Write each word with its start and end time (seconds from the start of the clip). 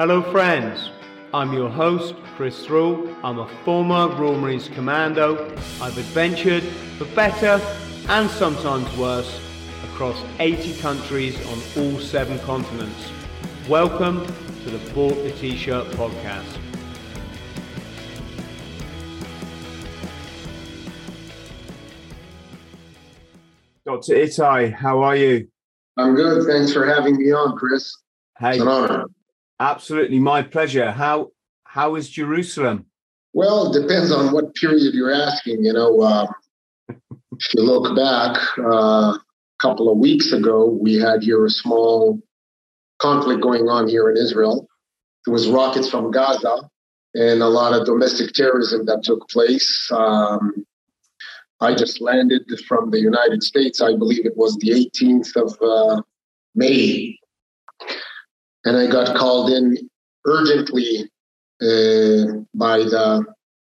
Hello, 0.00 0.22
friends. 0.22 0.88
I'm 1.34 1.52
your 1.52 1.68
host, 1.68 2.14
Chris 2.34 2.64
Thrall. 2.64 3.14
I'm 3.22 3.38
a 3.38 3.46
former 3.66 4.08
Royal 4.08 4.34
Marines 4.34 4.66
Commando. 4.68 5.44
I've 5.78 5.98
adventured 5.98 6.62
for 6.96 7.04
better 7.14 7.60
and 8.08 8.30
sometimes 8.30 8.96
worse 8.96 9.38
across 9.84 10.16
80 10.38 10.80
countries 10.80 11.36
on 11.48 11.60
all 11.76 12.00
seven 12.00 12.38
continents. 12.38 13.10
Welcome 13.68 14.24
to 14.64 14.70
the 14.70 14.78
Bought 14.94 15.22
the 15.22 15.32
T-Shirt 15.32 15.88
podcast. 15.88 16.58
Dr. 23.84 24.14
Itai, 24.14 24.72
how 24.72 25.02
are 25.02 25.16
you? 25.16 25.46
I'm 25.98 26.14
good. 26.14 26.46
Thanks 26.46 26.72
for 26.72 26.86
having 26.86 27.18
me 27.18 27.32
on, 27.32 27.54
Chris. 27.58 27.94
Hey, 28.38 28.52
It's 28.52 28.62
an 28.62 28.68
honor. 28.68 29.04
Absolutely 29.60 30.18
my 30.18 30.42
pleasure. 30.42 30.90
How 30.90 31.30
how 31.64 31.94
is 31.94 32.08
Jerusalem? 32.08 32.86
Well, 33.32 33.72
it 33.72 33.80
depends 33.80 34.10
on 34.10 34.32
what 34.32 34.54
period 34.56 34.92
you're 34.94 35.12
asking. 35.12 35.64
You 35.64 35.72
know, 35.72 36.00
um, 36.02 36.28
if 36.88 37.54
you 37.54 37.62
look 37.62 37.94
back 37.94 38.36
uh, 38.58 39.12
a 39.12 39.20
couple 39.60 39.92
of 39.92 39.98
weeks 39.98 40.32
ago, 40.32 40.66
we 40.66 40.94
had 40.94 41.22
here 41.22 41.44
a 41.44 41.50
small 41.50 42.20
conflict 42.98 43.40
going 43.40 43.68
on 43.68 43.86
here 43.86 44.10
in 44.10 44.16
Israel. 44.16 44.66
It 45.26 45.30
was 45.30 45.48
rockets 45.48 45.88
from 45.88 46.10
Gaza 46.10 46.68
and 47.14 47.42
a 47.42 47.48
lot 47.48 47.72
of 47.72 47.86
domestic 47.86 48.32
terrorism 48.32 48.86
that 48.86 49.02
took 49.02 49.28
place. 49.28 49.90
Um, 49.92 50.66
I 51.60 51.74
just 51.74 52.00
landed 52.00 52.42
from 52.66 52.90
the 52.90 53.00
United 53.00 53.42
States. 53.42 53.80
I 53.80 53.96
believe 53.96 54.24
it 54.24 54.36
was 54.36 54.56
the 54.56 54.70
18th 54.70 55.36
of 55.36 55.56
uh, 55.60 56.02
May. 56.54 57.18
And 58.64 58.76
I 58.76 58.86
got 58.86 59.16
called 59.16 59.50
in 59.50 59.76
urgently 60.26 61.10
uh, 61.62 62.44
by 62.54 62.78
the 62.78 63.24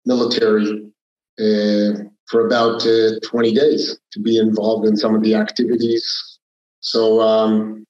military 0.05 0.91
uh, 1.39 2.03
for 2.27 2.45
about 2.45 2.85
uh, 2.85 3.19
20 3.23 3.53
days 3.53 3.99
to 4.11 4.19
be 4.19 4.37
involved 4.37 4.87
in 4.87 4.97
some 4.97 5.15
of 5.15 5.21
the 5.21 5.35
activities. 5.35 6.39
So 6.79 7.21
um, 7.21 7.85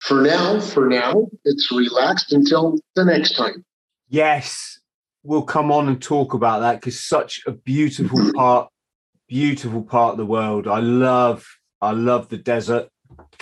for 0.00 0.20
now, 0.20 0.60
for 0.60 0.88
now, 0.88 1.28
it's 1.44 1.70
relaxed 1.70 2.32
until 2.32 2.78
the 2.94 3.04
next 3.04 3.36
time. 3.36 3.64
Yes, 4.08 4.80
we'll 5.22 5.42
come 5.42 5.70
on 5.70 5.88
and 5.88 6.02
talk 6.02 6.34
about 6.34 6.60
that 6.60 6.80
because 6.80 7.02
such 7.02 7.40
a 7.46 7.52
beautiful 7.52 8.32
part, 8.34 8.68
beautiful 9.28 9.82
part 9.82 10.12
of 10.12 10.18
the 10.18 10.26
world. 10.26 10.66
I 10.66 10.80
love, 10.80 11.46
I 11.80 11.92
love 11.92 12.28
the 12.28 12.38
desert 12.38 12.88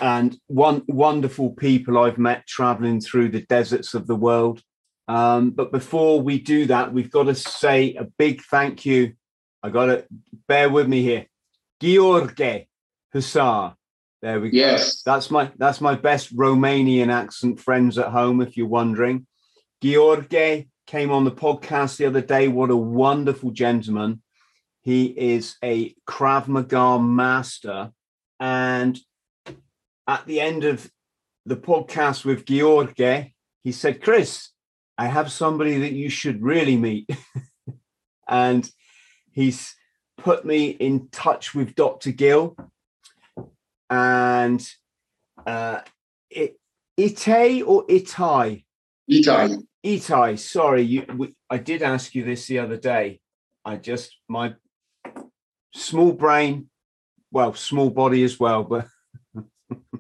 and 0.01 0.39
one 0.47 0.83
wonderful 0.89 1.51
people 1.51 1.99
I've 1.99 2.19
met 2.19 2.47
traveling 2.47 3.01
through 3.01 3.31
the 3.31 3.43
deserts 3.43 3.95
of 3.95 4.07
the 4.07 4.17
world. 4.17 4.63
Um, 5.09 5.51
but 5.51 5.73
before 5.73 6.21
we 6.21 6.39
do 6.39 6.67
that, 6.67 6.93
we've 6.93 7.11
got 7.11 7.25
to 7.25 7.35
say 7.35 7.95
a 7.95 8.05
big 8.05 8.43
thank 8.43 8.87
you. 8.87 9.15
I 9.63 9.71
got 9.71 9.87
to 9.87 10.05
bear 10.47 10.71
with 10.71 10.89
me 10.89 11.03
here, 11.03 11.27
George 11.81 12.67
Hussar. 13.13 13.75
There 14.23 14.41
we 14.41 14.51
go. 14.51 14.57
Yes. 14.57 15.03
That's 15.03 15.31
my 15.31 15.51
that's 15.57 15.81
my 15.81 15.95
best 15.95 16.37
Romanian 16.37 17.13
accent, 17.13 17.59
friends 17.59 17.99
at 17.99 18.09
home, 18.09 18.41
if 18.41 18.57
you're 18.57 18.67
wondering. 18.67 19.27
George 19.83 20.29
came 20.87 21.11
on 21.11 21.25
the 21.25 21.31
podcast 21.31 21.97
the 21.97 22.07
other 22.07 22.21
day. 22.21 22.49
What 22.49 22.71
a 22.71 22.77
wonderful 22.77 23.51
gentleman. 23.51 24.23
He 24.83 25.07
is 25.07 25.57
a 25.63 25.95
Krav 26.07 26.49
Maga 26.49 26.99
master. 26.99 27.93
And 28.39 28.99
at 30.11 30.27
the 30.27 30.41
end 30.41 30.65
of 30.65 30.91
the 31.47 31.57
podcast 31.57 32.25
with 32.25 32.45
George, 32.45 32.97
he 33.63 33.71
said, 33.71 34.03
Chris, 34.03 34.49
I 34.99 35.07
have 35.07 35.31
somebody 35.31 35.79
that 35.79 35.93
you 35.93 36.11
should 36.11 36.43
really 36.43 36.77
meet. 36.77 37.09
and 38.29 38.69
he's 39.31 39.73
put 40.19 40.45
me 40.45 40.71
in 40.71 41.09
touch 41.13 41.55
with 41.55 41.77
Dr. 41.77 42.11
Gil 42.11 42.57
and 43.89 44.69
uh, 45.47 45.81
it, 46.29 46.59
Ite 46.99 47.63
or 47.63 47.87
Itai? 47.87 48.65
Itai. 49.09 49.63
Itai, 49.87 50.39
sorry, 50.39 50.83
you. 50.83 51.07
We, 51.17 51.35
I 51.49 51.59
did 51.59 51.83
ask 51.83 52.17
you 52.17 52.25
this 52.25 52.49
the 52.49 52.59
other 52.59 52.77
day. 52.77 53.21
I 53.65 53.77
just 53.77 54.17
my 54.29 54.55
small 55.73 56.13
brain, 56.13 56.69
well, 57.31 57.55
small 57.55 57.91
body 57.91 58.25
as 58.25 58.39
well, 58.39 58.65
but 58.65 58.87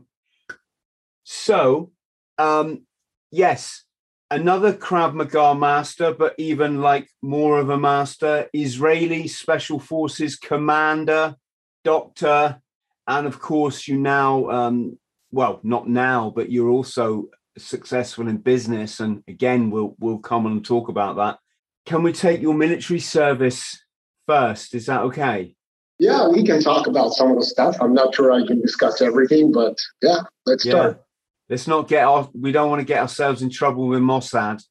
so 1.40 1.90
um 2.38 2.86
yes, 3.30 3.84
another 4.30 4.72
Krav 4.72 5.14
Maga 5.14 5.54
master, 5.54 6.12
but 6.12 6.34
even 6.38 6.80
like 6.80 7.08
more 7.22 7.58
of 7.58 7.70
a 7.70 7.78
master, 7.78 8.48
Israeli 8.52 9.28
Special 9.28 9.78
Forces 9.78 10.36
commander, 10.36 11.36
doctor, 11.84 12.60
and 13.06 13.26
of 13.26 13.40
course 13.40 13.88
you 13.88 13.98
now 13.98 14.48
um 14.50 14.98
well 15.32 15.60
not 15.62 15.88
now 15.88 16.32
but 16.34 16.50
you're 16.50 16.70
also 16.70 17.28
successful 17.58 18.28
in 18.28 18.36
business 18.36 19.00
and 19.00 19.22
again 19.28 19.70
we'll 19.70 19.94
we'll 19.98 20.18
come 20.18 20.46
on 20.46 20.52
and 20.52 20.64
talk 20.64 20.88
about 20.88 21.16
that 21.16 21.38
can 21.86 22.02
we 22.02 22.12
take 22.12 22.40
your 22.40 22.54
military 22.54 23.00
service 23.00 23.82
first 24.26 24.74
is 24.74 24.86
that 24.86 25.02
okay 25.02 25.54
Yeah, 25.98 26.28
we 26.28 26.42
can 26.44 26.62
talk 26.62 26.86
about 26.86 27.12
some 27.12 27.30
of 27.32 27.36
the 27.36 27.44
stuff. 27.44 27.76
I'm 27.82 27.92
not 27.92 28.14
sure 28.14 28.32
I 28.32 28.46
can 28.46 28.60
discuss 28.62 29.02
everything, 29.02 29.52
but 29.52 29.76
yeah, 30.00 30.20
let's 30.46 30.64
start. 30.64 31.02
Let's 31.50 31.66
not 31.66 31.88
get 31.88 32.04
off 32.04 32.30
we 32.34 32.52
don't 32.52 32.70
want 32.70 32.80
to 32.80 32.86
get 32.86 33.00
ourselves 33.00 33.42
in 33.42 33.50
trouble 33.50 33.88
with 33.88 34.00
mossad 34.00 34.62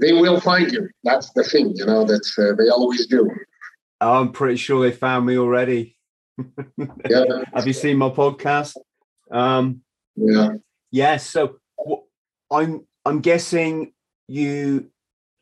They 0.00 0.12
will 0.12 0.40
find 0.40 0.70
you. 0.72 0.88
That's 1.04 1.30
the 1.32 1.44
thing, 1.44 1.72
you 1.76 1.86
know. 1.86 2.04
That's 2.04 2.36
uh, 2.38 2.52
they 2.58 2.68
always 2.68 3.06
do. 3.06 3.30
i'm 4.00 4.32
pretty 4.32 4.56
sure 4.56 4.82
they 4.82 4.92
found 4.92 5.24
me 5.24 5.38
already 5.38 5.96
Yeah, 7.08 7.24
have 7.54 7.66
you 7.66 7.72
seen 7.72 7.96
my 7.96 8.10
podcast 8.10 8.76
um 9.30 9.82
yeah. 10.16 10.50
Yes. 10.90 11.28
So 11.28 11.58
I'm 12.50 12.86
I'm 13.04 13.20
guessing 13.20 13.92
you 14.28 14.90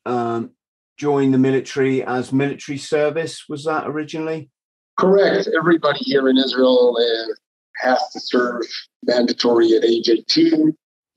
um, 0.06 0.50
joined 0.97 1.34
the 1.34 1.38
military 1.38 2.04
as 2.04 2.32
military 2.32 2.78
service. 2.78 3.44
Was 3.48 3.65
that 3.65 3.87
originally? 3.87 4.50
Correct. 4.98 5.48
Everybody 5.59 6.00
here 6.03 6.28
in 6.28 6.38
Israel 6.38 6.97
uh, 6.98 7.34
has 7.80 8.02
to 8.12 8.20
serve 8.20 8.62
mandatory 9.04 9.72
at 9.72 9.84
age 9.84 10.08
18, 10.08 10.76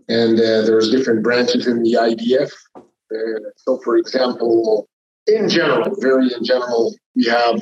and 0.09 0.39
uh, 0.39 0.61
there's 0.63 0.91
different 0.91 1.23
branches 1.23 1.67
in 1.67 1.83
the 1.83 1.93
IDF. 1.93 2.51
Uh, 2.75 3.39
so, 3.57 3.79
for 3.83 3.97
example, 3.97 4.87
in 5.27 5.49
general, 5.49 5.95
very 5.99 6.33
in 6.33 6.43
general, 6.43 6.93
we 7.15 7.25
have 7.25 7.61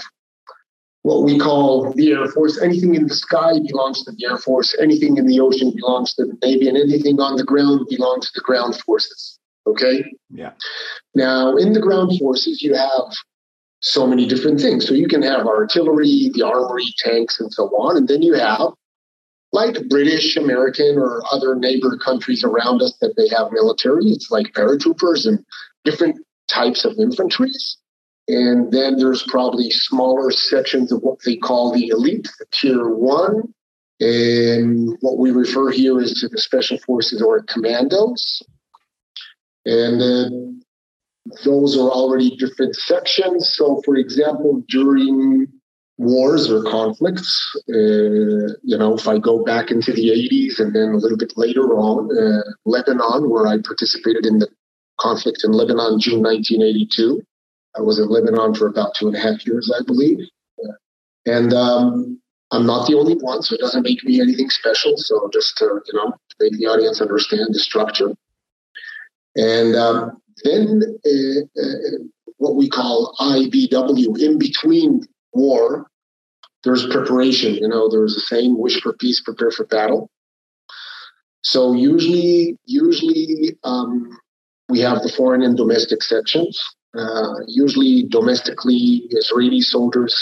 what 1.03 1.23
we 1.23 1.39
call 1.39 1.91
the 1.93 2.11
Air 2.11 2.27
Force. 2.27 2.61
Anything 2.61 2.95
in 2.95 3.07
the 3.07 3.15
sky 3.15 3.53
belongs 3.67 4.03
to 4.03 4.11
the 4.11 4.25
Air 4.25 4.37
Force. 4.37 4.75
Anything 4.79 5.17
in 5.17 5.25
the 5.25 5.39
ocean 5.39 5.73
belongs 5.75 6.13
to 6.15 6.25
the 6.25 6.37
Navy, 6.41 6.67
and 6.67 6.77
anything 6.77 7.19
on 7.19 7.35
the 7.35 7.43
ground 7.43 7.87
belongs 7.89 8.27
to 8.27 8.39
the 8.39 8.43
ground 8.43 8.75
forces. 8.85 9.39
Okay. 9.67 10.03
Yeah. 10.29 10.51
Now, 11.13 11.55
in 11.55 11.73
the 11.73 11.79
ground 11.79 12.17
forces, 12.19 12.61
you 12.61 12.73
have 12.75 13.13
so 13.81 14.05
many 14.07 14.27
different 14.27 14.59
things. 14.59 14.87
So 14.87 14.93
you 14.93 15.07
can 15.07 15.21
have 15.23 15.47
artillery, 15.47 16.31
the 16.33 16.43
armory, 16.43 16.93
tanks, 16.99 17.39
and 17.39 17.51
so 17.51 17.65
on. 17.69 17.97
And 17.97 18.07
then 18.07 18.21
you 18.21 18.33
have 18.33 18.73
like 19.53 19.89
British, 19.89 20.37
American, 20.37 20.97
or 20.97 21.21
other 21.31 21.55
neighbor 21.55 21.97
countries 21.97 22.43
around 22.43 22.81
us 22.81 22.95
that 23.01 23.15
they 23.17 23.27
have 23.35 23.51
military. 23.51 24.05
It's 24.05 24.31
like 24.31 24.53
paratroopers 24.53 25.25
and 25.25 25.43
different 25.83 26.17
types 26.47 26.85
of 26.85 26.97
infantries. 26.97 27.77
And 28.27 28.71
then 28.71 28.97
there's 28.97 29.23
probably 29.27 29.69
smaller 29.71 30.31
sections 30.31 30.91
of 30.91 31.01
what 31.01 31.19
they 31.25 31.35
call 31.35 31.73
the 31.73 31.87
elite, 31.87 32.29
the 32.39 32.45
tier 32.51 32.87
one. 32.87 33.53
And 33.99 34.97
what 35.01 35.17
we 35.17 35.31
refer 35.31 35.69
here 35.69 35.99
is 35.99 36.13
to 36.21 36.29
the 36.29 36.39
special 36.39 36.77
forces 36.79 37.21
or 37.21 37.43
commandos. 37.43 38.41
And 39.65 40.63
those 41.43 41.77
are 41.77 41.89
already 41.89 42.35
different 42.37 42.75
sections. 42.75 43.53
So, 43.53 43.81
for 43.85 43.95
example, 43.95 44.63
during 44.69 45.47
wars 46.01 46.49
or 46.49 46.63
conflicts, 46.63 47.55
uh, 47.69 48.57
you 48.63 48.77
know, 48.77 48.95
if 48.95 49.07
I 49.07 49.19
go 49.19 49.43
back 49.43 49.69
into 49.69 49.93
the 49.93 50.09
80s 50.09 50.59
and 50.59 50.75
then 50.75 50.89
a 50.89 50.97
little 50.97 51.17
bit 51.17 51.33
later 51.37 51.73
on, 51.73 52.09
uh, 52.17 52.41
Lebanon, 52.65 53.29
where 53.29 53.45
I 53.45 53.57
participated 53.61 54.25
in 54.25 54.39
the 54.39 54.47
conflict 54.99 55.43
in 55.43 55.51
Lebanon, 55.51 55.99
June 55.99 56.23
1982. 56.23 57.21
I 57.77 57.81
was 57.81 57.99
in 57.99 58.09
Lebanon 58.09 58.55
for 58.55 58.67
about 58.67 58.95
two 58.95 59.07
and 59.07 59.15
a 59.15 59.19
half 59.19 59.45
years, 59.45 59.71
I 59.73 59.83
believe. 59.85 60.19
And 61.27 61.53
um, 61.53 62.19
I'm 62.49 62.65
not 62.65 62.87
the 62.87 62.97
only 62.97 63.13
one, 63.15 63.43
so 63.43 63.53
it 63.53 63.61
doesn't 63.61 63.83
make 63.83 64.03
me 64.03 64.19
anything 64.19 64.49
special. 64.49 64.97
So 64.97 65.29
just 65.31 65.55
to, 65.57 65.65
you 65.85 65.93
know, 65.93 66.13
make 66.39 66.57
the 66.57 66.65
audience 66.65 66.99
understand 66.99 67.49
the 67.51 67.59
structure. 67.59 68.09
And 69.35 69.75
um, 69.75 70.19
then 70.43 70.81
uh, 71.05 71.61
uh, 71.61 72.03
what 72.37 72.55
we 72.55 72.69
call 72.69 73.15
IBW, 73.19 74.19
in 74.19 74.39
between 74.39 75.07
war, 75.31 75.90
there's 76.63 76.85
preparation. 76.87 77.55
You 77.55 77.67
know, 77.67 77.89
there's 77.89 78.15
the 78.15 78.21
same 78.21 78.57
wish 78.57 78.81
for 78.81 78.93
peace, 78.93 79.21
prepare 79.21 79.51
for 79.51 79.65
battle. 79.65 80.09
So 81.43 81.73
usually, 81.73 82.57
usually 82.65 83.57
um, 83.63 84.17
we 84.69 84.79
have 84.79 85.01
the 85.01 85.09
foreign 85.09 85.41
and 85.41 85.57
domestic 85.57 86.03
sections. 86.03 86.61
Uh, 86.97 87.33
usually, 87.47 88.03
domestically, 88.09 89.07
Israeli 89.09 89.61
soldiers 89.61 90.15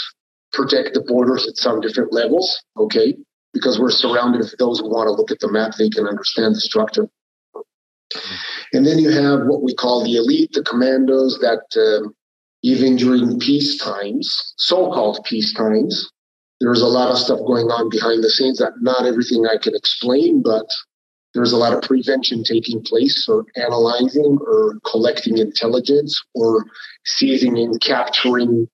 protect 0.52 0.94
the 0.94 1.02
borders 1.02 1.46
at 1.46 1.56
some 1.56 1.80
different 1.80 2.12
levels. 2.12 2.62
Okay, 2.76 3.16
because 3.52 3.78
we're 3.78 3.90
surrounded. 3.90 4.40
If 4.40 4.56
those 4.58 4.80
who 4.80 4.88
want 4.88 5.08
to 5.08 5.12
look 5.12 5.30
at 5.30 5.40
the 5.40 5.50
map, 5.50 5.72
they 5.78 5.90
can 5.90 6.06
understand 6.06 6.54
the 6.54 6.60
structure. 6.60 7.08
And 8.72 8.86
then 8.86 8.98
you 8.98 9.10
have 9.10 9.46
what 9.46 9.62
we 9.62 9.74
call 9.74 10.02
the 10.02 10.16
elite, 10.16 10.50
the 10.52 10.62
commandos 10.62 11.38
that 11.40 11.62
um, 11.76 12.14
even 12.62 12.96
during 12.96 13.38
peace 13.38 13.78
times, 13.78 14.54
so-called 14.56 15.24
peace 15.24 15.52
times, 15.54 16.10
there's 16.60 16.82
a 16.82 16.86
lot 16.86 17.10
of 17.10 17.18
stuff 17.18 17.38
going 17.46 17.68
on 17.68 17.88
behind 17.88 18.22
the 18.22 18.30
scenes 18.30 18.58
that 18.58 18.72
not 18.80 19.06
everything 19.06 19.46
I 19.46 19.56
can 19.56 19.74
explain, 19.74 20.42
but 20.42 20.66
there's 21.32 21.52
a 21.52 21.56
lot 21.56 21.72
of 21.72 21.82
prevention 21.82 22.44
taking 22.44 22.82
place 22.82 23.28
or 23.28 23.44
analyzing 23.56 24.38
or 24.46 24.74
collecting 24.84 25.38
intelligence 25.38 26.20
or 26.34 26.66
seizing 27.04 27.56
and 27.58 27.80
capturing 27.80 28.68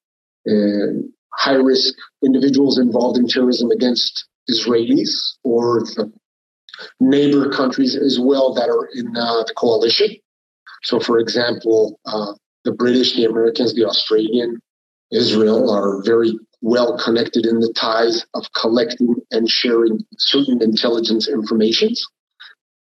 uh, 0.49 1.03
high 1.35 1.55
risk 1.55 1.95
individuals 2.25 2.79
involved 2.79 3.19
in 3.19 3.29
terrorism 3.29 3.71
against 3.71 4.27
Israelis 4.51 5.11
or 5.45 5.81
the 5.81 6.11
neighbor 7.01 7.51
countries 7.51 7.95
as 7.95 8.19
well 8.19 8.55
that 8.55 8.69
are 8.69 8.89
in 8.95 9.17
uh, 9.17 9.45
the 9.45 9.55
coalition. 9.57 10.17
So, 10.83 10.99
for 10.99 11.19
example, 11.19 11.99
uh, 12.07 12.35
the 12.65 12.73
British, 12.73 13.17
the 13.17 13.25
Americans, 13.25 13.75
the 13.75 13.85
Australian, 13.85 14.61
Israel 15.13 15.71
are 15.71 16.03
very 16.03 16.37
well 16.61 16.99
connected 16.99 17.47
in 17.47 17.61
the 17.61 17.73
ties 17.77 18.25
of 18.35 18.47
collecting 18.55 19.15
and 19.31 19.49
sharing 19.49 20.05
certain 20.19 20.63
intelligence 20.63 21.29
informations. 21.29 22.05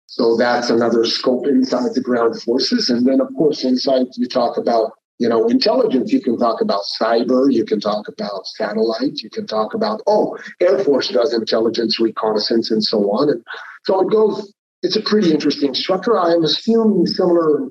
So 0.08 0.36
that's 0.36 0.70
another 0.70 1.06
scope 1.06 1.48
inside 1.48 1.94
the 1.94 2.02
ground 2.02 2.42
forces. 2.42 2.90
And 2.90 3.06
then, 3.06 3.22
of 3.22 3.30
course, 3.38 3.64
inside 3.64 4.08
you 4.18 4.28
talk 4.28 4.58
about 4.58 4.92
you 5.20 5.30
know 5.30 5.48
intelligence. 5.48 6.12
You 6.12 6.22
can 6.22 6.38
talk 6.38 6.62
about 6.62 6.82
cyber. 7.02 7.52
You 7.52 7.64
can 7.64 7.80
talk 7.80 8.08
about 8.08 8.46
satellite. 8.48 9.20
You 9.22 9.30
can 9.30 9.48
talk 9.48 9.74
about 9.74 10.02
oh, 10.08 10.38
Air 10.60 10.80
Force 10.80 11.10
does 11.10 11.34
intelligence 11.34 12.00
reconnaissance 12.00 12.72
and 12.72 12.84
so 12.84 13.10
on. 13.12 13.30
And 13.30 13.44
so 13.86 14.02
it 14.02 14.12
goes. 14.12 14.54
It's 14.84 14.96
a 14.96 15.02
pretty 15.02 15.32
interesting 15.32 15.76
structure. 15.76 16.18
I 16.18 16.34
am 16.34 16.44
assuming 16.44 17.06
similar 17.06 17.70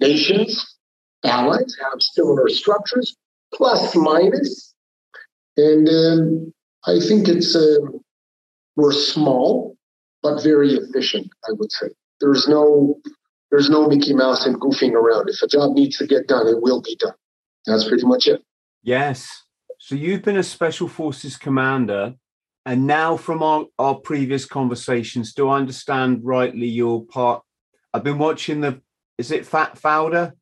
nations 0.00 0.76
allies 1.24 1.76
have 1.82 2.00
similar 2.00 2.48
structures, 2.48 3.16
plus 3.54 3.94
minus. 3.94 4.74
And 5.56 5.88
um, 5.88 6.52
I 6.86 7.00
think 7.00 7.28
it's 7.28 7.56
uh, 7.56 7.78
we're 8.76 8.92
small, 8.92 9.76
but 10.22 10.42
very 10.42 10.74
efficient. 10.74 11.28
I 11.48 11.52
would 11.52 11.72
say 11.72 11.88
there's 12.20 12.46
no 12.46 13.00
there's 13.50 13.70
no 13.70 13.88
Mickey 13.88 14.14
Mouse 14.14 14.44
and 14.46 14.60
goofing 14.60 14.92
around. 14.92 15.28
If 15.28 15.42
a 15.42 15.46
job 15.46 15.72
needs 15.72 15.96
to 15.98 16.06
get 16.06 16.28
done, 16.28 16.46
it 16.46 16.60
will 16.60 16.82
be 16.82 16.96
done. 16.96 17.14
That's 17.64 17.88
pretty 17.88 18.06
much 18.06 18.26
it. 18.26 18.42
Yes. 18.82 19.44
So 19.78 19.94
you've 19.94 20.22
been 20.22 20.36
a 20.36 20.42
special 20.42 20.88
forces 20.88 21.36
commander, 21.36 22.14
and 22.64 22.86
now 22.86 23.16
from 23.16 23.42
our, 23.42 23.66
our 23.78 23.94
previous 23.96 24.44
conversations, 24.44 25.32
do 25.32 25.48
I 25.48 25.58
understand 25.58 26.20
rightly? 26.24 26.66
You're 26.66 27.02
part. 27.02 27.42
I've 27.92 28.04
been 28.04 28.18
watching 28.18 28.60
the. 28.60 28.80
Is 29.18 29.30
it 29.30 29.46
Fat 29.46 29.76
Fauda? 29.80 30.32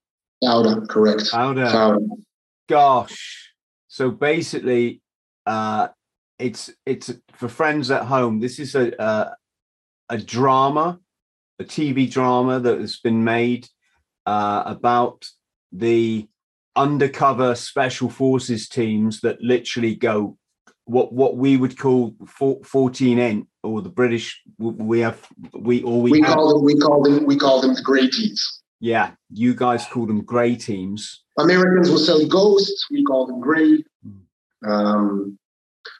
Fauda, 0.43 0.88
correct. 0.88 1.31
Fauda. 1.32 1.70
Fauda. 1.70 2.08
Gosh. 2.69 3.52
So 3.88 4.11
basically, 4.11 5.00
uh, 5.46 5.88
it's 6.38 6.70
it's 6.87 7.12
for 7.32 7.49
friends 7.49 7.91
at 7.91 8.05
home. 8.05 8.41
This 8.41 8.58
is 8.58 8.75
a 8.75 8.93
a, 8.99 9.37
a 10.11 10.19
drama, 10.19 11.00
a 11.58 11.64
TV 11.64 12.11
drama 12.11 12.61
that 12.61 12.81
has 12.81 12.99
been 12.99 13.25
made 13.25 13.69
uh, 14.26 14.62
about 14.67 15.26
the 15.73 16.29
undercover 16.76 17.55
special 17.55 18.08
forces 18.08 18.69
teams 18.69 19.20
that 19.20 19.41
literally 19.41 19.94
go 19.94 20.37
what 20.87 21.12
what 21.12 21.37
we 21.37 21.56
would 21.56 21.79
call 21.79 22.14
14 22.64 23.19
Int 23.19 23.49
or 23.62 23.81
the 23.81 23.88
british 23.88 24.43
we 24.58 24.99
have 24.99 25.26
we 25.55 25.82
or 25.82 26.02
we, 26.02 26.11
we 26.11 26.20
have, 26.20 26.35
call 26.35 26.52
them 26.52 26.64
we 26.64 26.76
call 26.76 27.02
them 27.02 27.25
we 27.25 27.37
call 27.37 27.61
them 27.61 27.75
the 27.75 27.81
gray 27.81 28.08
teams 28.08 28.62
yeah, 28.85 29.12
you 29.31 29.55
guys 29.55 29.87
call 29.87 30.05
them 30.05 30.23
grey 30.25 30.56
teams. 30.56 31.25
Americans 31.38 31.88
will 31.88 31.97
say 31.97 32.29
ghosts. 32.29 32.87
We 32.90 33.02
call 33.05 33.26
them 33.26 33.40
grey. 33.40 33.82
Um, 34.66 35.38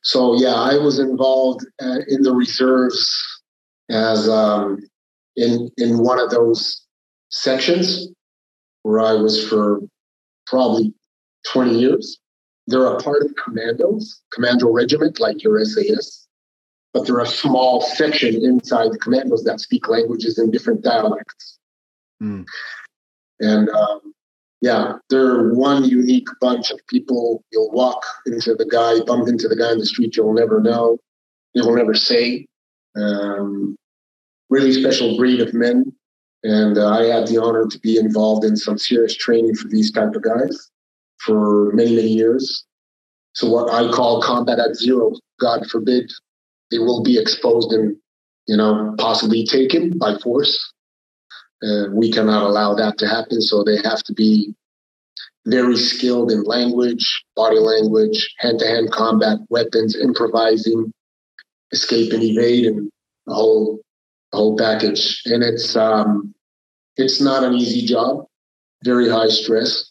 so 0.02 0.34
yeah, 0.34 0.55
I 0.55 0.76
was 0.76 0.99
involved 0.99 1.66
uh, 1.82 2.00
in 2.08 2.22
the 2.22 2.32
reserves 2.32 3.43
as 3.90 4.28
um, 4.28 4.78
in 5.37 5.70
in 5.76 5.99
one 5.99 6.20
of 6.20 6.31
those 6.31 6.82
sections 7.31 8.08
where 8.82 9.00
I 9.00 9.12
was 9.14 9.46
for 9.49 9.81
probably 10.46 10.93
20 11.46 11.78
years. 11.78 12.19
They're 12.66 12.87
a 12.87 12.99
part 12.99 13.22
of 13.25 13.34
commandos, 13.43 14.22
commando 14.32 14.70
regiment, 14.70 15.20
like 15.20 15.43
your 15.43 15.62
SAS, 15.64 16.26
but 16.93 17.06
they're 17.06 17.19
a 17.20 17.26
small 17.26 17.82
section 17.82 18.43
inside 18.43 18.93
the 18.93 18.99
commandos 18.99 19.44
that 19.44 19.61
speak 19.61 19.88
languages 19.88 20.38
in 20.38 20.50
different 20.50 20.82
dialects. 20.82 21.58
Mm. 22.22 22.44
And 23.40 23.69
um, 23.69 24.14
yeah, 24.64 24.94
they're 25.11 25.52
one 25.52 25.84
unique 25.84 26.28
bunch 26.40 26.70
of 26.70 26.81
people. 26.88 27.44
You'll 27.52 27.70
walk 27.72 28.02
into 28.25 28.55
the 28.55 28.64
guy, 28.64 28.99
bump 29.05 29.28
into 29.28 29.46
the 29.46 29.56
guy 29.56 29.70
in 29.72 29.78
the 29.78 29.84
street, 29.84 30.16
you'll 30.16 30.32
never 30.32 30.58
know, 30.58 30.96
you'll 31.52 31.76
never 31.76 31.93
say. 31.93 32.46
Um, 32.96 33.76
really 34.49 34.72
special 34.72 35.19
breed 35.19 35.43
of 35.43 35.52
men. 35.52 35.93
And 36.44 36.78
uh, 36.78 36.88
I 36.88 37.05
had 37.05 37.26
the 37.26 37.43
honor 37.43 37.66
to 37.66 37.78
be 37.81 37.99
involved 37.99 38.43
in 38.43 38.56
some 38.56 38.78
serious 38.78 39.14
training 39.14 39.55
for 39.55 39.69
these 39.69 39.93
type 39.93 40.14
of 40.14 40.22
guys 40.22 40.70
for 41.19 41.70
many, 41.75 41.96
many 41.96 42.08
years. 42.08 42.64
So 43.34 43.50
what 43.50 43.70
I 43.70 43.93
call 43.93 44.22
combat 44.22 44.58
at 44.58 44.76
zero, 44.76 45.12
God 45.40 45.66
forbid, 45.70 46.11
they 46.70 46.78
will 46.78 47.02
be 47.02 47.19
exposed 47.19 47.70
and, 47.72 47.96
you 48.46 48.56
know, 48.56 48.94
possibly 48.96 49.44
taken 49.44 49.99
by 49.99 50.16
force. 50.22 50.72
Uh, 51.64 51.90
we 51.93 52.12
cannot 52.12 52.43
allow 52.43 52.75
that 52.75 52.99
to 52.99 53.08
happen. 53.08 53.40
So 53.40 53.62
they 53.62 53.76
have 53.76 54.02
to 54.05 54.12
be 54.12 54.55
very 55.46 55.76
skilled 55.76 56.31
in 56.31 56.43
language, 56.44 57.25
body 57.37 57.58
language, 57.58 58.34
hand 58.38 58.58
to 58.61 58.66
hand 58.66 58.90
combat, 58.90 59.38
weapons, 59.49 59.96
improvising, 59.96 60.93
escape 61.72 62.12
and 62.12 62.22
evade, 62.22 62.66
and 62.66 62.90
the 63.26 63.34
whole 63.34 63.81
the 64.32 64.38
whole 64.38 64.56
package. 64.56 65.22
And 65.26 65.43
it's 65.43 65.76
um, 65.76 66.34
it's 66.96 67.20
not 67.20 67.44
an 67.44 67.55
easy 67.55 67.87
job, 67.87 68.26
very 68.85 69.09
high 69.09 69.28
stress. 69.28 69.90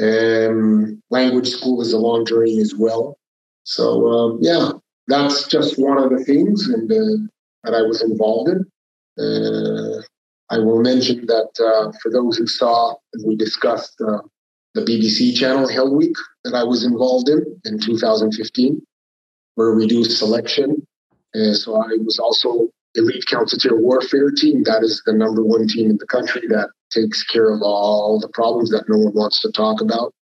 Um, 0.00 1.02
language 1.10 1.48
school 1.48 1.80
is 1.80 1.92
a 1.92 1.98
long 1.98 2.26
journey 2.26 2.60
as 2.60 2.74
well. 2.74 3.18
So 3.64 4.08
um, 4.08 4.38
yeah, 4.40 4.72
that's 5.08 5.48
just 5.48 5.78
one 5.78 5.98
of 5.98 6.10
the 6.10 6.22
things 6.24 6.68
and 6.68 6.90
uh, 6.90 7.26
that 7.64 7.74
I 7.74 7.82
was 7.82 8.02
involved 8.02 8.50
in. 8.50 8.64
Uh, 9.18 10.02
I 10.50 10.58
will 10.58 10.80
mention 10.82 11.26
that 11.26 11.50
uh, 11.58 11.92
for 12.02 12.10
those 12.10 12.36
who 12.36 12.46
saw, 12.46 12.94
we 13.24 13.36
discussed 13.36 14.00
uh, 14.00 14.18
the 14.74 14.82
BBC 14.82 15.34
channel 15.34 15.68
Hell 15.68 15.94
Week 15.94 16.14
that 16.44 16.54
I 16.54 16.64
was 16.64 16.84
involved 16.84 17.28
in 17.28 17.60
in 17.64 17.78
2015, 17.78 18.82
where 19.54 19.74
we 19.74 19.86
do 19.86 20.04
selection. 20.04 20.86
so 21.34 21.76
I 21.76 21.96
was 22.04 22.18
also 22.18 22.68
elite 22.94 23.24
counter-terror 23.26 23.80
warfare 23.80 24.30
team. 24.30 24.62
That 24.64 24.82
is 24.82 25.02
the 25.04 25.12
number 25.12 25.42
one 25.42 25.66
team 25.68 25.90
in 25.90 25.98
the 25.98 26.06
country 26.06 26.42
that 26.48 26.70
takes 26.90 27.22
care 27.24 27.50
of 27.52 27.60
all 27.62 28.20
the 28.20 28.28
problems 28.28 28.70
that 28.70 28.84
no 28.88 28.98
one 28.98 29.14
wants 29.14 29.40
to 29.42 29.50
talk 29.50 29.80
about. 29.80 30.12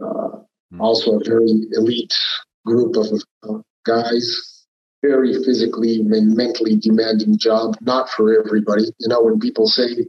Uh, 0.00 0.04
mm-hmm. 0.06 0.80
Also, 0.80 1.18
a 1.18 1.24
very 1.24 1.66
elite 1.72 2.14
group 2.64 2.96
of 2.96 3.06
uh, 3.48 3.60
guys 3.84 4.53
very 5.06 5.34
physically 5.44 5.96
and 6.00 6.34
mentally 6.34 6.76
demanding 6.76 7.36
job, 7.36 7.76
not 7.80 8.08
for 8.10 8.38
everybody. 8.38 8.84
You 8.98 9.08
know, 9.08 9.22
when 9.22 9.38
people 9.38 9.66
say 9.66 10.06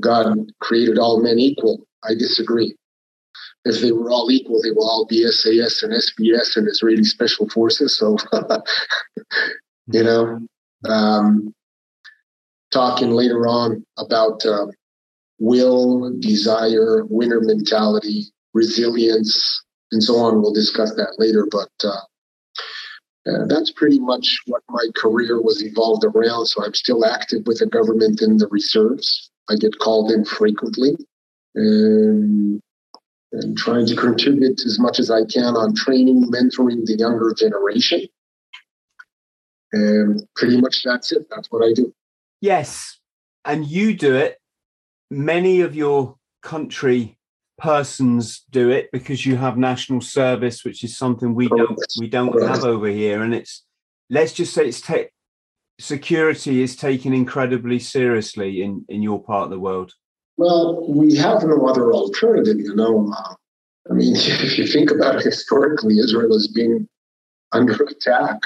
God 0.00 0.38
created 0.60 0.98
all 0.98 1.22
men 1.22 1.38
equal, 1.38 1.86
I 2.04 2.14
disagree. 2.14 2.76
If 3.64 3.82
they 3.82 3.92
were 3.92 4.10
all 4.10 4.30
equal, 4.30 4.62
they 4.62 4.70
will 4.70 4.88
all 4.88 5.06
be 5.06 5.26
SAS 5.26 5.82
and 5.82 5.92
SBS 5.92 6.56
and 6.56 6.68
Israeli 6.68 7.04
Special 7.04 7.48
Forces. 7.48 7.98
So, 7.98 8.16
you 9.92 10.02
know, 10.04 10.40
um, 10.88 11.52
talking 12.70 13.10
later 13.10 13.46
on 13.46 13.84
about 13.98 14.46
uh, 14.46 14.66
will, 15.38 16.16
desire, 16.20 17.04
winner 17.06 17.40
mentality, 17.40 18.26
resilience, 18.54 19.62
and 19.92 20.02
so 20.02 20.16
on. 20.16 20.40
We'll 20.40 20.54
discuss 20.54 20.94
that 20.94 21.16
later. 21.18 21.46
But 21.50 21.70
uh, 21.84 22.00
uh, 23.26 23.46
that's 23.46 23.70
pretty 23.70 23.98
much 23.98 24.40
what 24.46 24.62
my 24.70 24.86
career 24.96 25.40
was 25.40 25.62
evolved 25.62 26.04
around. 26.04 26.46
So 26.46 26.64
I'm 26.64 26.74
still 26.74 27.04
active 27.04 27.46
with 27.46 27.58
the 27.58 27.66
government 27.66 28.22
in 28.22 28.38
the 28.38 28.48
reserves. 28.48 29.30
I 29.50 29.56
get 29.56 29.78
called 29.78 30.10
in 30.10 30.24
frequently 30.24 30.96
and, 31.54 32.60
and 33.32 33.58
trying 33.58 33.86
to 33.86 33.96
contribute 33.96 34.60
as 34.64 34.78
much 34.78 34.98
as 34.98 35.10
I 35.10 35.24
can 35.24 35.54
on 35.54 35.74
training, 35.74 36.30
mentoring 36.30 36.86
the 36.86 36.96
younger 36.98 37.34
generation. 37.36 38.06
And 39.72 40.22
pretty 40.34 40.60
much 40.60 40.82
that's 40.82 41.12
it. 41.12 41.26
That's 41.30 41.50
what 41.50 41.62
I 41.62 41.72
do. 41.72 41.92
Yes. 42.40 42.98
And 43.44 43.66
you 43.66 43.94
do 43.94 44.14
it 44.14 44.38
many 45.10 45.60
of 45.60 45.76
your 45.76 46.16
country 46.42 47.18
persons 47.60 48.44
do 48.50 48.70
it 48.70 48.90
because 48.92 49.24
you 49.24 49.36
have 49.36 49.56
national 49.56 50.00
service, 50.00 50.64
which 50.64 50.82
is 50.82 50.96
something 50.96 51.34
we 51.34 51.48
don't 51.48 51.78
we 51.98 52.08
don't 52.08 52.42
have 52.42 52.64
over 52.64 52.88
here. 52.88 53.22
And 53.22 53.34
it's 53.34 53.64
let's 54.08 54.32
just 54.32 54.52
say 54.52 54.68
it's 54.68 54.80
ta- 54.80 55.12
security 55.78 56.62
is 56.62 56.76
taken 56.76 57.12
incredibly 57.12 57.78
seriously 57.78 58.62
in 58.62 58.84
in 58.88 59.02
your 59.02 59.22
part 59.22 59.44
of 59.44 59.50
the 59.50 59.58
world. 59.58 59.92
Well, 60.36 60.86
we 60.88 61.16
have 61.16 61.42
no 61.44 61.66
other 61.66 61.92
alternative, 61.92 62.58
you 62.58 62.74
know. 62.74 63.12
I 63.90 63.92
mean, 63.92 64.16
if 64.16 64.58
you 64.58 64.66
think 64.66 64.90
about 64.90 65.16
it 65.16 65.24
historically, 65.24 65.98
Israel 65.98 66.32
has 66.32 66.48
been 66.48 66.88
under 67.52 67.74
attack 67.74 68.38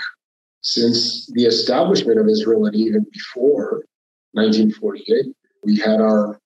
since 0.63 1.27
the 1.35 1.45
establishment 1.45 2.19
of 2.19 2.29
Israel 2.29 2.67
and 2.67 2.75
even 2.75 3.07
before 3.13 3.85
1948. 4.33 5.27
We 5.63 5.79
had 5.79 6.01
our 6.01 6.41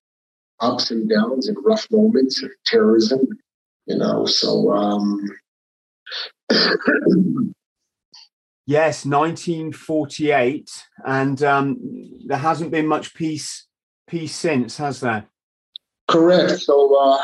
ups 0.61 0.91
and 0.91 1.09
downs 1.09 1.49
and 1.49 1.57
rough 1.65 1.87
moments 1.91 2.43
of 2.43 2.51
terrorism, 2.67 3.27
you 3.87 3.97
know. 3.97 4.27
So, 4.27 4.73
um, 4.73 5.29
yes, 8.67 9.05
1948, 9.05 10.71
and 11.07 11.43
um, 11.43 11.77
there 12.27 12.39
hasn't 12.39 12.71
been 12.71 12.87
much 12.87 13.15
peace 13.15 13.69
peace 14.09 14.35
since, 14.35 14.77
has 14.79 15.01
there? 15.01 15.27
Correct. 16.09 16.59
So, 16.61 16.97
uh, 16.97 17.23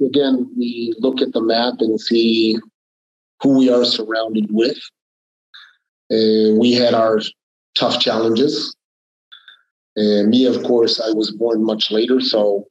again, 0.00 0.50
we 0.56 0.94
look 0.98 1.20
at 1.20 1.32
the 1.32 1.42
map 1.42 1.74
and 1.80 2.00
see 2.00 2.56
who 3.42 3.58
we 3.58 3.68
are 3.68 3.84
surrounded 3.84 4.46
with. 4.50 4.78
Uh, 6.10 6.54
we 6.58 6.72
had 6.72 6.94
our 6.94 7.20
tough 7.74 8.00
challenges. 8.00 8.74
And 9.96 10.28
me, 10.28 10.44
of 10.44 10.62
course, 10.62 11.00
I 11.00 11.10
was 11.10 11.30
born 11.30 11.64
much 11.64 11.90
later, 11.90 12.20
so 12.20 12.66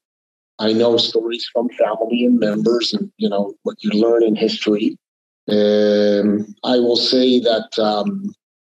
I 0.59 0.73
know 0.73 0.97
stories 0.97 1.49
from 1.51 1.69
family 1.69 2.23
and 2.25 2.39
members, 2.39 2.93
and 2.93 3.11
you 3.17 3.27
know 3.27 3.55
what 3.63 3.83
you 3.83 3.89
learn 3.91 4.23
in 4.23 4.35
history. 4.35 4.97
Um, 5.49 6.55
I 6.63 6.77
will 6.79 6.95
say 6.95 7.39
that 7.39 7.77
um, 7.79 8.33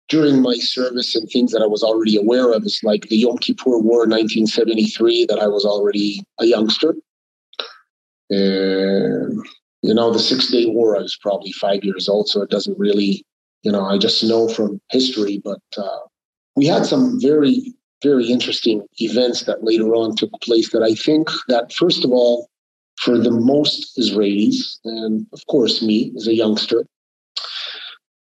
during 0.10 0.42
my 0.42 0.56
service 0.56 1.16
and 1.16 1.30
things 1.30 1.52
that 1.52 1.62
I 1.62 1.68
was 1.68 1.84
already 1.84 2.18
aware 2.18 2.52
of, 2.52 2.64
is 2.66 2.82
like 2.84 3.04
the 3.04 3.18
Yom 3.18 3.38
Kippur 3.38 3.78
War, 3.78 4.00
1973, 4.00 5.26
that 5.28 5.40
I 5.40 5.48
was 5.48 5.64
already 5.64 6.24
a 6.40 6.46
youngster. 6.46 6.96
And 8.32 9.46
you 9.82 9.94
know, 9.94 10.12
the 10.12 10.20
Six 10.20 10.52
Day 10.52 10.66
War, 10.66 10.98
I 10.98 11.02
was 11.02 11.16
probably 11.16 11.52
five 11.54 11.84
years 11.84 12.10
old, 12.10 12.28
so 12.28 12.42
it 12.42 12.50
doesn't 12.50 12.78
really, 12.78 13.24
you 13.62 13.72
know, 13.72 13.86
I 13.86 13.98
just 13.98 14.24
know 14.24 14.48
from 14.50 14.82
history. 14.90 15.40
But 15.44 15.62
uh, 15.78 16.00
we 16.56 16.66
had 16.66 16.86
some 16.86 17.20
very 17.22 17.74
very 18.02 18.28
interesting 18.28 18.86
events 18.98 19.44
that 19.44 19.64
later 19.64 19.94
on 19.96 20.16
took 20.16 20.32
place 20.42 20.72
that 20.72 20.84
I 20.84 20.94
think 20.94 21.30
that 21.48 21.74
first 21.74 22.06
of 22.06 22.12
all, 22.12 22.50
for 22.98 23.18
the 23.18 23.32
most 23.32 23.98
Israelis, 23.98 24.80
and 24.84 25.26
of 25.34 25.46
course 25.48 25.82
me 25.82 26.14
as 26.18 26.28
a 26.28 26.34
youngster, 26.34 26.86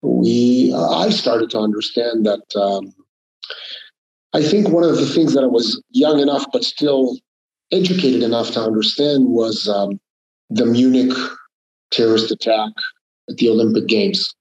we 0.01 0.73
I 0.73 1.09
started 1.09 1.49
to 1.51 1.59
understand 1.59 2.25
that 2.25 2.43
um, 2.55 2.93
I 4.33 4.41
think 4.41 4.69
one 4.69 4.83
of 4.83 4.97
the 4.97 5.05
things 5.05 5.33
that 5.33 5.43
I 5.43 5.47
was 5.47 5.81
young 5.91 6.19
enough 6.19 6.45
but 6.51 6.63
still 6.63 7.17
educated 7.71 8.23
enough 8.23 8.51
to 8.51 8.61
understand 8.61 9.27
was 9.27 9.67
um, 9.67 9.99
the 10.49 10.65
Munich 10.65 11.15
terrorist 11.91 12.31
attack 12.31 12.71
at 13.29 13.37
the 13.37 13.49
Olympic 13.49 13.87
Games, 13.87 14.33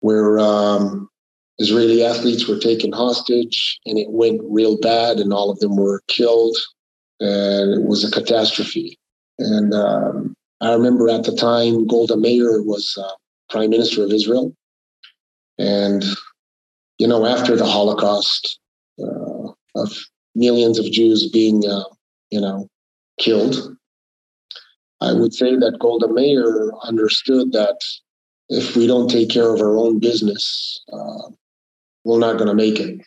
where 0.00 0.38
um, 0.38 1.09
Israeli 1.60 2.02
athletes 2.02 2.48
were 2.48 2.58
taken 2.58 2.90
hostage 2.90 3.78
and 3.84 3.98
it 3.98 4.10
went 4.10 4.40
real 4.44 4.78
bad 4.80 5.18
and 5.18 5.30
all 5.30 5.50
of 5.50 5.58
them 5.58 5.76
were 5.76 6.02
killed. 6.08 6.56
And 7.20 7.74
it 7.74 7.86
was 7.86 8.02
a 8.02 8.10
catastrophe. 8.10 8.98
And 9.38 9.74
um, 9.74 10.34
I 10.62 10.72
remember 10.72 11.10
at 11.10 11.24
the 11.24 11.36
time, 11.36 11.86
Golda 11.86 12.16
Meir 12.16 12.62
was 12.62 12.96
uh, 12.98 13.12
prime 13.50 13.68
minister 13.68 14.02
of 14.02 14.10
Israel. 14.10 14.54
And, 15.58 16.02
you 16.96 17.06
know, 17.06 17.26
after 17.26 17.56
the 17.56 17.66
Holocaust 17.66 18.58
uh, 18.98 19.52
of 19.74 19.98
millions 20.34 20.78
of 20.78 20.90
Jews 20.90 21.28
being, 21.30 21.62
uh, 21.68 21.84
you 22.30 22.40
know, 22.40 22.68
killed, 23.18 23.76
I 25.02 25.12
would 25.12 25.34
say 25.34 25.56
that 25.56 25.78
Golda 25.78 26.08
Meir 26.08 26.70
understood 26.84 27.52
that 27.52 27.78
if 28.48 28.76
we 28.76 28.86
don't 28.86 29.10
take 29.10 29.28
care 29.28 29.52
of 29.54 29.60
our 29.60 29.76
own 29.76 29.98
business, 29.98 30.82
uh, 30.90 31.28
we're 32.04 32.18
not 32.18 32.36
going 32.36 32.48
to 32.48 32.54
make 32.54 32.80
it. 32.80 33.00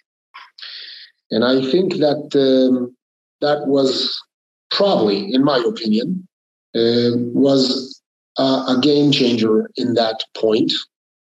And 1.32 1.44
I 1.44 1.62
think 1.72 1.96
that 1.96 2.30
um, 2.36 2.96
that 3.42 3.68
was 3.68 4.22
probably, 4.70 5.34
in 5.34 5.44
my 5.44 5.58
opinion, 5.68 6.28
uh, 6.76 7.18
was 7.34 8.02
a, 8.38 8.44
a, 8.44 8.80
game 8.82 9.12
changer 9.12 9.70
in 9.76 9.94
that 9.94 10.24
point. 10.36 10.72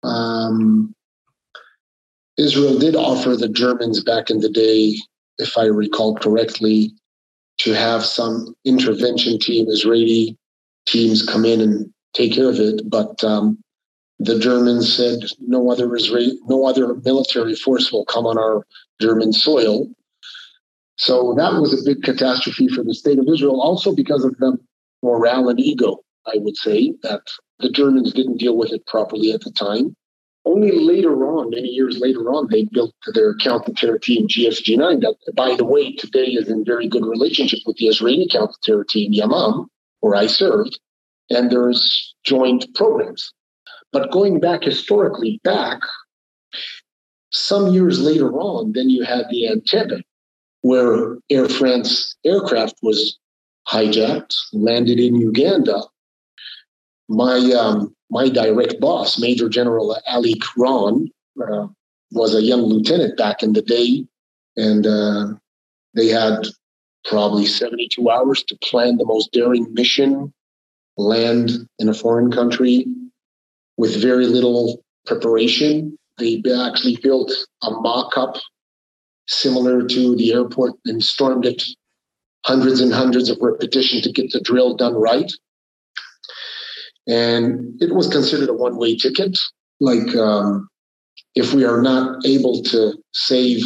Um, 0.03 0.93
Israel 2.37 2.77
did 2.77 2.95
offer 2.95 3.35
the 3.35 3.49
Germans 3.49 4.03
back 4.03 4.29
in 4.29 4.39
the 4.39 4.49
day, 4.49 4.95
if 5.37 5.57
I 5.57 5.65
recall 5.65 6.15
correctly, 6.15 6.91
to 7.59 7.73
have 7.73 8.05
some 8.05 8.55
intervention 8.65 9.39
team, 9.39 9.67
Israeli 9.69 10.37
teams 10.85 11.25
come 11.25 11.45
in 11.45 11.61
and 11.61 11.91
take 12.13 12.33
care 12.33 12.49
of 12.49 12.59
it. 12.59 12.89
But 12.89 13.21
um, 13.23 13.61
the 14.19 14.37
Germans 14.37 14.93
said 14.93 15.19
no 15.39 15.71
other 15.71 15.95
Israeli, 15.95 16.37
no 16.45 16.65
other 16.65 16.95
military 16.95 17.55
force 17.55 17.91
will 17.91 18.05
come 18.05 18.25
on 18.25 18.37
our 18.37 18.65
German 18.99 19.31
soil. 19.31 19.87
So 20.97 21.33
that 21.37 21.53
was 21.61 21.73
a 21.73 21.85
big 21.85 22.03
catastrophe 22.03 22.67
for 22.67 22.83
the 22.83 22.93
state 22.93 23.19
of 23.19 23.27
Israel, 23.31 23.61
also 23.61 23.95
because 23.95 24.25
of 24.25 24.37
the 24.37 24.57
morale 25.01 25.47
and 25.47 25.59
ego, 25.59 25.99
I 26.27 26.33
would 26.35 26.57
say, 26.57 26.93
that 27.03 27.21
the 27.59 27.69
Germans 27.69 28.11
didn't 28.11 28.37
deal 28.37 28.57
with 28.57 28.73
it 28.73 28.85
properly 28.85 29.31
at 29.31 29.41
the 29.41 29.51
time. 29.51 29.95
Only 30.45 30.71
later 30.71 31.25
on, 31.25 31.51
many 31.51 31.69
years 31.69 31.99
later 31.99 32.31
on, 32.31 32.47
they 32.49 32.65
built 32.65 32.93
their 33.13 33.35
counter-terror 33.35 33.99
team 33.99 34.27
GSG-9 34.27 35.01
that, 35.01 35.15
by 35.35 35.55
the 35.55 35.65
way, 35.65 35.93
today 35.93 36.25
is 36.25 36.49
in 36.49 36.65
very 36.65 36.87
good 36.87 37.05
relationship 37.05 37.59
with 37.65 37.77
the 37.77 37.87
Israeli 37.87 38.27
counter-terror 38.29 38.85
team 38.85 39.13
Yamam, 39.13 39.67
where 39.99 40.15
I 40.15 40.27
served, 40.27 40.79
and 41.29 41.51
there's 41.51 42.15
joint 42.23 42.65
programs. 42.73 43.31
But 43.91 44.11
going 44.11 44.39
back 44.39 44.63
historically 44.63 45.39
back, 45.43 45.79
some 47.31 47.73
years 47.73 47.99
later 47.99 48.31
on, 48.33 48.73
then 48.73 48.89
you 48.89 49.03
had 49.03 49.25
the 49.29 49.47
Entebbe, 49.47 50.01
where 50.61 51.17
Air 51.29 51.49
France 51.49 52.15
aircraft 52.25 52.75
was 52.81 53.17
hijacked, 53.67 54.33
landed 54.53 54.99
in 54.99 55.15
Uganda. 55.15 55.81
My 57.07 57.37
um, 57.53 57.95
my 58.09 58.29
direct 58.29 58.79
boss, 58.79 59.19
Major 59.19 59.49
General 59.49 59.97
Alik 60.11 60.43
Ron, 60.57 61.07
uh, 61.41 61.67
was 62.11 62.35
a 62.35 62.41
young 62.41 62.61
lieutenant 62.61 63.17
back 63.17 63.43
in 63.43 63.53
the 63.53 63.61
day, 63.61 64.05
and 64.57 64.85
uh, 64.85 65.33
they 65.95 66.07
had 66.07 66.47
probably 67.05 67.45
72 67.45 68.09
hours 68.09 68.43
to 68.43 68.57
plan 68.63 68.97
the 68.97 69.05
most 69.05 69.31
daring 69.31 69.71
mission, 69.73 70.33
land 70.97 71.51
in 71.79 71.89
a 71.89 71.93
foreign 71.93 72.31
country, 72.31 72.85
with 73.79 74.01
very 74.01 74.27
little 74.27 74.83
preparation. 75.05 75.97
They 76.17 76.43
actually 76.53 76.97
built 77.01 77.31
a 77.63 77.71
mock 77.71 78.17
up 78.17 78.35
similar 79.29 79.87
to 79.87 80.17
the 80.17 80.33
airport 80.33 80.73
and 80.85 81.01
stormed 81.01 81.45
it 81.45 81.63
hundreds 82.45 82.81
and 82.81 82.93
hundreds 82.93 83.29
of 83.29 83.37
repetition 83.39 84.01
to 84.01 84.11
get 84.11 84.33
the 84.33 84.41
drill 84.41 84.75
done 84.75 84.95
right. 84.95 85.31
And 87.07 87.81
it 87.81 87.95
was 87.95 88.09
considered 88.09 88.49
a 88.49 88.53
one 88.53 88.75
way 88.75 88.97
ticket. 88.97 89.37
Like, 89.79 90.13
um, 90.13 90.67
if 91.35 91.53
we 91.53 91.63
are 91.63 91.81
not 91.81 92.25
able 92.25 92.61
to 92.63 92.93
save 93.13 93.63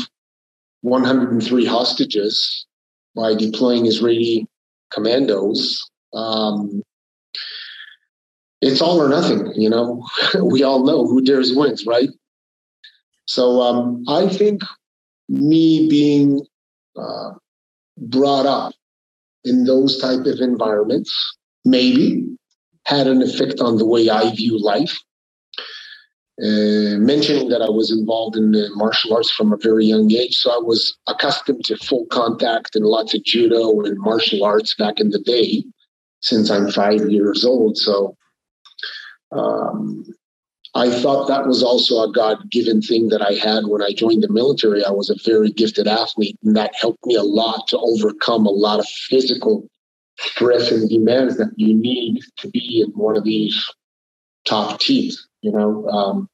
103 0.82 1.65
hostages 1.65 2.67
by 3.15 3.34
deploying 3.34 3.88
Israeli 3.88 4.46
commandos, 4.91 5.89
um, 6.13 6.84
it's 8.63 8.82
all 8.82 9.01
or 9.01 9.10
nothing. 9.10 9.51
You 9.55 9.70
know, 9.70 10.05
we 10.41 10.63
all 10.63 10.84
know 10.84 11.05
who 11.05 11.22
dares 11.22 11.53
wins, 11.53 11.86
right? 11.86 12.10
So 13.25 13.62
um, 13.62 14.03
I 14.08 14.27
think 14.27 14.62
me 15.29 15.89
being 15.89 16.46
uh, 16.98 17.32
brought 17.98 18.46
up 18.46 18.74
in 19.43 19.65
those 19.65 20.00
type 20.00 20.25
of 20.25 20.39
environments 20.39 21.13
maybe 21.65 22.25
had 22.86 23.08
an 23.08 23.22
effect 23.22 23.60
on 23.60 23.77
the 23.77 23.86
way 23.86 24.10
I 24.10 24.34
view 24.36 24.62
life. 24.62 24.98
Uh, 26.41 26.98
mentioning 26.98 27.50
that 27.50 27.62
I 27.62 27.70
was 27.70 27.91
involved 27.91 28.36
in 28.36 28.55
martial 28.75 29.13
arts 29.13 29.29
from 29.29 29.53
a 29.53 29.58
very 29.58 29.86
young 29.86 30.12
age, 30.12 30.36
so 30.36 30.51
I 30.51 30.58
was 30.58 30.98
accustomed 31.08 31.63
to 31.65 31.77
full 31.77 32.08
contact 32.08 32.75
and 32.75 32.86
lots 32.86 33.13
of 33.13 33.24
judo 33.24 33.82
and 33.82 34.00
martial 34.00 34.43
arts 34.43 34.74
back 34.74 35.00
in 35.00 35.12
the 35.12 35.20
day 35.20 35.63
since 36.22 36.50
I'm 36.50 36.72
five 36.72 37.08
years 37.08 37.46
old. 37.46 37.77
So 37.77 38.17
um, 39.33 40.05
I 40.75 40.89
thought 40.89 41.27
that 41.27 41.45
was 41.45 41.61
also 41.61 42.01
a 42.01 42.11
God 42.11 42.49
given 42.49 42.81
thing 42.81 43.09
that 43.09 43.21
I 43.21 43.33
had 43.33 43.67
when 43.67 43.83
I 43.83 43.93
joined 43.93 44.23
the 44.23 44.31
military. 44.31 44.83
I 44.83 44.89
was 44.89 45.09
a 45.09 45.15
very 45.23 45.51
gifted 45.51 45.87
athlete, 45.87 46.37
and 46.43 46.55
that 46.55 46.73
helped 46.75 47.05
me 47.05 47.15
a 47.15 47.23
lot 47.23 47.67
to 47.69 47.77
overcome 47.77 48.45
a 48.45 48.51
lot 48.51 48.79
of 48.79 48.87
physical 48.87 49.67
stress 50.19 50.71
and 50.71 50.89
demands 50.89 51.37
that 51.37 51.51
you 51.57 51.75
need 51.75 52.21
to 52.37 52.49
be 52.49 52.83
in 52.85 52.91
one 52.91 53.15
of 53.15 53.23
these 53.23 53.63
top 54.45 54.79
teams. 54.79 55.27
You 55.41 55.51
know, 55.51 55.87
um, 55.89 56.29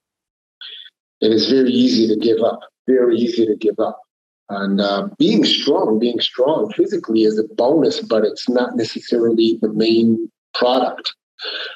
it 1.20 1.32
is 1.32 1.50
very 1.50 1.72
easy 1.72 2.08
to 2.08 2.20
give 2.20 2.42
up, 2.42 2.62
very 2.88 3.18
easy 3.18 3.46
to 3.46 3.56
give 3.56 3.80
up. 3.80 4.02
And 4.50 4.82
uh, 4.82 5.10
being 5.18 5.46
strong, 5.46 6.00
being 6.00 6.20
strong 6.22 6.72
physically 6.74 7.24
is 7.24 7.38
a 7.38 7.44
bonus, 7.56 8.00
but 8.00 8.24
it's 8.24 8.50
not 8.50 8.76
necessarily 8.76 9.60
the 9.62 9.72
main 9.74 10.32
product. 10.54 11.14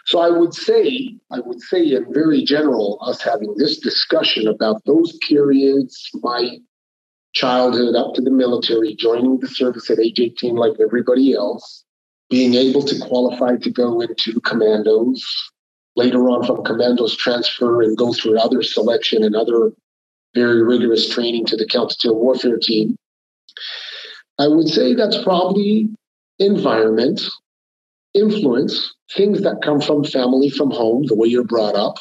So 0.06 0.20
I 0.20 0.30
would 0.30 0.54
say, 0.54 1.16
I 1.32 1.40
would 1.40 1.62
say 1.62 1.94
in 1.94 2.14
very 2.14 2.44
general, 2.44 3.00
us 3.02 3.22
having 3.22 3.56
this 3.58 3.80
discussion 3.80 4.48
about 4.48 4.84
those 4.86 5.18
periods, 5.28 6.10
my 6.22 6.58
childhood 7.34 7.96
up 7.96 8.14
to 8.16 8.22
the 8.22 8.32
military, 8.32 8.96
joining 8.96 9.40
the 9.40 9.48
service 9.48 9.90
at 9.90 10.00
age 10.00 10.20
18 10.20 10.56
like 10.56 10.74
everybody 10.80 11.34
else, 11.34 11.84
being 12.30 12.54
able 12.56 12.84
to 12.84 13.00
qualify 13.00 13.58
to 13.58 13.70
go 13.70 14.02
into 14.02 14.40
commandos, 14.42 15.24
later 15.96 16.30
on 16.30 16.46
from 16.46 16.64
commandos 16.64 17.16
transfer 17.16 17.82
and 17.82 17.98
go 17.98 18.14
through 18.14 18.40
other 18.40 18.62
selection 18.64 19.24
and 19.24 19.36
other 19.36 19.72
very 20.34 20.64
rigorous 20.64 21.08
training 21.10 21.46
to 21.46 21.56
the 21.56 21.66
counter 21.66 22.14
warfare 22.14 22.58
team. 22.58 22.96
I 24.40 24.48
would 24.48 24.68
say 24.68 24.96
that's 24.96 25.22
probably 25.24 25.90
environment, 26.40 27.22
influence, 28.14 28.94
things 29.16 29.42
that 29.42 29.62
come 29.64 29.82
from 29.82 30.04
family, 30.04 30.50
from 30.50 30.72
home, 30.72 31.06
the 31.08 31.16
way 31.16 31.28
you're 31.28 31.44
brought 31.44 31.76
up, 31.76 31.98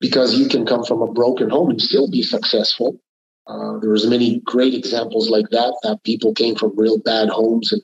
because 0.00 0.38
you 0.38 0.48
can 0.48 0.66
come 0.66 0.84
from 0.84 1.02
a 1.02 1.12
broken 1.12 1.50
home 1.50 1.70
and 1.70 1.80
still 1.80 2.10
be 2.10 2.22
successful. 2.22 3.00
Uh, 3.46 3.78
there's 3.80 4.06
many 4.06 4.40
great 4.44 4.74
examples 4.74 5.30
like 5.30 5.48
that, 5.50 5.74
that 5.82 6.02
people 6.04 6.34
came 6.34 6.54
from 6.54 6.72
real 6.76 6.98
bad 6.98 7.28
homes 7.28 7.72
and 7.72 7.82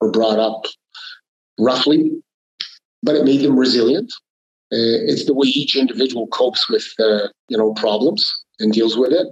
were 0.00 0.10
brought 0.10 0.38
up 0.38 0.66
roughly, 1.58 2.12
but 3.02 3.14
it 3.14 3.24
made 3.24 3.40
them 3.40 3.58
resilient. 3.58 4.12
Uh, 4.72 5.08
it's 5.08 5.26
the 5.26 5.34
way 5.34 5.46
each 5.46 5.76
individual 5.76 6.26
copes 6.26 6.68
with, 6.68 6.86
uh, 6.98 7.28
you 7.48 7.56
know, 7.56 7.72
problems 7.74 8.44
and 8.58 8.72
deals 8.72 8.96
with 8.96 9.12
it. 9.12 9.26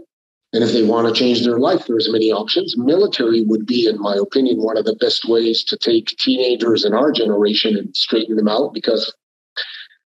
And 0.55 0.63
if 0.63 0.73
they 0.73 0.85
want 0.85 1.09
to 1.09 1.13
change 1.13 1.43
their 1.43 1.59
life, 1.59 1.87
there's 1.87 2.11
many 2.11 2.31
options. 2.31 2.79
Military 2.79 3.43
would 3.45 3.67
be, 3.67 3.89
in 3.89 4.01
my 4.01 4.15
opinion, 4.15 4.63
one 4.63 4.77
of 4.77 4.85
the 4.85 4.95
best 4.95 5.29
ways 5.29 5.65
to 5.65 5.77
take 5.77 6.07
teenagers 6.19 6.85
in 6.85 6.95
our 6.95 7.11
generation 7.11 7.77
and 7.77 7.95
straighten 7.97 8.37
them 8.37 8.47
out 8.47 8.73
because 8.73 9.13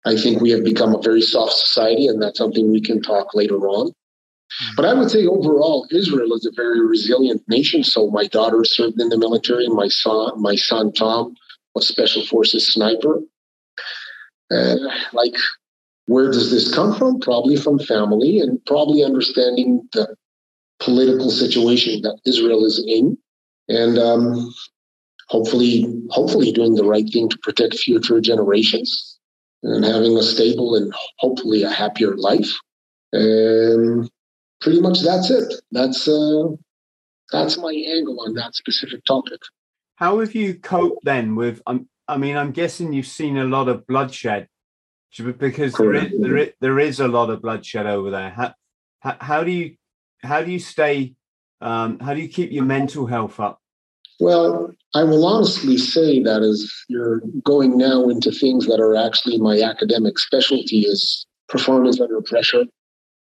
I 0.05 0.15
think 0.15 0.39
we 0.39 0.51
have 0.51 0.63
become 0.63 0.95
a 0.95 1.01
very 1.01 1.21
soft 1.21 1.51
society, 1.51 2.07
and 2.07 2.21
that's 2.21 2.37
something 2.37 2.71
we 2.71 2.79
can 2.79 3.01
talk 3.01 3.35
later 3.35 3.67
on. 3.67 3.91
But 4.77 4.85
I 4.85 4.93
would 4.93 5.11
say 5.11 5.25
overall, 5.25 5.85
Israel 5.91 6.33
is 6.33 6.45
a 6.45 6.55
very 6.55 6.79
resilient 6.87 7.43
nation. 7.49 7.83
So 7.83 8.09
my 8.09 8.25
daughter 8.25 8.63
served 8.63 8.99
in 9.01 9.09
the 9.09 9.17
military. 9.17 9.67
My 9.67 9.89
son, 9.89 10.41
my 10.41 10.55
son 10.55 10.93
Tom, 10.93 11.35
was 11.75 11.85
special 11.85 12.25
forces 12.25 12.65
sniper. 12.65 13.19
Uh, 14.49 14.77
like 15.11 15.35
where 16.07 16.31
does 16.31 16.49
this 16.49 16.73
come 16.73 16.95
from? 16.95 17.19
Probably 17.19 17.55
from 17.55 17.77
family 17.77 18.39
and 18.39 18.63
probably 18.65 19.03
understanding 19.03 19.87
the 19.93 20.15
political 20.79 21.29
situation 21.29 22.01
that 22.01 22.19
Israel 22.25 22.65
is 22.65 22.83
in, 22.87 23.17
and 23.67 23.97
um, 23.97 24.53
hopefully, 25.27 25.85
hopefully 26.09 26.51
doing 26.51 26.75
the 26.75 26.83
right 26.83 27.07
thing 27.11 27.29
to 27.29 27.37
protect 27.39 27.75
future 27.75 28.19
generations 28.21 29.19
and 29.63 29.83
having 29.83 30.17
a 30.17 30.23
stable 30.23 30.75
and 30.75 30.93
hopefully 31.17 31.63
a 31.63 31.69
happier 31.69 32.15
life. 32.15 32.51
And 33.11 34.09
pretty 34.61 34.81
much 34.81 35.01
that's 35.01 35.29
it. 35.29 35.53
That's 35.71 36.07
uh, 36.07 36.49
that's 37.31 37.57
my 37.57 37.71
angle 37.71 38.19
on 38.21 38.33
that 38.35 38.55
specific 38.55 39.03
topic. 39.05 39.41
How 39.95 40.19
have 40.19 40.33
you 40.33 40.55
coped 40.55 41.03
then 41.03 41.35
with? 41.35 41.61
Um, 41.67 41.89
I 42.07 42.17
mean, 42.17 42.37
I'm 42.37 42.51
guessing 42.51 42.93
you've 42.93 43.05
seen 43.05 43.37
a 43.37 43.45
lot 43.45 43.67
of 43.67 43.85
bloodshed 43.85 44.47
because 45.17 45.73
there 45.73 45.93
is, 45.93 46.11
there 46.19 46.37
is, 46.37 46.49
there 46.59 46.79
is 46.79 46.99
a 46.99 47.07
lot 47.07 47.29
of 47.29 47.41
bloodshed 47.41 47.85
over 47.85 48.09
there. 48.09 48.29
How, 48.29 48.53
how, 48.99 49.17
how 49.19 49.43
do 49.43 49.51
you 49.51 49.75
how 50.23 50.43
do 50.43 50.51
you 50.51 50.59
stay 50.59 51.13
um, 51.61 51.99
how 51.99 52.13
do 52.13 52.21
you 52.21 52.29
keep 52.29 52.51
your 52.51 52.63
mental 52.63 53.05
health 53.05 53.39
up? 53.39 53.61
Well, 54.21 54.73
I 54.95 55.03
will 55.03 55.25
honestly 55.25 55.77
say 55.77 56.23
that 56.23 56.41
as 56.41 56.71
you're 56.87 57.21
going 57.43 57.77
now 57.77 58.07
into 58.07 58.31
things 58.31 58.65
that 58.67 58.79
are 58.79 58.95
actually 58.95 59.37
my 59.37 59.61
academic 59.61 60.19
specialty 60.19 60.81
is 60.81 61.25
performance 61.49 61.99
under 61.99 62.21
pressure 62.21 62.63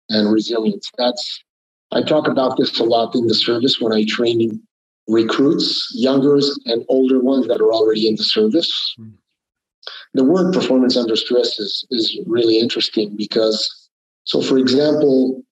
and 0.08 0.32
resilience. 0.32 0.90
That's 0.96 1.44
I 1.92 2.02
talk 2.02 2.28
about 2.28 2.56
this 2.56 2.78
a 2.80 2.84
lot 2.84 3.14
in 3.14 3.26
the 3.26 3.34
service 3.34 3.80
when 3.80 3.92
I 3.92 4.04
train 4.04 4.62
recruits, 5.06 5.92
youngers 5.94 6.58
and 6.64 6.84
older 6.88 7.20
ones 7.20 7.46
that 7.48 7.60
are 7.60 7.72
already 7.72 8.08
in 8.08 8.16
the 8.16 8.24
service. 8.24 8.94
Mm 8.98 9.12
the 10.14 10.24
word 10.24 10.54
performance 10.54 10.96
under 10.96 11.16
stress 11.16 11.58
is, 11.58 11.84
is 11.90 12.18
really 12.26 12.58
interesting 12.58 13.14
because, 13.16 13.88
so 14.24 14.40
for 14.40 14.58
example, 14.58 15.43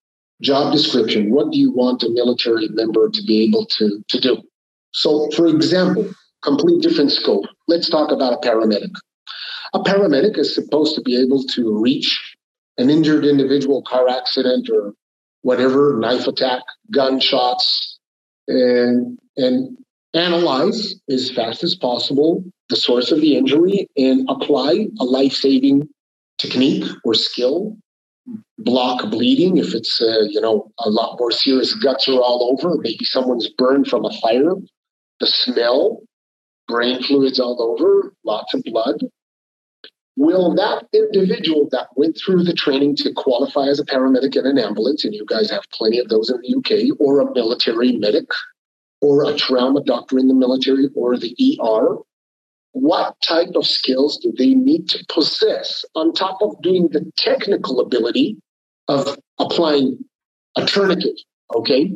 job 0.43 0.73
description, 0.73 1.31
what 1.31 1.51
do 1.51 1.59
you 1.59 1.73
want 1.73 2.03
a 2.03 2.11
military 2.11 2.69
member 2.69 3.09
to 3.09 3.23
be 3.23 3.45
able 3.45 3.67
to, 3.67 4.05
to 4.09 4.21
do? 4.21 4.43
So, 4.93 5.31
for 5.31 5.47
example, 5.47 6.11
complete 6.43 6.83
different 6.83 7.13
scope. 7.13 7.45
Let's 7.69 7.89
talk 7.89 8.11
about 8.11 8.35
a 8.35 8.47
paramedic. 8.47 8.93
A 9.75 9.81
paramedic 9.81 10.37
is 10.37 10.55
supposed 10.55 10.95
to 10.97 11.01
be 11.01 11.17
able 11.17 11.45
to 11.45 11.81
reach 11.81 12.37
an 12.77 12.91
injured 12.91 13.25
individual, 13.25 13.83
car 13.83 14.09
accident, 14.09 14.69
or 14.69 14.93
whatever, 15.43 15.97
knife 15.99 16.27
attack, 16.27 16.63
gunshots, 16.91 17.99
and, 18.49 19.19
and 19.37 19.77
analyze 20.15 20.95
as 21.09 21.31
fast 21.31 21.65
as 21.65 21.75
possible 21.75 22.45
the 22.69 22.77
source 22.77 23.13
of 23.13 23.21
the 23.21 23.37
injury 23.37 23.89
and 23.97 24.29
apply 24.29 24.87
a 25.01 25.05
life 25.05 25.33
saving 25.33 25.89
technique 26.39 26.85
or 27.05 27.15
skill. 27.15 27.77
Block 28.59 29.11
bleeding 29.11 29.57
if 29.57 29.75
it's 29.75 30.01
uh, 30.01 30.23
you 30.29 30.41
know 30.41 30.71
a 30.79 30.89
lot 30.89 31.19
more 31.19 31.33
serious. 31.33 31.75
Guts 31.75 32.09
are 32.09 32.21
all 32.21 32.57
over. 32.57 32.77
Maybe 32.81 33.05
someone's 33.05 33.49
burned 33.49 33.89
from 33.89 34.05
a 34.05 34.13
fire. 34.21 34.55
The 35.19 35.27
smell, 35.27 36.03
brain 36.69 37.03
fluids 37.03 37.41
all 37.41 37.61
over, 37.61 38.15
lots 38.25 38.55
of 38.55 38.63
blood. 38.65 39.01
Will 40.17 40.55
that 40.55 40.87
individual 40.93 41.69
that 41.73 41.89
went 41.97 42.19
through 42.19 42.45
the 42.45 42.53
training 42.53 42.97
to 42.97 43.13
qualify 43.13 43.67
as 43.67 43.81
a 43.81 43.85
paramedic 43.85 44.37
in 44.37 44.47
an 44.47 44.59
ambulance, 44.59 45.05
and 45.05 45.15
you 45.15 45.25
guys 45.27 45.51
have 45.51 45.63
plenty 45.73 45.99
of 45.99 46.09
those 46.09 46.31
in 46.31 46.39
the 46.43 46.57
UK, 46.57 46.97
or 47.01 47.21
a 47.21 47.35
military 47.35 47.93
medic, 47.93 48.29
or 49.01 49.25
a 49.25 49.35
trauma 49.35 49.83
doctor 49.83 50.19
in 50.19 50.29
the 50.29 50.35
military, 50.35 50.89
or 50.95 51.17
the 51.17 51.35
ER, 51.61 51.97
what 52.73 53.17
type 53.23 53.51
of 53.55 53.67
skills 53.67 54.17
do 54.19 54.33
they 54.37 54.55
need 54.55 54.89
to 54.89 55.05
possess 55.09 55.85
on 55.95 56.13
top 56.13 56.39
of 56.41 56.61
doing 56.63 56.89
the 56.89 57.11
technical 57.17 57.81
ability 57.81 58.37
of 58.89 59.19
applying 59.39 59.99
a 60.57 60.65
tourniquet, 60.67 61.21
okay, 61.55 61.93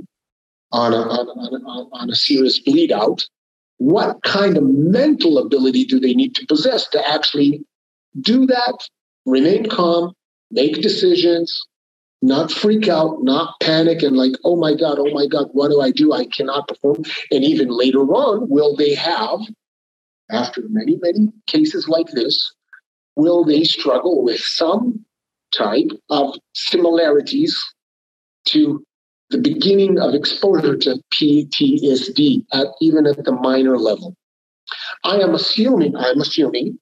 on 0.73 0.93
a, 0.93 0.97
on, 0.97 1.29
on, 1.29 1.89
on 1.93 2.11
a 2.11 2.15
serious 2.15 2.61
bleed 2.61 2.93
out? 2.93 3.27
What 3.79 4.23
kind 4.23 4.57
of 4.57 4.65
mental 4.65 5.39
ability 5.39 5.85
do 5.85 5.99
they 5.99 6.15
need 6.15 6.35
to 6.37 6.47
possess 6.47 6.89
to 6.89 7.09
actually 7.09 7.65
do 8.21 8.47
that, 8.47 8.89
remain 9.25 9.69
calm, 9.69 10.13
make 10.51 10.81
decisions, 10.81 11.67
not 12.23 12.51
freak 12.51 12.89
out, 12.89 13.23
not 13.23 13.59
panic, 13.61 14.03
and 14.03 14.17
like, 14.17 14.33
oh 14.45 14.57
my 14.57 14.75
God, 14.75 14.99
oh 14.99 15.13
my 15.13 15.27
God, 15.27 15.49
what 15.53 15.69
do 15.69 15.81
I 15.81 15.91
do? 15.91 16.13
I 16.13 16.27
cannot 16.27 16.69
perform. 16.69 17.05
And 17.31 17.45
even 17.45 17.69
later 17.69 18.01
on, 18.01 18.49
will 18.49 18.75
they 18.77 18.95
have 18.95 19.41
after 20.31 20.63
many, 20.69 20.99
many 21.03 21.33
cases 21.47 21.89
like 21.89 22.09
this, 22.09 22.55
will 23.17 23.45
they 23.45 23.65
struggle 23.65 24.23
with 24.23 24.41
some 24.41 25.05
type 25.57 25.91
of 26.11 26.35
similarities 26.55 27.57
to 28.47 28.85
the 29.31 29.39
beginning 29.39 29.99
of 29.99 30.15
exposure 30.15 30.77
to 30.77 31.01
PTSD 31.13 32.45
at 32.53 32.67
even 32.81 33.07
at 33.07 33.25
the 33.25 33.33
minor 33.33 33.79
level? 33.79 34.15
I 35.05 35.19
am 35.19 35.35
assuming, 35.35 35.97
I'm 35.97 36.21
assuming 36.21 36.79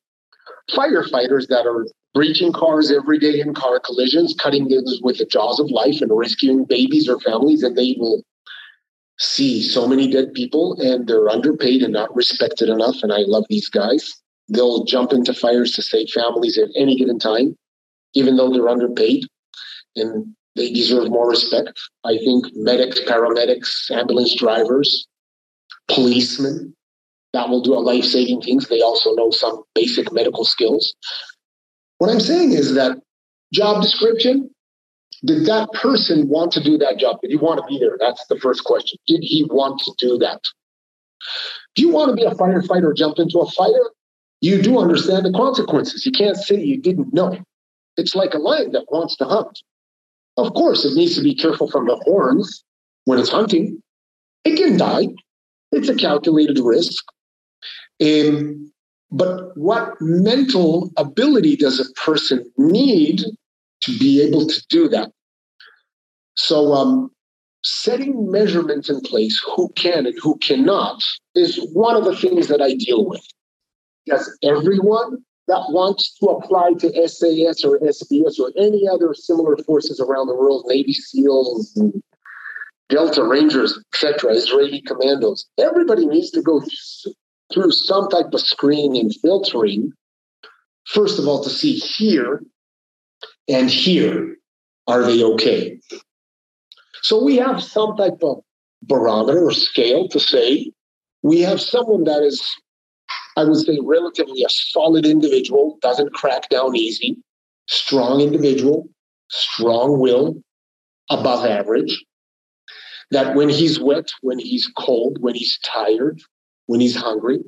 firefighters 0.71 1.49
that 1.49 1.67
are 1.67 1.87
breaching 2.15 2.53
cars 2.53 2.91
every 2.91 3.19
day 3.19 3.41
in 3.41 3.55
car 3.55 3.81
collisions, 3.81 4.35
cutting 4.39 4.69
those 4.69 5.01
with 5.03 5.19
the 5.19 5.27
jaws 5.27 5.61
of 5.61 5.71
life 5.71 6.01
and 6.01 6.17
rescuing 6.17 6.65
babies 6.65 7.09
or 7.09 7.19
families, 7.21 7.63
and 7.63 7.77
they 7.77 7.97
will 7.99 8.23
see 9.19 9.63
so 9.63 9.87
many 9.87 10.11
dead 10.11 10.35
people 10.35 10.77
and 10.81 11.07
they're 11.07 11.29
underpaid 11.29 11.83
and 11.83 11.93
not 11.93 12.15
respected 12.15 12.69
enough. 12.69 12.97
And 13.03 13.13
I 13.13 13.21
love 13.27 13.45
these 13.49 13.69
guys. 13.69 14.15
They'll 14.49 14.85
jump 14.85 15.13
into 15.13 15.33
fires 15.33 15.73
to 15.73 15.83
save 15.83 16.11
families 16.11 16.59
at 16.59 16.69
any 16.77 16.97
given 16.97 17.19
time, 17.19 17.57
even 18.15 18.37
though 18.37 18.53
they're 18.53 18.69
underpaid 18.69 19.25
and 19.97 20.35
they 20.57 20.73
deserve 20.73 21.11
more 21.11 21.29
respect. 21.29 21.81
I 22.05 22.19
think 22.19 22.47
medics, 22.55 23.01
paramedics, 23.01 23.91
ambulance 23.91 24.35
drivers, 24.35 25.07
policemen, 25.89 26.75
that 27.33 27.49
will 27.49 27.63
do 27.63 27.75
a 27.75 27.81
life 27.81 28.05
saving 28.05 28.43
things. 28.43 28.69
They 28.69 28.81
also 28.81 29.15
know 29.15 29.31
some 29.31 29.63
basic 29.75 30.13
medical 30.13 30.45
skills. 30.45 30.95
What 31.99 32.11
I'm 32.11 32.21
saying 32.21 32.53
is 32.53 32.75
that 32.75 32.99
job 33.53 33.83
description, 33.83 34.51
did 35.25 35.47
that 35.47 35.73
person 35.73 36.29
want 36.29 36.53
to 36.53 36.63
do 36.63 36.77
that 36.79 36.99
job? 36.99 37.21
Did 37.23 37.31
he 37.31 37.37
want 37.37 37.59
to 37.61 37.67
be 37.67 37.79
there? 37.79 37.97
That's 37.99 38.25
the 38.27 38.37
first 38.37 38.65
question. 38.65 38.99
Did 39.07 39.21
he 39.23 39.45
want 39.45 39.81
to 39.81 39.93
do 39.99 40.19
that? 40.19 40.41
Do 41.75 41.83
you 41.83 41.91
want 41.91 42.11
to 42.11 42.17
be 42.17 42.25
a 42.25 42.35
firefighter 42.35 42.95
jump 42.95 43.19
into 43.19 43.39
a 43.39 43.51
fire? 43.51 43.91
You 44.41 44.61
do 44.61 44.79
understand 44.79 45.25
the 45.25 45.33
consequences. 45.33 46.05
You 46.05 46.13
can't 46.13 46.37
say 46.37 46.63
you 46.63 46.81
didn't 46.81 47.15
know. 47.15 47.39
It's 47.97 48.15
like 48.15 48.35
a 48.35 48.39
lion 48.39 48.73
that 48.73 48.87
wants 48.91 49.17
to 49.17 49.25
hunt. 49.25 49.61
Of 50.37 50.53
course, 50.55 50.85
it 50.85 50.95
needs 50.95 51.15
to 51.15 51.23
be 51.23 51.35
careful 51.35 51.71
from 51.71 51.87
the 51.87 51.97
horns 51.97 52.65
when 53.05 53.19
it's 53.19 53.31
hunting. 53.31 53.81
It 54.45 54.57
can 54.57 54.77
die. 54.77 55.09
It's 55.73 55.89
a 55.89 55.95
calculated 55.95 56.59
risk. 56.59 57.05
Um, 58.03 58.71
but 59.11 59.57
what 59.57 59.95
mental 60.01 60.91
ability 60.97 61.57
does 61.57 61.81
a 61.81 61.91
person 61.93 62.45
need 62.59 63.25
to 63.85 63.99
be 63.99 64.23
able 64.23 64.47
to 64.47 64.67
do 64.69 64.89
that? 64.89 65.11
So, 66.37 66.73
um, 66.73 67.11
setting 67.63 68.31
measurements 68.31 68.91
in 68.91 69.01
place, 69.01 69.43
who 69.57 69.71
can 69.71 70.07
and 70.07 70.19
who 70.21 70.37
cannot, 70.39 71.03
is 71.35 71.59
one 71.73 71.97
of 71.97 72.05
the 72.05 72.17
things 72.17 72.49
that 72.49 72.61
I 72.61 72.75
deal 72.75 73.07
with. 73.07 73.27
Does 74.07 74.37
everyone 74.43 75.25
that 75.49 75.65
wants 75.71 76.15
to 76.19 76.27
apply 76.27 76.73
to 76.79 77.09
SAS 77.09 77.65
or 77.65 77.79
SBS 77.79 78.39
or 78.39 78.53
any 78.59 78.87
other 78.89 79.15
similar 79.15 79.57
forces 79.59 80.01
around 80.01 80.27
the 80.27 80.35
world, 80.35 80.65
Navy 80.69 80.93
SEALs, 80.93 81.79
Delta 82.89 83.25
Rangers, 83.25 83.79
etc., 83.93 84.33
Israeli 84.33 84.83
commandos, 84.83 85.47
everybody 85.59 86.07
needs 86.07 86.31
to 86.33 86.43
go 86.43 86.63
through 87.53 87.71
some 87.71 88.09
type 88.09 88.33
of 88.33 88.41
screening 88.41 88.99
and 88.99 89.15
filtering, 89.23 89.93
first 90.87 91.19
of 91.19 91.27
all, 91.27 91.43
to 91.43 91.51
see 91.51 91.75
here 91.75 92.43
and 93.49 93.71
here, 93.71 94.37
are 94.87 95.03
they 95.05 95.23
okay? 95.23 95.79
So 97.03 97.23
we 97.23 97.37
have 97.37 97.63
some 97.63 97.97
type 97.97 98.23
of 98.23 98.43
barometer 98.83 99.47
or 99.47 99.53
scale 99.53 100.09
to 100.09 100.21
say 100.21 100.71
we 101.23 101.41
have 101.41 101.61
someone 101.61 102.05
that 102.05 102.23
is, 102.23 102.47
I 103.37 103.45
would 103.45 103.57
say, 103.57 103.79
relatively 103.83 104.43
a 104.45 104.49
solid 104.49 105.07
individual, 105.07 105.79
doesn't 105.81 106.13
crack 106.13 106.49
down 106.51 106.77
easy, 106.77 107.17
strong 107.67 108.21
individual, 108.21 108.89
strong 109.31 109.99
will, 109.99 110.43
above 111.11 111.47
average. 111.47 112.05
That 113.11 113.35
when 113.35 113.49
he's 113.49 113.81
wet, 113.81 114.11
when 114.23 114.39
he's 114.39 114.71
cold, 114.79 115.19
when 115.21 115.35
he's 115.35 115.59
tired, 115.65 116.21
when 116.67 116.81
he's 116.81 116.97
hungry, 116.97 117.41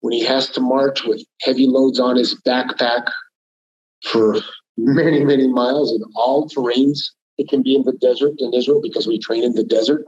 when 0.00 0.12
he 0.12 0.24
has 0.24 0.50
to 0.50 0.60
march 0.60 1.04
with 1.04 1.22
heavy 1.42 1.66
loads 1.66 2.00
on 2.00 2.16
his 2.16 2.40
backpack 2.46 3.10
for 4.04 4.36
many, 4.78 5.24
many 5.24 5.48
miles 5.48 5.92
in 5.92 6.02
all 6.14 6.48
terrains, 6.48 7.10
it 7.36 7.48
can 7.48 7.62
be 7.62 7.74
in 7.74 7.82
the 7.82 7.92
desert 7.92 8.32
in 8.38 8.54
Israel 8.54 8.80
because 8.82 9.06
we 9.06 9.18
train 9.18 9.44
in 9.44 9.54
the 9.54 9.64
desert. 9.64 10.04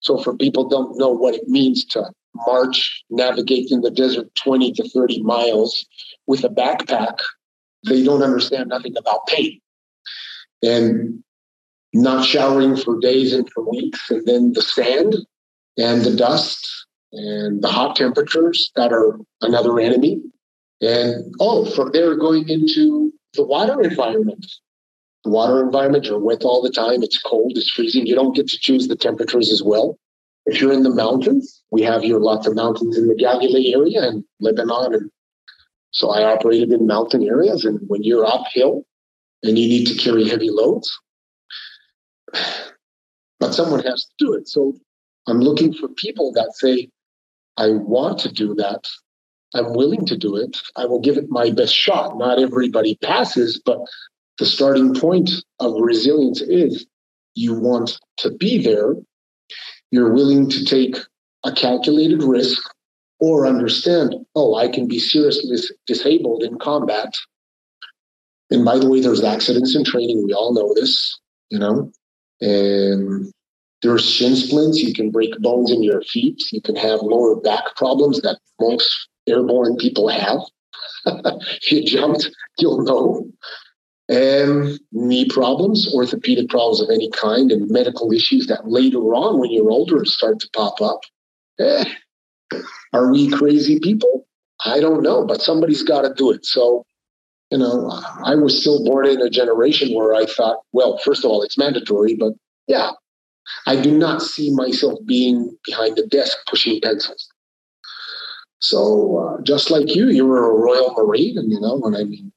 So 0.00 0.18
for 0.18 0.36
people 0.36 0.68
don't 0.68 0.96
know 0.98 1.10
what 1.10 1.34
it 1.34 1.48
means 1.48 1.84
to 1.86 2.10
march, 2.46 3.04
navigate 3.10 3.70
in 3.70 3.82
the 3.82 3.90
desert 3.90 4.34
20 4.36 4.72
to 4.72 4.88
30 4.88 5.22
miles 5.22 5.86
with 6.26 6.44
a 6.44 6.48
backpack, 6.48 7.18
they 7.86 8.02
don't 8.02 8.22
understand 8.22 8.68
nothing 8.68 8.96
about 8.96 9.26
pain. 9.26 9.60
And 10.62 11.22
not 11.94 12.24
showering 12.24 12.76
for 12.76 12.98
days 13.00 13.32
and 13.32 13.48
for 13.52 13.68
weeks, 13.68 14.10
and 14.10 14.26
then 14.26 14.52
the 14.52 14.62
sand 14.62 15.16
and 15.78 16.02
the 16.02 16.14
dust 16.14 16.86
and 17.12 17.62
the 17.62 17.68
hot 17.68 17.96
temperatures 17.96 18.70
that 18.76 18.92
are 18.92 19.18
another 19.40 19.80
enemy. 19.80 20.20
And 20.80 21.34
oh, 21.40 21.64
from 21.64 21.92
there 21.92 22.14
going 22.16 22.48
into 22.48 23.07
the 23.34 23.44
water 23.44 23.80
environment 23.82 24.46
the 25.24 25.30
water 25.30 25.62
environment, 25.62 26.06
you're 26.06 26.18
wet 26.18 26.42
all 26.42 26.62
the 26.62 26.70
time. 26.70 27.02
It's 27.02 27.18
cold, 27.18 27.52
it's 27.56 27.70
freezing. 27.70 28.06
You 28.06 28.14
don't 28.14 28.34
get 28.34 28.48
to 28.48 28.58
choose 28.58 28.88
the 28.88 28.96
temperatures 28.96 29.50
as 29.50 29.62
well. 29.62 29.98
If 30.46 30.60
you're 30.60 30.72
in 30.72 30.84
the 30.84 30.94
mountains, 30.94 31.62
we 31.70 31.82
have 31.82 32.02
here 32.02 32.18
lots 32.18 32.46
of 32.46 32.54
mountains 32.54 32.96
in 32.96 33.08
the 33.08 33.14
Galilee 33.14 33.74
area 33.74 34.02
and 34.02 34.24
Lebanon. 34.40 34.94
And 34.94 35.10
so 35.90 36.10
I 36.10 36.22
operated 36.22 36.72
in 36.72 36.86
mountain 36.86 37.22
areas. 37.22 37.64
And 37.64 37.80
when 37.88 38.02
you're 38.02 38.24
uphill 38.24 38.86
and 39.42 39.58
you 39.58 39.68
need 39.68 39.86
to 39.88 39.94
carry 39.94 40.26
heavy 40.26 40.50
loads, 40.50 40.90
but 43.40 43.52
someone 43.52 43.80
has 43.80 44.04
to 44.04 44.24
do 44.24 44.32
it. 44.32 44.48
So 44.48 44.74
I'm 45.26 45.40
looking 45.40 45.74
for 45.74 45.88
people 45.88 46.32
that 46.32 46.52
say, 46.54 46.88
I 47.58 47.70
want 47.72 48.18
to 48.20 48.32
do 48.32 48.54
that. 48.54 48.84
I'm 49.54 49.74
willing 49.74 50.04
to 50.06 50.16
do 50.16 50.36
it. 50.36 50.56
I 50.76 50.84
will 50.84 51.00
give 51.00 51.16
it 51.16 51.30
my 51.30 51.50
best 51.50 51.74
shot. 51.74 52.18
Not 52.18 52.38
everybody 52.38 52.98
passes, 53.02 53.60
but 53.64 53.78
the 54.38 54.46
starting 54.46 54.94
point 54.94 55.30
of 55.60 55.74
resilience 55.78 56.40
is 56.40 56.86
you 57.34 57.54
want 57.54 57.98
to 58.18 58.30
be 58.30 58.62
there. 58.62 58.94
You're 59.90 60.12
willing 60.12 60.50
to 60.50 60.64
take 60.64 60.96
a 61.44 61.52
calculated 61.52 62.22
risk 62.22 62.60
or 63.20 63.46
understand, 63.46 64.14
oh, 64.34 64.54
I 64.54 64.68
can 64.68 64.86
be 64.86 64.98
seriously 64.98 65.56
disabled 65.86 66.42
in 66.42 66.58
combat. 66.58 67.12
And 68.50 68.64
by 68.64 68.78
the 68.78 68.88
way, 68.88 69.00
there's 69.00 69.24
accidents 69.24 69.74
in 69.74 69.84
training. 69.84 70.24
We 70.24 70.32
all 70.32 70.54
know 70.54 70.72
this, 70.74 71.18
you 71.50 71.58
know. 71.58 71.90
And 72.40 73.32
there's 73.82 74.08
shin 74.08 74.36
splints. 74.36 74.78
You 74.78 74.94
can 74.94 75.10
break 75.10 75.36
bones 75.40 75.70
in 75.70 75.82
your 75.82 76.02
feet. 76.02 76.40
You 76.52 76.60
can 76.60 76.76
have 76.76 77.00
lower 77.02 77.36
back 77.40 77.76
problems 77.76 78.20
that 78.22 78.38
most 78.60 79.07
airborne 79.28 79.76
people 79.76 80.08
have. 80.08 80.40
if 81.06 81.72
you 81.72 81.84
jumped, 81.84 82.30
you'll 82.58 82.82
know 82.82 83.30
knee 84.10 85.28
problems, 85.28 85.92
orthopedic 85.94 86.48
problems 86.48 86.80
of 86.80 86.90
any 86.90 87.10
kind, 87.10 87.52
and 87.52 87.70
medical 87.70 88.12
issues 88.12 88.46
that 88.46 88.68
later 88.68 88.98
on, 89.14 89.38
when 89.38 89.50
you're 89.50 89.70
older, 89.70 90.04
start 90.04 90.40
to 90.40 90.48
pop 90.54 90.80
up. 90.80 91.00
Eh, 91.60 91.84
are 92.92 93.10
we 93.10 93.30
crazy 93.30 93.78
people? 93.80 94.26
I 94.64 94.80
don't 94.80 95.02
know, 95.02 95.24
but 95.26 95.42
somebody's 95.42 95.82
got 95.82 96.02
to 96.02 96.14
do 96.14 96.30
it. 96.32 96.44
So, 96.44 96.84
you 97.50 97.58
know, 97.58 97.90
I 98.24 98.34
was 98.34 98.60
still 98.60 98.84
born 98.84 99.06
in 99.06 99.20
a 99.20 99.30
generation 99.30 99.94
where 99.94 100.14
I 100.14 100.26
thought, 100.26 100.58
well, 100.72 100.98
first 100.98 101.24
of 101.24 101.30
all, 101.30 101.42
it's 101.42 101.58
mandatory, 101.58 102.14
but 102.14 102.32
yeah, 102.66 102.90
I 103.66 103.80
do 103.80 103.96
not 103.96 104.22
see 104.22 104.50
myself 104.54 104.98
being 105.06 105.56
behind 105.64 105.96
the 105.96 106.06
desk 106.06 106.36
pushing 106.48 106.80
pencils. 106.80 107.28
So, 108.60 109.18
uh, 109.18 109.42
just 109.42 109.70
like 109.70 109.94
you, 109.94 110.08
you 110.08 110.26
were 110.26 110.50
a 110.50 110.54
Royal 110.54 110.92
Marine, 110.94 111.38
and 111.38 111.50
you 111.50 111.60
know, 111.60 111.80
and 111.84 111.96
I 111.96 112.04
mean, 112.04 112.32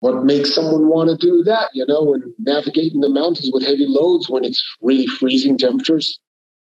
what 0.00 0.24
makes 0.24 0.54
someone 0.54 0.88
want 0.88 1.08
to 1.10 1.16
do 1.16 1.42
that, 1.44 1.70
you 1.72 1.84
know, 1.86 2.14
and 2.14 2.22
navigating 2.38 3.00
the 3.00 3.08
mountains 3.08 3.50
with 3.52 3.64
heavy 3.64 3.86
loads 3.86 4.28
when 4.28 4.44
it's 4.44 4.62
really 4.80 5.06
freezing 5.06 5.58
temperatures, 5.58 6.20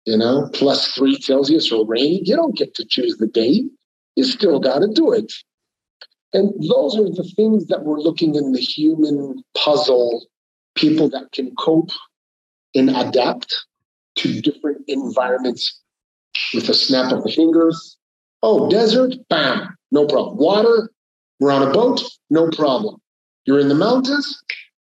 you 0.04 0.16
know, 0.16 0.48
plus 0.54 0.92
three 0.92 1.20
Celsius 1.20 1.70
or 1.72 1.86
rain. 1.86 2.20
You 2.24 2.36
don't 2.36 2.56
get 2.56 2.74
to 2.76 2.86
choose 2.86 3.16
the 3.18 3.26
day. 3.26 3.64
You 4.14 4.24
still 4.24 4.60
got 4.60 4.78
to 4.78 4.88
do 4.88 5.12
it. 5.12 5.32
And 6.32 6.52
those 6.68 6.96
are 6.96 7.04
the 7.04 7.30
things 7.36 7.66
that 7.66 7.84
we're 7.84 8.00
looking 8.00 8.34
in 8.34 8.52
the 8.52 8.60
human 8.60 9.42
puzzle, 9.56 10.26
people 10.74 11.08
that 11.10 11.32
can 11.32 11.54
cope 11.56 11.90
and 12.74 12.90
adapt 12.90 13.54
to 14.16 14.40
different 14.40 14.82
environments 14.86 15.80
with 16.54 16.68
a 16.68 16.74
snap 16.74 17.12
of 17.12 17.22
the 17.22 17.30
fingers. 17.30 17.96
Oh, 18.42 18.68
desert, 18.68 19.14
bam, 19.28 19.76
no 19.90 20.06
problem. 20.06 20.36
Water, 20.36 20.90
we're 21.40 21.50
on 21.50 21.62
a 21.62 21.72
boat, 21.72 22.02
no 22.30 22.48
problem. 22.50 22.96
You're 23.44 23.60
in 23.60 23.68
the 23.68 23.74
mountains, 23.74 24.42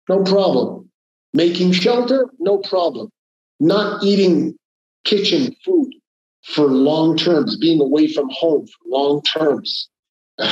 no 0.09 0.23
problem. 0.23 0.89
Making 1.35 1.73
shelter, 1.73 2.27
no 2.39 2.59
problem. 2.59 3.11
Not 3.61 4.03
eating 4.05 4.55
kitchen 5.05 5.55
food 5.65 5.93
for 6.43 6.67
long 6.67 7.17
terms, 7.17 7.57
being 7.57 7.81
away 7.81 8.09
from 8.09 8.29
home 8.31 8.67
for 8.67 8.89
long 8.89 9.23
terms. 9.23 9.89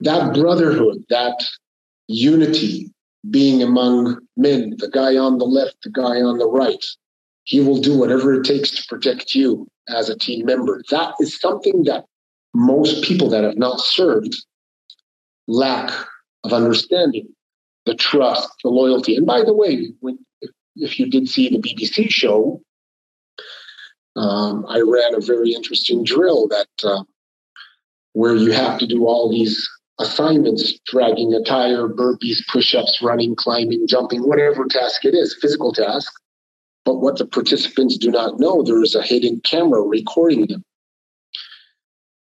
That 0.00 0.34
brotherhood, 0.34 1.04
that 1.08 1.42
unity 2.08 2.90
being 3.30 3.62
among 3.62 4.18
men, 4.36 4.74
the 4.76 4.90
guy 4.90 5.16
on 5.16 5.38
the 5.38 5.46
left, 5.46 5.76
the 5.82 5.88
guy 5.88 6.20
on 6.20 6.36
the 6.36 6.48
right, 6.48 6.84
he 7.44 7.60
will 7.60 7.80
do 7.80 7.96
whatever 7.96 8.34
it 8.34 8.44
takes 8.44 8.70
to 8.72 8.84
protect 8.88 9.34
you 9.34 9.66
as 9.88 10.08
a 10.08 10.18
team 10.18 10.46
member. 10.46 10.82
That 10.90 11.14
is 11.20 11.38
something 11.38 11.84
that 11.84 12.04
most 12.54 13.04
people 13.04 13.28
that 13.30 13.44
have 13.44 13.58
not 13.58 13.80
served 13.80 14.34
lack 15.46 15.92
of 16.44 16.52
understanding 16.52 17.28
the 17.86 17.94
trust, 17.94 18.48
the 18.62 18.70
loyalty. 18.70 19.16
And 19.16 19.26
by 19.26 19.42
the 19.42 19.52
way, 19.52 19.92
when, 20.00 20.18
if, 20.76 20.98
you 20.98 21.10
did 21.10 21.28
see 21.28 21.48
the 21.48 21.58
BBC 21.58 22.10
show, 22.10 22.62
um, 24.16 24.64
I 24.68 24.80
ran 24.80 25.14
a 25.14 25.20
very 25.20 25.52
interesting 25.52 26.04
drill 26.04 26.48
that 26.48 26.68
uh, 26.82 27.02
where 28.12 28.36
you 28.36 28.52
have 28.52 28.78
to 28.78 28.86
do 28.86 29.06
all 29.06 29.30
these 29.30 29.68
assignments, 29.98 30.78
dragging 30.86 31.34
a 31.34 31.42
tire, 31.42 31.88
burpees, 31.88 32.38
push-ups, 32.50 33.00
running, 33.02 33.34
climbing, 33.34 33.86
jumping, 33.86 34.20
whatever 34.20 34.66
task 34.66 35.04
it 35.04 35.14
is, 35.14 35.36
physical 35.40 35.72
task. 35.72 36.12
But 36.84 36.96
what 36.96 37.18
the 37.18 37.26
participants 37.26 37.96
do 37.96 38.10
not 38.10 38.38
know, 38.38 38.62
there 38.62 38.82
is 38.82 38.94
a 38.94 39.02
hidden 39.02 39.40
camera 39.40 39.80
recording 39.82 40.46
them. 40.46 40.62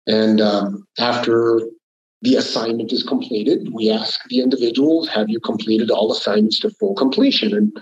And 0.07 0.41
um, 0.41 0.87
after 0.99 1.61
the 2.23 2.37
assignment 2.37 2.93
is 2.93 3.03
completed, 3.03 3.71
we 3.73 3.91
ask 3.91 4.21
the 4.29 4.41
individuals, 4.41 5.09
have 5.09 5.29
you 5.29 5.41
completed 5.41 5.91
all 5.91 6.13
assignments 6.13 6.61
to 6.61 6.71
full 6.71 6.95
completion? 6.95 7.55
And 7.55 7.77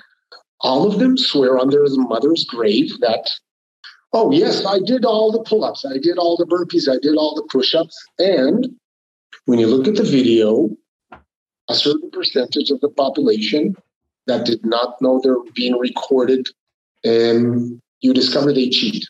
all 0.60 0.90
of 0.90 0.98
them 0.98 1.16
swear 1.16 1.58
on 1.58 1.68
their 1.70 1.84
mother's 1.88 2.44
grave 2.44 2.98
that, 3.00 3.30
oh, 4.12 4.30
yes, 4.30 4.64
I 4.64 4.78
did 4.78 5.04
all 5.04 5.30
the 5.30 5.42
pull 5.42 5.64
ups, 5.64 5.84
I 5.84 5.98
did 5.98 6.18
all 6.18 6.36
the 6.36 6.46
burpees, 6.46 6.90
I 6.90 6.98
did 6.98 7.16
all 7.16 7.34
the 7.34 7.46
push 7.50 7.74
ups. 7.74 7.96
And 8.18 8.68
when 9.44 9.58
you 9.58 9.66
look 9.66 9.86
at 9.86 9.96
the 9.96 10.02
video, 10.02 10.70
a 11.68 11.74
certain 11.74 12.10
percentage 12.10 12.70
of 12.70 12.80
the 12.80 12.88
population 12.88 13.74
that 14.26 14.44
did 14.44 14.64
not 14.64 15.00
know 15.00 15.20
they're 15.22 15.36
being 15.54 15.78
recorded, 15.78 16.48
and 17.04 17.80
you 18.00 18.14
discover 18.14 18.52
they 18.52 18.68
cheat. 18.68 19.04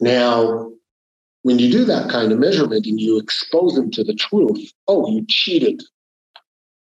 Now, 0.00 0.70
when 1.42 1.58
you 1.58 1.70
do 1.70 1.84
that 1.84 2.10
kind 2.10 2.32
of 2.32 2.38
measurement 2.38 2.86
and 2.86 3.00
you 3.00 3.18
expose 3.18 3.74
them 3.74 3.90
to 3.92 4.04
the 4.04 4.14
truth, 4.14 4.72
oh, 4.86 5.10
you 5.10 5.24
cheated. 5.28 5.82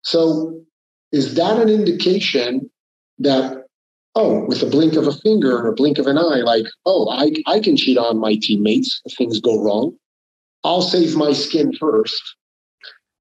So, 0.02 0.60
is 1.10 1.34
that 1.34 1.60
an 1.60 1.68
indication 1.68 2.70
that, 3.18 3.66
oh, 4.14 4.44
with 4.46 4.62
a 4.62 4.66
blink 4.66 4.94
of 4.94 5.06
a 5.06 5.12
finger 5.12 5.58
or 5.58 5.68
a 5.68 5.74
blink 5.74 5.98
of 5.98 6.06
an 6.06 6.18
eye, 6.18 6.42
like, 6.44 6.66
oh, 6.86 7.08
I, 7.10 7.32
I 7.46 7.60
can 7.60 7.76
cheat 7.76 7.98
on 7.98 8.18
my 8.18 8.36
teammates 8.40 9.00
if 9.04 9.16
things 9.16 9.40
go 9.40 9.62
wrong? 9.62 9.96
I'll 10.64 10.82
save 10.82 11.16
my 11.16 11.32
skin 11.32 11.72
first. 11.74 12.22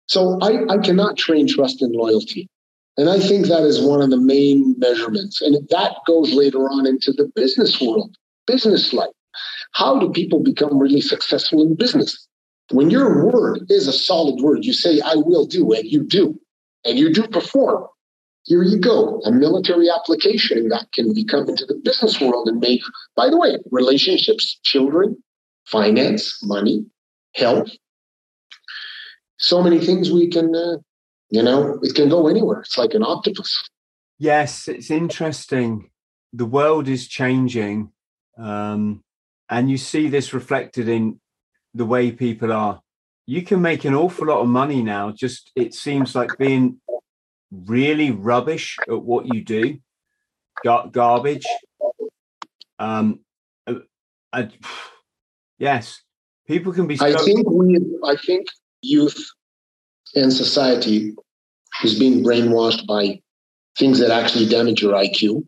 So, 0.08 0.38
I, 0.41 0.73
I 0.73 0.77
cannot 0.77 1.17
train 1.17 1.47
trust 1.47 1.82
and 1.82 1.95
loyalty. 1.95 2.49
And 2.97 3.10
I 3.10 3.19
think 3.19 3.47
that 3.47 3.63
is 3.63 3.82
one 3.82 4.01
of 4.01 4.10
the 4.10 4.17
main 4.17 4.75
measurements. 4.77 5.41
And 5.41 5.56
that 5.69 5.95
goes 6.06 6.34
later 6.34 6.69
on 6.69 6.86
into 6.86 7.12
the 7.13 7.32
business 7.36 7.80
world, 7.80 8.15
business 8.45 8.93
life. 8.93 9.10
How 9.73 9.99
do 9.99 10.12
people 10.12 10.43
become 10.43 10.77
really 10.77 11.01
successful 11.01 11.62
in 11.62 11.75
business? 11.75 12.27
When 12.71 12.89
your 12.89 13.25
word 13.25 13.65
is 13.69 13.88
a 13.88 13.93
solid 13.93 14.41
word, 14.41 14.65
you 14.65 14.73
say, 14.73 14.99
I 15.01 15.15
will 15.15 15.45
do, 15.45 15.71
and 15.73 15.86
you 15.86 16.04
do, 16.04 16.39
and 16.86 16.97
you 16.97 17.13
do 17.13 17.27
perform. 17.27 17.86
Here 18.45 18.63
you 18.63 18.80
go, 18.80 19.21
a 19.21 19.32
military 19.32 19.89
application 19.89 20.69
that 20.69 20.88
can 20.93 21.13
become 21.13 21.47
into 21.47 21.65
the 21.65 21.75
business 21.84 22.19
world 22.19 22.47
and 22.47 22.60
make, 22.60 22.82
by 23.15 23.30
the 23.30 23.38
way, 23.38 23.58
relationships, 23.71 24.60
children, 24.63 25.15
finance, 25.65 26.39
money, 26.43 26.86
health. 27.36 27.69
So 29.38 29.62
many 29.62 29.80
things 29.80 30.12
we 30.12 30.27
can, 30.27 30.56
uh, 30.56 30.77
you 31.32 31.41
know, 31.41 31.80
it 31.82 31.96
can 31.96 32.10
go 32.10 32.28
anywhere. 32.28 32.60
It's 32.60 32.78
like 32.78 32.94
an 32.94 33.04
octopus. 33.04 33.70
Yes, 34.20 34.67
it's 34.67 34.91
interesting. 34.91 35.89
The 36.34 36.46
world 36.46 36.88
is 36.88 37.08
changing. 37.08 37.91
Um, 38.38 39.04
and 39.50 39.70
you 39.70 39.78
see 39.78 40.08
this 40.08 40.34
reflected 40.34 40.88
in 40.88 41.20
the 41.74 41.86
way 41.86 42.12
people 42.12 42.52
are 42.52 42.82
you 43.28 43.41
can 43.44 43.62
make 43.62 43.86
an 43.86 43.94
awful 43.94 44.28
lot 44.28 44.41
of 44.41 44.48
money 44.48 44.82
now 44.82 45.12
just 45.12 45.52
it 45.56 45.74
seems 45.74 46.15
like 46.15 46.38
being 46.38 46.80
really 47.52 48.12
rubbish 48.12 48.78
at 48.89 49.02
what 49.02 49.34
you 49.34 49.44
do 49.44 49.78
Gar- 50.63 50.89
garbage 50.91 51.46
um 52.80 53.20
uh, 53.67 53.76
uh, 54.34 54.48
yes 55.60 56.02
people 56.48 56.74
can 56.74 56.88
be 56.88 56.98
i 57.00 57.13
think 57.13 57.50
we 57.50 57.78
i 58.04 58.15
think 58.15 58.48
youth 58.82 59.32
and 60.15 60.32
society 60.32 61.13
is 61.84 61.97
being 61.97 62.24
brainwashed 62.24 62.86
by 62.88 63.19
things 63.78 64.00
that 64.00 64.12
actually 64.12 64.47
damage 64.47 64.82
your 64.82 64.93
iq 64.93 65.43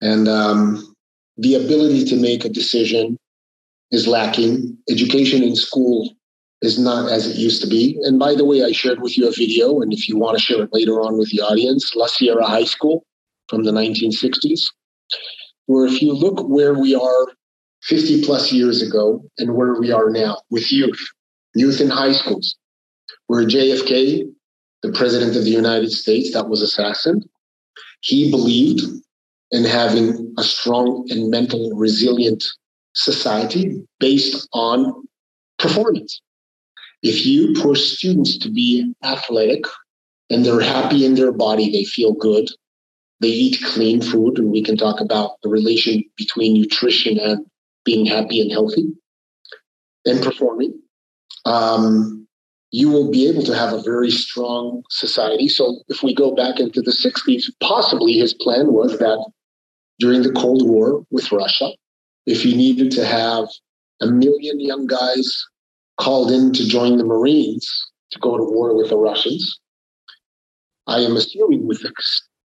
and 0.00 0.28
um 0.28 0.92
the 1.38 1.54
ability 1.54 2.04
to 2.04 2.16
make 2.16 2.44
a 2.44 2.48
decision 2.48 3.18
is 3.90 4.06
lacking. 4.06 4.76
Education 4.90 5.42
in 5.42 5.56
school 5.56 6.10
is 6.62 6.78
not 6.78 7.10
as 7.10 7.26
it 7.26 7.36
used 7.36 7.62
to 7.62 7.68
be. 7.68 7.98
And 8.02 8.18
by 8.18 8.34
the 8.34 8.44
way, 8.44 8.62
I 8.62 8.72
shared 8.72 9.00
with 9.00 9.16
you 9.16 9.28
a 9.28 9.32
video, 9.32 9.80
and 9.80 9.92
if 9.92 10.08
you 10.08 10.16
want 10.16 10.38
to 10.38 10.42
share 10.42 10.62
it 10.62 10.72
later 10.72 11.00
on 11.00 11.18
with 11.18 11.30
the 11.30 11.40
audience, 11.40 11.94
La 11.94 12.06
Sierra 12.06 12.46
High 12.46 12.64
School 12.64 13.04
from 13.48 13.64
the 13.64 13.72
1960s, 13.72 14.60
where 15.66 15.86
if 15.86 16.00
you 16.00 16.12
look 16.12 16.46
where 16.48 16.74
we 16.74 16.94
are 16.94 17.26
50 17.82 18.24
plus 18.24 18.52
years 18.52 18.80
ago 18.80 19.24
and 19.38 19.54
where 19.54 19.74
we 19.74 19.90
are 19.90 20.08
now 20.10 20.38
with 20.50 20.70
youth, 20.72 21.00
youth 21.54 21.80
in 21.80 21.90
high 21.90 22.12
schools, 22.12 22.56
where 23.32 23.46
JFK, 23.46 24.30
the 24.82 24.92
president 24.92 25.36
of 25.36 25.44
the 25.44 25.50
United 25.50 25.90
States 25.90 26.34
that 26.34 26.50
was 26.50 26.60
assassinated, 26.60 27.26
he 28.02 28.30
believed 28.30 28.82
in 29.50 29.64
having 29.64 30.34
a 30.36 30.42
strong 30.42 31.06
and 31.08 31.30
mental 31.30 31.70
resilient 31.74 32.44
society 32.92 33.82
based 34.00 34.46
on 34.52 35.08
performance. 35.58 36.20
If 37.02 37.24
you 37.24 37.54
push 37.54 37.96
students 37.96 38.36
to 38.36 38.50
be 38.50 38.92
athletic 39.02 39.64
and 40.28 40.44
they're 40.44 40.60
happy 40.60 41.06
in 41.06 41.14
their 41.14 41.32
body, 41.32 41.72
they 41.72 41.84
feel 41.84 42.12
good, 42.12 42.50
they 43.22 43.28
eat 43.28 43.64
clean 43.64 44.02
food, 44.02 44.36
and 44.36 44.52
we 44.52 44.62
can 44.62 44.76
talk 44.76 45.00
about 45.00 45.40
the 45.42 45.48
relation 45.48 46.04
between 46.18 46.52
nutrition 46.52 47.18
and 47.18 47.46
being 47.86 48.04
happy 48.04 48.42
and 48.42 48.52
healthy 48.52 48.92
and 50.04 50.22
performing. 50.22 50.78
Um, 51.46 52.22
you 52.72 52.88
will 52.88 53.10
be 53.10 53.28
able 53.28 53.42
to 53.44 53.54
have 53.54 53.72
a 53.72 53.82
very 53.82 54.10
strong 54.10 54.82
society. 54.88 55.46
So, 55.46 55.82
if 55.88 56.02
we 56.02 56.14
go 56.14 56.34
back 56.34 56.58
into 56.58 56.80
the 56.80 56.90
60s, 56.90 57.44
possibly 57.60 58.14
his 58.14 58.32
plan 58.32 58.72
was 58.72 58.98
that 58.98 59.30
during 59.98 60.22
the 60.22 60.32
Cold 60.32 60.68
War 60.68 61.04
with 61.10 61.30
Russia. 61.30 61.70
If 62.26 62.42
he 62.42 62.56
needed 62.56 62.90
to 62.92 63.04
have 63.04 63.44
a 64.00 64.06
million 64.06 64.58
young 64.58 64.86
guys 64.86 65.44
called 66.00 66.30
in 66.30 66.52
to 66.54 66.66
join 66.66 66.96
the 66.96 67.04
Marines 67.04 67.68
to 68.10 68.18
go 68.18 68.36
to 68.36 68.42
war 68.42 68.74
with 68.74 68.88
the 68.88 68.96
Russians, 68.96 69.60
I 70.86 71.00
am 71.00 71.16
assuming 71.16 71.66
with 71.66 71.82
the, 71.82 71.92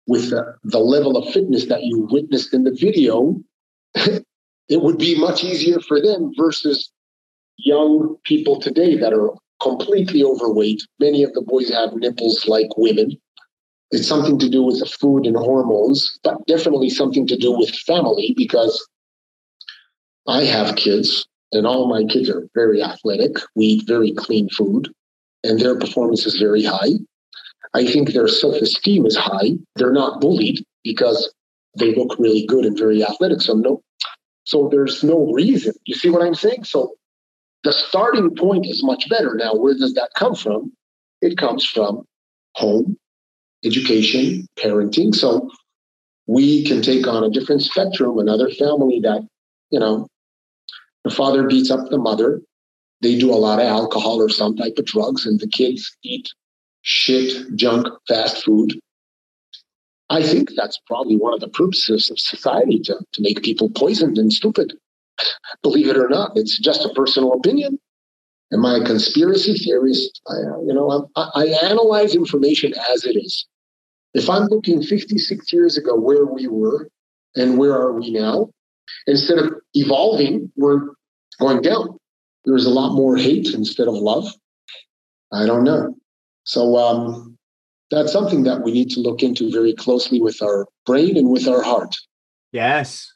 with 0.08 0.30
the, 0.30 0.56
the 0.63 0.80
level 0.80 1.18
of 1.18 1.34
fitness 1.34 1.68
that 1.68 1.84
you 1.84 2.08
witnessed 2.12 2.54
in 2.54 2.63
the 2.63 2.78
video, 2.80 3.40
it 3.96 4.82
would 4.82 4.98
be 4.98 5.18
much 5.18 5.44
easier 5.44 5.80
for 5.80 6.02
them 6.02 6.34
versus 6.38 6.92
young 7.58 8.18
people 8.26 8.60
today 8.60 8.98
that 8.98 9.13
are 9.13 9.32
completely 9.62 10.24
overweight. 10.24 10.82
Many 11.00 11.24
of 11.24 11.34
the 11.34 11.41
boys 11.41 11.70
have 11.70 11.93
nipples 11.93 12.48
like 12.48 12.78
women. 12.78 13.17
It's 13.91 14.08
something 14.08 14.38
to 14.39 14.50
do 14.50 14.63
with 14.63 14.80
the 14.80 14.86
food 14.86 15.26
and 15.26 15.36
hormones, 15.36 16.20
but 16.24 16.46
definitely 16.46 16.89
something 16.89 17.26
to 17.28 17.38
do 17.38 17.52
with 17.58 17.70
family 17.70 18.34
because 18.36 18.86
I 20.28 20.43
have 20.43 20.76
kids 20.76 21.26
and 21.54 21.65
all 21.65 21.88
my 21.88 22.04
kids 22.04 22.30
are 22.30 22.48
very 22.54 22.84
athletic. 22.84 23.38
We 23.56 23.65
eat 23.65 23.88
very 23.88 24.12
clean 24.12 24.50
food 24.50 24.89
and 25.43 25.60
their 25.60 25.80
performance 25.80 26.26
is 26.26 26.38
very 26.38 26.63
high. 26.63 27.00
I 27.74 27.86
think 27.86 28.12
their 28.12 28.28
self 28.28 28.56
esteem 28.56 29.06
is 29.06 29.15
high. 29.15 29.52
They're 29.76 29.93
not 29.93 30.20
bullied 30.20 30.65
because 30.84 31.34
they 31.78 31.96
look 31.96 32.17
really 32.20 32.46
good 32.46 32.65
and 32.65 32.78
very 32.78 33.04
athletic. 33.04 33.41
So 33.41 33.54
no, 33.54 33.82
so 34.43 34.67
there's 34.70 35.04
no 35.04 35.32
reason. 35.32 35.74
You 35.86 35.96
see 35.96 36.10
what 36.10 36.22
I'm 36.22 36.36
saying? 36.36 36.65
So 36.65 36.97
the 37.68 37.74
starting 37.74 38.34
point 38.34 38.66
is 38.66 38.82
much 38.82 39.10
better. 39.10 39.36
Now, 39.36 39.54
where 39.54 39.74
does 39.74 39.94
that 39.96 40.12
come 40.16 40.36
from? 40.36 40.72
It 41.22 41.38
comes 41.38 41.66
from 41.66 42.06
home, 42.56 42.96
education, 43.66 44.48
parenting. 44.58 45.14
So 45.14 45.52
we 46.28 46.64
can 46.64 46.82
take 46.82 47.06
on 47.08 47.26
a 47.26 47.30
different 47.30 47.64
spectrum, 47.64 48.20
another 48.20 48.50
family 48.52 49.02
that, 49.02 49.28
you 49.70 49.82
know, 49.82 50.08
the 51.04 51.10
father 51.10 51.46
beats 51.46 51.70
up 51.70 51.90
the 51.90 51.98
mother. 51.98 52.42
They 53.02 53.20
do 53.20 53.34
a 53.34 53.36
lot 53.36 53.60
of 53.60 53.66
alcohol 53.66 54.22
or 54.22 54.30
some 54.30 54.56
type 54.56 54.78
of 54.78 54.86
drugs, 54.86 55.26
and 55.26 55.38
the 55.38 55.50
kids 55.50 55.94
eat 56.04 56.30
shit, 56.84 57.54
junk, 57.58 57.88
fast 58.08 58.46
food. 58.46 58.80
I 60.10 60.24
think 60.24 60.52
that's 60.56 60.80
probably 60.88 61.18
one 61.18 61.34
of 61.34 61.42
the 61.42 61.50
purposes 61.50 62.10
of 62.10 62.18
society 62.18 62.80
to, 62.86 62.94
to 63.12 63.22
make 63.22 63.44
people 63.44 63.70
poisoned 63.70 64.18
and 64.18 64.32
stupid. 64.32 64.74
Believe 65.64 65.88
it 65.88 65.98
or 65.98 66.10
not, 66.10 66.32
it's 66.36 66.60
just 66.60 66.86
a 66.86 66.90
personal 66.90 67.34
opinion. 67.34 67.80
Am 68.54 68.66
I 68.66 68.78
a 68.78 68.86
conspiracy 68.86 69.54
theorist? 69.56 70.22
I, 70.28 70.36
you 70.66 70.74
know, 70.74 71.10
I, 71.16 71.30
I 71.36 71.46
analyze 71.64 72.16
information 72.16 72.74
as 72.94 73.04
it 73.04 73.18
is. 73.18 73.46
If 74.14 74.30
I'm 74.30 74.48
looking 74.48 74.82
56 74.82 75.52
years 75.52 75.78
ago 75.78 75.96
where 75.96 76.26
we 76.26 76.48
were 76.48 76.90
and 77.36 77.58
where 77.58 77.74
are 77.74 77.94
we 77.94 78.12
now, 78.12 78.50
instead 79.06 79.38
of 79.38 79.54
evolving, 79.74 80.52
we're 80.56 80.82
going 81.40 81.62
down. 81.62 81.98
There's 82.46 82.66
a 82.66 82.70
lot 82.70 82.94
more 82.94 83.18
hate 83.18 83.54
instead 83.54 83.88
of 83.88 83.96
love. 83.96 84.32
I 85.34 85.46
don't 85.46 85.66
know. 85.66 85.94
So 86.46 86.78
um, 86.78 87.38
that's 87.92 88.14
something 88.14 88.44
that 88.44 88.64
we 88.64 88.72
need 88.72 88.90
to 88.92 89.02
look 89.02 89.22
into 89.22 89.52
very 89.52 89.74
closely 89.74 90.22
with 90.22 90.42
our 90.42 90.66
brain 90.86 91.18
and 91.18 91.30
with 91.30 91.48
our 91.48 91.62
heart. 91.62 91.98
Yes. 92.54 93.12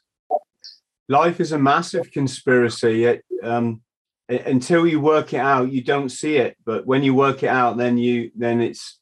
Life 1.12 1.40
is 1.40 1.52
a 1.52 1.58
massive 1.58 2.10
conspiracy. 2.10 3.04
It, 3.04 3.24
um, 3.42 3.82
until 4.28 4.86
you 4.86 4.98
work 5.00 5.34
it 5.34 5.38
out 5.38 5.70
you 5.70 5.82
don't 5.82 6.08
see 6.08 6.36
it 6.36 6.56
but 6.64 6.86
when 6.86 7.02
you 7.02 7.12
work 7.12 7.42
it 7.42 7.48
out 7.48 7.76
then 7.76 7.98
you 7.98 8.30
then 8.34 8.60
it's 8.60 8.98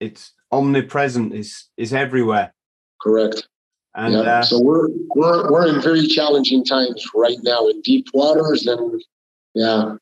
it's 0.00 0.32
omnipresent 0.50 1.32
is 1.32 1.68
is 1.76 1.92
everywhere 1.92 2.52
correct 3.00 3.46
and 3.94 4.14
yeah. 4.14 4.20
uh, 4.20 4.42
so 4.42 4.60
we're 4.60 4.88
we're 5.14 5.52
we're 5.52 5.68
in 5.68 5.80
very 5.80 6.06
challenging 6.06 6.64
times 6.64 7.06
right 7.14 7.38
now 7.42 7.68
in 7.68 7.80
deep 7.82 8.06
waters 8.12 8.66
and 8.66 9.00
yeah 9.54 9.94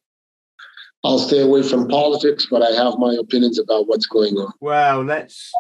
I'll 1.03 1.18
stay 1.18 1.40
away 1.40 1.62
from 1.62 1.88
politics, 1.88 2.46
but 2.51 2.62
I 2.62 2.73
have 2.73 2.99
my 2.99 3.14
opinions 3.14 3.59
about 3.59 3.88
what's 3.88 4.07
going 4.07 4.35
on. 4.35 4.53
Well, 4.61 5.03
let's 5.03 5.51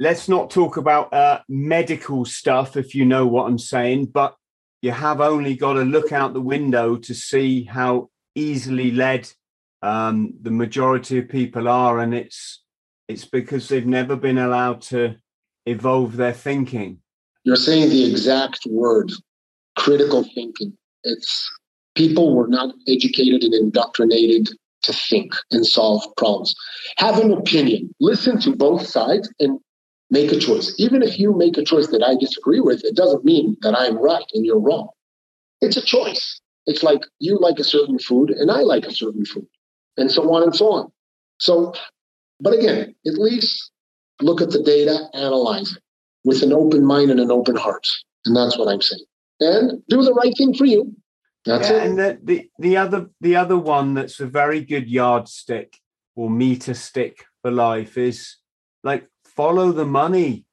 let's 0.00 0.28
not 0.28 0.50
talk 0.50 0.76
about 0.76 1.12
uh, 1.12 1.42
medical 1.48 2.24
stuff, 2.24 2.76
if 2.76 2.94
you 2.94 3.04
know 3.04 3.26
what 3.26 3.46
I'm 3.46 3.58
saying. 3.58 4.06
But 4.06 4.34
you 4.82 4.90
have 4.92 5.20
only 5.20 5.56
got 5.56 5.74
to 5.74 5.82
look 5.82 6.12
out 6.12 6.32
the 6.32 6.40
window 6.40 6.96
to 6.96 7.14
see 7.14 7.64
how 7.64 8.10
easily 8.34 8.90
led 8.90 9.28
um, 9.82 10.34
the 10.40 10.50
majority 10.50 11.18
of 11.18 11.28
people 11.28 11.68
are, 11.68 12.00
and 12.00 12.14
it's 12.14 12.62
it's 13.08 13.24
because 13.24 13.68
they've 13.68 13.86
never 13.86 14.16
been 14.16 14.38
allowed 14.38 14.82
to 14.82 15.16
evolve 15.66 16.16
their 16.16 16.32
thinking. 16.32 16.98
You're 17.44 17.56
saying 17.56 17.88
the 17.88 18.10
exact 18.10 18.66
word, 18.66 19.10
critical 19.76 20.24
thinking. 20.34 20.76
It's 21.04 21.50
people 21.94 22.34
were 22.34 22.48
not 22.48 22.74
educated 22.86 23.42
and 23.42 23.54
indoctrinated 23.54 24.48
to 24.82 24.92
think 24.92 25.32
and 25.50 25.66
solve 25.66 26.02
problems. 26.16 26.54
Have 26.98 27.18
an 27.18 27.32
opinion, 27.32 27.94
listen 28.00 28.40
to 28.40 28.54
both 28.54 28.86
sides, 28.86 29.32
and 29.40 29.58
make 30.10 30.32
a 30.32 30.38
choice. 30.38 30.74
Even 30.78 31.02
if 31.02 31.18
you 31.18 31.36
make 31.36 31.58
a 31.58 31.64
choice 31.64 31.88
that 31.88 32.02
I 32.02 32.16
disagree 32.18 32.60
with, 32.60 32.84
it 32.84 32.96
doesn't 32.96 33.24
mean 33.24 33.56
that 33.62 33.76
I'm 33.76 33.98
right 33.98 34.24
and 34.34 34.44
you're 34.44 34.60
wrong. 34.60 34.88
It's 35.60 35.76
a 35.76 35.82
choice. 35.82 36.40
It's 36.66 36.82
like 36.82 37.00
you 37.18 37.38
like 37.38 37.58
a 37.58 37.64
certain 37.64 37.98
food 37.98 38.30
and 38.30 38.50
I 38.50 38.60
like 38.60 38.84
a 38.84 38.94
certain 38.94 39.24
food, 39.24 39.46
and 39.96 40.10
so 40.10 40.32
on 40.34 40.42
and 40.42 40.54
so 40.54 40.70
on. 40.70 40.92
So, 41.38 41.72
but 42.40 42.52
again, 42.52 42.94
at 43.06 43.14
least 43.14 43.70
look 44.20 44.40
at 44.40 44.50
the 44.50 44.62
data, 44.62 45.08
analyze 45.14 45.72
it 45.72 45.82
with 46.24 46.42
an 46.42 46.52
open 46.52 46.84
mind 46.84 47.10
and 47.10 47.20
an 47.20 47.30
open 47.30 47.56
heart. 47.56 47.86
And 48.24 48.36
that's 48.36 48.58
what 48.58 48.68
I'm 48.68 48.82
saying. 48.82 49.04
And 49.40 49.82
do 49.88 50.02
the 50.02 50.12
right 50.14 50.34
thing 50.36 50.54
for 50.54 50.66
you. 50.66 50.94
That's 51.44 51.70
yeah, 51.70 51.76
it. 51.76 51.86
And 51.86 51.98
the, 51.98 52.18
the, 52.22 52.50
the 52.58 52.76
other 52.76 53.06
the 53.20 53.36
other 53.36 53.56
one 53.56 53.94
that's 53.94 54.20
a 54.20 54.26
very 54.26 54.60
good 54.60 54.88
yardstick 54.88 55.78
or 56.16 56.28
meter 56.28 56.74
stick 56.74 57.24
for 57.40 57.50
life 57.50 57.96
is 57.96 58.36
like 58.82 59.08
follow 59.38 59.70
the 59.70 59.86
money. 59.86 60.44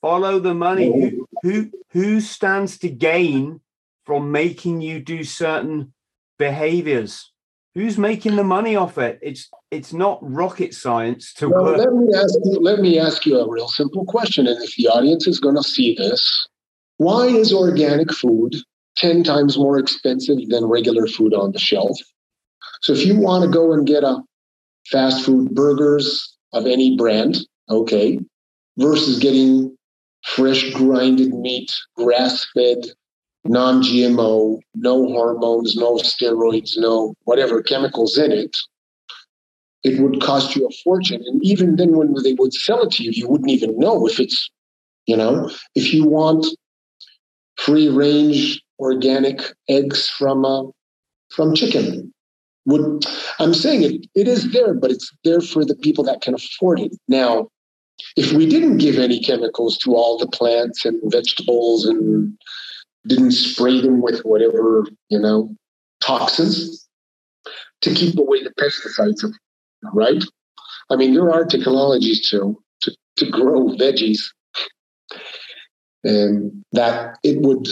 Follow 0.00 0.40
the 0.40 0.54
money. 0.54 0.86
Who 0.86 1.28
who 1.42 1.70
who 1.90 2.20
stands 2.20 2.78
to 2.78 2.88
gain 2.88 3.60
from 4.06 4.32
making 4.32 4.80
you 4.80 4.98
do 4.98 5.24
certain 5.24 5.92
behaviors? 6.38 7.30
Who's 7.74 7.98
making 7.98 8.36
the 8.36 8.44
money 8.44 8.76
off 8.76 8.96
it? 8.98 9.18
It's 9.22 9.50
it's 9.70 9.92
not 9.92 10.18
rocket 10.22 10.72
science 10.74 11.34
to 11.34 11.48
well, 11.50 11.64
work. 11.64 11.78
Let 11.78 11.92
me 11.92 12.14
ask 12.14 12.34
you, 12.44 12.58
let 12.60 12.78
me 12.80 12.98
ask 12.98 13.26
you 13.26 13.38
a 13.38 13.48
real 13.48 13.68
simple 13.68 14.04
question. 14.06 14.46
And 14.46 14.62
if 14.62 14.74
the 14.76 14.88
audience 14.88 15.26
is 15.26 15.38
going 15.38 15.56
to 15.56 15.62
see 15.62 15.94
this, 15.94 16.48
why 16.96 17.26
is 17.26 17.52
organic 17.52 18.10
food 18.12 18.54
10 18.96 19.24
times 19.24 19.58
more 19.58 19.78
expensive 19.78 20.38
than 20.48 20.64
regular 20.64 21.06
food 21.08 21.34
on 21.34 21.52
the 21.52 21.58
shelf? 21.58 21.98
So 22.82 22.92
if 22.92 23.04
you 23.04 23.18
want 23.18 23.44
to 23.44 23.50
go 23.50 23.72
and 23.72 23.86
get 23.86 24.04
a 24.04 24.22
fast 24.90 25.24
food 25.24 25.54
burgers 25.54 26.36
of 26.52 26.66
any 26.66 26.96
brand, 26.96 27.38
okay, 27.68 28.18
versus 28.78 29.18
getting 29.18 29.76
fresh 30.22 30.72
grinded 30.72 31.34
meat, 31.34 31.70
grass 31.96 32.46
fed, 32.54 32.84
non 33.44 33.82
GMO, 33.82 34.58
no 34.74 35.06
hormones, 35.08 35.76
no 35.76 35.96
steroids, 35.96 36.72
no 36.76 37.14
whatever 37.24 37.62
chemicals 37.62 38.16
in 38.18 38.32
it, 38.32 38.56
it 39.84 40.00
would 40.00 40.20
cost 40.20 40.56
you 40.56 40.66
a 40.66 40.72
fortune. 40.82 41.22
And 41.26 41.44
even 41.44 41.76
then, 41.76 41.96
when 41.96 42.14
they 42.22 42.34
would 42.34 42.54
sell 42.54 42.82
it 42.82 42.92
to 42.92 43.04
you, 43.04 43.10
you 43.12 43.28
wouldn't 43.28 43.50
even 43.50 43.78
know 43.78 44.06
if 44.06 44.18
it's, 44.18 44.50
you 45.06 45.16
know, 45.16 45.50
if 45.74 45.92
you 45.92 46.04
want 46.06 46.46
free 47.56 47.88
range 47.88 48.62
organic 48.78 49.40
eggs 49.68 50.08
from 50.08 50.44
uh, 50.44 50.64
from 51.30 51.54
chicken. 51.54 52.12
Would 52.66 53.04
I'm 53.38 53.52
saying 53.52 53.82
it, 53.82 54.06
it 54.14 54.26
is 54.26 54.52
there, 54.52 54.72
but 54.72 54.90
it's 54.90 55.12
there 55.22 55.42
for 55.42 55.64
the 55.64 55.76
people 55.76 56.02
that 56.04 56.22
can 56.22 56.34
afford 56.34 56.80
it. 56.80 56.92
Now, 57.08 57.48
if 58.16 58.32
we 58.32 58.46
didn't 58.46 58.78
give 58.78 58.98
any 58.98 59.20
chemicals 59.20 59.78
to 59.78 59.94
all 59.94 60.18
the 60.18 60.28
plants 60.28 60.84
and 60.84 61.00
vegetables 61.06 61.86
and 61.86 62.36
didn't 63.06 63.32
spray 63.32 63.80
them 63.80 64.00
with 64.00 64.20
whatever, 64.20 64.86
you 65.08 65.18
know, 65.18 65.54
toxins 66.00 66.88
to 67.82 67.92
keep 67.92 68.18
away 68.18 68.42
the 68.42 68.52
pesticides, 68.60 69.24
right? 69.92 70.22
I 70.90 70.96
mean, 70.96 71.14
there 71.14 71.30
are 71.30 71.44
technologies 71.44 72.28
to, 72.30 72.56
to, 72.82 72.96
to 73.16 73.30
grow 73.30 73.68
veggies 73.76 74.20
and 76.04 76.64
that 76.72 77.18
it 77.22 77.40
would 77.40 77.66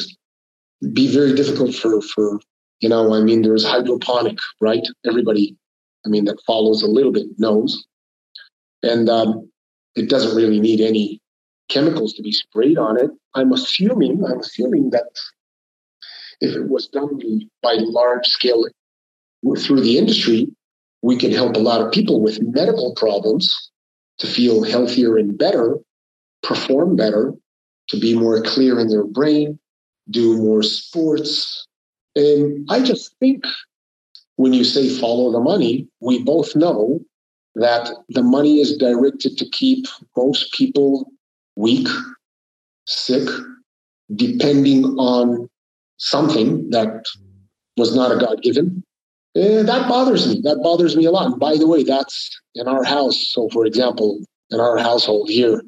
be 0.93 1.13
very 1.13 1.35
difficult 1.35 1.75
for, 1.75 2.01
for, 2.01 2.41
you 2.81 2.89
know, 2.89 3.15
I 3.15 3.21
mean, 3.21 3.43
there's 3.43 3.65
hydroponic, 3.65 4.39
right? 4.61 4.85
Everybody, 5.07 5.57
I 6.05 6.09
mean, 6.09 6.25
that 6.25 6.43
follows 6.47 6.83
a 6.83 6.89
little 6.89 7.13
bit 7.13 7.27
knows. 7.39 7.85
And 8.83 9.09
um, 9.09 9.52
it 9.95 10.09
doesn't 10.09 10.37
really 10.37 10.61
need 10.61 10.81
any 10.81 11.21
chemicals 11.69 12.13
to 12.15 12.23
be 12.23 12.33
sprayed 12.33 12.79
on 12.79 12.99
it. 12.99 13.11
I'm 13.35 13.53
assuming, 13.53 14.25
I'm 14.25 14.41
assuming 14.41 14.91
that 14.91 15.07
if 16.41 16.55
it 16.55 16.69
was 16.69 16.89
done 16.89 17.19
by 17.63 17.75
large 17.79 18.27
scale 18.27 18.67
through 19.59 19.81
the 19.81 19.99
industry, 19.99 20.49
we 21.03 21.17
can 21.17 21.33
help 21.33 21.57
a 21.57 21.61
lot 21.61 21.81
of 21.81 21.93
people 21.93 22.21
with 22.21 22.43
medical 22.43 22.95
problems 22.95 23.71
to 24.19 24.27
feel 24.27 24.63
healthier 24.63 25.17
and 25.17 25.37
better, 25.37 25.77
perform 26.43 26.97
better, 26.97 27.33
to 27.89 27.99
be 27.99 28.17
more 28.17 28.41
clear 28.43 28.79
in 28.79 28.89
their 28.89 29.05
brain, 29.05 29.59
do 30.11 30.37
more 30.37 30.63
sports. 30.63 31.67
And 32.15 32.67
I 32.71 32.83
just 32.83 33.17
think 33.19 33.45
when 34.37 34.53
you 34.53 34.65
say 34.65 34.89
follow 34.89 35.33
the 35.33 35.41
money, 35.41 35.89
we 36.01 36.23
both 36.23 36.55
know 36.55 37.01
that 37.55 37.91
the 38.09 38.23
money 38.23 38.61
is 38.61 38.77
directed 38.77 39.37
to 39.39 39.49
keep 39.51 39.87
most 40.17 40.53
people 40.53 41.11
weak, 41.57 41.89
sick, 42.87 43.29
depending 44.15 44.85
on 44.99 45.49
something 45.99 46.69
that 46.71 47.05
was 47.77 47.95
not 47.95 48.13
a 48.13 48.17
God 48.17 48.43
given. 48.43 48.83
And 49.35 49.69
that 49.69 49.89
bothers 49.89 50.27
me. 50.27 50.41
That 50.43 50.63
bothers 50.63 50.97
me 50.97 51.05
a 51.07 51.11
lot. 51.11 51.27
And 51.27 51.41
by 51.41 51.57
the 51.57 51.67
way, 51.67 51.85
that's 51.85 52.31
in 52.55 52.69
our 52.69 52.85
house. 52.85 53.31
So, 53.33 53.49
for 53.51 53.65
example, 53.65 54.21
in 54.51 54.61
our 54.61 54.77
household 54.77 55.31
here, 55.31 55.63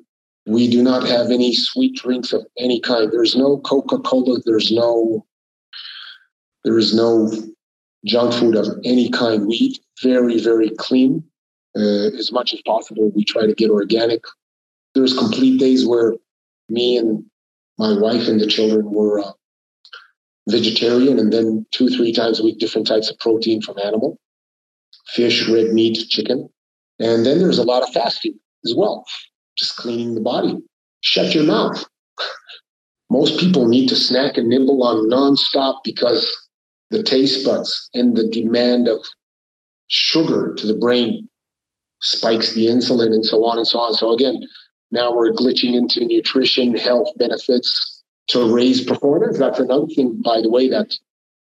we 0.47 0.69
do 0.69 0.83
not 0.83 1.07
have 1.09 1.31
any 1.31 1.55
sweet 1.55 1.97
drinks 1.97 2.33
of 2.35 2.45
any 2.59 2.81
kind. 2.81 3.11
There's 3.11 3.35
no 3.35 3.59
Coca 3.59 3.99
Cola. 3.99 4.41
There's 4.45 4.71
no. 4.71 5.25
There 6.65 6.79
is 6.79 6.95
no 6.95 7.31
junk 8.05 8.35
food 8.35 8.57
of 8.57 8.67
any 8.85 9.11
kind. 9.11 9.47
We 9.47 9.55
eat 9.55 9.79
very, 10.03 10.41
very 10.41 10.71
clean 10.79 11.25
uh, 11.77 12.17
as 12.19 12.33
much 12.33 12.53
as 12.55 12.63
possible. 12.63 13.11
We 13.15 13.25
try 13.25 13.47
to 13.47 13.55
get 13.55 13.71
organic. 13.71 14.23
There's 14.95 15.17
complete 15.17 15.59
days 15.59 15.87
where 15.87 16.15
me 16.69 16.97
and 16.97 17.25
my 17.79 17.99
wife 17.99 18.29
and 18.29 18.41
the 18.41 18.47
children 18.47 18.91
were 18.91 19.21
uh, 19.21 19.33
vegetarian, 20.49 21.19
and 21.19 21.33
then 21.33 21.67
two, 21.73 21.89
three 21.89 22.13
times 22.13 22.41
a 22.41 22.45
week, 22.45 22.59
different 22.59 22.87
types 22.87 23.11
of 23.11 23.19
protein 23.19 23.61
from 23.61 23.79
animal 23.79 24.19
fish, 25.07 25.49
red 25.49 25.73
meat, 25.73 26.09
chicken. 26.09 26.49
And 26.99 27.27
then 27.27 27.39
there's 27.39 27.59
a 27.59 27.65
lot 27.65 27.83
of 27.83 27.93
fasting 27.93 28.39
as 28.65 28.75
well, 28.77 29.05
just 29.59 29.77
cleaning 29.77 30.15
the 30.15 30.21
body. 30.21 30.57
Shut 31.01 31.35
your 31.35 31.45
mouth. 31.45 31.85
Most 33.11 33.39
people 33.39 33.69
need 33.69 33.89
to 33.89 33.97
snack 33.97 34.37
and 34.37 34.49
nibble 34.49 34.83
on 34.83 35.11
nonstop 35.11 35.81
because 35.85 36.31
the 36.91 37.03
taste 37.03 37.45
buds 37.45 37.91
and 37.93 38.17
the 38.17 38.29
demand 38.29 38.89
of 38.89 39.05
sugar 39.89 40.55
to 40.57 40.67
the 40.67 40.75
brain 40.75 41.29
spikes 42.05 42.53
the 42.53 42.67
insulin 42.67 43.13
and 43.13 43.25
so 43.25 43.45
on 43.45 43.57
and 43.57 43.67
so 43.67 43.79
on. 43.81 43.95
So 43.95 44.13
again, 44.13 44.47
now 44.91 45.13
we're 45.13 45.33
glitching 45.33 45.75
into 45.75 46.05
nutrition, 46.05 46.77
health 46.77 47.09
benefits 47.17 48.03
to 48.29 48.55
raise 48.55 48.85
performance. 48.85 49.39
That's 49.39 49.59
another 49.59 49.87
thing, 49.87 50.21
by 50.23 50.41
the 50.41 50.51
way, 50.51 50.69
that 50.69 50.95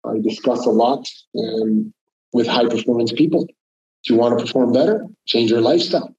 I 0.04 0.20
discuss 0.20 0.66
a 0.66 0.72
lot 0.72 1.08
um, 1.38 1.94
with 2.34 2.48
high 2.48 2.68
performance 2.68 3.12
people. 3.12 3.46
Do 3.46 4.14
you 4.14 4.16
want 4.16 4.38
to 4.38 4.46
perform 4.46 4.74
better? 4.74 5.06
Change 5.26 5.52
your 5.52 5.62
lifestyle. 5.62 6.16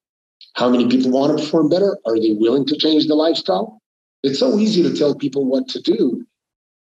How 0.54 0.68
many 0.68 0.88
people 0.88 1.10
want 1.10 1.36
to 1.36 1.44
perform 1.44 1.68
better? 1.68 1.98
Are 2.06 2.18
they 2.18 2.32
willing 2.32 2.64
to 2.66 2.76
change 2.76 3.06
the 3.06 3.14
lifestyle? 3.14 3.80
It's 4.22 4.38
so 4.38 4.58
easy 4.58 4.82
to 4.82 4.94
tell 4.94 5.14
people 5.14 5.44
what 5.44 5.68
to 5.68 5.80
do, 5.80 6.24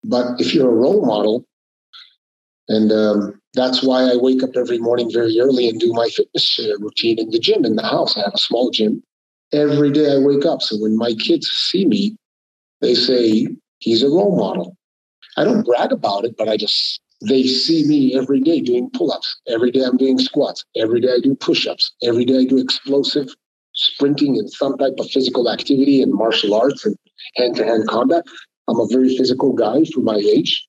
but 0.05 0.41
if 0.41 0.55
you're 0.55 0.71
a 0.71 0.75
role 0.75 1.05
model, 1.05 1.45
and 2.69 2.93
um, 2.93 3.41
that's 3.55 3.83
why 3.83 4.03
I 4.03 4.17
wake 4.17 4.43
up 4.43 4.57
every 4.57 4.79
morning 4.79 5.11
very 5.13 5.39
early 5.41 5.69
and 5.69 5.79
do 5.79 5.93
my 5.93 6.09
fitness 6.09 6.59
uh, 6.59 6.77
routine 6.79 7.19
in 7.19 7.31
the 7.31 7.39
gym 7.39 7.65
in 7.65 7.77
the 7.77 7.83
house. 7.83 8.17
I 8.17 8.21
have 8.21 8.35
a 8.35 8.39
small 8.39 8.71
gym. 8.71 9.03
Every 9.53 9.93
day 9.93 10.13
I 10.13 10.19
wake 10.19 10.45
up. 10.45 10.63
So 10.63 10.77
when 10.79 10.97
my 10.97 11.15
kids 11.15 11.47
see 11.49 11.87
me, 11.87 12.17
they 12.81 12.95
say, 12.95 13.47
he's 13.79 14.03
a 14.03 14.09
role 14.09 14.37
model. 14.37 14.77
I 15.37 15.45
don't 15.45 15.65
brag 15.65 15.93
about 15.93 16.25
it, 16.25 16.35
but 16.37 16.49
I 16.49 16.57
just, 16.57 17.01
they 17.27 17.45
see 17.45 17.85
me 17.87 18.17
every 18.17 18.41
day 18.41 18.61
doing 18.61 18.91
pull 18.93 19.13
ups. 19.13 19.37
Every 19.47 19.71
day 19.71 19.85
I'm 19.85 19.97
doing 19.97 20.19
squats. 20.19 20.65
Every 20.77 21.01
day 21.01 21.15
I 21.15 21.21
do 21.21 21.37
push 21.37 21.67
ups. 21.67 21.93
Every 22.03 22.25
day 22.25 22.41
I 22.41 22.45
do 22.45 22.59
explosive 22.59 23.29
sprinting 23.75 24.39
and 24.39 24.51
some 24.51 24.77
type 24.79 24.95
of 24.99 25.09
physical 25.11 25.51
activity 25.51 26.03
and 26.03 26.13
martial 26.13 26.55
arts 26.55 26.85
and 26.85 26.97
hand 27.37 27.57
to 27.57 27.65
hand 27.65 27.87
combat. 27.89 28.25
I'm 28.69 28.81
a 28.81 28.87
very 28.91 29.17
physical 29.17 29.53
guy 29.53 29.85
for 29.95 30.01
my 30.01 30.17
age. 30.17 30.67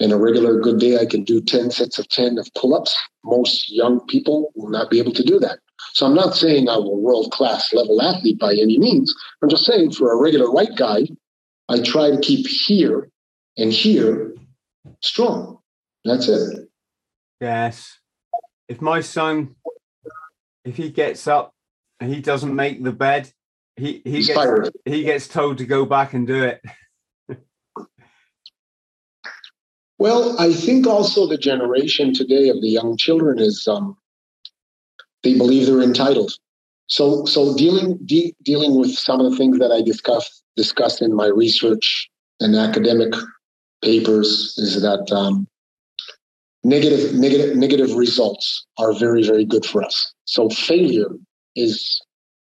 In 0.00 0.12
a 0.12 0.18
regular 0.18 0.58
good 0.58 0.80
day, 0.80 0.98
I 0.98 1.04
can 1.04 1.24
do 1.24 1.42
10 1.42 1.70
sets 1.70 1.98
of 1.98 2.08
10 2.08 2.38
of 2.38 2.48
pull 2.56 2.74
ups. 2.74 2.96
Most 3.22 3.70
young 3.70 4.00
people 4.06 4.50
will 4.54 4.70
not 4.70 4.90
be 4.90 4.98
able 4.98 5.12
to 5.12 5.22
do 5.22 5.38
that. 5.40 5.58
So 5.92 6.06
I'm 6.06 6.14
not 6.14 6.34
saying 6.34 6.68
I'm 6.68 6.84
a 6.84 6.90
world 6.90 7.30
class 7.32 7.72
level 7.74 8.00
athlete 8.00 8.38
by 8.38 8.52
any 8.52 8.78
means. 8.78 9.14
I'm 9.42 9.50
just 9.50 9.64
saying 9.66 9.92
for 9.92 10.10
a 10.10 10.16
regular 10.16 10.50
white 10.50 10.74
guy, 10.74 11.06
I 11.68 11.80
try 11.82 12.10
to 12.10 12.18
keep 12.18 12.46
here 12.46 13.10
and 13.58 13.72
here 13.72 14.34
strong. 15.02 15.58
That's 16.04 16.28
it. 16.28 16.68
Yes. 17.40 17.98
If 18.68 18.80
my 18.80 19.00
son, 19.00 19.56
if 20.64 20.76
he 20.76 20.90
gets 20.90 21.26
up 21.26 21.52
and 22.00 22.12
he 22.12 22.22
doesn't 22.22 22.54
make 22.54 22.82
the 22.82 22.92
bed, 22.92 23.30
he 23.76 24.00
he 24.04 24.10
He's 24.12 24.28
gets 24.28 24.38
fired. 24.38 24.70
he 24.84 25.02
gets 25.02 25.28
told 25.28 25.58
to 25.58 25.66
go 25.66 25.84
back 25.84 26.14
and 26.14 26.26
do 26.26 26.44
it. 26.44 26.62
Well, 30.00 30.34
I 30.40 30.54
think 30.54 30.86
also 30.86 31.26
the 31.26 31.36
generation 31.36 32.14
today 32.14 32.48
of 32.48 32.62
the 32.62 32.70
young 32.70 32.96
children 32.96 33.38
is 33.38 33.68
um, 33.68 33.98
they 35.22 35.36
believe 35.36 35.66
they're 35.66 35.82
entitled. 35.82 36.32
So, 36.86 37.26
so 37.26 37.54
dealing 37.54 37.98
de- 38.06 38.34
dealing 38.42 38.80
with 38.80 38.92
some 38.92 39.20
of 39.20 39.30
the 39.30 39.36
things 39.36 39.58
that 39.58 39.70
I 39.70 39.82
discussed 39.82 40.42
discussed 40.56 41.02
in 41.02 41.14
my 41.14 41.26
research 41.26 42.08
and 42.40 42.56
academic 42.56 43.12
papers 43.84 44.54
is 44.56 44.80
that 44.80 45.12
um, 45.12 45.46
negative 46.64 47.12
negative 47.12 47.54
negative 47.58 47.94
results 47.94 48.66
are 48.78 48.94
very 48.94 49.22
very 49.22 49.44
good 49.44 49.66
for 49.66 49.82
us. 49.82 50.14
So 50.24 50.48
failure 50.48 51.10
is 51.56 52.00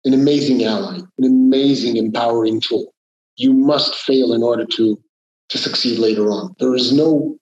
an 0.07 0.15
amazing 0.15 0.65
ally, 0.65 1.01
an 1.19 1.25
amazing 1.25 1.99
empowering 1.99 2.63
tool. 2.63 2.95
You 3.37 3.53
must 3.53 3.95
fail 3.95 4.33
in 4.33 4.43
order 4.43 4.65
to 4.65 4.99
to 5.51 5.59
succeed 5.59 5.99
later 5.99 6.31
on. 6.31 6.57
There 6.59 6.75
is 6.75 6.95
no 6.95 7.37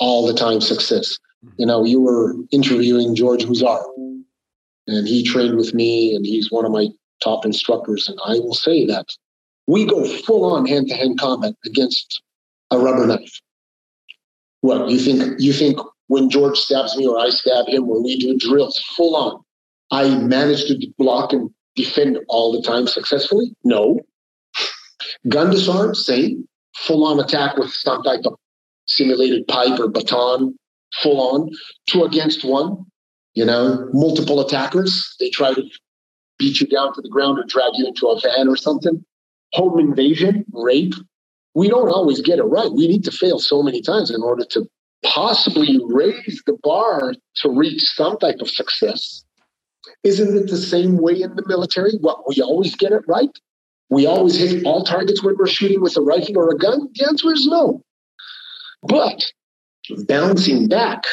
all 0.00 0.26
the 0.26 0.34
time 0.34 0.60
success. 0.60 1.18
You 1.56 1.66
know, 1.66 1.84
you 1.84 2.00
were 2.00 2.34
interviewing 2.50 3.14
George 3.14 3.44
Huzar, 3.44 3.82
and 4.86 5.06
he 5.06 5.22
trained 5.22 5.56
with 5.56 5.74
me, 5.74 6.14
and 6.14 6.26
he's 6.26 6.50
one 6.50 6.64
of 6.64 6.72
my 6.72 6.88
top 7.22 7.44
instructors. 7.44 8.08
And 8.08 8.18
I 8.26 8.34
will 8.40 8.54
say 8.54 8.86
that 8.86 9.06
we 9.66 9.84
go 9.84 10.04
full 10.04 10.44
on 10.52 10.66
hand 10.66 10.88
to 10.88 10.94
hand 10.94 11.18
combat 11.20 11.54
against 11.64 12.22
a 12.70 12.78
rubber 12.78 13.06
knife. 13.06 13.40
What 14.60 14.90
you 14.90 14.98
think? 14.98 15.40
You 15.40 15.52
think 15.52 15.78
when 16.08 16.30
George 16.30 16.58
stabs 16.58 16.96
me 16.96 17.06
or 17.06 17.18
I 17.18 17.30
stab 17.30 17.68
him, 17.68 17.86
when 17.86 18.02
we 18.02 18.18
do 18.18 18.36
drills 18.36 18.78
full 18.96 19.14
on, 19.14 19.42
I 19.90 20.18
manage 20.18 20.66
to 20.66 20.86
block 20.98 21.32
and 21.32 21.50
defend 21.76 22.18
all 22.28 22.52
the 22.52 22.62
time 22.62 22.86
successfully? 22.86 23.54
No. 23.62 24.00
Gun 25.28 25.50
disarm, 25.50 25.94
same. 25.94 26.46
Full 26.76 27.04
on 27.04 27.20
attack 27.20 27.56
with 27.56 27.70
some 27.70 28.02
type 28.02 28.20
of 28.24 28.34
simulated 28.98 29.46
pipe 29.46 29.78
or 29.78 29.88
baton, 29.88 30.54
full 31.02 31.20
on, 31.20 31.50
two 31.86 32.04
against 32.04 32.44
one, 32.44 32.84
you 33.34 33.44
know, 33.44 33.88
multiple 33.92 34.40
attackers. 34.40 35.14
They 35.20 35.30
try 35.30 35.54
to 35.54 35.62
beat 36.38 36.60
you 36.60 36.66
down 36.66 36.94
to 36.94 37.00
the 37.00 37.08
ground 37.08 37.38
or 37.38 37.44
drag 37.44 37.70
you 37.74 37.86
into 37.86 38.08
a 38.08 38.20
van 38.20 38.48
or 38.48 38.56
something. 38.56 39.04
Home 39.54 39.78
invasion, 39.78 40.44
rape. 40.52 40.94
We 41.54 41.68
don't 41.68 41.90
always 41.90 42.20
get 42.20 42.38
it 42.38 42.44
right. 42.44 42.70
We 42.70 42.86
need 42.88 43.04
to 43.04 43.10
fail 43.10 43.38
so 43.38 43.62
many 43.62 43.80
times 43.80 44.10
in 44.10 44.22
order 44.22 44.44
to 44.50 44.68
possibly 45.04 45.80
raise 45.86 46.42
the 46.46 46.58
bar 46.62 47.14
to 47.36 47.48
reach 47.48 47.82
some 47.82 48.18
type 48.18 48.40
of 48.40 48.50
success. 48.50 49.24
Isn't 50.04 50.36
it 50.36 50.50
the 50.50 50.56
same 50.56 50.98
way 50.98 51.22
in 51.22 51.34
the 51.34 51.44
military? 51.46 51.92
What 52.00 52.28
we 52.28 52.42
always 52.42 52.74
get 52.76 52.92
it 52.92 53.02
right? 53.08 53.30
We 53.90 54.06
always 54.06 54.36
hit 54.36 54.64
all 54.66 54.84
targets 54.84 55.22
when 55.22 55.36
we're 55.38 55.46
shooting 55.46 55.80
with 55.80 55.96
a 55.96 56.02
rifle 56.02 56.38
or 56.38 56.50
a 56.50 56.58
gun? 56.58 56.88
The 56.94 57.06
answer 57.06 57.32
is 57.32 57.46
no. 57.46 57.82
But 58.82 59.24
bouncing 60.06 60.68
back 60.68 61.04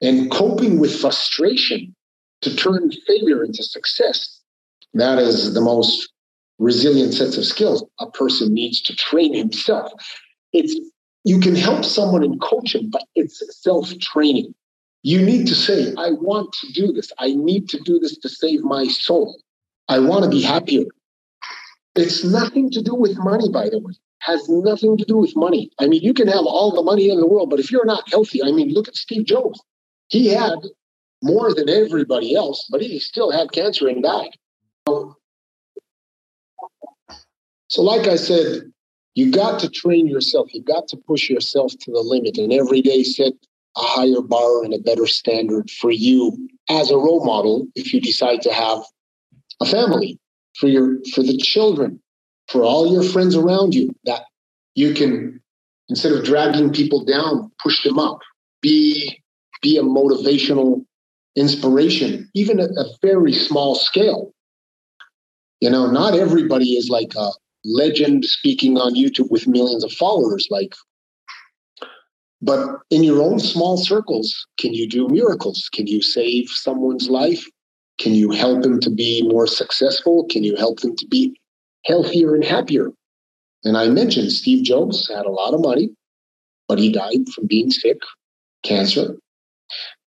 and 0.00 0.30
coping 0.30 0.78
with 0.78 1.00
frustration 1.00 1.94
to 2.42 2.54
turn 2.54 2.90
failure 3.06 3.44
into 3.44 3.62
success, 3.62 4.40
that 4.94 5.18
is 5.18 5.54
the 5.54 5.60
most 5.60 6.12
resilient 6.58 7.14
sets 7.14 7.36
of 7.36 7.44
skills 7.44 7.84
a 8.00 8.10
person 8.10 8.52
needs 8.52 8.80
to 8.82 8.96
train 8.96 9.34
himself. 9.34 9.92
It's 10.52 10.78
you 11.24 11.40
can 11.40 11.56
help 11.56 11.84
someone 11.84 12.22
and 12.22 12.40
coach 12.40 12.76
but 12.88 13.04
it's 13.16 13.42
self-training. 13.62 14.54
You 15.02 15.22
need 15.22 15.46
to 15.48 15.54
say, 15.54 15.92
I 15.98 16.12
want 16.12 16.52
to 16.60 16.72
do 16.72 16.92
this. 16.92 17.12
I 17.18 17.34
need 17.34 17.68
to 17.70 17.80
do 17.80 17.98
this 17.98 18.16
to 18.18 18.28
save 18.28 18.62
my 18.62 18.86
soul. 18.86 19.40
I 19.88 19.98
want 19.98 20.24
to 20.24 20.30
be 20.30 20.40
happier. 20.40 20.84
It's 21.96 22.24
nothing 22.24 22.70
to 22.70 22.82
do 22.82 22.94
with 22.94 23.16
money, 23.18 23.48
by 23.50 23.68
the 23.68 23.78
way 23.78 23.94
has 24.26 24.48
nothing 24.48 24.96
to 24.96 25.04
do 25.04 25.16
with 25.16 25.36
money. 25.36 25.70
I 25.78 25.86
mean, 25.86 26.02
you 26.02 26.12
can 26.12 26.26
have 26.26 26.44
all 26.44 26.72
the 26.74 26.82
money 26.82 27.10
in 27.10 27.20
the 27.20 27.26
world, 27.26 27.48
but 27.48 27.60
if 27.60 27.70
you're 27.70 27.86
not 27.86 28.08
healthy, 28.10 28.42
I 28.42 28.50
mean, 28.50 28.72
look 28.72 28.88
at 28.88 28.96
Steve 28.96 29.24
Jobs. 29.24 29.62
He 30.08 30.26
had 30.28 30.58
more 31.22 31.54
than 31.54 31.68
everybody 31.68 32.34
else, 32.34 32.66
but 32.68 32.82
he 32.82 32.98
still 32.98 33.30
had 33.30 33.52
cancer 33.52 33.86
and 33.86 34.02
died. 34.02 34.30
Um, 34.88 35.14
so, 37.68 37.82
like 37.82 38.08
I 38.08 38.16
said, 38.16 38.72
you 39.14 39.30
got 39.30 39.60
to 39.60 39.68
train 39.68 40.08
yourself. 40.08 40.52
You 40.52 40.62
got 40.62 40.88
to 40.88 40.96
push 40.96 41.30
yourself 41.30 41.72
to 41.80 41.92
the 41.92 42.00
limit 42.00 42.36
and 42.36 42.52
every 42.52 42.82
day 42.82 43.04
set 43.04 43.32
a 43.76 43.80
higher 43.80 44.22
bar 44.22 44.64
and 44.64 44.74
a 44.74 44.78
better 44.78 45.06
standard 45.06 45.70
for 45.70 45.92
you 45.92 46.48
as 46.68 46.90
a 46.90 46.96
role 46.96 47.24
model 47.24 47.66
if 47.76 47.92
you 47.94 48.00
decide 48.00 48.42
to 48.42 48.52
have 48.52 48.80
a 49.60 49.66
family 49.66 50.18
for 50.56 50.68
your 50.68 50.98
for 51.12 51.22
the 51.22 51.36
children 51.36 52.00
for 52.48 52.62
all 52.62 52.92
your 52.92 53.02
friends 53.02 53.36
around 53.36 53.74
you 53.74 53.94
that 54.04 54.22
you 54.74 54.94
can 54.94 55.40
instead 55.88 56.12
of 56.12 56.24
dragging 56.24 56.72
people 56.72 57.04
down 57.04 57.50
push 57.62 57.82
them 57.84 57.98
up. 57.98 58.20
Be 58.62 59.20
be 59.62 59.76
a 59.78 59.82
motivational 59.82 60.84
inspiration 61.34 62.30
even 62.34 62.60
at 62.60 62.70
a 62.70 62.84
very 63.02 63.32
small 63.32 63.74
scale. 63.74 64.32
You 65.60 65.70
know 65.70 65.90
not 65.90 66.14
everybody 66.14 66.72
is 66.74 66.88
like 66.88 67.14
a 67.16 67.30
legend 67.64 68.24
speaking 68.24 68.76
on 68.78 68.94
youtube 68.94 69.28
with 69.28 69.48
millions 69.48 69.82
of 69.82 69.90
followers 69.90 70.46
like 70.52 70.72
but 72.40 72.78
in 72.90 73.02
your 73.02 73.20
own 73.20 73.40
small 73.40 73.76
circles 73.76 74.46
can 74.58 74.74
you 74.74 74.88
do 74.88 75.08
miracles? 75.08 75.68
Can 75.72 75.86
you 75.86 76.02
save 76.02 76.48
someone's 76.48 77.08
life? 77.08 77.44
Can 77.98 78.14
you 78.14 78.30
help 78.30 78.62
them 78.62 78.78
to 78.80 78.90
be 78.90 79.26
more 79.26 79.46
successful? 79.46 80.26
Can 80.30 80.44
you 80.44 80.54
help 80.56 80.80
them 80.80 80.94
to 80.96 81.06
be 81.06 81.34
healthier 81.86 82.34
and 82.34 82.44
happier. 82.44 82.90
And 83.64 83.76
I 83.76 83.88
mentioned 83.88 84.32
Steve 84.32 84.64
Jobs 84.64 85.08
had 85.08 85.26
a 85.26 85.30
lot 85.30 85.54
of 85.54 85.60
money, 85.60 85.90
but 86.68 86.78
he 86.78 86.92
died 86.92 87.28
from 87.34 87.46
being 87.46 87.70
sick, 87.70 87.98
cancer. 88.62 89.16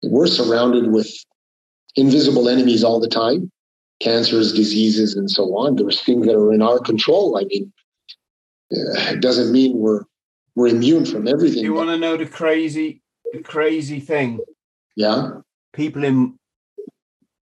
We're 0.04 0.28
surrounded 0.28 0.92
with 0.92 1.12
invisible 1.96 2.50
enemies 2.50 2.84
all 2.84 3.00
the 3.00 3.08
time 3.08 3.52
cancers, 4.00 4.54
diseases, 4.54 5.16
and 5.16 5.30
so 5.30 5.44
on. 5.58 5.76
There's 5.76 6.02
things 6.02 6.26
that 6.26 6.36
are 6.36 6.54
in 6.54 6.62
our 6.62 6.80
control. 6.80 7.38
I 7.38 7.44
mean, 7.44 7.72
uh, 8.72 9.14
it 9.14 9.22
doesn't 9.22 9.52
mean 9.52 9.78
we're 9.78 10.04
we're 10.56 10.68
immune 10.68 11.06
from 11.06 11.28
everything. 11.28 11.64
You 11.64 11.74
want 11.74 11.90
to 11.90 11.98
know 11.98 12.18
the 12.18 12.26
crazy, 12.26 13.02
the 13.34 13.42
crazy 13.42 14.00
thing? 14.00 14.40
yeah, 14.96 15.30
People 15.74 16.04
in 16.04 16.38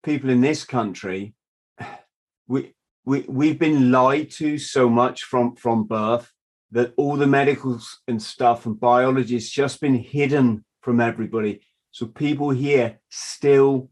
people 0.03 0.31
in 0.31 0.41
this 0.41 0.65
country, 0.65 1.35
we 2.47 2.73
we 3.05 3.25
we've 3.29 3.59
been 3.59 3.91
lied 3.91 4.31
to 4.31 4.59
so 4.59 4.89
much 4.89 5.25
from 5.25 5.57
from 5.57 5.85
birth 5.85 6.33
that 6.71 6.95
all 6.97 7.17
the 7.17 7.27
medicals 7.27 8.01
and 8.09 8.23
stuff 8.23 8.65
and 8.65 8.81
biology 8.81 9.35
has 9.35 9.49
just 9.49 9.81
been 9.81 9.95
hidden 9.95 10.65
from 10.81 11.01
everybody. 11.01 11.61
So 11.91 12.07
people 12.07 12.51
here 12.51 12.99
still 13.11 13.91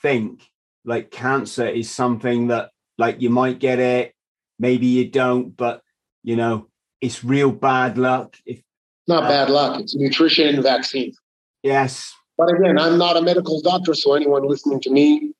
think 0.00 0.48
like 0.84 1.10
cancer 1.10 1.66
is 1.66 1.90
something 1.90 2.48
that 2.48 2.70
like 2.98 3.20
you 3.20 3.30
might 3.30 3.58
get 3.58 3.78
it, 3.78 4.14
maybe 4.58 4.86
you 4.86 5.08
don't, 5.08 5.56
but 5.56 5.82
you 6.22 6.36
know 6.36 6.68
it's 7.00 7.24
real 7.24 7.52
bad 7.52 7.98
luck. 7.98 8.36
If 8.46 8.62
not 9.08 9.24
uh, 9.24 9.28
bad 9.28 9.50
luck. 9.50 9.80
It's 9.80 9.94
nutrition 9.94 10.48
and 10.48 10.62
vaccines. 10.62 11.18
yes, 11.62 12.12
But 12.38 12.54
again, 12.54 12.78
I'm 12.78 12.98
not 12.98 13.16
a 13.16 13.22
medical 13.22 13.60
doctor, 13.60 13.94
so 13.94 14.14
anyone 14.14 14.48
listening 14.48 14.80
to 14.80 14.90
me, 14.90 15.32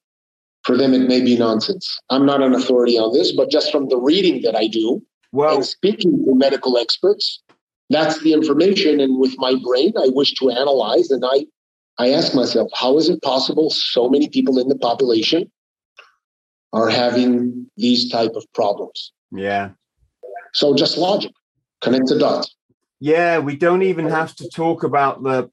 for 0.64 0.76
them, 0.76 0.94
it 0.94 1.08
may 1.08 1.20
be 1.20 1.36
nonsense. 1.36 1.98
I'm 2.10 2.24
not 2.24 2.42
an 2.42 2.54
authority 2.54 2.98
on 2.98 3.12
this, 3.12 3.32
but 3.32 3.50
just 3.50 3.72
from 3.72 3.88
the 3.88 3.96
reading 3.96 4.42
that 4.42 4.56
I 4.56 4.68
do 4.68 5.02
well, 5.32 5.56
and 5.56 5.64
speaking 5.64 6.24
to 6.24 6.34
medical 6.34 6.78
experts, 6.78 7.42
that's 7.90 8.20
the 8.22 8.32
information. 8.32 9.00
And 9.00 9.18
with 9.18 9.34
my 9.38 9.54
brain, 9.62 9.92
I 9.96 10.08
wish 10.12 10.34
to 10.34 10.50
analyze 10.50 11.10
and 11.10 11.24
I, 11.24 11.46
I 11.98 12.10
ask 12.10 12.34
myself, 12.34 12.70
how 12.74 12.96
is 12.98 13.08
it 13.08 13.22
possible 13.22 13.70
so 13.70 14.08
many 14.08 14.28
people 14.28 14.58
in 14.58 14.68
the 14.68 14.78
population 14.78 15.50
are 16.72 16.88
having 16.88 17.66
these 17.76 18.10
type 18.10 18.32
of 18.34 18.44
problems? 18.54 19.12
yeah. 19.30 19.70
So 20.54 20.74
just 20.74 20.98
logic, 20.98 21.32
connect 21.80 22.08
the 22.08 22.18
dots. 22.18 22.54
Yeah, 23.00 23.38
we 23.38 23.56
don't 23.56 23.82
even 23.82 24.06
have 24.08 24.36
to 24.36 24.50
talk 24.50 24.84
about 24.84 25.22
the 25.22 25.50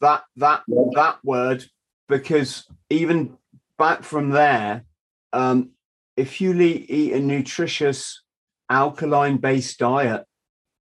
that 0.00 0.22
that 0.36 0.62
that 0.94 1.18
word 1.24 1.66
because 2.08 2.66
even 2.88 3.36
back 3.80 4.04
from 4.04 4.28
there, 4.28 4.84
um, 5.32 5.70
if 6.14 6.42
you 6.42 6.52
eat 6.60 7.14
a 7.14 7.18
nutritious 7.18 8.22
alkaline 8.68 9.38
based 9.38 9.78
diet, 9.78 10.24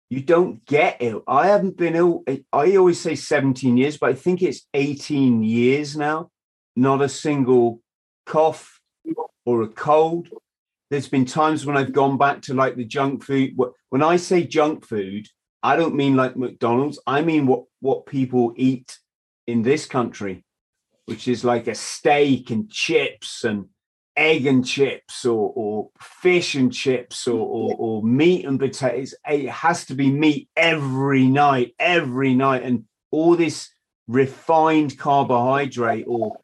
you 0.09 0.21
don't 0.21 0.65
get 0.65 0.97
ill. 0.99 1.23
I 1.25 1.47
haven't 1.47 1.77
been 1.77 1.95
ill. 1.95 2.25
I 2.51 2.75
always 2.75 2.99
say 2.99 3.15
17 3.15 3.77
years, 3.77 3.97
but 3.97 4.09
I 4.09 4.13
think 4.15 4.41
it's 4.41 4.67
18 4.73 5.43
years 5.43 5.95
now. 5.95 6.29
Not 6.75 7.01
a 7.01 7.07
single 7.07 7.81
cough 8.25 8.81
or 9.45 9.61
a 9.61 9.69
cold. 9.69 10.27
There's 10.89 11.07
been 11.07 11.25
times 11.25 11.65
when 11.65 11.77
I've 11.77 11.93
gone 11.93 12.17
back 12.17 12.41
to 12.43 12.53
like 12.53 12.75
the 12.75 12.83
junk 12.83 13.23
food. 13.23 13.57
When 13.91 14.03
I 14.03 14.17
say 14.17 14.43
junk 14.43 14.85
food, 14.85 15.25
I 15.63 15.77
don't 15.77 15.95
mean 15.95 16.17
like 16.17 16.35
McDonald's. 16.35 16.99
I 17.07 17.21
mean 17.21 17.47
what 17.47 17.63
what 17.79 18.07
people 18.07 18.53
eat 18.57 18.97
in 19.47 19.61
this 19.61 19.85
country, 19.85 20.43
which 21.09 21.27
is 21.27 21.43
like 21.43 21.67
a 21.67 21.75
steak 21.75 22.51
and 22.51 22.69
chips 22.69 23.43
and 23.43 23.65
egg 24.15 24.45
and 24.45 24.65
chips 24.65 25.25
or, 25.25 25.51
or 25.55 25.89
fish 25.99 26.55
and 26.55 26.73
chips 26.73 27.27
or, 27.27 27.39
or, 27.39 27.75
or 27.77 28.03
meat 28.03 28.45
and 28.45 28.59
potatoes. 28.59 29.15
It 29.27 29.49
has 29.49 29.85
to 29.85 29.95
be 29.95 30.11
meat 30.11 30.49
every 30.55 31.25
night, 31.25 31.73
every 31.79 32.35
night. 32.35 32.63
And 32.63 32.85
all 33.11 33.35
this 33.35 33.69
refined 34.07 34.97
carbohydrate 34.97 36.05
or 36.07 36.37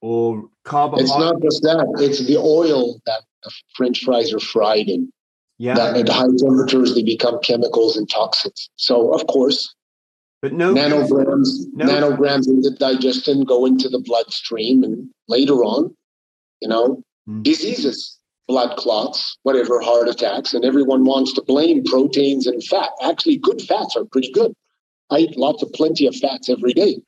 or 0.00 0.44
carbohydrate. 0.64 1.08
It's 1.08 1.18
not 1.18 1.42
just 1.42 1.62
that, 1.62 1.86
it's 2.00 2.26
the 2.26 2.36
oil 2.36 3.00
that 3.06 3.22
the 3.44 3.52
French 3.76 4.04
fries 4.04 4.32
are 4.32 4.40
fried 4.40 4.88
in. 4.88 5.12
Yeah. 5.58 5.74
That 5.74 5.96
at 5.96 6.08
high 6.08 6.26
temperatures 6.36 6.94
they 6.94 7.04
become 7.04 7.38
chemicals 7.40 7.96
and 7.96 8.10
toxins. 8.10 8.68
So 8.76 9.14
of 9.14 9.26
course, 9.28 9.74
but 10.42 10.52
no 10.52 10.74
nanograms, 10.74 11.48
no. 11.72 11.86
nanograms 11.86 12.48
in 12.48 12.60
the 12.62 12.72
digestion 12.72 13.44
go 13.44 13.64
into 13.64 13.88
the 13.88 14.00
bloodstream, 14.00 14.82
and 14.82 15.08
later 15.28 15.54
on, 15.64 15.94
you 16.60 16.68
know, 16.68 17.02
mm. 17.28 17.42
diseases, 17.44 18.18
blood 18.48 18.76
clots, 18.76 19.38
whatever, 19.44 19.80
heart 19.80 20.08
attacks, 20.08 20.52
and 20.52 20.64
everyone 20.64 21.04
wants 21.04 21.32
to 21.34 21.42
blame 21.42 21.84
proteins 21.84 22.46
and 22.48 22.62
fat. 22.64 22.90
Actually, 23.02 23.38
good 23.38 23.62
fats 23.62 23.94
are 23.96 24.04
pretty 24.04 24.32
good. 24.32 24.52
I 25.10 25.18
eat 25.18 25.36
lots 25.36 25.62
of 25.62 25.72
plenty 25.72 26.06
of 26.06 26.16
fats 26.16 26.48
every 26.50 26.72
day. 26.72 27.00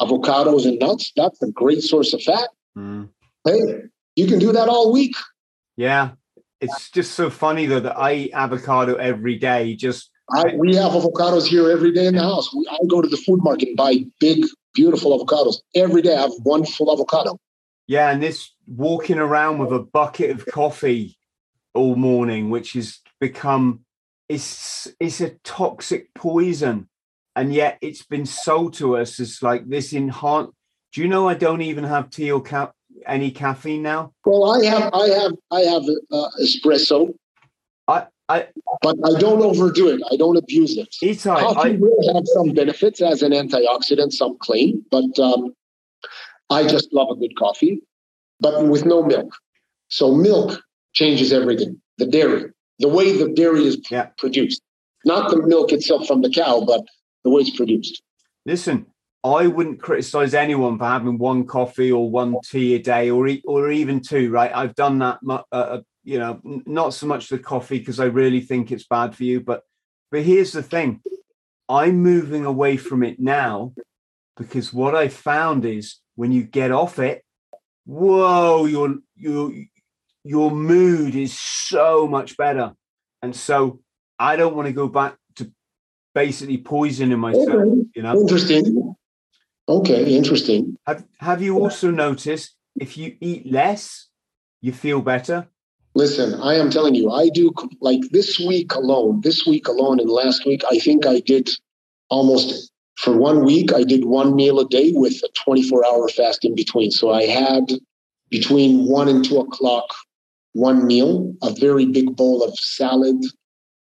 Avocados 0.00 0.66
and 0.66 0.78
nuts, 0.78 1.12
that's 1.16 1.40
a 1.42 1.50
great 1.50 1.80
source 1.80 2.12
of 2.12 2.22
fat. 2.22 2.50
Mm. 2.76 3.08
Hey, 3.46 3.60
you 4.16 4.26
can 4.26 4.38
do 4.38 4.52
that 4.52 4.68
all 4.68 4.92
week. 4.92 5.16
Yeah. 5.76 6.10
It's 6.60 6.90
just 6.90 7.12
so 7.12 7.30
funny 7.30 7.66
though 7.66 7.80
that 7.80 7.98
I 7.98 8.14
eat 8.14 8.32
avocado 8.32 8.96
every 8.96 9.38
day. 9.38 9.74
Just 9.74 10.10
I, 10.30 10.54
we 10.56 10.74
have 10.74 10.92
avocados 10.92 11.46
here 11.46 11.70
every 11.70 11.92
day 11.92 12.06
in 12.06 12.16
the 12.16 12.22
house. 12.22 12.52
We, 12.54 12.66
I 12.68 12.78
go 12.88 13.00
to 13.00 13.08
the 13.08 13.16
food 13.16 13.42
market 13.42 13.68
and 13.68 13.76
buy 13.76 14.04
big, 14.18 14.44
beautiful 14.74 15.18
avocados 15.18 15.60
every 15.74 16.02
day. 16.02 16.16
I 16.16 16.22
have 16.22 16.32
one 16.42 16.64
full 16.64 16.92
avocado. 16.92 17.38
Yeah, 17.86 18.10
and 18.10 18.22
this 18.22 18.50
walking 18.66 19.18
around 19.18 19.58
with 19.58 19.72
a 19.72 19.78
bucket 19.78 20.30
of 20.30 20.44
coffee 20.46 21.16
all 21.74 21.94
morning, 21.94 22.50
which 22.50 22.72
has 22.72 22.98
become 23.20 23.84
it's 24.28 24.88
it's 24.98 25.20
a 25.20 25.30
toxic 25.44 26.12
poison, 26.14 26.88
and 27.36 27.54
yet 27.54 27.78
it's 27.80 28.02
been 28.02 28.26
sold 28.26 28.74
to 28.74 28.96
us 28.96 29.20
as 29.20 29.40
like 29.42 29.68
this 29.68 29.92
enhanced. 29.92 30.52
Do 30.92 31.02
you 31.02 31.08
know 31.08 31.28
I 31.28 31.34
don't 31.34 31.62
even 31.62 31.84
have 31.84 32.10
tea 32.10 32.32
or 32.32 32.42
ca- 32.42 32.72
any 33.06 33.30
caffeine 33.30 33.82
now? 33.82 34.12
Well, 34.24 34.50
I 34.50 34.64
have 34.64 34.90
I 34.92 35.08
have 35.08 35.32
I 35.52 35.60
have 35.60 35.82
uh, 36.10 36.28
espresso. 36.42 37.14
I 37.86 38.06
I, 38.28 38.48
but 38.82 38.96
I 39.04 39.18
don't 39.18 39.40
overdo 39.40 39.88
it. 39.88 40.02
I 40.10 40.16
don't 40.16 40.36
abuse 40.36 40.76
it. 40.76 40.88
Itai, 41.02 41.38
Coffee 41.38 41.70
I, 41.70 41.76
will 41.78 42.14
have 42.14 42.24
some 42.26 42.54
benefits 42.54 43.00
as 43.00 43.22
an 43.22 43.32
antioxidant, 43.32 44.12
some 44.12 44.36
claim, 44.38 44.84
but 44.90 45.18
um, 45.18 45.54
I 46.50 46.66
just 46.66 46.92
love 46.92 47.08
a 47.10 47.16
good 47.16 47.36
coffee, 47.36 47.80
but 48.40 48.66
with 48.66 48.84
no 48.84 49.02
milk. 49.02 49.32
So 49.88 50.12
milk 50.12 50.60
changes 50.92 51.32
everything. 51.32 51.80
The 51.98 52.06
dairy, 52.06 52.50
the 52.80 52.88
way 52.88 53.16
the 53.16 53.32
dairy 53.32 53.64
is 53.64 53.78
yeah. 53.90 54.06
produced, 54.18 54.60
not 55.04 55.30
the 55.30 55.46
milk 55.46 55.72
itself 55.72 56.06
from 56.06 56.22
the 56.22 56.30
cow, 56.30 56.64
but 56.66 56.82
the 57.22 57.30
way 57.30 57.42
it's 57.42 57.56
produced. 57.56 58.02
Listen, 58.44 58.86
I 59.22 59.46
wouldn't 59.46 59.80
criticize 59.80 60.34
anyone 60.34 60.78
for 60.78 60.84
having 60.84 61.18
one 61.18 61.46
coffee 61.46 61.90
or 61.90 62.10
one 62.10 62.36
tea 62.44 62.74
a 62.74 62.78
day, 62.78 63.10
or 63.10 63.28
or 63.44 63.70
even 63.70 64.00
two. 64.00 64.30
Right, 64.30 64.50
I've 64.54 64.74
done 64.74 64.98
that 64.98 65.18
uh, 65.52 65.78
you 66.06 66.20
know, 66.20 66.40
not 66.44 66.94
so 66.94 67.06
much 67.06 67.28
the 67.28 67.38
coffee 67.38 67.80
because 67.80 67.98
I 67.98 68.04
really 68.04 68.40
think 68.40 68.70
it's 68.70 68.86
bad 68.86 69.14
for 69.14 69.24
you, 69.24 69.40
but 69.40 69.62
but 70.12 70.22
here's 70.22 70.52
the 70.52 70.62
thing. 70.62 71.02
I'm 71.68 71.96
moving 71.96 72.44
away 72.44 72.76
from 72.76 73.02
it 73.02 73.18
now 73.18 73.74
because 74.36 74.72
what 74.72 74.94
I 74.94 75.08
found 75.08 75.64
is 75.64 75.96
when 76.14 76.30
you 76.30 76.44
get 76.44 76.70
off 76.70 77.00
it, 77.00 77.24
whoa, 77.86 78.66
your 78.66 78.94
your 79.16 79.52
your 80.22 80.52
mood 80.52 81.16
is 81.16 81.36
so 81.36 82.06
much 82.06 82.36
better. 82.36 82.72
And 83.20 83.34
so 83.34 83.80
I 84.16 84.36
don't 84.36 84.54
want 84.54 84.66
to 84.66 84.72
go 84.72 84.86
back 84.86 85.16
to 85.36 85.50
basically 86.14 86.58
poisoning 86.58 87.18
myself, 87.18 87.48
okay. 87.48 87.82
you 87.96 88.02
know. 88.02 88.20
Interesting. 88.20 88.94
Okay, 89.68 90.14
interesting. 90.16 90.76
Have 90.86 91.04
have 91.18 91.42
you 91.42 91.58
also 91.58 91.90
noticed 91.90 92.54
if 92.76 92.96
you 92.96 93.16
eat 93.20 93.50
less, 93.50 94.06
you 94.60 94.70
feel 94.70 95.00
better? 95.00 95.48
Listen, 95.96 96.38
I 96.42 96.56
am 96.56 96.68
telling 96.68 96.94
you, 96.94 97.10
I 97.10 97.30
do 97.30 97.54
like 97.80 98.02
this 98.10 98.38
week 98.38 98.74
alone, 98.74 99.22
this 99.22 99.46
week 99.46 99.66
alone 99.66 99.98
and 99.98 100.10
last 100.10 100.44
week, 100.44 100.60
I 100.70 100.78
think 100.78 101.06
I 101.06 101.20
did 101.20 101.48
almost 102.10 102.70
for 102.98 103.16
one 103.16 103.46
week, 103.46 103.72
I 103.72 103.82
did 103.82 104.04
one 104.04 104.36
meal 104.36 104.60
a 104.60 104.68
day 104.68 104.92
with 104.94 105.14
a 105.24 105.28
24 105.46 105.86
hour 105.86 106.06
fast 106.10 106.44
in 106.44 106.54
between. 106.54 106.90
So 106.90 107.12
I 107.12 107.22
had 107.24 107.72
between 108.28 108.86
one 108.86 109.08
and 109.08 109.24
two 109.24 109.38
o'clock, 109.38 109.86
one 110.52 110.86
meal, 110.86 111.34
a 111.42 111.54
very 111.54 111.86
big 111.86 112.14
bowl 112.14 112.44
of 112.44 112.58
salad, 112.58 113.16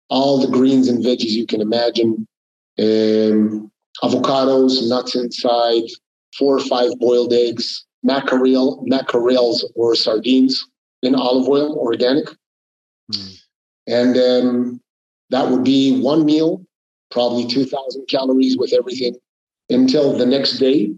all 0.09 0.41
the 0.41 0.51
greens 0.51 0.89
and 0.89 1.05
veggies 1.05 1.33
you 1.33 1.47
can 1.47 1.61
imagine, 1.61 2.27
um, 2.79 3.71
avocados, 4.03 4.89
nuts 4.89 5.15
inside, 5.17 5.85
four 6.39 6.57
or 6.57 6.61
five 6.61 6.93
boiled 6.99 7.35
eggs, 7.35 7.85
mackerel, 8.03 8.83
mackerels 8.87 9.71
or 9.75 9.95
sardines 9.95 10.65
in 11.03 11.15
olive 11.15 11.49
oil, 11.49 11.79
organic. 11.79 12.27
Mm. 13.13 13.41
And 13.87 14.17
um, 14.17 14.81
that 15.31 15.49
would 15.49 15.65
be 15.65 16.01
one 16.01 16.25
meal, 16.25 16.65
probably 17.11 17.47
2,000 17.47 18.07
calories 18.09 18.57
with 18.57 18.73
everything 18.73 19.17
until 19.69 20.17
the 20.17 20.27
next 20.27 20.59
day. 20.59 20.93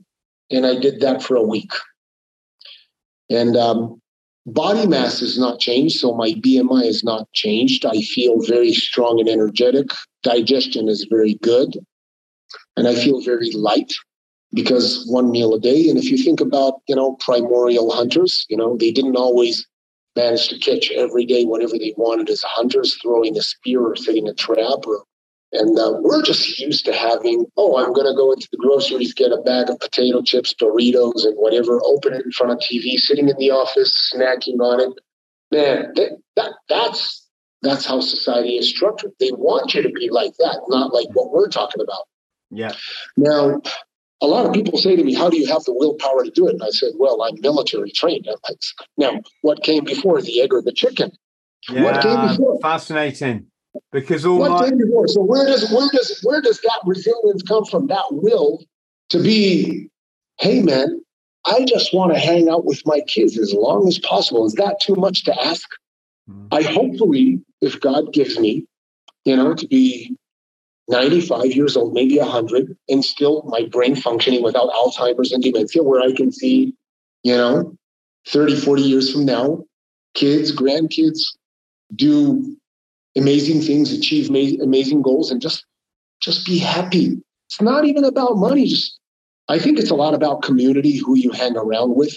And 0.50 0.66
I 0.66 0.78
did 0.78 1.00
that 1.00 1.22
for 1.22 1.36
a 1.36 1.42
week. 1.42 1.72
And 3.30 3.57
um, 3.57 4.00
body 4.46 4.86
mass 4.86 5.20
has 5.20 5.38
not 5.38 5.61
changed. 5.61 5.98
So 5.98 6.14
my 6.14 6.32
BMI 6.32 6.84
has 6.86 7.03
not 7.03 7.30
changed. 7.32 7.86
I 7.86 8.00
feel 8.00 8.40
very 8.42 8.72
strong 8.72 9.20
and 9.20 9.28
energetic. 9.28 9.90
Digestion 10.22 10.88
is 10.88 11.07
very 11.09 11.34
good. 11.34 11.78
And 12.76 12.88
I 12.88 12.94
feel 12.94 13.20
very 13.22 13.50
light 13.53 13.92
because 14.53 15.07
one 15.09 15.30
meal 15.30 15.55
a 15.55 15.61
day. 15.61 15.88
And 15.88 15.98
if 15.98 16.11
you 16.11 16.18
think 16.18 16.40
about, 16.40 16.80
you 16.86 16.96
know, 16.96 17.16
primordial 17.20 17.90
hunters, 17.90 18.46
you 18.48 18.57
know, 18.57 18.76
they 18.76 18.90
didn't 18.90 19.16
always 19.16 19.66
managed 20.16 20.50
to 20.50 20.58
catch 20.58 20.90
every 20.90 21.24
day 21.26 21.44
whatever 21.44 21.78
they 21.78 21.94
wanted 21.96 22.28
as 22.30 22.42
hunters, 22.42 22.98
throwing 23.00 23.36
a 23.36 23.42
spear 23.42 23.80
or 23.80 23.96
setting 23.96 24.28
a 24.28 24.34
trap. 24.34 24.86
Or, 24.86 25.04
and 25.52 25.78
uh, 25.78 25.94
we're 26.00 26.22
just 26.22 26.58
used 26.58 26.84
to 26.86 26.92
having, 26.92 27.46
oh, 27.56 27.76
I'm 27.78 27.92
going 27.92 28.06
to 28.06 28.16
go 28.16 28.32
into 28.32 28.48
the 28.50 28.58
groceries, 28.58 29.14
get 29.14 29.32
a 29.32 29.40
bag 29.42 29.70
of 29.70 29.80
potato 29.80 30.22
chips, 30.22 30.54
Doritos, 30.54 31.24
and 31.24 31.36
whatever, 31.36 31.80
open 31.84 32.14
it 32.14 32.24
in 32.24 32.32
front 32.32 32.52
of 32.52 32.58
TV, 32.58 32.96
sitting 32.96 33.28
in 33.28 33.36
the 33.38 33.50
office, 33.50 34.12
snacking 34.14 34.60
on 34.60 34.80
it. 34.80 34.92
Man, 35.50 35.92
that, 35.96 36.18
that 36.36 36.52
that's 36.68 37.28
that's 37.60 37.86
how 37.86 38.00
society 38.00 38.56
is 38.56 38.68
structured. 38.68 39.12
They 39.20 39.30
want 39.30 39.74
you 39.74 39.82
to 39.82 39.90
be 39.90 40.10
like 40.10 40.32
that, 40.38 40.62
not 40.68 40.92
like 40.92 41.08
what 41.12 41.30
we're 41.30 41.48
talking 41.48 41.82
about. 41.82 42.04
Yeah. 42.50 42.72
Now, 43.16 43.60
a 44.22 44.26
lot 44.26 44.46
of 44.46 44.52
people 44.52 44.78
say 44.78 44.96
to 44.96 45.04
me, 45.04 45.12
How 45.12 45.28
do 45.28 45.36
you 45.36 45.46
have 45.48 45.64
the 45.64 45.74
willpower 45.74 46.24
to 46.24 46.30
do 46.30 46.48
it? 46.48 46.54
And 46.54 46.62
I 46.62 46.70
said, 46.70 46.92
Well, 46.96 47.22
I'm 47.22 47.38
military 47.40 47.90
trained. 47.90 48.26
Now, 48.96 49.20
what 49.42 49.62
came 49.62 49.84
before 49.84 50.22
the 50.22 50.40
egg 50.40 50.54
or 50.54 50.62
the 50.62 50.72
chicken? 50.72 51.10
Yeah, 51.68 51.82
what 51.84 52.02
came 52.02 52.28
before? 52.28 52.58
Fascinating. 52.60 53.46
Because 53.90 54.24
all 54.24 54.38
what 54.38 54.50
my- 54.52 54.68
came 54.68 54.78
before? 54.78 55.08
So 55.08 55.22
where 55.22 55.46
does 55.46 55.70
where 55.72 55.88
does 55.92 56.20
where 56.22 56.40
does 56.40 56.60
that 56.60 56.80
resilience 56.86 57.42
come 57.42 57.64
from? 57.64 57.88
That 57.88 58.04
will 58.10 58.64
to 59.10 59.18
be, 59.18 59.88
hey 60.38 60.62
man, 60.62 61.02
I 61.44 61.64
just 61.64 61.92
want 61.92 62.12
to 62.14 62.18
hang 62.18 62.48
out 62.48 62.64
with 62.64 62.82
my 62.86 63.00
kids 63.00 63.38
as 63.38 63.52
long 63.52 63.88
as 63.88 63.98
possible. 63.98 64.46
Is 64.46 64.54
that 64.54 64.80
too 64.80 64.94
much 64.94 65.24
to 65.24 65.44
ask? 65.44 65.68
Mm-hmm. 66.30 66.46
I 66.52 66.62
hopefully, 66.62 67.40
if 67.60 67.80
God 67.80 68.12
gives 68.12 68.38
me, 68.38 68.66
you 69.24 69.36
know, 69.36 69.54
to 69.54 69.66
be 69.66 70.16
95 70.89 71.45
years 71.53 71.76
old, 71.76 71.95
maybe 71.95 72.18
100, 72.18 72.76
and 72.89 73.05
still 73.05 73.43
my 73.47 73.66
brain 73.66 73.95
functioning 73.95 74.43
without 74.43 74.70
Alzheimer's 74.70 75.33
and 75.33 75.43
dementia, 75.43 75.83
where 75.83 76.01
I 76.01 76.12
can 76.12 76.33
see, 76.33 76.74
you 77.22 77.37
know, 77.37 77.76
30, 78.28 78.57
40 78.57 78.83
years 78.83 79.12
from 79.12 79.24
now, 79.24 79.64
kids, 80.14 80.55
grandkids 80.55 81.20
do 81.95 82.57
amazing 83.16 83.61
things, 83.61 83.93
achieve 83.93 84.30
ma- 84.30 84.62
amazing 84.62 85.03
goals, 85.03 85.30
and 85.30 85.41
just 85.41 85.64
just 86.20 86.47
be 86.47 86.59
happy. 86.59 87.20
It's 87.49 87.61
not 87.61 87.85
even 87.85 88.05
about 88.05 88.37
money. 88.37 88.66
Just 88.66 88.99
I 89.49 89.59
think 89.59 89.78
it's 89.78 89.91
a 89.91 89.95
lot 89.95 90.14
about 90.14 90.43
community, 90.43 90.97
who 90.97 91.16
you 91.16 91.30
hang 91.30 91.57
around 91.57 91.97
with, 91.97 92.14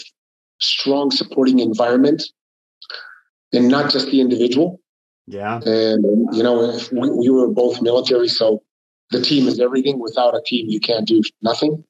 strong 0.59 1.11
supporting 1.11 1.59
environment, 1.59 2.23
and 3.51 3.67
not 3.67 3.91
just 3.91 4.09
the 4.11 4.21
individual. 4.21 4.79
Yeah. 5.27 5.59
And, 5.65 6.27
you 6.35 6.43
know, 6.43 6.77
we, 6.91 7.09
we 7.09 7.29
were 7.29 7.47
both 7.47 7.81
military, 7.81 8.27
so 8.27 8.61
the 9.11 9.21
team 9.21 9.47
is 9.47 9.59
everything. 9.59 9.99
Without 9.99 10.35
a 10.35 10.41
team, 10.45 10.67
you 10.69 10.79
can't 10.79 11.07
do 11.07 11.21
nothing. 11.41 11.83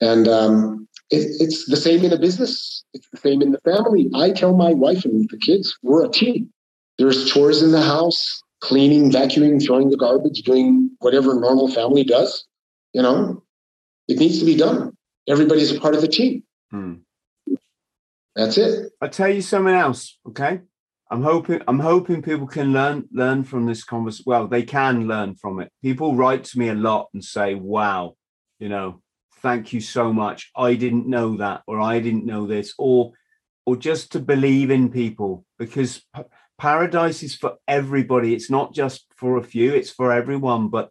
And 0.00 0.28
um, 0.28 0.88
it, 1.10 1.26
it's 1.40 1.66
the 1.66 1.76
same 1.76 2.04
in 2.04 2.12
a 2.12 2.18
business. 2.18 2.84
It's 2.94 3.08
the 3.10 3.18
same 3.18 3.42
in 3.42 3.52
the 3.52 3.60
family. 3.60 4.08
I 4.14 4.30
tell 4.30 4.56
my 4.56 4.72
wife 4.72 5.04
and 5.04 5.28
the 5.28 5.38
kids, 5.38 5.76
we're 5.82 6.04
a 6.04 6.08
team. 6.08 6.52
There's 6.98 7.30
chores 7.30 7.62
in 7.62 7.72
the 7.72 7.82
house, 7.82 8.42
cleaning, 8.60 9.10
vacuuming, 9.10 9.64
throwing 9.64 9.90
the 9.90 9.96
garbage, 9.96 10.42
doing 10.42 10.90
whatever 11.00 11.38
normal 11.38 11.68
family 11.68 12.04
does. 12.04 12.46
You 12.92 13.02
know, 13.02 13.42
it 14.08 14.18
needs 14.18 14.38
to 14.40 14.44
be 14.44 14.56
done. 14.56 14.96
Everybody's 15.28 15.72
a 15.72 15.80
part 15.80 15.94
of 15.94 16.00
the 16.00 16.08
team. 16.08 16.42
Hmm. 16.70 16.94
That's 18.36 18.58
it. 18.58 18.92
I'll 19.00 19.08
tell 19.08 19.28
you 19.28 19.42
something 19.42 19.74
else, 19.74 20.18
okay? 20.28 20.60
I'm 21.10 21.22
hoping 21.22 21.60
I'm 21.66 21.80
hoping 21.80 22.22
people 22.22 22.46
can 22.46 22.72
learn 22.72 23.08
learn 23.12 23.42
from 23.42 23.66
this 23.66 23.82
conversation. 23.82 24.24
Well, 24.26 24.46
they 24.46 24.62
can 24.62 25.08
learn 25.08 25.34
from 25.34 25.60
it. 25.60 25.72
People 25.82 26.14
write 26.14 26.44
to 26.44 26.58
me 26.58 26.68
a 26.68 26.74
lot 26.74 27.08
and 27.12 27.24
say, 27.24 27.54
"Wow, 27.54 28.16
you 28.60 28.68
know, 28.68 29.02
thank 29.42 29.72
you 29.72 29.80
so 29.80 30.12
much. 30.12 30.50
I 30.56 30.74
didn't 30.74 31.08
know 31.08 31.36
that, 31.38 31.62
or 31.66 31.80
I 31.80 31.98
didn't 31.98 32.26
know 32.26 32.46
this, 32.46 32.74
or 32.78 33.12
or 33.66 33.76
just 33.76 34.12
to 34.12 34.20
believe 34.20 34.70
in 34.70 34.90
people 34.90 35.44
because 35.58 36.02
p- 36.14 36.22
paradise 36.58 37.22
is 37.22 37.34
for 37.34 37.56
everybody. 37.66 38.34
It's 38.34 38.50
not 38.50 38.72
just 38.72 39.06
for 39.16 39.36
a 39.36 39.42
few. 39.42 39.74
It's 39.74 39.90
for 39.90 40.12
everyone. 40.12 40.68
But 40.68 40.90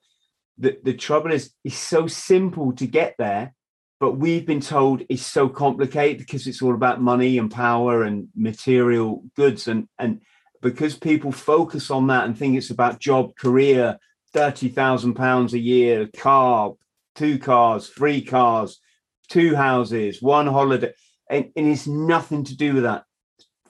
the 0.57 0.77
the 0.83 0.93
trouble 0.93 1.31
is, 1.31 1.53
it's 1.63 1.77
so 1.77 2.07
simple 2.07 2.73
to 2.73 2.85
get 2.85 3.15
there, 3.17 3.53
but 3.99 4.17
we've 4.17 4.45
been 4.45 4.61
told 4.61 5.03
it's 5.09 5.25
so 5.25 5.49
complicated 5.49 6.19
because 6.19 6.47
it's 6.47 6.61
all 6.61 6.73
about 6.73 7.01
money 7.01 7.37
and 7.37 7.51
power 7.51 8.03
and 8.03 8.29
material 8.35 9.23
goods 9.35 9.67
and 9.67 9.87
and 9.97 10.21
because 10.61 10.97
people 10.97 11.31
focus 11.31 11.89
on 11.89 12.07
that 12.07 12.25
and 12.25 12.37
think 12.37 12.57
it's 12.57 12.69
about 12.69 12.99
job 12.99 13.35
career 13.35 13.97
30,000 14.33 15.13
pounds 15.13 15.53
a 15.53 15.59
year 15.59 16.07
car 16.15 16.73
two 17.15 17.39
cars 17.39 17.87
three 17.89 18.21
cars 18.21 18.79
two 19.29 19.55
houses 19.55 20.21
one 20.21 20.47
holiday 20.47 20.93
and, 21.29 21.51
and 21.55 21.67
it's 21.67 21.87
nothing 21.87 22.43
to 22.45 22.57
do 22.57 22.73
with 22.73 22.83
that. 22.83 23.05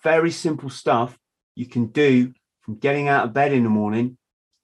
Very 0.02 0.32
simple 0.32 0.70
stuff 0.70 1.18
you 1.56 1.66
can 1.66 1.88
do 1.88 2.34
from 2.62 2.78
getting 2.78 3.10
out 3.10 3.26
of 3.26 3.34
bed 3.34 3.52
in 3.52 3.64
the 3.64 3.70
morning 3.70 4.18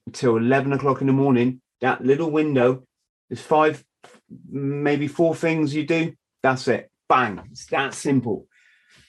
until 0.07 0.37
11 0.37 0.71
o'clock 0.73 1.01
in 1.01 1.07
the 1.07 1.13
morning. 1.13 1.61
That 1.81 2.03
little 2.03 2.31
window 2.31 2.83
there's 3.29 3.41
five 3.41 3.83
maybe 4.49 5.07
four 5.07 5.35
things 5.35 5.73
you 5.73 5.85
do. 5.85 6.13
That's 6.43 6.67
it. 6.67 6.91
Bang. 7.09 7.41
It's 7.51 7.65
that 7.67 7.93
simple. 7.93 8.47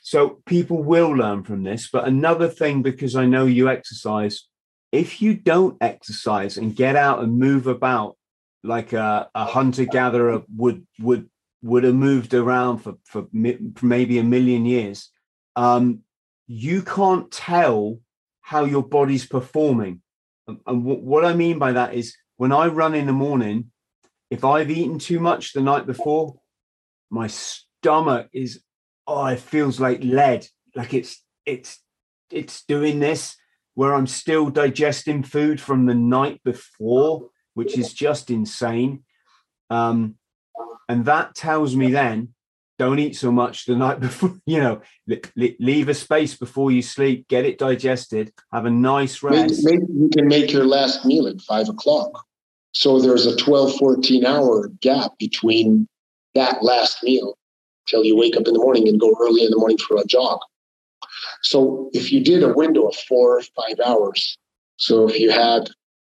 So 0.03 0.41
people 0.47 0.83
will 0.83 1.11
learn 1.11 1.43
from 1.43 1.65
this. 1.65 1.89
But 1.91 2.07
another 2.07 2.49
thing, 2.49 2.83
because 2.83 3.17
I 3.17 3.27
know 3.27 3.47
you 3.47 3.69
exercise, 3.69 4.47
if 4.93 5.21
you 5.21 5.35
don't 5.35 5.77
exercise 5.81 6.57
and 6.57 6.77
get 6.77 6.97
out 6.97 7.23
and 7.23 7.39
move 7.39 7.67
about 7.67 8.17
like 8.63 8.93
a, 8.93 9.29
a 9.35 9.45
hunter 9.45 9.85
gatherer 9.85 10.43
would 10.55 10.87
would 11.01 11.29
would 11.63 11.85
have 11.85 11.95
moved 11.95 12.35
around 12.35 12.79
for, 12.79 12.95
for, 13.05 13.27
for 13.75 13.85
maybe 13.85 14.19
a 14.19 14.25
million 14.25 14.65
years, 14.65 15.11
um, 15.57 16.01
you 16.47 16.83
can't 16.83 17.31
tell 17.31 17.99
how 18.41 18.65
your 18.65 18.83
body's 18.83 19.27
performing. 19.27 20.01
And, 20.47 20.59
and 20.67 20.85
what 20.85 21.25
I 21.25 21.35
mean 21.35 21.59
by 21.59 21.73
that 21.73 21.95
is 21.95 22.17
when 22.37 22.53
I 22.53 22.69
run 22.69 22.95
in 22.95 23.07
the 23.07 23.13
morning, 23.13 23.73
if 24.31 24.45
I've 24.45 24.71
eaten 24.71 24.99
too 24.99 25.21
much 25.21 25.53
the 25.53 25.61
night 25.61 25.87
before, 25.87 26.37
my 27.11 27.29
stomach 27.29 28.29
is 28.33 28.63
oh, 29.07 29.27
it 29.27 29.41
feels 29.41 29.79
like 29.79 30.03
lead. 30.03 30.47
Like 30.75 30.95
it's 30.95 31.23
it's 31.45 31.81
it's 32.31 32.65
doing 32.65 32.99
this 32.99 33.37
where 33.75 33.95
I'm 33.95 34.07
still 34.07 34.51
digesting 34.51 35.23
food 35.23 35.61
from 35.61 35.87
the 35.87 35.95
night 35.95 36.41
before, 36.45 37.29
which 37.55 37.77
is 37.79 37.93
just 37.93 38.31
insane. 38.31 39.05
Um, 39.71 40.17
and 40.89 41.05
that 41.05 41.35
tells 41.35 41.77
me 41.77 41.91
then 41.91 42.35
don't 42.79 42.99
eat 42.99 43.17
so 43.17 43.33
much 43.33 43.65
the 43.65 43.75
night 43.75 44.01
before 44.09 44.35
you 44.47 44.59
know 44.61 44.81
leave 45.37 45.89
a 45.89 45.95
space 45.95 46.37
before 46.37 46.71
you 46.71 46.83
sleep 46.83 47.27
get 47.29 47.45
it 47.45 47.59
digested 47.59 48.33
have 48.53 48.67
a 48.67 48.71
nice 48.71 49.23
rest 49.23 49.65
maybe, 49.65 49.81
maybe 49.81 49.93
you 49.93 50.11
can 50.15 50.29
make 50.29 50.53
your 50.53 50.65
last 50.65 51.05
meal 51.05 51.27
at 51.27 51.41
five 51.41 51.69
o'clock 51.69 52.26
so 52.77 53.01
there's 53.01 53.25
a 53.25 53.35
12, 53.35 53.79
14 53.79 54.27
hour 54.27 54.69
gap 54.83 55.13
between 55.19 55.89
that 56.35 56.63
last 56.63 57.03
meal 57.03 57.39
till 57.89 58.05
you 58.05 58.15
wake 58.15 58.37
up 58.37 58.47
in 58.47 58.53
the 58.53 58.61
morning 58.61 58.87
and 58.87 59.01
go 59.01 59.17
early 59.19 59.43
in 59.43 59.51
the 59.51 59.57
morning 59.57 59.79
for 59.79 59.97
a 59.97 60.05
jog. 60.05 60.41
So 61.43 61.89
if 61.95 62.13
you 62.13 62.23
did 62.23 62.43
a 62.43 62.53
window 62.53 62.87
of 62.87 62.95
four 62.95 63.39
or 63.39 63.43
five 63.43 63.81
hours, 63.83 64.37
so 64.77 65.09
if 65.09 65.19
you 65.19 65.31
had 65.31 65.71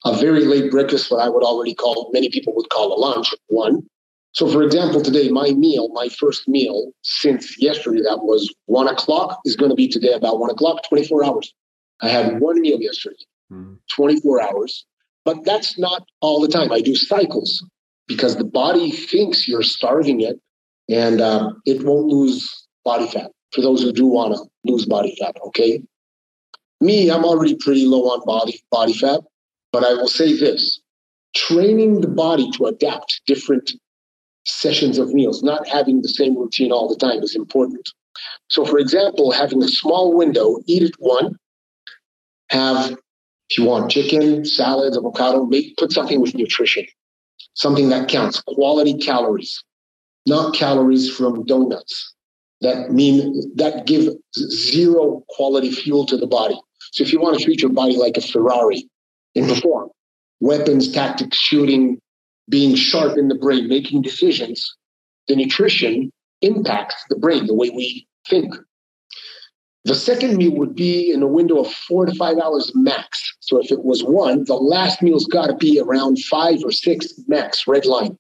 a 0.07 0.17
very 0.17 0.47
late 0.47 0.71
breakfast, 0.71 1.11
what 1.11 1.21
I 1.23 1.29
would 1.29 1.43
already 1.43 1.75
call, 1.75 2.09
many 2.15 2.31
people 2.31 2.55
would 2.57 2.71
call 2.71 2.91
a 2.91 2.99
lunch, 2.99 3.35
one. 3.49 3.87
So 4.33 4.51
for 4.51 4.63
example, 4.63 5.03
today, 5.03 5.29
my 5.29 5.51
meal, 5.51 5.91
my 5.91 6.09
first 6.09 6.49
meal 6.49 6.91
since 7.03 7.61
yesterday, 7.61 8.01
that 8.01 8.21
was 8.23 8.51
one 8.65 8.89
o'clock, 8.89 9.41
is 9.45 9.57
going 9.57 9.71
to 9.71 9.77
be 9.77 9.89
today 9.89 10.15
about 10.15 10.41
one 10.41 10.49
o'clock, 10.49 10.89
24 10.89 11.23
hours. 11.23 11.53
I 12.01 12.09
had 12.09 12.41
one 12.41 12.63
meal 12.63 12.81
yesterday, 12.81 13.27
mm. 13.53 13.77
24 13.95 14.41
hours. 14.41 14.87
But 15.27 15.45
that's 15.45 15.77
not 15.77 16.07
all 16.21 16.41
the 16.41 16.47
time. 16.47 16.71
I 16.71 16.81
do 16.81 16.95
cycles 16.95 17.63
because 18.07 18.37
the 18.37 18.45
body 18.45 18.93
thinks 18.93 19.49
you're 19.49 19.65
starving 19.65 20.21
it 20.21 20.41
and 20.89 21.21
um, 21.21 21.61
it 21.67 21.85
won't 21.85 22.07
lose 22.07 22.67
body 22.85 23.09
fat 23.09 23.33
for 23.53 23.61
those 23.61 23.83
who 23.83 23.93
do 23.93 24.07
want 24.07 24.35
to 24.35 24.45
lose 24.65 24.87
body 24.87 25.17
fat. 25.21 25.37
Okay. 25.47 25.83
Me, 26.81 27.11
I'm 27.11 27.25
already 27.25 27.57
pretty 27.57 27.87
low 27.87 28.05
on 28.05 28.25
body, 28.25 28.63
body 28.71 28.93
fat, 28.93 29.21
but 29.73 29.83
I 29.83 29.95
will 29.95 30.07
say 30.07 30.39
this 30.39 30.81
training 31.35 32.03
the 32.03 32.09
body 32.09 32.49
to 32.53 32.67
adapt 32.67 33.21
different 33.27 33.73
sessions 34.47 34.97
of 34.97 35.13
meals, 35.13 35.43
not 35.43 35.67
having 35.67 36.03
the 36.03 36.09
same 36.09 36.39
routine 36.39 36.71
all 36.71 36.89
the 36.89 36.97
time 36.97 37.21
is 37.23 37.35
important. 37.35 37.91
So, 38.49 38.65
for 38.65 38.79
example, 38.79 39.33
having 39.33 39.61
a 39.63 39.69
small 39.69 40.17
window, 40.17 40.59
eat 40.67 40.85
at 40.85 40.95
one, 40.99 41.37
have 42.51 42.97
if 43.51 43.59
you 43.59 43.65
want 43.65 43.91
chicken, 43.91 44.45
salads, 44.45 44.97
avocado, 44.97 45.45
make, 45.45 45.77
put 45.77 45.93
something 45.93 46.21
with 46.21 46.35
nutrition, 46.35 46.85
something 47.55 47.89
that 47.91 48.09
counts, 48.09 48.41
quality 48.41 48.95
calories, 48.95 49.63
not 50.27 50.55
calories 50.55 51.11
from 51.15 51.45
donuts 51.45 52.15
that 52.61 52.91
mean 52.91 53.53
that 53.57 53.87
give 53.87 54.13
zero 54.35 55.23
quality 55.29 55.71
fuel 55.71 56.07
to 56.07 56.17
the 56.17 56.27
body. 56.27 56.59
So 56.93 57.05
if 57.05 57.13
you 57.13 57.21
want 57.21 57.39
to 57.39 57.45
treat 57.45 57.61
your 57.61 57.73
body 57.73 57.97
like 57.97 58.17
a 58.17 58.21
Ferrari 58.21 58.89
and 59.35 59.49
perform, 59.49 59.91
weapons, 60.41 60.91
tactics, 60.91 61.37
shooting, 61.37 62.01
being 62.49 62.75
sharp 62.75 63.19
in 63.19 63.29
the 63.29 63.35
brain, 63.35 63.69
making 63.69 64.03
decisions, 64.03 64.75
the 65.29 65.37
nutrition 65.37 66.11
impacts 66.43 66.97
the 67.11 67.17
brain, 67.17 67.47
the 67.47 67.55
way 67.55 67.71
we 67.71 68.07
think. 68.29 68.55
The 69.87 69.95
second 69.95 70.37
meal 70.37 70.51
would 70.57 70.75
be 70.75 71.13
in 71.13 71.23
a 71.23 71.29
window 71.29 71.61
of 71.61 71.73
four 71.73 72.07
to 72.07 72.15
five 72.17 72.39
hours 72.39 72.73
max. 72.75 73.37
So 73.39 73.63
if 73.63 73.71
it 73.71 73.85
was 73.85 74.03
one, 74.03 74.43
the 74.43 74.55
last 74.55 75.01
meal's 75.01 75.27
got 75.27 75.47
to 75.47 75.55
be 75.55 75.79
around 75.81 76.19
five 76.25 76.59
or 76.65 76.73
six 76.73 77.15
max, 77.29 77.69
red 77.69 77.87
line. 77.87 78.19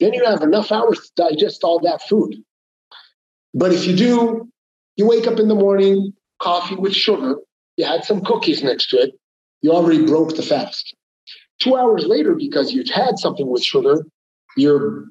Then 0.00 0.14
you 0.14 0.24
have 0.24 0.40
enough 0.40 0.72
hours 0.72 0.98
to 0.98 1.10
digest 1.14 1.62
all 1.62 1.78
that 1.80 2.00
food. 2.08 2.36
But 3.52 3.74
if 3.74 3.86
you 3.86 3.94
do, 3.94 4.48
you 4.96 5.06
wake 5.06 5.26
up 5.26 5.38
in 5.38 5.48
the 5.48 5.54
morning, 5.54 6.14
coffee 6.40 6.76
with 6.76 6.94
sugar, 6.94 7.36
you 7.76 7.84
had 7.84 8.06
some 8.06 8.22
cookies 8.22 8.62
next 8.62 8.88
to 8.88 8.96
it, 8.96 9.10
you 9.60 9.72
already 9.72 10.06
broke 10.06 10.36
the 10.36 10.42
fast. 10.42 10.96
Two 11.60 11.76
hours 11.76 12.06
later, 12.06 12.34
because 12.34 12.72
you've 12.72 12.88
had 12.88 13.18
something 13.18 13.46
with 13.46 13.62
sugar, 13.62 14.06
your 14.56 15.04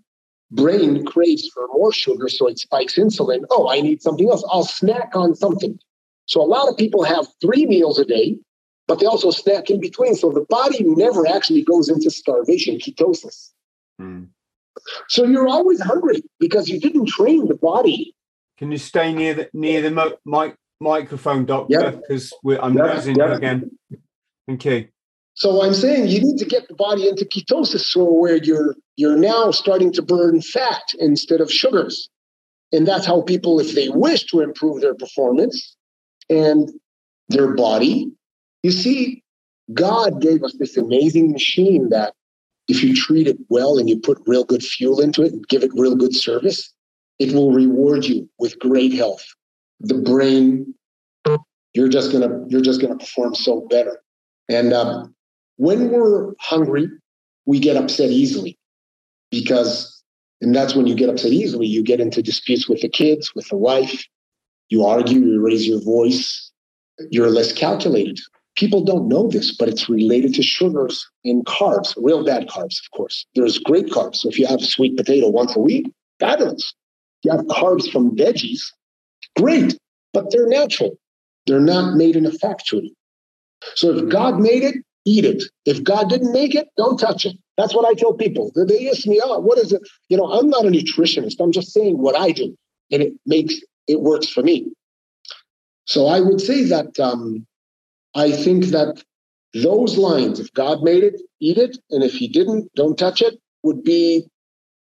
brain 0.52 1.06
craves 1.06 1.50
for 1.54 1.68
more 1.68 1.92
sugar, 1.92 2.30
so 2.30 2.48
it 2.48 2.60
spikes 2.60 2.96
insulin. 2.96 3.44
Oh, 3.50 3.70
I 3.70 3.82
need 3.82 4.02
something 4.02 4.30
else. 4.30 4.44
I'll 4.50 4.66
snack 4.66 5.12
on 5.14 5.36
something. 5.36 5.80
So 6.28 6.42
a 6.42 6.46
lot 6.46 6.70
of 6.70 6.78
people 6.78 7.04
have 7.04 7.28
three 7.42 7.66
meals 7.66 8.00
a 8.00 8.06
day, 8.06 8.38
but 8.88 9.00
they 9.00 9.06
also 9.06 9.32
snack 9.32 9.70
in 9.70 9.80
between. 9.80 10.16
So 10.16 10.32
the 10.32 10.46
body 10.50 10.84
never 10.84 11.28
actually 11.28 11.64
goes 11.64 11.90
into 11.90 12.10
starvation, 12.10 12.78
ketosis. 12.78 13.52
Mm. 14.02 14.28
So 15.10 15.26
you're 15.26 15.48
always 15.48 15.82
hungry 15.82 16.24
because 16.40 16.70
you 16.70 16.80
didn't 16.80 17.08
train 17.08 17.48
the 17.48 17.56
body. 17.56 18.16
Can 18.58 18.72
you 18.72 18.78
stay 18.78 19.14
near 19.14 19.34
the 19.34 19.50
near 19.54 19.82
the 19.82 19.92
mo- 19.92 20.18
mic- 20.26 20.58
microphone, 20.80 21.46
doctor? 21.46 21.92
Because 21.92 22.34
yep. 22.44 22.60
I'm 22.62 22.74
yep. 22.74 22.96
losing 22.96 23.16
yep. 23.16 23.30
you 23.30 23.34
again. 23.36 23.72
Thank 24.48 24.66
you. 24.66 24.88
So 25.34 25.64
I'm 25.64 25.74
saying 25.74 26.08
you 26.08 26.22
need 26.22 26.38
to 26.38 26.46
get 26.46 26.68
the 26.70 26.76
body 26.76 27.10
into 27.10 27.26
ketosis, 27.26 27.82
so 27.82 28.06
where 28.06 28.38
you're 28.38 28.76
you're 28.98 29.18
now 29.18 29.52
starting 29.52 29.92
to 29.94 30.02
burn 30.02 30.42
fat 30.42 30.84
instead 31.00 31.42
of 31.42 31.52
sugars. 31.52 32.10
And 32.72 32.88
that's 32.88 33.06
how 33.06 33.22
people, 33.22 33.60
if 33.60 33.76
they 33.76 33.90
wish 33.90 34.26
to 34.28 34.42
improve 34.42 34.82
their 34.82 34.96
performance 34.96 35.76
and 36.30 36.70
their 37.30 37.54
body, 37.54 38.12
you 38.64 38.72
see, 38.72 39.24
God 39.74 40.22
gave 40.22 40.44
us 40.44 40.56
this 40.58 40.78
amazing 40.78 41.32
machine 41.32 41.90
that 41.90 42.14
if 42.68 42.84
you 42.84 42.96
treat 42.96 43.28
it 43.28 43.38
well 43.50 43.78
and 43.78 43.90
you 43.90 44.00
put 44.00 44.22
real 44.26 44.44
good 44.44 44.64
fuel 44.64 45.00
into 45.00 45.24
it 45.24 45.34
and 45.34 45.48
give 45.48 45.64
it 45.64 45.72
real 45.76 45.96
good 45.96 46.16
service, 46.16 46.74
it 47.20 47.34
will 47.34 47.52
reward 47.52 48.06
you 48.06 48.30
with 48.40 48.60
great 48.60 48.94
health. 48.94 49.24
The 49.80 49.96
brain 49.96 50.74
you're 51.74 51.90
just 51.90 52.12
gonna 52.12 52.46
you're 52.48 52.62
just 52.62 52.82
gonna 52.82 52.98
perform 52.98 53.36
so 53.36 53.68
better. 53.70 54.00
And 54.50 54.74
um, 54.74 55.14
when 55.58 55.90
we're 55.90 56.34
hungry, 56.40 56.88
we 57.46 57.60
get 57.60 57.76
upset 57.76 58.10
easily 58.10 58.58
because, 59.44 60.04
and 60.42 60.56
that's 60.56 60.76
when 60.76 60.88
you 60.88 60.96
get 60.96 61.10
upset 61.10 61.32
easily. 61.32 61.68
You 61.68 61.84
get 61.84 62.00
into 62.00 62.22
disputes 62.22 62.68
with 62.70 62.82
the 62.82 62.90
kids, 62.90 63.34
with 63.36 63.48
the 63.50 63.58
wife. 63.58 64.04
You 64.70 64.86
argue, 64.86 65.20
you 65.20 65.46
raise 65.46 65.68
your 65.68 65.82
voice. 65.82 66.52
You're 67.12 67.30
less 67.30 67.52
calculated. 67.52 68.20
People 68.56 68.84
don't 68.84 69.10
know 69.10 69.28
this, 69.28 69.56
but 69.56 69.68
it's 69.68 69.90
related 69.90 70.34
to 70.36 70.42
sugars 70.42 71.06
and 71.26 71.46
carbs, 71.46 71.94
real 71.98 72.24
bad 72.24 72.48
carbs, 72.48 72.80
of 72.80 72.90
course. 72.96 73.26
There's 73.36 73.60
great 73.60 73.88
carbs. 73.88 74.18
So 74.18 74.30
if 74.30 74.40
you 74.40 74.48
have 74.48 74.62
a 74.62 74.66
sweet 74.66 74.96
potato 74.96 75.28
once 75.28 75.56
a 75.56 75.60
week, 75.60 75.92
fabulous. 76.20 76.74
You 77.24 77.32
have 77.32 77.42
carbs 77.48 77.92
from 77.92 78.16
veggies, 78.16 78.62
great, 79.38 79.78
but 80.14 80.32
they're 80.32 80.48
natural. 80.48 80.98
They're 81.48 81.60
not 81.60 81.96
made 81.96 82.16
in 82.16 82.26
a 82.26 82.32
factory. 82.32 82.96
So 83.76 83.92
if 83.98 84.10
God 84.10 84.40
made 84.40 84.64
it, 84.64 84.76
eat 85.06 85.26
it. 85.26 85.44
If 85.66 85.84
God 85.84 86.10
didn't 86.10 86.32
make 86.32 86.56
it, 86.56 86.68
don't 86.78 86.98
touch 86.98 87.26
it. 87.26 87.36
That's 87.58 87.74
what 87.74 87.86
I 87.86 87.94
tell 87.94 88.14
people. 88.14 88.52
They 88.56 88.90
ask 88.90 89.08
me, 89.08 89.22
oh, 89.24 89.40
what 89.40 89.58
is 89.58 89.72
it? 89.72 89.82
You 90.10 90.18
know, 90.18 90.32
I'm 90.32 90.50
not 90.50 90.66
a 90.66 90.70
nutritionist. 90.70 91.40
I'm 91.40 91.52
just 91.52 91.72
saying 91.72 91.98
what 91.98 92.16
I 92.16 92.32
do. 92.32 92.56
And 92.92 93.02
it 93.02 93.14
makes 93.26 93.56
it 93.88 94.02
works 94.02 94.28
for 94.30 94.44
me. 94.44 94.72
So 95.86 96.08
I 96.08 96.20
would 96.20 96.42
say 96.42 96.64
that 96.66 97.00
um, 97.00 97.46
I 98.16 98.32
think 98.32 98.66
that 98.66 99.04
those 99.54 99.98
lines, 99.98 100.40
if 100.40 100.52
God 100.54 100.84
made 100.84 101.04
it, 101.04 101.22
eat 101.40 101.58
it. 101.58 101.78
And 101.92 102.04
if 102.04 102.14
he 102.14 102.28
didn't, 102.28 102.74
don't 102.76 102.98
touch 102.98 103.22
it, 103.22 103.40
would 103.64 103.84
be 103.84 104.26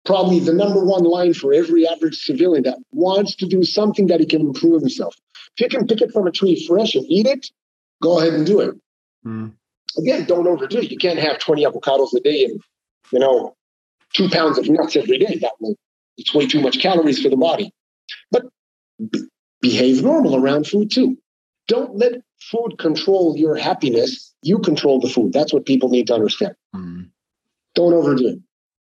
probably 0.04 0.40
the 0.40 0.52
number 0.52 0.84
one 0.84 1.04
line 1.04 1.34
for 1.34 1.52
every 1.52 1.86
average 1.86 2.16
civilian 2.16 2.64
that 2.64 2.78
wants 2.92 3.36
to 3.36 3.46
do 3.46 3.64
something 3.64 4.06
that 4.08 4.20
he 4.20 4.26
can 4.26 4.40
improve 4.40 4.80
himself. 4.80 5.14
If 5.56 5.60
you 5.72 5.78
can 5.78 5.86
pick 5.86 6.00
it 6.00 6.12
from 6.12 6.26
a 6.26 6.30
tree 6.30 6.64
fresh 6.66 6.94
and 6.94 7.04
eat 7.08 7.26
it, 7.26 7.46
go 8.02 8.18
ahead 8.18 8.34
and 8.34 8.46
do 8.46 8.60
it. 8.60 8.74
Mm. 9.24 9.52
Again, 9.98 10.24
don't 10.24 10.46
overdo 10.46 10.78
it. 10.78 10.90
You 10.90 10.98
can't 10.98 11.18
have 11.18 11.38
20 11.38 11.64
avocados 11.64 12.14
a 12.14 12.20
day 12.20 12.44
and, 12.44 12.60
you 13.12 13.18
know, 13.18 13.54
two 14.14 14.28
pounds 14.28 14.58
of 14.58 14.68
nuts 14.68 14.96
every 14.96 15.18
day. 15.18 15.38
That 15.40 15.52
will, 15.60 15.76
it's 16.16 16.34
way 16.34 16.46
too 16.46 16.60
much 16.60 16.80
calories 16.80 17.20
for 17.20 17.28
the 17.28 17.36
body. 17.36 17.72
But 18.30 18.44
be, 19.10 19.20
behave 19.60 20.02
normal 20.02 20.36
around 20.36 20.66
food 20.66 20.90
too. 20.90 21.18
Don't 21.68 21.96
let 21.96 22.12
food 22.40 22.78
control 22.78 23.36
your 23.36 23.56
happiness. 23.56 24.34
You 24.42 24.58
control 24.58 25.00
the 25.00 25.08
food. 25.08 25.32
That's 25.32 25.52
what 25.52 25.66
people 25.66 25.88
need 25.88 26.06
to 26.08 26.14
understand. 26.14 26.54
Mm. 26.74 27.10
Don't 27.74 27.92
overdo 27.92 28.28
it. 28.28 28.38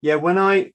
Yeah, 0.01 0.17
when 0.17 0.39
I 0.39 0.73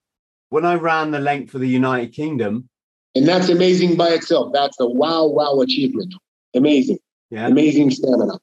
when 0.50 0.66
I 0.66 0.76
ran 0.76 1.12
the 1.12 1.20
length 1.20 1.52
for 1.52 1.60
the 1.60 1.68
United 1.68 2.14
Kingdom, 2.14 2.70
and 3.16 3.28
that's 3.28 3.50
amazing 3.50 3.98
by 3.98 4.10
itself. 4.10 4.54
That's 4.54 4.80
a 4.80 4.88
wow, 4.88 5.26
wow 5.26 5.60
achievement. 5.60 6.14
Amazing. 6.54 7.00
Yeah. 7.30 7.48
Amazing 7.48 7.92
stamina. 7.92 8.40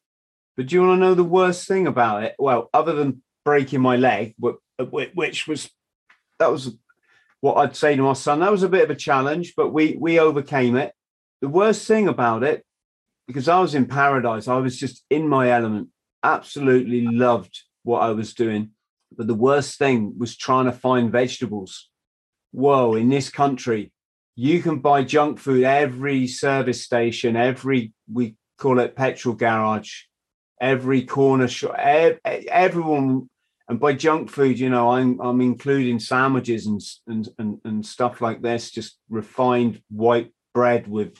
But 0.56 0.66
do 0.66 0.76
you 0.76 0.82
want 0.82 0.98
to 0.98 1.00
know 1.00 1.14
the 1.14 1.24
worst 1.24 1.66
thing 1.66 1.86
about 1.86 2.22
it? 2.22 2.34
Well, 2.38 2.70
other 2.72 2.92
than 2.92 3.22
breaking 3.44 3.80
my 3.80 3.96
leg, 3.96 4.34
which 4.78 5.46
was 5.46 5.70
that 6.38 6.50
was 6.50 6.76
what 7.40 7.56
I'd 7.56 7.76
say 7.76 7.96
to 7.96 8.02
my 8.02 8.12
son. 8.12 8.40
That 8.40 8.52
was 8.52 8.62
a 8.62 8.68
bit 8.68 8.84
of 8.84 8.90
a 8.90 8.94
challenge, 8.94 9.54
but 9.56 9.72
we 9.72 9.96
we 9.98 10.18
overcame 10.18 10.76
it. 10.76 10.94
The 11.40 11.48
worst 11.48 11.86
thing 11.86 12.08
about 12.08 12.42
it, 12.42 12.64
because 13.26 13.48
I 13.48 13.60
was 13.60 13.74
in 13.74 13.86
paradise, 13.86 14.48
I 14.48 14.56
was 14.58 14.78
just 14.78 15.04
in 15.10 15.28
my 15.28 15.50
element. 15.50 15.88
Absolutely 16.22 17.02
loved 17.02 17.62
what 17.82 18.00
I 18.00 18.12
was 18.12 18.32
doing. 18.32 18.70
But 19.16 19.26
the 19.26 19.34
worst 19.34 19.78
thing 19.78 20.14
was 20.18 20.36
trying 20.36 20.64
to 20.66 20.72
find 20.72 21.12
vegetables. 21.12 21.90
Whoa, 22.52 22.94
in 22.94 23.10
this 23.10 23.28
country, 23.28 23.92
you 24.36 24.62
can 24.62 24.78
buy 24.78 25.02
junk 25.02 25.38
food 25.38 25.64
every 25.64 26.26
service 26.26 26.82
station, 26.82 27.36
every 27.36 27.92
we 28.10 28.36
call 28.56 28.78
it 28.78 28.96
petrol 28.96 29.34
garage 29.34 30.04
every 30.64 31.02
corner 31.02 31.46
shop, 31.46 31.76
everyone. 31.78 33.28
And 33.68 33.80
by 33.80 33.94
junk 33.94 34.30
food, 34.30 34.58
you 34.58 34.68
know, 34.68 34.90
I'm 34.90 35.20
I'm 35.20 35.40
including 35.40 35.98
sandwiches 35.98 36.66
and 36.66 36.80
and 37.06 37.28
and, 37.38 37.60
and 37.64 37.86
stuff 37.86 38.20
like 38.20 38.42
this, 38.42 38.70
just 38.70 38.98
refined 39.08 39.82
white 39.90 40.32
bread 40.54 40.86
with 40.86 41.18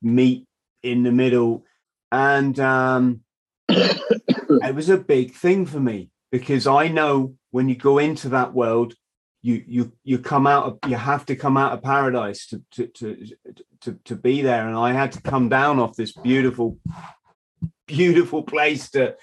meat 0.00 0.46
in 0.82 1.02
the 1.02 1.12
middle, 1.12 1.64
and 2.10 2.58
um, 2.60 3.20
it 3.68 4.74
was 4.74 4.90
a 4.90 4.98
big 4.98 5.32
thing 5.32 5.66
for 5.66 5.80
me 5.80 6.10
because 6.30 6.66
I 6.66 6.88
know 6.88 7.34
when 7.50 7.68
you 7.68 7.74
go 7.74 7.98
into 7.98 8.28
that 8.30 8.54
world, 8.54 8.94
you 9.42 9.64
you 9.66 9.92
you 10.04 10.18
come 10.20 10.46
out 10.46 10.64
of 10.66 10.90
you 10.90 10.96
have 10.96 11.26
to 11.26 11.36
come 11.36 11.56
out 11.56 11.72
of 11.72 11.82
paradise 11.82 12.46
to 12.46 12.62
to 12.72 12.86
to 12.86 13.26
to, 13.80 13.98
to 14.04 14.16
be 14.16 14.42
there, 14.42 14.68
and 14.68 14.76
I 14.76 14.92
had 14.92 15.10
to 15.12 15.20
come 15.20 15.48
down 15.48 15.80
off 15.80 15.96
this 15.96 16.12
beautiful 16.12 16.78
beautiful 17.86 18.42
place 18.42 18.90
to 18.90 19.16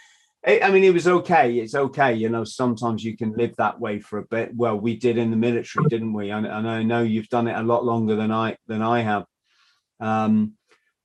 I 0.45 0.71
mean, 0.71 0.85
it 0.85 0.93
was 0.93 1.07
okay. 1.07 1.57
It's 1.57 1.75
okay. 1.75 2.13
You 2.13 2.29
know, 2.29 2.45
sometimes 2.45 3.03
you 3.03 3.17
can 3.17 3.33
live 3.33 3.55
that 3.57 3.79
way 3.79 3.99
for 3.99 4.19
a 4.19 4.25
bit. 4.25 4.55
Well, 4.55 4.77
we 4.77 4.95
did 4.95 5.17
in 5.17 5.31
the 5.31 5.37
military, 5.37 5.85
didn't 5.89 6.13
we? 6.13 6.29
And, 6.29 6.45
and 6.45 6.67
I 6.67 6.81
know 6.81 7.01
you've 7.01 7.27
done 7.27 7.49
it 7.49 7.57
a 7.57 7.63
lot 7.63 7.83
longer 7.83 8.15
than 8.15 8.31
I 8.31 8.55
than 8.65 8.81
I 8.81 9.01
have. 9.01 9.25
Um, 9.99 10.53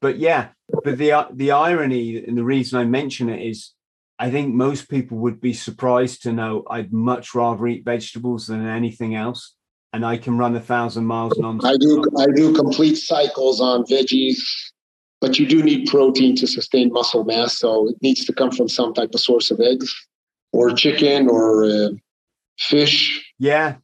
but 0.01 0.19
yeah, 0.19 0.51
but 0.85 0.99
the 0.99 1.27
the 1.33 1.51
irony 1.51 2.25
and 2.25 2.39
the 2.39 2.45
reason 2.45 2.79
I 2.79 2.85
mention 2.85 3.29
it 3.29 3.45
is, 3.45 3.73
I 4.21 4.31
think 4.31 4.55
most 4.55 4.89
people 4.89 5.19
would 5.19 5.41
be 5.41 5.53
surprised 5.53 6.23
to 6.23 6.33
know 6.33 6.63
I'd 6.71 6.93
much 6.93 7.35
rather 7.35 7.67
eat 7.67 7.85
vegetables 7.85 8.47
than 8.47 8.65
anything 8.65 9.17
else, 9.17 9.57
and 9.93 10.07
I 10.07 10.17
can 10.17 10.39
run 10.39 10.55
a 10.55 10.61
thousand 10.61 11.07
miles 11.07 11.37
non. 11.39 11.59
I 11.65 11.77
do. 11.77 12.05
I 12.17 12.27
do 12.37 12.55
complete 12.55 12.99
cycles 12.99 13.61
on 13.61 13.85
veggies 13.85 14.39
but 15.25 15.39
you 15.39 15.47
do 15.47 15.63
need 15.63 15.89
protein 15.89 16.37
to 16.37 16.47
sustain 16.47 16.93
muscle 16.93 17.25
mass. 17.25 17.59
So 17.59 17.89
it 17.89 17.97
needs 18.03 18.27
to 18.27 18.33
come 18.33 18.51
from 18.51 18.69
some 18.69 18.93
type 18.93 19.15
of 19.15 19.21
source 19.21 19.51
of 19.51 19.59
eggs 19.59 19.91
or 20.53 20.71
chicken 20.73 21.29
or 21.31 21.65
uh, 21.65 21.89
fish. 22.59 23.25
Yeah. 23.39 23.77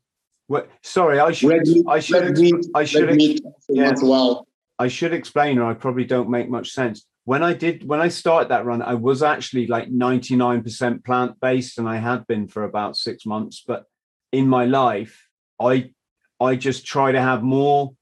What? 0.48 0.68
Sorry, 0.82 1.18
I 1.18 1.32
should. 1.32 1.66
Meat, 1.66 1.84
I 1.88 2.00
should. 2.00 2.36
Meat, 2.36 2.66
I 2.74 2.84
should. 2.84 3.14
Meat 3.14 3.40
yeah. 3.70 3.94
Well. 4.02 4.46
I 4.78 4.88
should 4.88 5.14
explain, 5.14 5.58
or 5.58 5.64
I 5.64 5.74
probably 5.74 6.04
don't 6.04 6.28
make 6.28 6.50
much 6.50 6.72
sense. 6.72 7.06
When 7.24 7.42
I 7.42 7.54
did, 7.54 7.88
when 7.88 8.00
I 8.00 8.08
started 8.08 8.50
that 8.50 8.66
run, 8.66 8.82
I 8.82 8.94
was 8.94 9.22
actually 9.22 9.66
like 9.66 9.88
ninety 9.90 10.36
nine 10.36 10.62
percent 10.62 11.04
plant 11.06 11.40
based, 11.40 11.78
and 11.78 11.88
I 11.88 11.96
had 11.96 12.26
been 12.26 12.48
for 12.48 12.64
about 12.64 12.96
six 12.96 13.24
months. 13.24 13.64
But 13.66 13.84
in 14.30 14.46
my 14.46 14.66
life, 14.66 15.26
I 15.58 15.92
I 16.38 16.56
just 16.56 16.84
try 16.84 17.12
to 17.12 17.20
have 17.20 17.42
more 17.42 17.92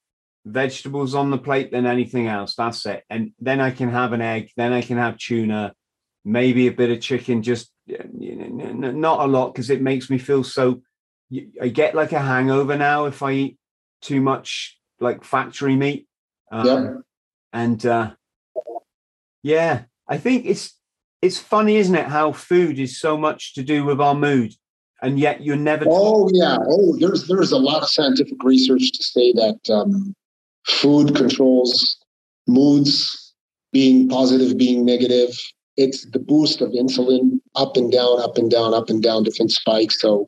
vegetables 0.49 1.15
on 1.15 1.31
the 1.31 1.39
plate 1.39 1.71
than 1.71 1.87
anything 1.87 2.27
else. 2.27 2.55
That's 2.55 2.85
it. 2.87 3.05
And 3.11 3.33
then 3.41 3.61
I 3.61 3.71
can 3.71 3.91
have 3.91 4.13
an 4.13 4.21
egg. 4.21 4.51
Then 4.57 4.73
I 4.73 4.83
can 4.83 4.97
have 4.97 5.19
tuna, 5.19 5.75
maybe 6.25 6.67
a 6.67 6.73
bit 6.73 6.91
of 6.91 7.01
chicken. 7.01 7.43
Just 7.43 7.71
not 7.87 9.21
a 9.21 9.27
lot 9.27 9.53
because 9.53 9.71
it 9.71 9.83
makes 9.83 10.11
me 10.11 10.19
feel 10.19 10.45
so. 10.45 10.83
I 11.61 11.69
get 11.69 11.95
like 11.95 12.13
a 12.13 12.21
hangover 12.21 12.77
now 12.77 13.05
if 13.05 13.23
I 13.23 13.33
eat 13.33 13.59
too 14.01 14.21
much 14.21 14.79
like 15.01 15.25
factory 15.25 15.77
meat. 15.77 16.09
Um, 16.51 16.67
yeah. 16.67 16.95
And 17.53 17.87
uh, 17.87 18.11
yeah, 19.43 19.83
I 20.09 20.19
think 20.19 20.47
it's 20.47 20.75
it's 21.21 21.39
funny, 21.39 21.77
isn't 21.77 21.95
it? 21.95 22.07
How 22.07 22.33
food 22.33 22.79
is 22.79 22.99
so 23.01 23.19
much 23.19 23.55
to 23.55 23.63
do 23.63 23.85
with 23.85 24.01
our 24.01 24.15
mood 24.15 24.55
and 25.03 25.19
yet 25.19 25.43
you're 25.43 25.57
never. 25.57 25.85
Oh 25.89 26.29
yeah. 26.33 26.59
Oh, 26.61 26.97
there's 26.99 27.27
there's 27.27 27.53
a 27.53 27.59
lot 27.59 27.83
of 27.83 27.89
scientific 27.89 28.43
research 28.43 28.93
to 28.93 29.03
say 29.03 29.33
that 29.33 29.59
um, 29.71 30.15
Food 30.69 31.17
controls 31.17 31.99
moods, 32.49 33.35
being 33.73 34.09
positive, 34.09 34.57
being 34.57 34.85
negative. 34.85 35.39
It's 35.77 36.07
the 36.11 36.19
boost 36.19 36.61
of 36.61 36.71
insulin 36.71 37.41
up 37.55 37.77
and 37.77 37.93
down, 37.93 38.21
up 38.21 38.37
and 38.37 38.51
down, 38.51 38.75
up 38.75 38.91
and 38.91 39.03
down, 39.03 39.23
different 39.23 39.53
spikes. 39.53 40.01
So, 40.01 40.27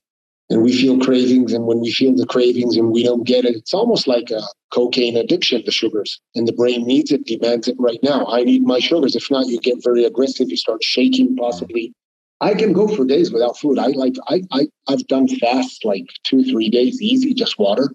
and 0.49 0.63
we 0.63 0.73
feel 0.73 0.99
cravings. 0.99 1.53
And 1.53 1.67
when 1.67 1.81
we 1.81 1.91
feel 1.91 2.15
the 2.15 2.27
cravings 2.27 2.77
and 2.77 2.93
we 2.93 3.03
don't 3.03 3.27
get 3.27 3.45
it, 3.45 3.57
it's 3.57 3.75
almost 3.75 4.07
like 4.07 4.31
a 4.31 4.43
cocaine 4.73 5.17
addiction, 5.17 5.63
the 5.65 5.73
sugars. 5.73 6.21
And 6.35 6.47
the 6.47 6.53
brain 6.53 6.87
needs 6.87 7.11
it, 7.11 7.27
demands 7.27 7.67
it 7.67 7.77
right 7.79 7.99
now. 8.03 8.27
I 8.27 8.45
need 8.45 8.63
my 8.63 8.79
sugars. 8.79 9.17
If 9.17 9.31
not, 9.31 9.47
you 9.47 9.59
get 9.61 9.83
very 9.83 10.05
aggressive. 10.05 10.51
You 10.51 10.57
start 10.57 10.85
shaking, 10.85 11.37
possibly. 11.37 11.93
I 12.41 12.55
can 12.55 12.73
go 12.73 12.89
for 12.89 13.05
days 13.05 13.33
without 13.33 13.59
food. 13.59 13.79
I 13.79 13.89
like 13.89 14.15
I, 14.29 14.43
I 14.51 14.69
I've 14.89 15.07
done 15.09 15.29
fast 15.29 15.85
like 15.85 16.07
two, 16.25 16.43
three 16.45 16.71
days 16.71 17.01
easy, 17.03 17.35
just 17.35 17.59
water. 17.59 17.93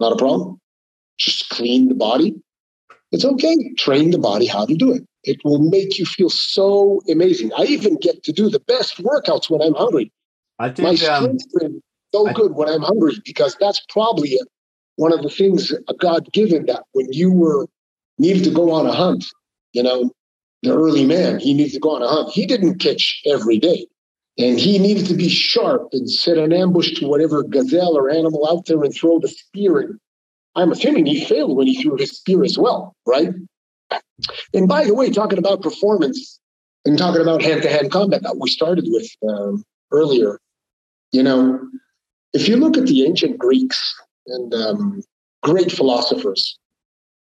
Not 0.00 0.12
a 0.12 0.16
problem 0.16 0.60
just 1.18 1.48
clean 1.50 1.88
the 1.88 1.94
body. 1.94 2.34
It's 3.12 3.24
okay. 3.24 3.56
Train 3.78 4.10
the 4.10 4.18
body 4.18 4.46
how 4.46 4.66
to 4.66 4.74
do 4.74 4.92
it. 4.92 5.02
It 5.24 5.38
will 5.44 5.58
make 5.58 5.98
you 5.98 6.06
feel 6.06 6.30
so 6.30 7.00
amazing. 7.10 7.50
I 7.56 7.64
even 7.64 7.96
get 7.96 8.22
to 8.24 8.32
do 8.32 8.48
the 8.48 8.60
best 8.60 8.98
workouts 8.98 9.50
when 9.50 9.62
I'm 9.62 9.74
hungry. 9.74 10.12
I 10.58 10.70
think 10.70 11.00
My 11.00 11.06
um, 11.06 11.38
strength 11.38 11.44
um, 11.64 11.82
so 12.14 12.28
I, 12.28 12.32
good 12.32 12.52
when 12.54 12.68
I'm 12.68 12.82
hungry 12.82 13.14
because 13.24 13.56
that's 13.60 13.84
probably 13.88 14.34
a, 14.34 14.44
one 14.96 15.12
of 15.12 15.22
the 15.22 15.30
things 15.30 15.72
a 15.72 15.94
God 15.94 16.32
given 16.32 16.66
that 16.66 16.84
when 16.92 17.06
you 17.12 17.32
were 17.32 17.66
needed 18.18 18.44
to 18.44 18.50
go 18.50 18.72
on 18.72 18.86
a 18.86 18.92
hunt, 18.92 19.24
you 19.72 19.82
know, 19.82 20.10
the 20.62 20.74
early 20.74 21.04
man, 21.04 21.38
he 21.38 21.54
needed 21.54 21.72
to 21.74 21.80
go 21.80 21.94
on 21.94 22.02
a 22.02 22.08
hunt. 22.08 22.30
He 22.30 22.46
didn't 22.46 22.78
catch 22.78 23.22
every 23.26 23.58
day. 23.58 23.86
And 24.38 24.58
he 24.58 24.78
needed 24.78 25.06
to 25.06 25.14
be 25.14 25.28
sharp 25.28 25.88
and 25.92 26.08
set 26.08 26.38
an 26.38 26.52
ambush 26.52 26.94
to 26.94 27.08
whatever 27.08 27.42
gazelle 27.42 27.96
or 27.96 28.08
animal 28.08 28.48
out 28.48 28.66
there 28.66 28.82
and 28.82 28.94
throw 28.94 29.18
the 29.18 29.28
spear 29.28 29.80
and 29.80 30.00
I'm 30.58 30.72
assuming 30.72 31.06
he 31.06 31.24
failed 31.24 31.56
when 31.56 31.68
he 31.68 31.80
threw 31.80 31.96
his 31.96 32.10
spear 32.10 32.42
as 32.42 32.58
well, 32.58 32.94
right? 33.06 33.30
And 34.52 34.66
by 34.66 34.84
the 34.84 34.94
way, 34.94 35.10
talking 35.10 35.38
about 35.38 35.62
performance 35.62 36.40
and 36.84 36.98
talking 36.98 37.22
about 37.22 37.42
hand 37.42 37.62
to 37.62 37.70
hand 37.70 37.92
combat 37.92 38.22
that 38.24 38.38
we 38.38 38.50
started 38.50 38.84
with 38.88 39.08
um, 39.28 39.64
earlier, 39.92 40.40
you 41.12 41.22
know, 41.22 41.60
if 42.32 42.48
you 42.48 42.56
look 42.56 42.76
at 42.76 42.86
the 42.86 43.04
ancient 43.04 43.38
Greeks 43.38 43.94
and 44.26 44.52
um, 44.52 45.02
great 45.44 45.70
philosophers, 45.70 46.58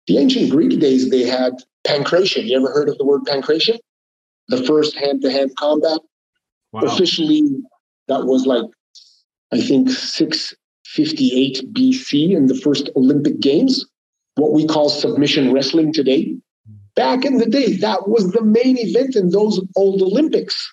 the 0.08 0.18
ancient 0.18 0.52
Greek 0.52 0.78
days, 0.80 1.10
they 1.10 1.24
had 1.24 1.54
pankration. 1.88 2.46
You 2.46 2.58
ever 2.58 2.72
heard 2.72 2.90
of 2.90 2.98
the 2.98 3.06
word 3.06 3.22
pankration? 3.22 3.80
The 4.50 4.62
first 4.64 4.98
hand 4.98 5.22
to 5.22 5.32
hand 5.32 5.56
combat. 5.56 6.00
Wow. 6.74 6.82
Officially, 6.82 7.44
that 8.08 8.26
was 8.26 8.46
like, 8.46 8.66
I 9.54 9.62
think, 9.62 9.90
658 10.94 11.74
BC 11.74 12.36
in 12.36 12.48
the 12.48 12.56
first 12.56 12.90
Olympic 12.98 13.40
Games, 13.40 13.86
what 14.36 14.52
we 14.52 14.68
call 14.68 14.90
submission 14.90 15.54
wrestling 15.54 15.94
today. 15.94 16.36
Back 16.96 17.24
in 17.24 17.38
the 17.38 17.46
day, 17.46 17.78
that 17.78 18.10
was 18.10 18.32
the 18.32 18.44
main 18.44 18.78
event 18.78 19.16
in 19.16 19.30
those 19.30 19.62
old 19.78 20.02
Olympics. 20.02 20.70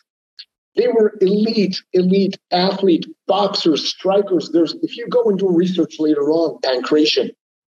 They 0.74 0.88
were 0.88 1.14
elite, 1.20 1.80
elite 1.92 2.36
athlete, 2.50 3.06
boxers, 3.28 3.88
strikers. 3.88 4.50
There's 4.52 4.74
if 4.82 4.96
you 4.96 5.06
go 5.08 5.22
and 5.24 5.38
do 5.38 5.50
research 5.50 5.96
later 6.00 6.30
on, 6.30 6.58
pankration, 6.62 7.30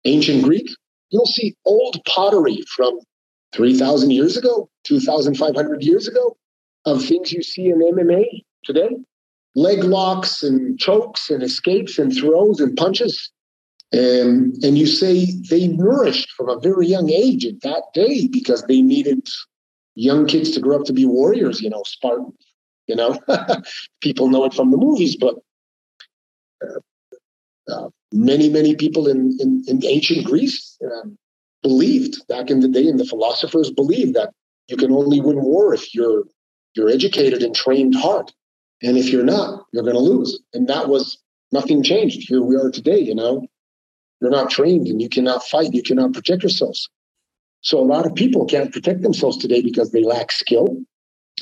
ancient 0.05 0.45
Greek, 0.45 0.69
you'll 1.11 1.27
see 1.27 1.57
old 1.65 1.99
pottery 2.07 2.63
from 2.77 3.01
3,000 3.53 4.13
years 4.13 4.37
ago, 4.37 4.69
2,500 4.85 5.83
years 5.83 6.07
ago, 6.07 6.37
of 6.85 7.05
things 7.05 7.33
you 7.33 7.43
see 7.43 7.69
in 7.69 7.81
MMA 7.81 8.45
today 8.65 8.91
leg 9.55 9.85
locks 9.85 10.43
and 10.43 10.79
chokes 10.79 11.31
and 11.31 11.43
escapes 11.43 11.99
and 11.99 12.15
throws 12.15 12.61
and 12.61 12.77
punches. 12.77 13.31
And, 13.93 14.55
and 14.63 14.77
you 14.77 14.87
say 14.87 15.27
they 15.49 15.69
nourished 15.69 16.31
from 16.33 16.49
a 16.49 16.61
very 16.61 16.87
young 16.87 17.11
age 17.11 17.47
at 17.47 17.63
that 17.63 17.85
day 17.95 18.29
because 18.29 18.63
they 18.65 18.83
needed 18.83 19.27
young 19.95 20.27
kids 20.27 20.51
to 20.53 20.61
grow 20.61 20.79
up 20.79 20.85
to 20.85 20.93
be 20.93 21.07
warriors, 21.07 21.61
you 21.61 21.71
know, 21.71 21.83
Spartans, 21.87 22.35
you 22.87 22.95
know. 22.95 23.19
people 24.03 24.29
know 24.29 24.45
it 24.45 24.55
from 24.55 24.71
the 24.71 24.77
movies, 24.77 25.17
but 25.17 25.37
uh, 26.63 27.73
uh, 27.73 27.89
many, 28.13 28.49
many 28.49 28.77
people 28.77 29.09
in, 29.09 29.37
in, 29.41 29.65
in 29.67 29.85
ancient 29.85 30.25
Greece 30.27 30.77
uh, 30.85 31.09
believed 31.63 32.27
back 32.29 32.51
in 32.51 32.61
the 32.61 32.69
day, 32.69 32.87
and 32.87 33.01
the 33.01 33.05
philosophers 33.05 33.71
believed 33.71 34.15
that 34.15 34.33
you 34.69 34.77
can 34.77 34.93
only 34.93 35.21
win 35.21 35.43
war 35.43 35.75
if 35.75 35.95
you're 35.95 36.25
you're 36.75 36.91
educated 36.91 37.43
and 37.43 37.55
trained 37.55 37.95
hard. 37.95 38.31
And 38.83 38.97
if 38.97 39.11
you're 39.11 39.25
not, 39.25 39.67
you're 39.73 39.83
going 39.83 39.97
to 39.97 40.01
lose. 40.01 40.41
And 40.55 40.69
that 40.69 40.89
was 40.89 41.19
nothing 41.53 41.83
changed. 41.83 42.29
Here 42.29 42.43
we 42.43 42.57
are 42.57 42.71
today, 42.71 42.99
you 43.01 43.15
know. 43.15 43.47
You're 44.21 44.31
not 44.31 44.51
trained 44.51 44.89
and 44.89 45.01
you 45.01 45.09
cannot 45.09 45.45
fight, 45.45 45.73
you 45.73 45.83
cannot 45.83 46.13
protect 46.13 46.43
yourselves. 46.43 46.89
So 47.61 47.79
a 47.79 47.87
lot 47.87 48.07
of 48.07 48.15
people 48.15 48.47
can't 48.47 48.73
protect 48.73 49.03
themselves 49.03 49.37
today 49.37 49.63
because 49.63 49.91
they 49.91 50.03
lack 50.03 50.33
skill. 50.33 50.79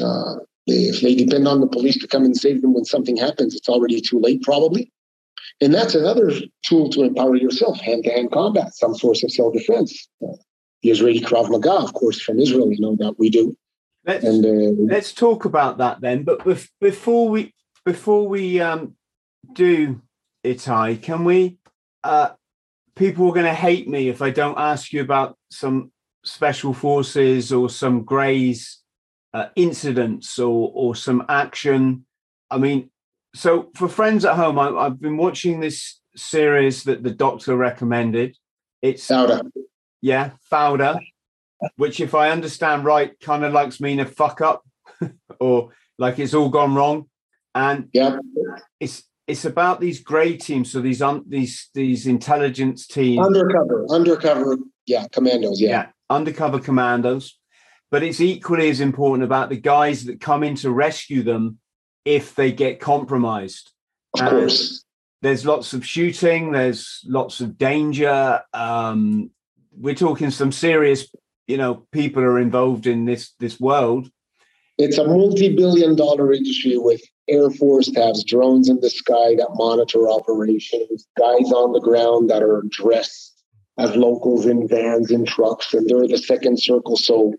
Uh, 0.01 0.37
if 0.67 1.01
they 1.01 1.15
depend 1.15 1.47
on 1.47 1.61
the 1.61 1.69
police 1.69 1.99
to 1.99 2.09
come 2.09 2.25
and 2.25 2.37
save 2.37 2.61
them 2.61 2.75
when 2.75 2.85
something 2.85 3.17
happens, 3.17 3.55
it's 3.55 3.69
already 3.69 4.01
too 4.01 4.19
late, 4.19 4.43
probably. 4.43 4.93
And 5.61 5.73
that's 5.73 5.95
another 5.95 6.33
tool 6.65 6.91
to 6.91 7.03
empower 7.03 7.37
yourself 7.37 7.81
hand 7.81 8.05
to 8.05 8.11
hand 8.11 8.33
combat, 8.33 8.75
some 8.75 8.95
source 8.95 9.23
of 9.23 9.33
self 9.33 9.53
defense. 9.55 10.09
Uh, 10.23 10.37
the 10.83 10.91
Israeli 10.91 11.21
Krav 11.21 11.51
Maga, 11.51 11.73
of 11.73 11.95
course, 11.95 12.21
from 12.21 12.39
Israel, 12.39 12.71
you 12.71 12.81
know, 12.81 12.97
that 12.97 13.19
we 13.19 13.31
do. 13.31 13.57
Let's 14.07 14.25
and, 14.25 14.47
uh, 14.47 14.83
let's 14.95 15.13
talk 15.13 15.45
about 15.45 15.79
that 15.79 16.01
then. 16.01 16.23
But 16.23 16.41
bef- 16.41 16.71
before 16.81 17.29
we 17.29 17.53
before 17.85 18.29
we 18.29 18.61
um, 18.61 18.95
do 19.53 20.01
Itai, 20.45 21.03
can 21.03 21.25
we? 21.25 21.59
Uh, 22.05 22.31
people 22.95 23.29
are 23.29 23.35
going 23.35 23.47
to 23.47 23.55
hate 23.55 23.89
me 23.89 24.09
if 24.09 24.23
I 24.23 24.31
don't 24.31 24.59
ask 24.59 24.93
you 24.93 25.01
about 25.01 25.37
some 25.51 25.91
special 26.25 26.73
forces 26.73 27.53
or 27.53 27.69
some 27.69 28.05
Greys 28.05 28.79
uh, 29.35 29.49
incidents 29.57 30.39
or 30.39 30.71
or 30.73 30.95
some 30.95 31.25
action. 31.29 32.07
I 32.49 32.59
mean, 32.59 32.91
so 33.35 33.71
for 33.75 33.89
friends 33.89 34.25
at 34.25 34.37
home, 34.37 34.57
I, 34.61 34.85
have 34.85 35.01
been 35.01 35.17
watching 35.17 35.59
this 35.59 36.01
series 36.15 36.85
that 36.85 37.03
the 37.03 37.11
doctor 37.11 37.57
recommended. 37.57 38.37
It's 38.83 39.09
Fauda. 39.09 39.51
Yeah, 40.01 40.31
Fauda 40.51 41.01
which, 41.77 42.01
if 42.01 42.15
I 42.15 42.31
understand 42.31 42.85
right, 42.85 43.19
kind 43.21 43.45
of 43.45 43.53
likes 43.53 43.81
mean 43.81 44.01
a 44.01 44.07
fuck 44.07 44.41
up 44.41 44.65
or 45.41 45.71
like 45.99 46.19
it's 46.19 46.35
all 46.35 46.49
gone 46.49 46.75
wrong. 46.75 47.07
And 47.55 47.89
yeah, 47.93 48.19
it's 48.81 49.05
it's 49.27 49.45
about 49.45 49.81
these 49.81 50.01
grey 50.01 50.37
teams, 50.37 50.71
so 50.71 50.81
these 50.81 51.03
un, 51.03 51.25
these 51.27 51.69
these 51.75 52.07
intelligence 52.07 52.87
teams, 52.87 53.25
undercover, 53.25 53.87
undercover, 53.91 54.59
yeah, 54.87 55.07
commandos, 55.11 55.61
yeah. 55.61 55.69
yeah, 55.69 55.87
undercover 56.11 56.61
commandos. 56.61 57.39
But 57.91 58.03
it's 58.03 58.21
equally 58.21 58.69
as 58.69 58.81
important 58.81 59.25
about 59.25 59.49
the 59.49 59.57
guys 59.57 60.05
that 60.05 60.21
come 60.21 60.43
in 60.43 60.57
to 60.57 60.71
rescue 60.71 61.23
them 61.23 61.59
if 62.05 62.35
they 62.35 62.53
get 62.53 62.81
compromised. 62.81 63.73
Of 64.15 64.21
and 64.21 64.31
course, 64.31 64.85
there's 65.23 65.47
lots 65.47 65.73
of 65.73 65.87
shooting. 65.87 66.53
There's 66.53 67.03
lots 67.07 67.41
of 67.41 67.57
danger. 67.57 68.43
Um, 68.53 69.31
we're 69.73 69.95
talking 69.95 70.31
some 70.31 70.53
serious 70.53 71.09
you 71.47 71.57
know 71.57 71.87
people 71.93 72.23
are 72.23 72.39
involved 72.39 72.87
in 72.87 73.05
this 73.05 73.33
this 73.39 73.61
world. 73.61 74.11
It's 74.79 74.99
a 74.99 75.07
multi-billion 75.07 75.97
dollar 75.97 76.33
industry 76.33 76.77
with 76.77 77.01
air 77.29 77.51
force 77.51 77.91
has 77.97 78.23
drones 78.25 78.69
in 78.69 78.81
the 78.81 78.91
sky 78.91 79.35
that 79.37 79.49
monitor 79.55 80.09
operations 80.09 81.07
guys 81.19 81.51
on 81.53 81.73
the 81.73 81.81
ground 81.81 82.31
that 82.31 82.43
are 82.43 82.63
dressed 82.69 83.33
as 83.79 83.97
locals 83.97 84.47
in 84.47 84.69
vans 84.69 85.11
and 85.11 85.27
trucks 85.27 85.73
and 85.75 85.89
they're 85.89 86.07
the 86.07 86.19
second 86.19 86.61
circle. 86.61 86.97
So 86.97 87.35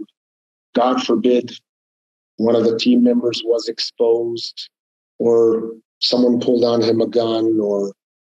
god 0.75 1.03
forbid 1.03 1.57
one 2.37 2.55
of 2.55 2.63
the 2.63 2.77
team 2.77 3.03
members 3.03 3.41
was 3.45 3.67
exposed 3.67 4.69
or 5.19 5.71
someone 5.99 6.39
pulled 6.39 6.63
on 6.63 6.81
him 6.81 7.01
a 7.01 7.07
gun 7.07 7.59
or 7.59 7.93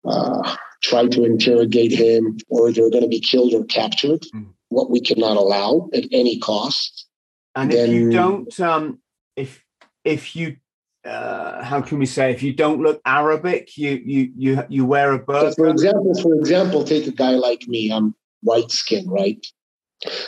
uh, 0.05 0.55
tried 0.84 1.11
to 1.11 1.23
interrogate 1.23 1.91
him 1.91 2.38
or 2.49 2.71
they're 2.71 2.89
going 2.89 3.03
to 3.03 3.09
be 3.09 3.19
killed 3.19 3.53
or 3.53 3.63
captured 3.65 4.21
mm 4.34 4.47
what 4.69 4.89
we 4.89 4.99
cannot 4.99 5.38
allow 5.38 5.89
at 5.93 6.05
any 6.11 6.39
cost. 6.39 7.07
And 7.55 7.71
then, 7.71 7.89
if 7.89 7.95
you 7.95 8.11
don't, 8.11 8.59
um, 8.59 8.99
if 9.36 9.63
if 10.03 10.36
you, 10.36 10.57
uh, 11.05 11.63
how 11.63 11.82
can 11.82 11.99
we 11.99 12.05
say, 12.05 12.32
if 12.32 12.43
you 12.43 12.53
don't 12.53 12.82
look 12.82 13.01
Arabic, 13.05 13.78
you 13.78 14.01
you 14.05 14.32
you 14.36 14.63
you 14.69 14.86
wear 14.86 15.13
a 15.13 15.19
burqa. 15.19 15.53
So 15.55 15.63
for 15.63 15.67
example, 15.69 16.21
for 16.21 16.36
example, 16.36 16.84
take 16.84 17.07
a 17.07 17.11
guy 17.11 17.32
like 17.32 17.67
me. 17.67 17.91
I'm 17.91 18.13
white 18.41 18.71
skin, 18.71 19.09
right? 19.09 19.45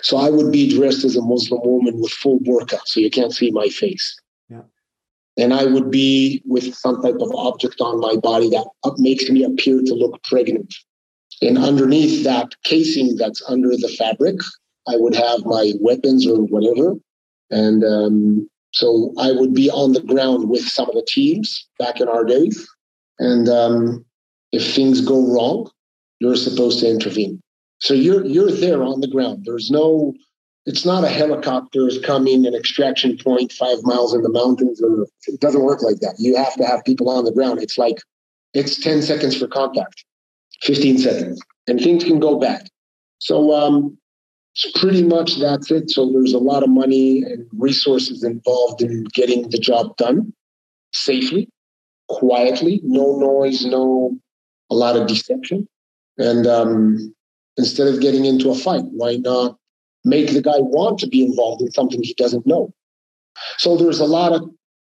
So 0.02 0.18
I 0.18 0.30
would 0.32 0.52
be 0.52 0.76
dressed 0.76 1.06
as 1.06 1.16
a 1.16 1.22
Muslim 1.22 1.62
woman 1.64 2.02
with 2.02 2.12
full 2.12 2.40
burqa, 2.40 2.80
so 2.86 3.00
you 3.00 3.12
can't 3.12 3.34
see 3.34 3.52
my 3.52 3.68
face. 3.68 4.20
And 5.40 5.54
I 5.54 5.66
would 5.66 5.90
be 5.90 6.42
with 6.46 6.76
some 6.76 7.02
type 7.02 7.16
of 7.22 7.34
object 7.34 7.80
on 7.80 8.00
my 8.00 8.16
body 8.18 8.50
that 8.50 8.68
makes 8.98 9.30
me 9.30 9.44
appear 9.44 9.82
to 9.82 9.94
look 9.94 10.22
pregnant. 10.24 10.74
And 11.42 11.58
underneath 11.58 12.24
that 12.26 12.56
casing 12.64 13.16
that's 13.16 13.42
under 13.48 13.70
the 13.70 13.96
fabric, 13.98 14.36
I 14.88 14.98
would 14.98 15.16
have 15.16 15.46
my 15.46 15.74
weapons 15.80 16.28
or 16.28 16.40
whatever. 16.40 16.96
And 17.50 17.84
um, 17.84 18.50
so 18.74 19.14
I 19.18 19.32
would 19.32 19.54
be 19.54 19.70
on 19.70 19.94
the 19.94 20.02
ground 20.02 20.50
with 20.50 20.68
some 20.68 20.90
of 20.90 20.96
the 20.96 21.08
teams 21.08 21.68
back 21.80 22.02
in 22.02 22.08
our 22.08 22.26
days. 22.26 22.68
And 23.20 23.48
um, 23.48 24.06
if 24.52 24.76
things 24.76 25.02
go 25.02 25.34
wrong, 25.34 25.72
you're 26.20 26.36
supposed 26.36 26.80
to 26.80 26.90
intervene. 26.90 27.42
So 27.80 27.94
you're 27.94 28.26
you're 28.26 28.52
there 28.52 28.84
on 28.84 29.00
the 29.00 29.08
ground. 29.08 29.46
There's 29.46 29.72
no, 29.72 30.14
it's 30.66 30.86
not 30.86 31.04
a 31.04 31.10
helicopter 31.10 31.88
is 31.88 31.98
coming 32.00 32.46
an 32.46 32.54
extraction 32.54 33.18
point 33.18 33.52
five 33.52 33.78
miles 33.84 34.14
in 34.14 34.22
the 34.22 34.30
mountains. 34.30 34.82
Or 34.82 35.08
it 35.28 35.40
doesn't 35.40 35.64
work 35.64 35.82
like 35.82 36.00
that. 36.00 36.16
You 36.20 36.36
have 36.36 36.54
to 36.56 36.66
have 36.66 36.84
people 36.86 37.10
on 37.10 37.26
the 37.26 37.32
ground. 37.32 37.62
It's 37.62 37.78
like 37.78 37.98
it's 38.54 38.80
10 38.80 39.02
seconds 39.02 39.38
for 39.38 39.48
contact. 39.48 40.04
15 40.64 40.98
seconds, 40.98 41.42
and 41.68 41.80
things 41.80 42.04
can 42.04 42.20
go 42.20 42.38
bad. 42.38 42.68
So 43.20 43.54
um, 43.54 43.98
pretty 44.76 45.04
much 45.04 45.40
that's 45.40 45.72
it. 45.72 45.90
So 45.90 46.12
there's 46.12 46.34
a 46.34 46.40
lot 46.40 46.64
of 46.64 46.70
money 46.70 47.24
and 47.24 47.46
resources 47.54 48.24
involved 48.24 48.82
in 48.82 49.06
getting 49.14 49.50
the 49.50 49.58
job 49.58 49.96
done 49.98 50.34
safely, 50.92 51.50
quietly, 52.10 52.82
no 52.84 53.18
noise, 53.18 53.66
no 53.66 54.18
a 54.70 54.76
lot 54.76 54.96
of 54.96 55.08
deception. 55.08 55.68
And 56.18 56.46
um, 56.46 57.16
instead 57.58 57.88
of 57.88 58.02
getting 58.02 58.26
into 58.26 58.50
a 58.50 58.56
fight, 58.56 58.84
why 58.86 59.16
not 59.16 59.58
make 60.06 60.34
the 60.34 60.42
guy 60.42 60.60
want 60.60 61.00
to 61.00 61.08
be 61.08 61.26
involved 61.26 61.62
in 61.62 61.72
something 61.72 62.02
he 62.02 62.14
doesn't 62.14 62.48
know? 62.48 62.74
So 63.58 63.78
there's 63.78 64.00
a 64.00 64.06
lot 64.06 64.34
of 64.34 64.50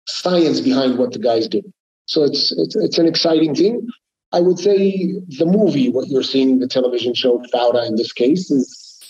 science 0.06 0.60
behind 0.60 0.98
what 0.98 1.12
the 1.12 1.18
guys 1.18 1.48
do. 1.48 1.62
So 2.06 2.24
it's 2.24 2.52
it's, 2.52 2.76
it's 2.76 2.98
an 2.98 3.06
exciting 3.06 3.54
thing. 3.54 3.86
I 4.32 4.40
would 4.40 4.58
say 4.58 5.14
the 5.28 5.46
movie, 5.46 5.90
what 5.90 6.08
you're 6.08 6.22
seeing, 6.22 6.58
the 6.58 6.66
television 6.66 7.14
show 7.14 7.42
Fauda 7.52 7.86
in 7.86 7.96
this 7.96 8.12
case, 8.12 8.50
is 8.50 9.00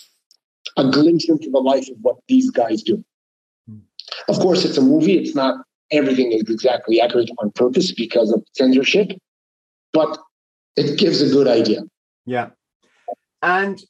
a 0.77 0.89
glimpse 0.89 1.27
into 1.27 1.49
the 1.49 1.59
life 1.59 1.89
of 1.89 1.97
what 2.01 2.17
these 2.27 2.51
guys 2.51 2.83
do. 2.83 3.03
Hmm. 3.67 3.79
Of 4.27 4.39
course, 4.39 4.63
it's 4.65 4.77
a 4.77 4.81
movie. 4.81 5.17
It's 5.17 5.35
not 5.35 5.65
everything 5.91 6.31
is 6.31 6.43
exactly 6.49 7.01
accurate 7.01 7.29
on 7.39 7.51
purpose 7.51 7.91
because 7.91 8.31
of 8.31 8.43
censorship, 8.53 9.11
but 9.93 10.17
it 10.75 10.97
gives 10.97 11.21
a 11.21 11.29
good 11.29 11.47
idea. 11.47 11.81
Yeah. 12.25 12.49
And 13.41 13.81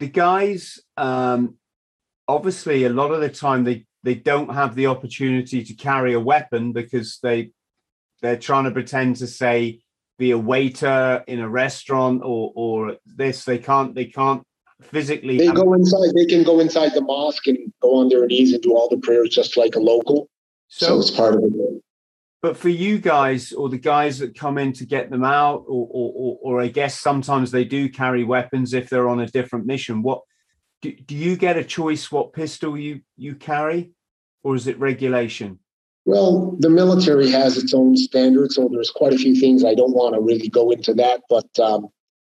the 0.00 0.08
guys, 0.08 0.78
um, 0.96 1.56
obviously 2.28 2.84
a 2.84 2.88
lot 2.88 3.10
of 3.10 3.20
the 3.20 3.28
time 3.28 3.64
they 3.64 3.86
they 4.02 4.14
don't 4.14 4.52
have 4.52 4.74
the 4.74 4.86
opportunity 4.86 5.64
to 5.64 5.74
carry 5.74 6.12
a 6.14 6.20
weapon 6.20 6.72
because 6.72 7.18
they 7.22 7.50
they're 8.22 8.38
trying 8.38 8.64
to 8.64 8.70
pretend 8.70 9.16
to 9.16 9.26
say 9.26 9.80
be 10.18 10.30
a 10.30 10.38
waiter 10.38 11.24
in 11.26 11.40
a 11.40 11.48
restaurant 11.48 12.22
or 12.24 12.52
or 12.54 12.96
this. 13.06 13.44
They 13.44 13.58
can't 13.58 13.94
they 13.94 14.06
can't 14.06 14.42
physically 14.82 15.38
they 15.38 15.48
go 15.48 15.72
inside 15.72 16.12
they 16.14 16.26
can 16.26 16.42
go 16.42 16.60
inside 16.60 16.92
the 16.94 17.00
mosque 17.00 17.46
and 17.46 17.72
go 17.80 17.96
on 17.96 18.08
their 18.08 18.26
knees 18.26 18.52
and 18.52 18.62
do 18.62 18.76
all 18.76 18.88
the 18.88 18.98
prayers 18.98 19.30
just 19.30 19.56
like 19.56 19.76
a 19.76 19.80
local. 19.80 20.28
So, 20.68 20.86
so 20.86 21.00
it's 21.00 21.10
part 21.10 21.34
of 21.34 21.44
it 21.44 21.52
but 22.44 22.58
for 22.58 22.68
you 22.68 22.98
guys 22.98 23.52
or 23.52 23.70
the 23.70 23.78
guys 23.78 24.18
that 24.18 24.38
come 24.38 24.58
in 24.58 24.70
to 24.70 24.84
get 24.84 25.08
them 25.08 25.24
out 25.24 25.64
or, 25.66 25.88
or, 25.90 26.12
or, 26.14 26.38
or 26.42 26.60
i 26.60 26.68
guess 26.68 27.00
sometimes 27.00 27.50
they 27.50 27.64
do 27.64 27.88
carry 27.88 28.22
weapons 28.22 28.74
if 28.74 28.90
they're 28.90 29.08
on 29.08 29.20
a 29.20 29.26
different 29.28 29.64
mission 29.64 30.02
what 30.02 30.20
do, 30.82 30.92
do 30.92 31.14
you 31.14 31.36
get 31.36 31.56
a 31.56 31.64
choice 31.64 32.12
what 32.12 32.34
pistol 32.34 32.76
you 32.76 33.00
you 33.16 33.34
carry 33.34 33.92
or 34.42 34.54
is 34.54 34.66
it 34.66 34.78
regulation 34.78 35.58
well 36.04 36.54
the 36.58 36.68
military 36.68 37.30
has 37.30 37.56
its 37.56 37.72
own 37.72 37.96
standards 37.96 38.56
so 38.56 38.68
there's 38.70 38.90
quite 38.90 39.14
a 39.14 39.18
few 39.18 39.34
things 39.34 39.64
i 39.64 39.74
don't 39.74 39.94
want 39.94 40.14
to 40.14 40.20
really 40.20 40.50
go 40.50 40.70
into 40.70 40.92
that 40.92 41.22
but 41.30 41.48
um, 41.58 41.88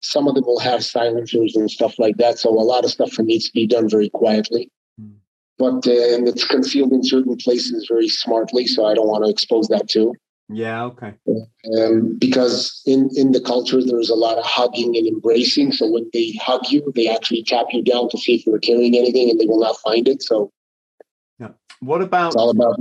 some 0.02 0.28
of 0.28 0.36
them 0.36 0.46
will 0.46 0.60
have 0.60 0.86
silencers 0.86 1.56
and 1.56 1.72
stuff 1.72 1.98
like 1.98 2.18
that 2.18 2.38
so 2.38 2.50
a 2.52 2.62
lot 2.62 2.86
of 2.86 2.92
stuff 2.92 3.18
needs 3.18 3.46
to 3.46 3.54
be 3.54 3.66
done 3.66 3.90
very 3.90 4.12
quietly. 4.12 4.70
But 5.58 5.86
and 5.86 6.28
it's 6.28 6.46
concealed 6.46 6.92
in 6.92 7.04
certain 7.04 7.36
places 7.38 7.88
very 7.90 8.08
smartly 8.08 8.68
so 8.68 8.86
i 8.86 8.94
don't 8.94 9.08
want 9.08 9.24
to 9.24 9.30
expose 9.30 9.68
that 9.68 9.88
too 9.90 10.14
yeah, 10.50 10.84
okay. 10.86 11.16
Um, 11.78 12.18
because 12.20 12.82
in 12.86 13.10
in 13.16 13.32
the 13.32 13.42
culture, 13.42 13.84
there's 13.84 14.10
a 14.10 14.16
lot 14.16 14.38
of 14.38 14.46
hugging 14.46 14.96
and 14.96 15.08
embracing. 15.08 15.72
So 15.72 15.90
when 15.90 16.08
they 16.14 16.34
hug 16.34 16.70
you, 16.70 16.92
they 16.94 17.08
actually 17.08 17.44
tap 17.44 17.68
you 17.72 17.84
down 17.84 18.10
to 18.10 18.18
see 18.18 18.36
if 18.36 18.46
you're 18.46 18.60
carrying 18.60 18.96
anything, 18.96 19.30
and 19.30 19.40
they 19.40 19.48
will 19.48 19.60
not 19.60 19.78
find 19.78 20.08
it. 20.08 20.22
So, 20.22 20.52
yeah. 21.40 21.50
What 21.80 22.02
about? 22.02 22.28
It's 22.28 22.36
all 22.36 22.52
about. 22.52 22.80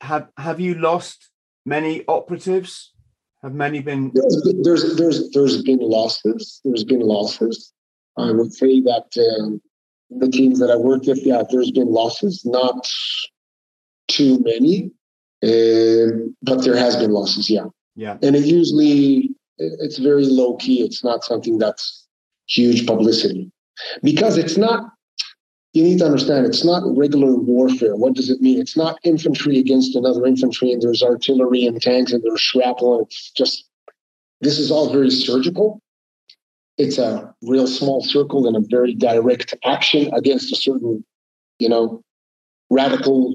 Have 0.00 0.28
have 0.38 0.58
you 0.58 0.74
lost 0.74 1.28
many 1.66 2.02
operatives? 2.08 2.92
Have 3.42 3.52
many 3.52 3.80
been? 3.80 4.10
There's 4.14 4.42
there's 4.62 4.96
there's, 4.96 5.30
there's 5.32 5.62
been 5.62 5.80
losses. 5.80 6.62
There's 6.64 6.84
been 6.84 7.00
losses. 7.00 7.72
I 8.16 8.30
would 8.30 8.54
say 8.54 8.80
that 8.80 9.08
um, 9.38 9.60
the 10.18 10.28
teams 10.28 10.58
that 10.60 10.70
I 10.70 10.76
worked 10.76 11.06
with, 11.06 11.24
yeah, 11.24 11.42
there's 11.50 11.70
been 11.70 11.92
losses. 11.92 12.44
Not 12.44 12.88
too 14.08 14.38
many 14.40 14.92
um, 15.44 16.34
but 16.42 16.64
there 16.64 16.76
has 16.76 16.96
been 16.96 17.10
losses, 17.10 17.50
yeah. 17.50 17.66
Yeah. 17.96 18.16
And 18.22 18.34
it 18.34 18.46
usually 18.46 19.30
it's 19.58 19.98
very 19.98 20.24
low 20.24 20.56
key. 20.56 20.82
It's 20.82 21.04
not 21.04 21.22
something 21.22 21.58
that's 21.58 22.06
huge 22.48 22.86
publicity 22.86 23.50
because 24.02 24.38
it's 24.38 24.56
not. 24.56 24.90
You 25.74 25.82
need 25.82 25.98
to 25.98 26.06
understand 26.06 26.46
it's 26.46 26.64
not 26.64 26.82
regular 26.96 27.34
warfare. 27.34 27.96
What 27.96 28.14
does 28.14 28.30
it 28.30 28.40
mean? 28.40 28.60
It's 28.60 28.76
not 28.76 28.98
infantry 29.02 29.58
against 29.58 29.96
another 29.96 30.24
infantry, 30.24 30.72
and 30.72 30.80
there's 30.80 31.02
artillery 31.02 31.66
and 31.66 31.82
tanks, 31.82 32.12
and 32.12 32.22
there's 32.22 32.40
shrapnel. 32.40 33.02
It's 33.02 33.30
just 33.32 33.68
this 34.40 34.58
is 34.58 34.70
all 34.70 34.92
very 34.92 35.10
surgical. 35.10 35.82
It's 36.76 36.98
a 36.98 37.32
real 37.42 37.66
small 37.66 38.02
circle 38.02 38.46
and 38.46 38.56
a 38.56 38.66
very 38.68 38.94
direct 38.94 39.54
action 39.64 40.12
against 40.14 40.52
a 40.52 40.56
certain, 40.56 41.04
you 41.58 41.68
know, 41.68 42.02
radical 42.70 43.34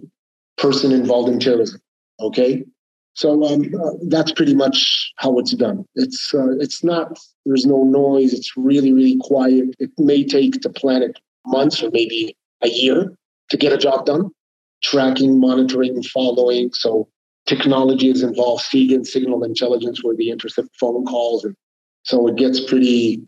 person 0.57 0.91
involved 0.91 1.29
in 1.29 1.39
terrorism. 1.39 1.79
Okay, 2.19 2.65
so 3.13 3.43
um, 3.45 3.73
uh, 3.81 3.91
that's 4.07 4.31
pretty 4.31 4.55
much 4.55 5.11
how 5.17 5.39
it's 5.39 5.53
done. 5.53 5.85
It's 5.95 6.33
uh, 6.33 6.57
it's 6.59 6.83
not. 6.83 7.17
There's 7.45 7.65
no 7.65 7.83
noise. 7.83 8.33
It's 8.33 8.55
really 8.55 8.93
really 8.93 9.17
quiet. 9.21 9.75
It 9.79 9.91
may 9.97 10.23
take 10.23 10.61
the 10.61 10.69
planet 10.69 11.19
months 11.45 11.81
or 11.81 11.89
maybe 11.91 12.35
a 12.61 12.69
year 12.69 13.13
to 13.49 13.57
get 13.57 13.73
a 13.73 13.77
job 13.77 14.05
done. 14.05 14.29
Tracking, 14.83 15.39
monitoring, 15.39 16.01
following. 16.03 16.71
So 16.73 17.09
technology 17.45 18.09
is 18.09 18.23
involved. 18.23 18.63
SIGINT, 18.63 19.07
signal 19.07 19.43
intelligence, 19.43 20.03
where 20.03 20.15
they 20.15 20.29
intercept 20.29 20.69
phone 20.79 21.05
calls, 21.05 21.43
and 21.43 21.55
so 22.09 22.25
it 22.27 22.37
gets 22.37 22.59
pretty. 22.59 23.21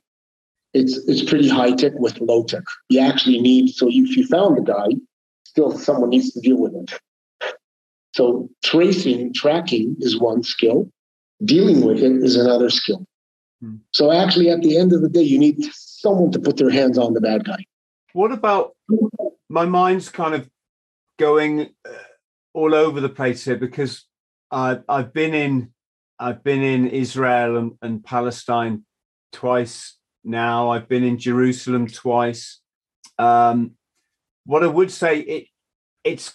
It's 0.73 0.97
it's 1.07 1.23
pretty 1.29 1.47
high 1.47 1.73
tech 1.73 1.91
with 1.95 2.19
low 2.19 2.43
tech. 2.43 2.63
You 2.89 2.99
actually 2.99 3.39
need 3.39 3.69
so 3.69 3.87
if 3.87 4.17
you 4.17 4.25
found 4.25 4.57
the 4.57 4.63
guy, 4.63 4.87
still 5.45 5.77
someone 5.77 6.09
needs 6.09 6.31
to 6.31 6.39
deal 6.39 6.57
with 6.57 6.73
it. 6.73 6.99
So 8.13 8.49
tracing, 8.63 9.33
tracking 9.33 9.97
is 9.99 10.19
one 10.19 10.41
skill. 10.41 10.89
Dealing 11.45 11.85
with 11.85 11.97
it 11.97 12.23
is 12.23 12.35
another 12.35 12.71
skill. 12.71 13.05
Hmm. 13.61 13.75
So 13.91 14.11
actually, 14.11 14.49
at 14.49 14.61
the 14.61 14.77
end 14.77 14.93
of 14.93 15.01
the 15.03 15.09
day, 15.09 15.21
you 15.21 15.37
need 15.37 15.57
someone 15.73 16.31
to 16.31 16.39
put 16.39 16.57
their 16.57 16.71
hands 16.71 16.97
on 16.97 17.13
the 17.13 17.21
bad 17.21 17.45
guy. 17.45 17.63
What 18.13 18.31
about 18.31 18.75
my 19.47 19.65
mind's 19.65 20.09
kind 20.09 20.33
of 20.33 20.49
going 21.19 21.69
uh, 21.85 21.91
all 22.53 22.73
over 22.73 22.99
the 22.99 23.09
place 23.09 23.45
here 23.45 23.57
because 23.57 24.05
I've 24.49 24.83
I've 24.89 25.13
been 25.13 25.35
in 25.35 25.71
I've 26.21 26.43
been 26.43 26.61
in 26.61 26.87
Israel 26.87 27.57
and, 27.57 27.71
and 27.81 28.03
Palestine 28.03 28.85
twice 29.33 29.97
now. 30.23 30.69
I've 30.69 30.87
been 30.87 31.03
in 31.03 31.17
Jerusalem 31.17 31.87
twice. 31.87 32.59
Um, 33.17 33.71
what 34.45 34.63
I 34.63 34.67
would 34.67 34.91
say 34.91 35.19
it 35.19 35.47
it's 36.03 36.33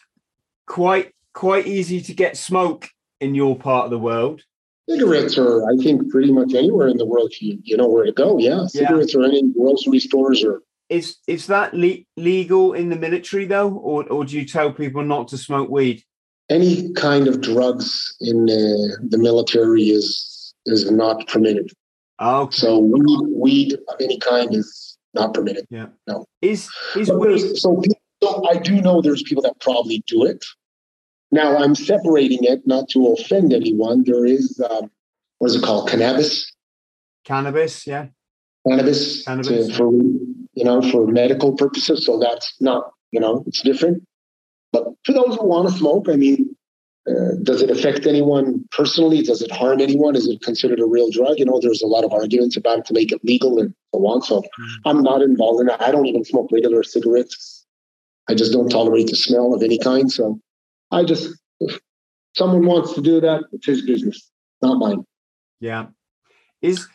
quite 0.66 1.12
quite 1.34 1.68
easy 1.68 2.00
to 2.00 2.14
get 2.14 2.36
smoke 2.36 2.88
in 3.20 3.36
your 3.36 3.56
part 3.56 3.84
of 3.84 3.90
the 3.92 3.98
world. 3.98 4.42
Cigarettes 4.88 5.38
are, 5.38 5.62
I 5.70 5.76
think, 5.76 6.10
pretty 6.10 6.32
much 6.32 6.54
anywhere 6.54 6.88
in 6.88 6.96
the 6.96 7.06
world. 7.06 7.32
You, 7.40 7.58
you 7.62 7.76
know 7.76 7.88
where 7.88 8.06
to 8.06 8.12
go. 8.12 8.38
Yeah, 8.38 8.66
cigarettes 8.66 9.14
yeah. 9.14 9.20
are 9.20 9.24
any 9.24 9.52
grocery 9.52 10.00
stores 10.00 10.42
or. 10.44 10.62
Is 10.88 11.16
is 11.26 11.48
that 11.48 11.74
le- 11.74 12.04
legal 12.16 12.74
in 12.74 12.88
the 12.90 12.96
military 12.96 13.44
though, 13.44 13.72
or 13.72 14.04
or 14.04 14.24
do 14.24 14.36
you 14.36 14.44
tell 14.46 14.72
people 14.72 15.02
not 15.02 15.26
to 15.28 15.38
smoke 15.38 15.68
weed? 15.68 16.04
Any 16.48 16.92
kind 16.92 17.26
of 17.26 17.40
drugs 17.40 18.14
in 18.20 18.44
uh, 18.44 19.02
the 19.02 19.18
military 19.18 19.84
is 19.84 20.54
is 20.66 20.90
not 20.90 21.26
permitted. 21.28 21.72
Oh, 22.18 22.48
so 22.50 22.78
weed, 22.78 23.28
weed 23.34 23.72
of 23.74 24.00
any 24.00 24.18
kind 24.18 24.54
is 24.54 24.96
not 25.12 25.34
permitted. 25.34 25.66
Yeah, 25.70 25.86
no. 26.06 26.26
Is 26.42 26.68
is 26.96 27.10
weed? 27.10 27.56
So, 27.56 27.82
so 28.22 28.48
I 28.48 28.56
do 28.56 28.80
know 28.80 29.02
there's 29.02 29.22
people 29.22 29.42
that 29.42 29.60
probably 29.60 30.02
do 30.06 30.24
it. 30.24 30.44
Now 31.32 31.56
I'm 31.56 31.74
separating 31.74 32.44
it 32.44 32.66
not 32.66 32.88
to 32.90 33.08
offend 33.08 33.52
anyone. 33.52 34.04
There 34.04 34.24
is 34.24 34.60
um, 34.70 34.90
what 35.38 35.48
is 35.48 35.56
it 35.56 35.62
called? 35.64 35.90
Cannabis. 35.90 36.50
Cannabis, 37.24 37.86
yeah. 37.86 38.06
Cannabis, 38.66 39.24
Cannabis. 39.24 39.68
To, 39.68 39.74
for 39.74 39.92
you 39.92 40.64
know 40.64 40.80
for 40.90 41.06
medical 41.06 41.54
purposes. 41.54 42.06
So 42.06 42.18
that's 42.18 42.54
not 42.60 42.92
you 43.10 43.20
know 43.20 43.42
it's 43.46 43.62
different. 43.62 44.04
But 44.76 44.92
for 45.06 45.12
those 45.14 45.36
who 45.36 45.46
want 45.46 45.68
to 45.68 45.74
smoke, 45.74 46.06
I 46.10 46.16
mean, 46.16 46.54
uh, 47.08 47.36
does 47.42 47.62
it 47.62 47.70
affect 47.70 48.06
anyone 48.06 48.62
personally? 48.72 49.22
Does 49.22 49.40
it 49.40 49.50
harm 49.50 49.80
anyone? 49.80 50.14
Is 50.14 50.28
it 50.28 50.42
considered 50.42 50.80
a 50.80 50.84
real 50.84 51.10
drug? 51.10 51.38
You 51.38 51.46
know, 51.46 51.58
there's 51.62 51.80
a 51.80 51.86
lot 51.86 52.04
of 52.04 52.12
arguments 52.12 52.58
about 52.58 52.80
it 52.80 52.84
to 52.86 52.92
make 52.92 53.10
it 53.10 53.24
legal 53.24 53.58
and 53.58 53.74
so 53.94 54.06
on. 54.06 54.20
So 54.20 54.42
mm. 54.42 54.68
I'm 54.84 55.02
not 55.02 55.22
involved 55.22 55.60
in 55.60 55.66
that. 55.68 55.80
I 55.80 55.90
don't 55.90 56.04
even 56.04 56.24
smoke 56.26 56.50
regular 56.52 56.82
cigarettes. 56.82 57.64
I 58.28 58.34
just 58.34 58.52
don't 58.52 58.68
tolerate 58.68 59.06
the 59.06 59.16
smell 59.16 59.54
of 59.54 59.62
any 59.62 59.78
kind. 59.78 60.12
So 60.12 60.40
I 60.90 61.04
just, 61.04 61.34
if 61.60 61.80
someone 62.34 62.66
wants 62.66 62.92
to 62.94 63.00
do 63.00 63.18
that, 63.22 63.44
it's 63.52 63.66
his 63.66 63.80
business, 63.80 64.30
not 64.60 64.78
mine. 64.78 65.04
Yeah. 65.58 65.86
Is, 66.60 66.86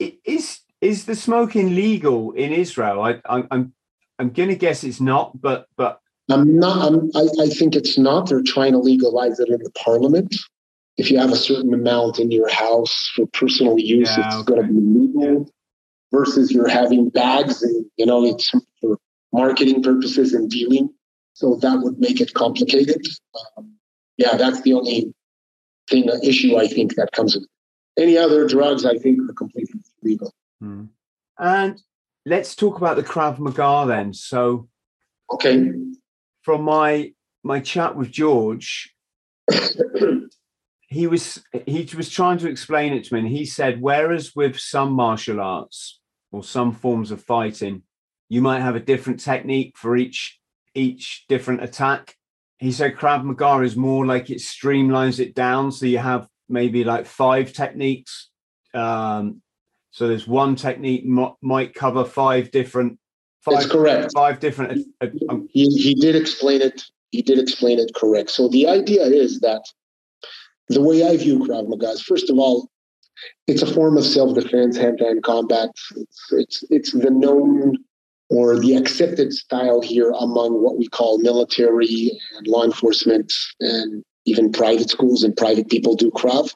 is, 0.00 0.60
is 0.80 1.04
the 1.04 1.14
smoking 1.14 1.76
legal 1.76 2.32
in 2.32 2.52
Israel? 2.52 3.02
I, 3.02 3.20
I 3.24 3.44
I'm, 3.52 3.72
I'm 4.18 4.30
going 4.30 4.48
to 4.48 4.56
guess 4.56 4.82
it's 4.82 5.00
not, 5.00 5.40
but, 5.40 5.68
but 5.76 6.00
I'm 6.30 6.58
not. 6.58 6.86
I'm, 6.86 7.10
I, 7.14 7.28
I 7.42 7.48
think 7.48 7.74
it's 7.74 7.96
not. 7.96 8.28
They're 8.28 8.42
trying 8.42 8.72
to 8.72 8.78
legalize 8.78 9.40
it 9.40 9.48
in 9.48 9.62
the 9.62 9.70
parliament. 9.70 10.36
If 10.96 11.10
you 11.10 11.18
have 11.18 11.32
a 11.32 11.36
certain 11.36 11.72
amount 11.72 12.18
in 12.18 12.30
your 12.30 12.48
house 12.48 13.10
for 13.14 13.26
personal 13.26 13.78
use, 13.78 14.10
yeah, 14.16 14.26
it's 14.26 14.36
okay. 14.36 14.52
going 14.52 14.66
to 14.66 14.72
be 14.72 14.80
legal. 14.80 15.32
Yeah. 15.32 15.44
Versus 16.10 16.50
you're 16.50 16.68
having 16.68 17.10
bags, 17.10 17.62
and 17.62 17.84
you 17.96 18.06
know 18.06 18.24
it's 18.24 18.50
for 18.80 18.98
marketing 19.32 19.82
purposes 19.82 20.32
and 20.32 20.50
dealing. 20.50 20.88
So 21.34 21.56
that 21.56 21.80
would 21.82 21.98
make 21.98 22.20
it 22.20 22.32
complicated. 22.34 23.06
Um, 23.56 23.74
yeah, 24.16 24.36
that's 24.36 24.62
the 24.62 24.72
only 24.72 25.14
thing, 25.88 26.10
issue 26.22 26.56
I 26.56 26.66
think 26.66 26.96
that 26.96 27.12
comes 27.12 27.36
with 27.36 27.46
any 27.98 28.16
other 28.16 28.48
drugs. 28.48 28.84
I 28.84 28.96
think 28.96 29.20
are 29.28 29.34
completely 29.34 29.80
legal. 30.02 30.32
Hmm. 30.60 30.84
And 31.38 31.80
let's 32.26 32.56
talk 32.56 32.78
about 32.78 32.96
the 32.96 33.02
Krav 33.02 33.38
Maga 33.38 33.86
then. 33.86 34.14
So, 34.14 34.68
okay, 35.30 35.72
from 36.48 36.62
my 36.62 37.12
my 37.44 37.60
chat 37.60 37.94
with 37.94 38.10
George, 38.10 38.94
he 40.88 41.06
was 41.06 41.44
he 41.66 41.86
was 41.94 42.08
trying 42.08 42.38
to 42.38 42.48
explain 42.48 42.94
it 42.94 43.04
to 43.04 43.12
me, 43.12 43.20
and 43.20 43.28
he 43.28 43.44
said, 43.44 43.82
whereas 43.82 44.34
with 44.34 44.58
some 44.58 44.92
martial 44.92 45.42
arts 45.42 46.00
or 46.32 46.42
some 46.42 46.72
forms 46.72 47.10
of 47.10 47.22
fighting, 47.22 47.82
you 48.30 48.40
might 48.40 48.60
have 48.60 48.76
a 48.76 48.80
different 48.80 49.20
technique 49.20 49.76
for 49.76 49.94
each 49.94 50.40
each 50.74 51.26
different 51.28 51.62
attack. 51.62 52.16
He 52.56 52.72
said 52.72 52.96
Krav 52.96 53.24
Maga 53.24 53.60
is 53.62 53.76
more 53.76 54.06
like 54.06 54.30
it 54.30 54.38
streamlines 54.38 55.20
it 55.20 55.34
down. 55.34 55.70
So 55.70 55.84
you 55.84 55.98
have 55.98 56.28
maybe 56.48 56.82
like 56.82 57.04
five 57.04 57.52
techniques. 57.52 58.30
Um, 58.72 59.42
so 59.90 60.08
there's 60.08 60.26
one 60.26 60.56
technique 60.56 61.04
m- 61.04 61.34
might 61.42 61.74
cover 61.74 62.06
five 62.06 62.50
different 62.50 62.98
Five, 63.50 63.60
That's 63.60 63.72
correct. 63.72 64.12
Five 64.14 64.40
different. 64.40 64.86
Uh, 65.00 65.06
um, 65.28 65.48
he, 65.52 65.66
he 65.76 65.94
did 65.94 66.16
explain 66.16 66.60
it. 66.60 66.84
He 67.10 67.22
did 67.22 67.38
explain 67.38 67.78
it 67.78 67.92
correct. 67.94 68.30
So 68.30 68.48
the 68.48 68.68
idea 68.68 69.02
is 69.02 69.40
that 69.40 69.62
the 70.68 70.82
way 70.82 71.06
I 71.06 71.16
view 71.16 71.38
Krav 71.38 71.68
Maga 71.68 71.90
is, 71.90 72.02
first 72.02 72.28
of 72.30 72.38
all, 72.38 72.70
it's 73.46 73.62
a 73.62 73.72
form 73.72 73.96
of 73.96 74.04
self-defense, 74.04 74.76
hand-to-hand 74.76 75.22
combat. 75.22 75.70
It's, 75.96 76.32
it's 76.32 76.64
it's 76.70 76.92
the 76.92 77.10
known 77.10 77.76
or 78.30 78.58
the 78.58 78.76
accepted 78.76 79.32
style 79.32 79.80
here 79.80 80.10
among 80.10 80.62
what 80.62 80.76
we 80.76 80.86
call 80.88 81.18
military 81.18 82.12
and 82.36 82.46
law 82.46 82.64
enforcement 82.64 83.32
and 83.60 84.04
even 84.26 84.52
private 84.52 84.90
schools 84.90 85.22
and 85.22 85.36
private 85.36 85.68
people 85.70 85.96
do 85.96 86.10
Krav. 86.10 86.52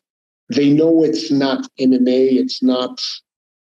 They 0.51 0.71
know 0.71 1.03
it's 1.03 1.31
not 1.31 1.67
MMA. 1.81 2.35
It's 2.35 2.63
not 2.63 3.01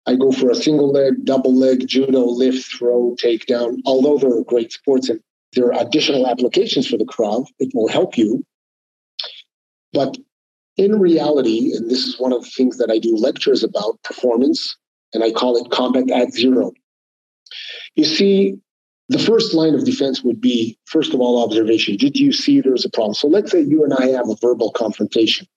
I 0.08 0.16
go 0.16 0.32
for 0.32 0.50
a 0.50 0.56
single 0.56 0.90
leg, 0.92 1.26
double 1.26 1.54
leg, 1.54 1.86
judo, 1.86 2.24
lift, 2.26 2.72
throw, 2.72 3.16
takedown. 3.22 3.82
Although 3.86 4.18
there 4.18 4.38
are 4.38 4.44
great 4.44 4.72
sports 4.72 5.10
and 5.10 5.20
there 5.54 5.74
are 5.74 5.86
additional 5.86 6.28
applications 6.28 6.88
for 6.88 6.98
the 6.98 7.06
Krav, 7.06 7.46
it 7.60 7.72
will 7.74 7.90
help 7.90 8.18
you. 8.18 8.46
But 9.92 10.18
in 10.78 11.00
reality, 11.00 11.74
and 11.76 11.90
this 11.90 12.06
is 12.06 12.20
one 12.20 12.32
of 12.32 12.44
the 12.44 12.50
things 12.50 12.78
that 12.78 12.90
I 12.90 13.00
do 13.00 13.16
lectures 13.16 13.64
about 13.64 14.02
performance, 14.04 14.78
and 15.14 15.24
I 15.24 15.32
call 15.32 15.58
it 15.58 15.72
combat 15.72 16.10
at 16.10 16.34
zero. 16.34 16.72
You 17.96 18.06
see, 18.06 18.58
the 19.10 19.20
first 19.20 19.54
line 19.54 19.74
of 19.74 19.86
defense 19.86 20.24
would 20.24 20.40
be 20.40 20.78
first 20.86 21.14
of 21.14 21.20
all, 21.20 21.44
observation. 21.44 21.98
Did 21.98 22.18
you 22.18 22.32
see 22.32 22.62
there's 22.62 22.86
a 22.86 22.90
problem? 22.90 23.14
So 23.14 23.28
let's 23.28 23.52
say 23.52 23.62
you 23.62 23.84
and 23.84 23.94
I 23.94 24.08
have 24.08 24.30
a 24.30 24.36
verbal 24.42 24.72
confrontation. 24.72 25.48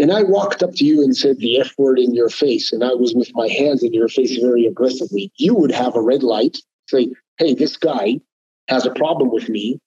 And 0.00 0.10
I 0.10 0.22
walked 0.22 0.62
up 0.62 0.72
to 0.76 0.84
you 0.84 1.02
and 1.02 1.14
said 1.14 1.38
the 1.38 1.60
F 1.60 1.74
word 1.76 1.98
in 1.98 2.14
your 2.14 2.30
face, 2.30 2.72
and 2.72 2.82
I 2.82 2.94
was 2.94 3.14
with 3.14 3.30
my 3.34 3.48
hands 3.48 3.82
in 3.82 3.92
your 3.92 4.08
face 4.08 4.36
very 4.38 4.64
aggressively. 4.64 5.30
You 5.36 5.54
would 5.54 5.72
have 5.72 5.94
a 5.94 6.00
red 6.00 6.22
light, 6.22 6.56
say, 6.88 7.10
hey, 7.38 7.54
this 7.54 7.76
guy 7.76 8.20
has 8.68 8.86
a 8.86 8.94
problem 8.94 9.30
with 9.30 9.48
me. 9.50 9.78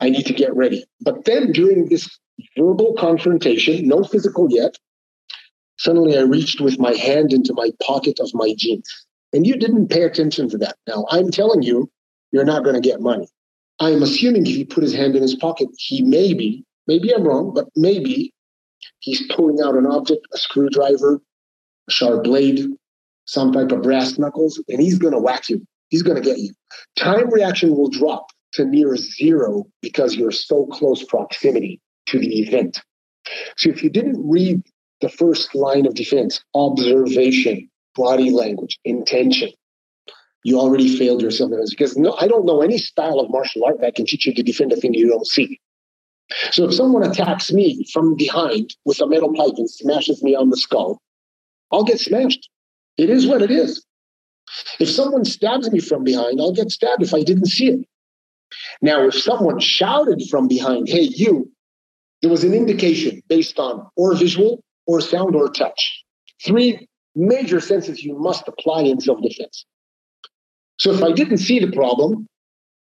I 0.00 0.10
need 0.10 0.26
to 0.26 0.32
get 0.34 0.54
ready. 0.54 0.84
But 1.00 1.24
then 1.24 1.50
during 1.50 1.88
this 1.88 2.08
verbal 2.56 2.94
confrontation, 2.96 3.88
no 3.88 4.04
physical 4.04 4.46
yet, 4.50 4.76
suddenly 5.78 6.16
I 6.16 6.22
reached 6.22 6.60
with 6.60 6.78
my 6.78 6.92
hand 6.92 7.32
into 7.32 7.52
my 7.52 7.70
pocket 7.82 8.20
of 8.20 8.30
my 8.34 8.54
jeans. 8.56 8.88
And 9.32 9.46
you 9.46 9.56
didn't 9.56 9.88
pay 9.88 10.02
attention 10.02 10.48
to 10.50 10.58
that. 10.58 10.76
Now, 10.86 11.06
I'm 11.10 11.30
telling 11.30 11.62
you, 11.62 11.90
you're 12.30 12.44
not 12.44 12.62
going 12.62 12.80
to 12.80 12.88
get 12.88 13.00
money. 13.00 13.28
I'm 13.80 14.02
assuming 14.02 14.46
if 14.46 14.54
he 14.54 14.64
put 14.64 14.84
his 14.84 14.94
hand 14.94 15.16
in 15.16 15.22
his 15.22 15.34
pocket, 15.34 15.68
he 15.76 16.02
maybe, 16.02 16.64
maybe 16.86 17.12
I'm 17.12 17.24
wrong, 17.24 17.52
but 17.52 17.66
maybe 17.74 18.32
he's 19.00 19.22
pulling 19.32 19.60
out 19.64 19.74
an 19.74 19.86
object, 19.86 20.26
a 20.32 20.38
screwdriver, 20.38 21.20
a 21.88 21.90
sharp 21.90 22.24
blade, 22.24 22.66
some 23.24 23.52
type 23.52 23.72
of 23.72 23.82
brass 23.82 24.18
knuckles, 24.18 24.62
and 24.68 24.80
he's 24.80 24.98
going 24.98 25.12
to 25.12 25.20
whack 25.20 25.48
you. 25.48 25.66
He's 25.88 26.02
going 26.02 26.20
to 26.20 26.22
get 26.22 26.38
you. 26.38 26.52
Time 26.96 27.30
reaction 27.30 27.76
will 27.76 27.88
drop 27.90 28.26
to 28.54 28.64
near 28.64 28.96
zero 28.96 29.64
because 29.82 30.14
you're 30.14 30.32
so 30.32 30.66
close 30.66 31.04
proximity 31.04 31.80
to 32.06 32.18
the 32.18 32.40
event. 32.40 32.80
So 33.56 33.70
if 33.70 33.82
you 33.82 33.90
didn't 33.90 34.28
read 34.28 34.62
the 35.00 35.08
first 35.08 35.54
line 35.54 35.86
of 35.86 35.94
defense, 35.94 36.42
observation, 36.54 37.68
body 37.94 38.30
language, 38.30 38.78
intention, 38.84 39.50
you 40.44 40.58
already 40.58 40.96
failed 40.96 41.22
yourself 41.22 41.50
because 41.70 41.96
no, 41.96 42.16
I 42.20 42.28
don't 42.28 42.46
know 42.46 42.62
any 42.62 42.78
style 42.78 43.18
of 43.18 43.30
martial 43.30 43.64
art 43.64 43.80
that 43.80 43.96
can 43.96 44.06
teach 44.06 44.26
you 44.26 44.34
to 44.34 44.42
defend 44.42 44.72
a 44.72 44.76
thing 44.76 44.94
you 44.94 45.08
don't 45.08 45.26
see. 45.26 45.60
So 46.50 46.64
if 46.64 46.74
someone 46.74 47.04
attacks 47.04 47.52
me 47.52 47.84
from 47.92 48.16
behind 48.16 48.74
with 48.84 49.00
a 49.00 49.06
metal 49.06 49.32
pipe 49.32 49.54
and 49.56 49.70
smashes 49.70 50.22
me 50.22 50.34
on 50.34 50.50
the 50.50 50.56
skull, 50.56 51.00
I'll 51.72 51.84
get 51.84 52.00
smashed. 52.00 52.48
It 52.96 53.10
is 53.10 53.26
what 53.26 53.42
it 53.42 53.50
is. 53.50 53.84
If 54.80 54.88
someone 54.88 55.24
stabs 55.24 55.70
me 55.70 55.80
from 55.80 56.04
behind, 56.04 56.40
I'll 56.40 56.52
get 56.52 56.70
stabbed 56.70 57.02
if 57.02 57.14
I 57.14 57.22
didn't 57.22 57.46
see 57.46 57.68
it. 57.68 57.86
Now, 58.80 59.06
if 59.06 59.14
someone 59.14 59.58
shouted 59.58 60.22
from 60.30 60.48
behind, 60.48 60.88
hey, 60.88 61.02
you, 61.02 61.50
there 62.22 62.30
was 62.30 62.44
an 62.44 62.54
indication 62.54 63.22
based 63.28 63.58
on 63.58 63.86
or 63.96 64.14
visual 64.14 64.62
or 64.86 65.00
sound 65.00 65.34
or 65.34 65.48
touch. 65.48 66.04
Three 66.44 66.88
major 67.14 67.60
senses 67.60 68.04
you 68.04 68.16
must 68.18 68.46
apply 68.46 68.82
in 68.82 69.00
self 69.00 69.20
defense. 69.22 69.66
So 70.78 70.92
if 70.92 71.02
I 71.02 71.12
didn't 71.12 71.38
see 71.38 71.58
the 71.58 71.72
problem, 71.72 72.26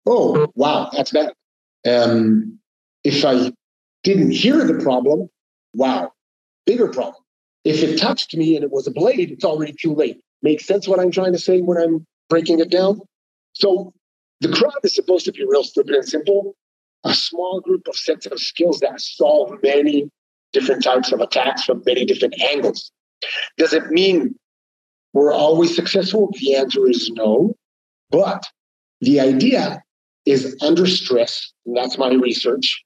oh, 0.07 0.51
wow, 0.55 0.91
that's 0.93 1.12
bad. 1.12 1.33
Um, 1.87 2.59
if 3.07 3.24
I 3.24 3.52
didn't 4.02 4.32
hear 4.32 4.64
the 4.64 4.82
problem, 4.82 5.28
wow, 5.74 6.11
bigger 6.66 6.88
problem. 6.88 7.22
If 7.64 7.82
it 7.82 7.98
touched 7.98 8.36
me 8.36 8.57
and 8.57 8.64
it 8.64 8.72
was 8.72 8.88
a 8.88 8.90
blade, 8.90 9.30
it's 9.30 9.44
already 9.44 9.74
too 9.80 9.94
late. 9.94 10.20
Makes 10.42 10.66
sense 10.66 10.88
what 10.88 10.98
I'm 10.98 11.12
trying 11.12 11.32
to 11.32 11.38
say 11.38 11.61
when 11.61 11.78
I'm 11.78 12.04
breaking 12.28 12.59
it 12.59 12.68
down? 12.70 13.00
So 13.52 13.92
the 14.40 14.48
Krav 14.48 14.72
is 14.82 14.94
supposed 14.94 15.24
to 15.26 15.32
be 15.32 15.44
real 15.46 15.62
stupid 15.62 15.94
and 15.94 16.07
simple, 16.07 16.57
a 17.04 17.14
small 17.14 17.61
group 17.61 17.86
of 17.86 17.94
sets 17.94 18.26
of 18.26 18.40
skills 18.40 18.80
that 18.80 19.00
solve 19.00 19.52
many 19.62 20.11
different 20.52 20.82
types 20.82 21.12
of 21.12 21.20
attacks 21.20 21.64
from 21.64 21.82
many 21.86 22.04
different 22.04 22.34
angles. 22.42 22.90
Does 23.57 23.72
it 23.72 23.86
mean 23.90 24.34
we're 25.12 25.32
always 25.32 25.74
successful? 25.76 26.32
The 26.40 26.57
answer 26.57 26.88
is 26.88 27.09
no. 27.11 27.54
But 28.11 28.42
the 29.00 29.20
idea 29.20 29.82
is 30.24 30.57
under 30.61 30.86
stress, 30.86 31.52
and 31.64 31.76
that's 31.76 31.98
my 31.98 32.12
research, 32.12 32.84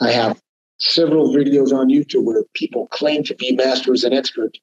I 0.00 0.10
have 0.10 0.40
several 0.78 1.28
videos 1.28 1.72
on 1.72 1.88
YouTube 1.88 2.24
where 2.24 2.42
people 2.54 2.88
claim 2.88 3.22
to 3.24 3.34
be 3.34 3.52
masters 3.52 4.04
and 4.04 4.14
experts. 4.14 4.58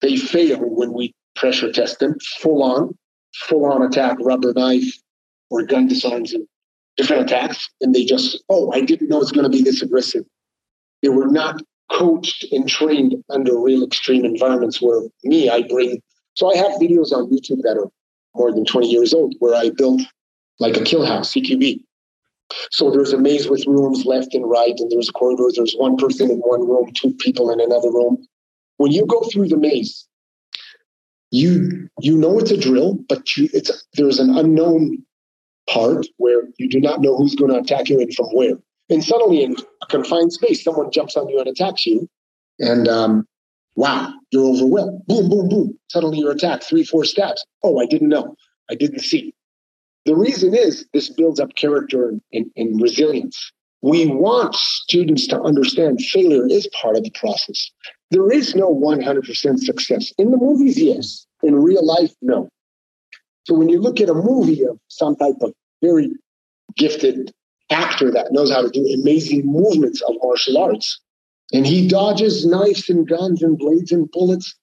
They 0.00 0.16
fail 0.16 0.58
when 0.58 0.92
we 0.92 1.14
pressure 1.36 1.70
test 1.72 1.98
them 1.98 2.16
full 2.40 2.62
on, 2.62 2.96
full 3.34 3.64
on 3.66 3.82
attack, 3.82 4.16
rubber 4.20 4.52
knife, 4.52 4.98
or 5.50 5.62
gun 5.62 5.86
disarms 5.86 6.32
and 6.32 6.46
different 6.96 7.22
attacks. 7.22 7.68
And 7.80 7.94
they 7.94 8.04
just, 8.04 8.42
oh, 8.48 8.72
I 8.72 8.80
didn't 8.80 9.08
know 9.08 9.20
it's 9.20 9.32
going 9.32 9.44
to 9.44 9.56
be 9.56 9.62
this 9.62 9.82
aggressive. 9.82 10.24
They 11.02 11.08
were 11.08 11.28
not 11.28 11.60
coached 11.90 12.44
and 12.52 12.68
trained 12.68 13.14
under 13.28 13.58
real 13.58 13.84
extreme 13.84 14.24
environments 14.24 14.80
where 14.80 15.02
me, 15.24 15.50
I 15.50 15.62
bring. 15.62 16.00
So 16.34 16.50
I 16.52 16.56
have 16.56 16.72
videos 16.80 17.12
on 17.12 17.30
YouTube 17.30 17.62
that 17.62 17.76
are 17.76 17.90
more 18.34 18.52
than 18.52 18.64
20 18.64 18.88
years 18.88 19.12
old 19.12 19.34
where 19.40 19.54
I 19.54 19.70
built 19.70 20.00
like 20.58 20.76
a 20.76 20.82
kill 20.82 21.04
house, 21.04 21.34
CQB. 21.34 21.82
So 22.70 22.90
there's 22.90 23.12
a 23.12 23.18
maze 23.18 23.48
with 23.48 23.66
rooms 23.66 24.04
left 24.04 24.34
and 24.34 24.48
right, 24.48 24.74
and 24.78 24.90
there's 24.90 25.10
corridors. 25.10 25.54
There's 25.56 25.74
one 25.74 25.96
person 25.96 26.30
in 26.30 26.38
one 26.38 26.66
room, 26.66 26.92
two 26.94 27.14
people 27.14 27.50
in 27.50 27.60
another 27.60 27.90
room. 27.90 28.26
When 28.76 28.92
you 28.92 29.06
go 29.06 29.20
through 29.22 29.48
the 29.48 29.56
maze, 29.56 30.06
you 31.30 31.88
you 32.00 32.16
know 32.16 32.38
it's 32.38 32.50
a 32.50 32.56
drill, 32.56 32.98
but 33.08 33.36
you, 33.36 33.48
it's 33.52 33.86
there's 33.94 34.18
an 34.18 34.36
unknown 34.36 35.04
part 35.68 36.06
where 36.18 36.42
you 36.58 36.68
do 36.68 36.80
not 36.80 37.00
know 37.00 37.16
who's 37.16 37.34
going 37.34 37.50
to 37.52 37.58
attack 37.58 37.88
you 37.88 38.00
and 38.00 38.14
from 38.14 38.26
where. 38.26 38.54
And 38.90 39.02
suddenly, 39.02 39.42
in 39.42 39.56
a 39.82 39.86
confined 39.86 40.32
space, 40.32 40.62
someone 40.62 40.90
jumps 40.90 41.16
on 41.16 41.28
you 41.28 41.38
and 41.38 41.48
attacks 41.48 41.86
you, 41.86 42.08
and 42.58 42.88
um, 42.88 43.26
wow, 43.76 44.12
you're 44.30 44.44
overwhelmed. 44.44 45.06
Boom, 45.06 45.30
boom, 45.30 45.48
boom. 45.48 45.78
Suddenly, 45.88 46.18
you're 46.18 46.32
attacked. 46.32 46.64
Three, 46.64 46.84
four 46.84 47.04
stabs. 47.04 47.44
Oh, 47.62 47.80
I 47.80 47.86
didn't 47.86 48.08
know. 48.08 48.36
I 48.70 48.74
didn't 48.74 49.00
see. 49.00 49.34
The 50.04 50.16
reason 50.16 50.54
is 50.54 50.86
this 50.92 51.10
builds 51.10 51.38
up 51.38 51.54
character 51.54 52.08
and, 52.32 52.50
and, 52.56 52.80
resilience. 52.80 53.52
We 53.82 54.06
want 54.06 54.54
students 54.54 55.26
to 55.28 55.40
understand 55.40 56.00
failure 56.00 56.46
is 56.48 56.68
part 56.68 56.96
of 56.96 57.04
the 57.04 57.10
process. 57.10 57.70
There 58.10 58.30
is 58.30 58.54
no 58.54 58.74
100% 58.74 59.58
success. 59.58 60.12
In 60.18 60.30
the 60.30 60.36
movies, 60.36 60.80
yes. 60.80 61.26
In 61.42 61.56
real 61.56 61.84
life, 61.84 62.12
no. 62.20 62.48
So 63.44 63.54
when 63.54 63.68
you 63.68 63.80
look 63.80 64.00
at 64.00 64.08
a 64.08 64.14
movie 64.14 64.64
of 64.64 64.78
some 64.88 65.16
type 65.16 65.36
of 65.40 65.52
very 65.82 66.10
gifted 66.76 67.32
actor 67.70 68.10
that 68.10 68.32
knows 68.32 68.50
how 68.50 68.62
to 68.62 68.70
do 68.70 68.86
amazing 68.94 69.46
movements 69.46 70.00
of 70.02 70.14
martial 70.22 70.58
arts, 70.58 71.00
and 71.52 71.66
he 71.66 71.88
dodges 71.88 72.46
knives 72.46 72.88
and 72.88 73.06
guns 73.08 73.42
and 73.42 73.58
blades 73.58 73.92
and 73.92 74.10
bullets, 74.10 74.54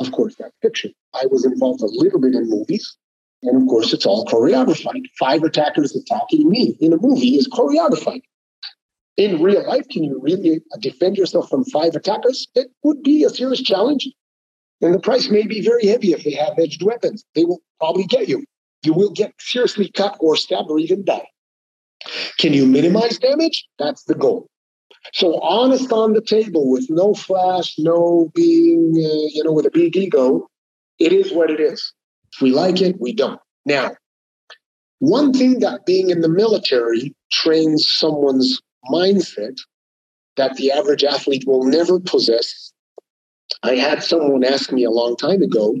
of 0.00 0.12
course, 0.12 0.34
that's 0.36 0.54
fiction. 0.60 0.92
I 1.14 1.26
was 1.26 1.44
involved 1.44 1.82
a 1.82 1.86
little 1.86 2.20
bit 2.20 2.34
in 2.34 2.48
movies. 2.50 2.96
And 3.42 3.62
of 3.62 3.68
course, 3.68 3.92
it's 3.92 4.06
all 4.06 4.24
choreographed. 4.26 5.02
Five 5.18 5.42
attackers 5.42 5.94
attacking 5.94 6.48
me 6.48 6.76
in 6.80 6.92
a 6.92 6.98
movie 6.98 7.36
is 7.36 7.48
choreographed. 7.48 8.22
In 9.16 9.42
real 9.42 9.66
life, 9.66 9.88
can 9.88 10.04
you 10.04 10.20
really 10.20 10.60
defend 10.80 11.16
yourself 11.16 11.48
from 11.48 11.64
five 11.64 11.94
attackers? 11.94 12.48
It 12.54 12.68
would 12.82 13.02
be 13.02 13.24
a 13.24 13.30
serious 13.30 13.62
challenge. 13.62 14.08
And 14.82 14.94
the 14.94 14.98
price 14.98 15.30
may 15.30 15.46
be 15.46 15.62
very 15.62 15.86
heavy 15.86 16.12
if 16.12 16.24
they 16.24 16.32
have 16.32 16.58
edged 16.58 16.82
weapons. 16.82 17.24
They 17.34 17.44
will 17.44 17.62
probably 17.80 18.04
get 18.04 18.28
you. 18.28 18.44
You 18.82 18.92
will 18.92 19.10
get 19.10 19.32
seriously 19.38 19.90
cut 19.90 20.16
or 20.20 20.36
stabbed 20.36 20.70
or 20.70 20.78
even 20.78 21.04
die. 21.04 21.26
Can 22.38 22.52
you 22.52 22.66
minimize 22.66 23.18
damage? 23.18 23.66
That's 23.78 24.04
the 24.04 24.14
goal. 24.14 24.48
So 25.14 25.40
honest 25.40 25.92
on 25.92 26.12
the 26.12 26.20
table 26.20 26.70
with 26.70 26.86
no 26.90 27.14
flash, 27.14 27.74
no 27.78 28.30
being, 28.34 28.92
uh, 28.96 29.28
you 29.32 29.42
know, 29.44 29.52
with 29.52 29.66
a 29.66 29.70
big 29.70 29.96
ego. 29.96 30.48
It 30.98 31.12
is 31.12 31.32
what 31.32 31.50
it 31.50 31.60
is. 31.60 31.92
We 32.40 32.50
like 32.50 32.80
it, 32.80 33.00
we 33.00 33.12
don't. 33.12 33.40
Now, 33.64 33.92
one 34.98 35.32
thing 35.32 35.60
that 35.60 35.86
being 35.86 36.10
in 36.10 36.20
the 36.20 36.28
military 36.28 37.14
trains 37.30 37.86
someone's 37.88 38.60
mindset 38.90 39.56
that 40.36 40.56
the 40.56 40.70
average 40.70 41.04
athlete 41.04 41.44
will 41.46 41.64
never 41.64 41.98
possess. 41.98 42.72
I 43.62 43.74
had 43.74 44.02
someone 44.02 44.44
ask 44.44 44.72
me 44.72 44.84
a 44.84 44.90
long 44.90 45.16
time 45.16 45.42
ago, 45.42 45.76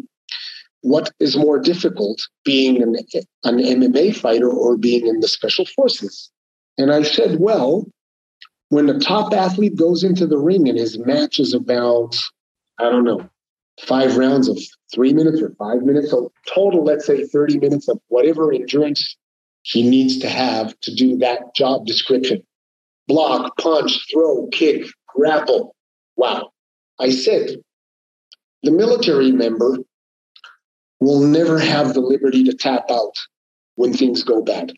what 0.82 1.10
is 1.20 1.36
more 1.36 1.58
difficult, 1.58 2.20
being 2.44 2.82
an, 2.82 2.96
an 3.44 3.58
MMA 3.58 4.16
fighter 4.16 4.50
or 4.50 4.76
being 4.76 5.06
in 5.06 5.20
the 5.20 5.28
special 5.28 5.66
forces? 5.66 6.30
And 6.78 6.92
I 6.92 7.02
said, 7.02 7.40
well, 7.40 7.86
when 8.68 8.88
a 8.88 8.98
top 8.98 9.32
athlete 9.32 9.76
goes 9.76 10.04
into 10.04 10.26
the 10.26 10.38
ring 10.38 10.68
and 10.68 10.78
his 10.78 10.98
match 10.98 11.38
is 11.38 11.54
about, 11.54 12.16
I 12.78 12.90
don't 12.90 13.04
know, 13.04 13.28
five 13.80 14.16
rounds 14.16 14.48
of 14.48 14.58
three 14.94 15.12
minutes 15.12 15.40
or 15.40 15.50
five 15.58 15.82
minutes, 15.82 16.10
so 16.10 16.32
total, 16.52 16.84
let's 16.84 17.06
say 17.06 17.24
30 17.24 17.58
minutes 17.58 17.88
of 17.88 18.00
whatever 18.08 18.52
endurance 18.52 19.16
he 19.62 19.88
needs 19.88 20.18
to 20.18 20.28
have 20.28 20.78
to 20.80 20.94
do 20.94 21.18
that 21.18 21.54
job 21.54 21.86
description 21.86 22.42
block, 23.08 23.56
punch, 23.58 24.06
throw, 24.12 24.48
kick, 24.48 24.84
grapple. 25.06 25.74
Wow. 26.16 26.50
I 26.98 27.10
said, 27.10 27.56
the 28.62 28.72
military 28.72 29.30
member 29.30 29.78
will 30.98 31.20
never 31.20 31.58
have 31.58 31.94
the 31.94 32.00
liberty 32.00 32.42
to 32.44 32.54
tap 32.54 32.90
out 32.90 33.14
when 33.76 33.92
things 33.92 34.24
go 34.24 34.42
bad. 34.42 34.72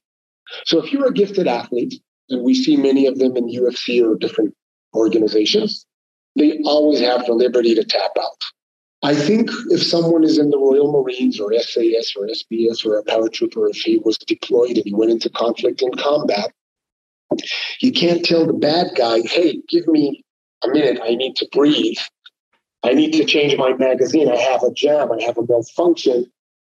So 0.66 0.82
if 0.82 0.92
you're 0.92 1.06
a 1.06 1.12
gifted 1.12 1.46
athlete, 1.46 1.94
and 2.30 2.42
we 2.42 2.54
see 2.54 2.76
many 2.76 3.06
of 3.06 3.18
them 3.18 3.36
in 3.36 3.48
UFC 3.48 4.04
or 4.04 4.16
different 4.16 4.54
organizations, 4.94 5.86
they 6.36 6.58
always 6.64 7.00
have 7.00 7.24
the 7.24 7.32
liberty 7.32 7.74
to 7.74 7.84
tap 7.84 8.10
out. 8.18 8.42
I 9.02 9.14
think 9.14 9.50
if 9.70 9.82
someone 9.82 10.24
is 10.24 10.38
in 10.38 10.50
the 10.50 10.58
Royal 10.58 10.90
Marines 10.90 11.38
or 11.38 11.52
SAS 11.52 12.14
or 12.16 12.26
SBS 12.26 12.84
or 12.84 12.98
a 12.98 13.04
paratrooper, 13.04 13.70
if 13.70 13.76
he 13.76 13.98
was 13.98 14.18
deployed 14.18 14.76
and 14.76 14.84
he 14.84 14.94
went 14.94 15.12
into 15.12 15.30
conflict 15.30 15.82
and 15.82 15.96
combat, 15.96 16.52
you 17.80 17.92
can't 17.92 18.24
tell 18.24 18.46
the 18.46 18.52
bad 18.52 18.88
guy, 18.96 19.20
hey, 19.20 19.60
give 19.68 19.86
me 19.86 20.24
a 20.64 20.68
minute, 20.68 21.00
I 21.02 21.14
need 21.14 21.36
to 21.36 21.48
breathe. 21.52 21.98
I 22.82 22.92
need 22.92 23.12
to 23.12 23.24
change 23.24 23.56
my 23.56 23.74
magazine. 23.74 24.30
I 24.30 24.36
have 24.36 24.62
a 24.62 24.72
jam, 24.72 25.12
I 25.12 25.22
have 25.22 25.38
a 25.38 25.46
malfunction. 25.46 26.26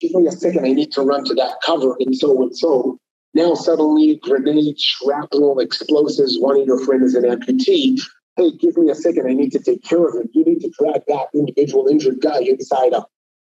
Give 0.01 0.11
me 0.13 0.27
a 0.27 0.31
second, 0.31 0.65
I 0.65 0.71
need 0.71 0.91
to 0.93 1.01
run 1.01 1.23
to 1.25 1.33
that 1.35 1.55
cover, 1.65 1.95
and 1.99 2.15
so 2.15 2.41
and 2.41 2.55
so. 2.55 2.97
Now 3.33 3.53
suddenly 3.53 4.19
grenades, 4.21 4.81
shrapnel, 4.81 5.59
explosives, 5.59 6.37
one 6.39 6.59
of 6.59 6.65
your 6.65 6.83
friends 6.83 7.13
is 7.13 7.15
an 7.15 7.23
amputee. 7.23 8.01
Hey, 8.39 8.51
give 8.51 8.77
me 8.77 8.89
a 8.89 8.95
second, 8.95 9.27
I 9.27 9.33
need 9.33 9.51
to 9.51 9.59
take 9.59 9.83
care 9.83 10.07
of 10.07 10.15
him. 10.15 10.29
You 10.31 10.45
need 10.45 10.61
to 10.61 10.69
drag 10.69 11.01
that 11.09 11.27
individual 11.33 11.87
injured 11.87 12.21
guy 12.21 12.39
inside 12.39 12.93
a, 12.93 13.05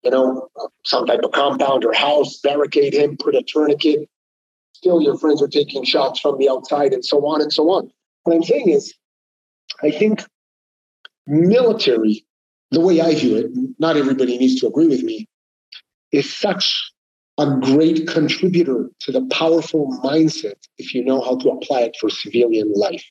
you 0.03 0.11
know, 0.11 0.47
some 0.83 1.07
type 1.07 1.21
of 1.23 1.31
compound 1.31 1.83
or 1.83 1.91
house, 1.91 2.39
barricade 2.43 2.93
him, 2.93 3.17
put 3.17 3.33
a 3.33 3.41
tourniquet, 3.41 4.07
still 4.73 5.01
your 5.01 5.17
friends 5.17 5.41
are 5.41 5.47
taking 5.47 5.85
shots 5.85 6.19
from 6.19 6.37
the 6.37 6.47
outside 6.47 6.93
and 6.93 7.03
so 7.03 7.25
on 7.25 7.41
and 7.41 7.51
so 7.51 7.71
on. 7.71 7.89
What 8.25 8.35
I'm 8.35 8.43
saying 8.43 8.69
is, 8.69 8.93
I 9.81 9.89
think 9.89 10.23
military, 11.25 12.23
the 12.69 12.79
way 12.79 13.01
I 13.01 13.15
view 13.15 13.37
it, 13.37 13.47
not 13.79 13.97
everybody 13.97 14.37
needs 14.37 14.61
to 14.61 14.67
agree 14.67 14.87
with 14.87 15.01
me, 15.01 15.27
is 16.11 16.31
such 16.31 16.91
a 17.39 17.47
great 17.59 18.07
contributor 18.07 18.91
to 18.99 19.11
the 19.11 19.25
powerful 19.31 19.99
mindset 20.03 20.59
if 20.77 20.93
you 20.93 21.03
know 21.03 21.21
how 21.21 21.37
to 21.37 21.49
apply 21.49 21.81
it 21.81 21.97
for 21.99 22.11
civilian 22.11 22.71
life. 22.75 23.03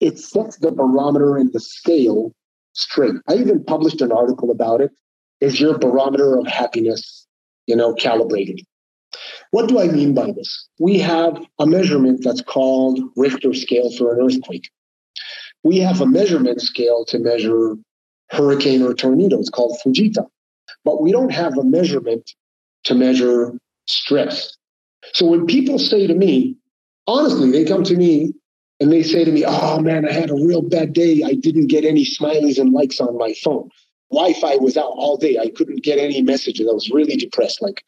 It 0.00 0.18
sets 0.18 0.58
the 0.58 0.70
barometer 0.70 1.36
and 1.36 1.52
the 1.52 1.60
scale 1.60 2.32
straight. 2.72 3.14
I 3.28 3.34
even 3.34 3.64
published 3.64 4.00
an 4.00 4.12
article 4.12 4.50
about 4.50 4.80
it. 4.80 4.90
Is 5.40 5.60
your 5.60 5.78
barometer 5.78 6.38
of 6.38 6.46
happiness, 6.46 7.26
you 7.66 7.76
know, 7.76 7.94
calibrated? 7.94 8.60
What 9.50 9.68
do 9.68 9.80
I 9.80 9.88
mean 9.88 10.14
by 10.14 10.32
this? 10.32 10.68
We 10.78 10.98
have 10.98 11.38
a 11.58 11.66
measurement 11.66 12.20
that's 12.22 12.42
called 12.42 13.00
Richter 13.16 13.54
scale 13.54 13.90
for 13.90 14.14
an 14.14 14.24
earthquake. 14.24 14.70
We 15.64 15.78
have 15.78 16.00
a 16.00 16.06
measurement 16.06 16.60
scale 16.60 17.04
to 17.06 17.18
measure 17.18 17.76
hurricane 18.30 18.82
or 18.82 18.94
tornado. 18.94 19.38
It's 19.38 19.50
called 19.50 19.78
Fujita. 19.84 20.26
But 20.84 21.02
we 21.02 21.12
don't 21.12 21.32
have 21.32 21.56
a 21.58 21.64
measurement 21.64 22.30
to 22.84 22.94
measure 22.94 23.52
stress. 23.86 24.56
So 25.14 25.26
when 25.26 25.46
people 25.46 25.78
say 25.78 26.06
to 26.06 26.14
me, 26.14 26.56
honestly, 27.06 27.50
they 27.50 27.64
come 27.64 27.84
to 27.84 27.96
me 27.96 28.34
and 28.80 28.92
they 28.92 29.02
say 29.02 29.24
to 29.24 29.32
me, 29.32 29.44
Oh 29.46 29.80
man, 29.80 30.08
I 30.08 30.12
had 30.12 30.30
a 30.30 30.34
real 30.34 30.62
bad 30.62 30.92
day. 30.92 31.22
I 31.24 31.34
didn't 31.34 31.66
get 31.66 31.84
any 31.84 32.04
smileys 32.04 32.58
and 32.58 32.72
likes 32.72 33.00
on 33.00 33.16
my 33.18 33.34
phone. 33.42 33.68
Wi 34.10 34.32
Fi 34.34 34.56
was 34.56 34.76
out 34.76 34.92
all 34.96 35.16
day. 35.16 35.38
I 35.38 35.50
couldn't 35.50 35.82
get 35.82 35.98
any 35.98 36.22
messages. 36.22 36.66
I 36.68 36.72
was 36.72 36.90
really 36.90 37.16
depressed. 37.16 37.60
Like, 37.60 37.84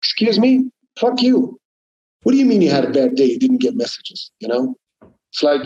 excuse 0.00 0.38
me, 0.38 0.70
fuck 0.98 1.22
you. 1.22 1.58
What 2.24 2.32
do 2.32 2.38
you 2.38 2.44
mean 2.44 2.62
you 2.62 2.70
had 2.70 2.84
a 2.84 2.90
bad 2.90 3.14
day? 3.14 3.24
You 3.24 3.38
didn't 3.38 3.58
get 3.58 3.74
messages, 3.74 4.30
you 4.38 4.48
know? 4.48 4.76
It's 5.32 5.42
like, 5.42 5.62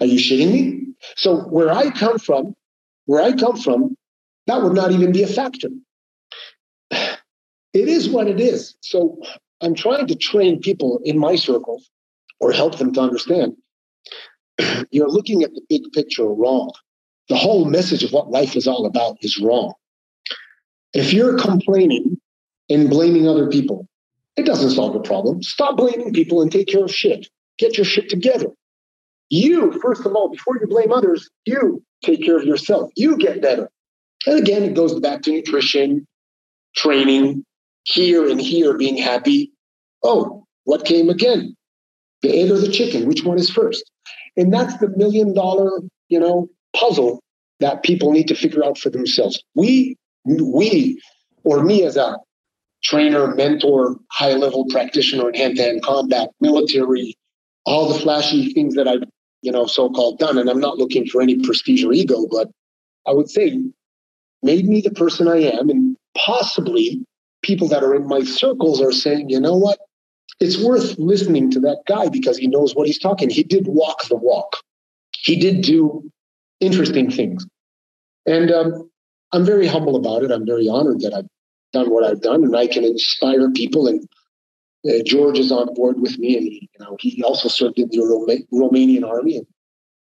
are 0.00 0.06
you 0.06 0.18
shitting 0.18 0.52
me? 0.52 0.94
So 1.16 1.40
where 1.42 1.70
I 1.70 1.90
come 1.90 2.18
from, 2.18 2.54
where 3.06 3.22
I 3.22 3.32
come 3.32 3.56
from, 3.56 3.96
that 4.46 4.62
would 4.62 4.74
not 4.74 4.92
even 4.92 5.12
be 5.12 5.22
a 5.22 5.26
factor. 5.26 5.68
It 7.72 7.88
is 7.88 8.08
what 8.08 8.28
it 8.28 8.40
is. 8.40 8.74
So 8.80 9.20
I'm 9.60 9.74
trying 9.74 10.06
to 10.06 10.14
train 10.14 10.60
people 10.60 11.00
in 11.04 11.18
my 11.18 11.36
circles 11.36 11.90
or 12.40 12.52
help 12.52 12.78
them 12.78 12.92
to 12.94 13.00
understand 13.00 13.56
you're 14.90 15.08
looking 15.08 15.42
at 15.42 15.54
the 15.54 15.62
big 15.68 15.82
picture 15.92 16.26
wrong. 16.26 16.72
The 17.28 17.36
whole 17.36 17.64
message 17.64 18.02
of 18.02 18.12
what 18.12 18.30
life 18.30 18.56
is 18.56 18.66
all 18.66 18.86
about 18.86 19.16
is 19.20 19.38
wrong. 19.38 19.74
If 20.92 21.12
you're 21.12 21.38
complaining 21.38 22.20
and 22.70 22.88
blaming 22.88 23.28
other 23.28 23.48
people. 23.48 23.86
It 24.36 24.46
doesn't 24.46 24.70
solve 24.70 24.94
the 24.94 25.00
problem. 25.00 25.42
Stop 25.42 25.76
blaming 25.76 26.14
people 26.14 26.40
and 26.40 26.50
take 26.50 26.68
care 26.68 26.84
of 26.84 26.94
shit. 26.94 27.28
Get 27.58 27.76
your 27.76 27.84
shit 27.84 28.08
together. 28.08 28.46
You, 29.28 29.78
first 29.82 30.06
of 30.06 30.14
all, 30.14 30.30
before 30.30 30.56
you 30.58 30.66
blame 30.66 30.92
others, 30.92 31.28
you 31.44 31.82
take 32.02 32.24
care 32.24 32.38
of 32.38 32.44
yourself. 32.44 32.90
You 32.96 33.16
get 33.18 33.42
better. 33.42 33.68
And 34.26 34.38
again, 34.38 34.62
it 34.62 34.74
goes 34.74 34.98
back 35.00 35.22
to 35.22 35.32
nutrition, 35.32 36.06
training, 36.76 37.44
here 37.84 38.28
and 38.28 38.40
here 38.40 38.76
being 38.76 38.96
happy. 38.96 39.52
Oh, 40.02 40.46
what 40.64 40.84
came 40.84 41.08
again? 41.10 41.56
The 42.22 42.40
egg 42.40 42.50
or 42.50 42.58
the 42.58 42.70
chicken? 42.70 43.06
Which 43.06 43.24
one 43.24 43.38
is 43.38 43.50
first? 43.50 43.90
And 44.36 44.52
that's 44.52 44.76
the 44.78 44.88
million 44.96 45.34
dollar, 45.34 45.80
you 46.08 46.20
know, 46.20 46.48
puzzle 46.74 47.22
that 47.60 47.82
people 47.82 48.12
need 48.12 48.28
to 48.28 48.34
figure 48.34 48.64
out 48.64 48.78
for 48.78 48.90
themselves. 48.90 49.42
We, 49.54 49.96
we, 50.24 51.00
or 51.44 51.62
me 51.62 51.84
as 51.84 51.96
a 51.96 52.16
trainer, 52.82 53.34
mentor, 53.34 53.96
high 54.10 54.32
level 54.34 54.66
practitioner 54.70 55.28
in 55.28 55.34
hand 55.34 55.56
to 55.56 55.62
hand 55.62 55.82
combat, 55.82 56.30
military, 56.40 57.16
all 57.64 57.92
the 57.92 57.98
flashy 57.98 58.52
things 58.52 58.74
that 58.76 58.88
I've, 58.88 59.02
you 59.42 59.52
know, 59.52 59.66
so 59.66 59.90
called 59.90 60.18
done. 60.18 60.38
And 60.38 60.48
I'm 60.48 60.60
not 60.60 60.78
looking 60.78 61.06
for 61.06 61.20
any 61.20 61.38
prestige 61.44 61.84
or 61.84 61.92
ego, 61.92 62.26
but 62.30 62.48
I 63.06 63.12
would 63.12 63.28
say 63.28 63.58
made 64.42 64.66
me 64.66 64.80
the 64.80 64.90
person 64.90 65.28
I 65.28 65.42
am. 65.42 65.68
And 65.68 65.96
possibly 66.16 67.04
people 67.42 67.68
that 67.68 67.82
are 67.82 67.94
in 67.94 68.06
my 68.06 68.22
circles 68.22 68.80
are 68.80 68.92
saying, 68.92 69.30
you 69.30 69.40
know 69.40 69.56
what? 69.56 69.78
It's 70.40 70.62
worth 70.62 70.98
listening 70.98 71.50
to 71.52 71.60
that 71.60 71.82
guy 71.86 72.08
because 72.08 72.38
he 72.38 72.46
knows 72.46 72.74
what 72.74 72.86
he's 72.86 72.98
talking. 72.98 73.28
He 73.28 73.42
did 73.42 73.66
walk 73.66 74.04
the 74.08 74.16
walk. 74.16 74.56
He 75.12 75.36
did 75.36 75.62
do 75.62 76.10
interesting 76.60 77.10
things. 77.10 77.46
And 78.26 78.50
um, 78.50 78.90
I'm 79.32 79.44
very 79.44 79.66
humble 79.66 79.96
about 79.96 80.22
it. 80.22 80.30
I'm 80.30 80.46
very 80.46 80.68
honored 80.68 81.00
that 81.00 81.14
I've 81.14 81.28
done 81.72 81.90
what 81.90 82.04
I've 82.04 82.20
done, 82.20 82.42
and 82.42 82.56
I 82.56 82.66
can 82.66 82.84
inspire 82.84 83.50
people. 83.50 83.86
And 83.86 84.06
uh, 84.88 85.02
George 85.04 85.38
is 85.38 85.52
on 85.52 85.74
board 85.74 86.00
with 86.00 86.18
me, 86.18 86.36
and 86.36 86.44
he, 86.46 86.70
you 86.78 86.84
know 86.84 86.96
he 87.00 87.22
also 87.22 87.48
served 87.48 87.78
in 87.78 87.88
the 87.90 88.00
Roma- 88.00 88.44
Romanian 88.52 89.06
army. 89.06 89.36
And 89.36 89.46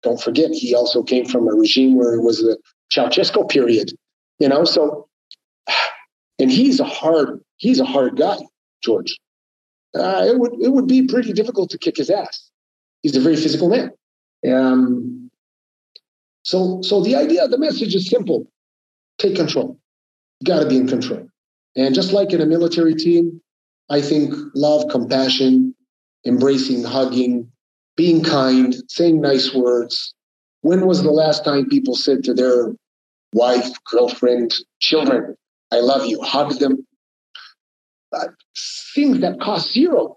don't 0.03 0.21
forget, 0.21 0.51
he 0.51 0.75
also 0.75 1.03
came 1.03 1.27
from 1.27 1.49
a 1.49 1.55
regime 1.55 1.97
where 1.97 2.15
it 2.15 2.23
was 2.23 2.39
the 2.39 2.59
Ceausescu 2.93 3.49
period. 3.49 3.93
You 4.39 4.49
know, 4.49 4.65
so 4.65 5.09
and 6.39 6.51
he's 6.51 6.81
a 6.81 6.85
hard 6.85 7.41
he's 7.57 7.81
a 7.81 7.85
hard 7.85 8.17
guy, 8.17 8.39
George. 8.83 9.17
Uh, 9.95 10.25
it 10.27 10.39
would 10.39 10.53
it 10.61 10.73
would 10.73 10.87
be 10.87 11.07
pretty 11.07 11.33
difficult 11.33 11.71
to 11.71 11.79
kick 11.79 11.97
his 11.97 12.11
ass. 12.11 12.51
He's 13.03 13.17
a 13.17 13.21
very 13.21 13.37
physical 13.37 13.69
man. 13.69 13.91
Um, 14.51 15.31
so 16.43 16.83
so 16.83 17.03
the 17.03 17.17
idea, 17.17 17.47
the 17.49 17.59
message 17.59 17.95
is 17.95 18.09
simple: 18.09 18.51
take 19.19 19.37
control. 19.37 19.79
You 20.41 20.47
got 20.47 20.61
to 20.61 20.69
be 20.69 20.77
in 20.77 20.89
control. 20.89 21.29
And 21.77 21.95
just 21.95 22.13
like 22.13 22.33
in 22.33 22.41
a 22.41 22.47
military 22.47 22.95
team, 22.95 23.41
I 23.91 24.01
think 24.01 24.35
love, 24.55 24.89
compassion, 24.91 25.75
embracing, 26.25 26.85
hugging, 26.85 27.51
being 27.97 28.23
kind, 28.23 28.75
saying 28.89 29.21
nice 29.21 29.55
words. 29.55 30.15
When 30.63 30.87
was 30.87 31.03
the 31.03 31.11
last 31.11 31.45
time 31.45 31.69
people 31.69 31.95
said 31.95 32.25
to 32.25 32.35
their 32.35 32.75
wife, 33.33 33.71
girlfriend, 33.91 34.55
children, 34.81 35.37
I 35.71 35.81
love 35.81 36.07
you, 36.07 36.21
hug 36.23 36.59
them? 36.59 36.87
Uh, 38.15 38.29
things 38.95 39.21
that 39.21 39.41
cost 39.41 39.73
zero. 39.73 40.17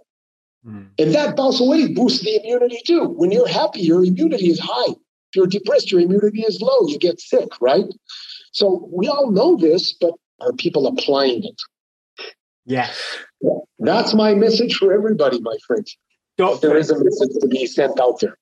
Mm. 0.65 0.89
And 0.99 1.15
that, 1.15 1.35
by 1.35 1.49
the 1.57 1.65
way, 1.65 1.87
boosts 1.87 2.23
the 2.23 2.39
immunity 2.39 2.79
too. 2.85 3.05
When 3.05 3.31
you're 3.31 3.47
happy, 3.47 3.81
your 3.81 4.03
immunity 4.03 4.49
is 4.49 4.59
high. 4.59 4.91
If 4.91 5.35
you're 5.35 5.47
depressed, 5.47 5.91
your 5.91 6.01
immunity 6.01 6.41
is 6.41 6.61
low. 6.61 6.87
You 6.87 6.99
get 6.99 7.19
sick, 7.19 7.49
right? 7.61 7.85
So 8.51 8.89
we 8.91 9.07
all 9.07 9.31
know 9.31 9.57
this, 9.57 9.93
but 9.93 10.13
are 10.41 10.53
people 10.53 10.87
applying 10.87 11.43
it? 11.43 11.61
Yes. 12.65 13.17
That's 13.79 14.13
my 14.13 14.33
message 14.35 14.75
for 14.75 14.93
everybody, 14.93 15.39
my 15.41 15.55
friends. 15.65 15.97
Doctor, 16.37 16.69
there 16.69 16.77
is 16.77 16.91
a 16.91 17.03
message 17.03 17.31
to 17.39 17.47
be 17.47 17.65
sent 17.65 17.99
out 17.99 18.19
there. 18.19 18.37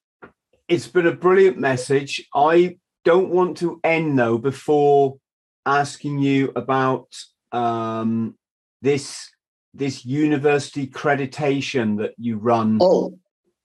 It's 0.68 0.88
been 0.88 1.06
a 1.06 1.16
brilliant 1.16 1.60
message. 1.60 2.28
I 2.34 2.78
don't 3.04 3.30
want 3.30 3.58
to 3.58 3.80
end 3.84 4.18
though 4.18 4.38
before 4.38 5.18
asking 5.66 6.20
you 6.20 6.52
about 6.56 7.08
um, 7.52 8.36
this 8.82 9.30
this 9.76 10.06
university 10.06 10.88
accreditation 10.88 11.98
that 11.98 12.14
you 12.18 12.38
run. 12.38 12.80
Oh, 12.82 13.18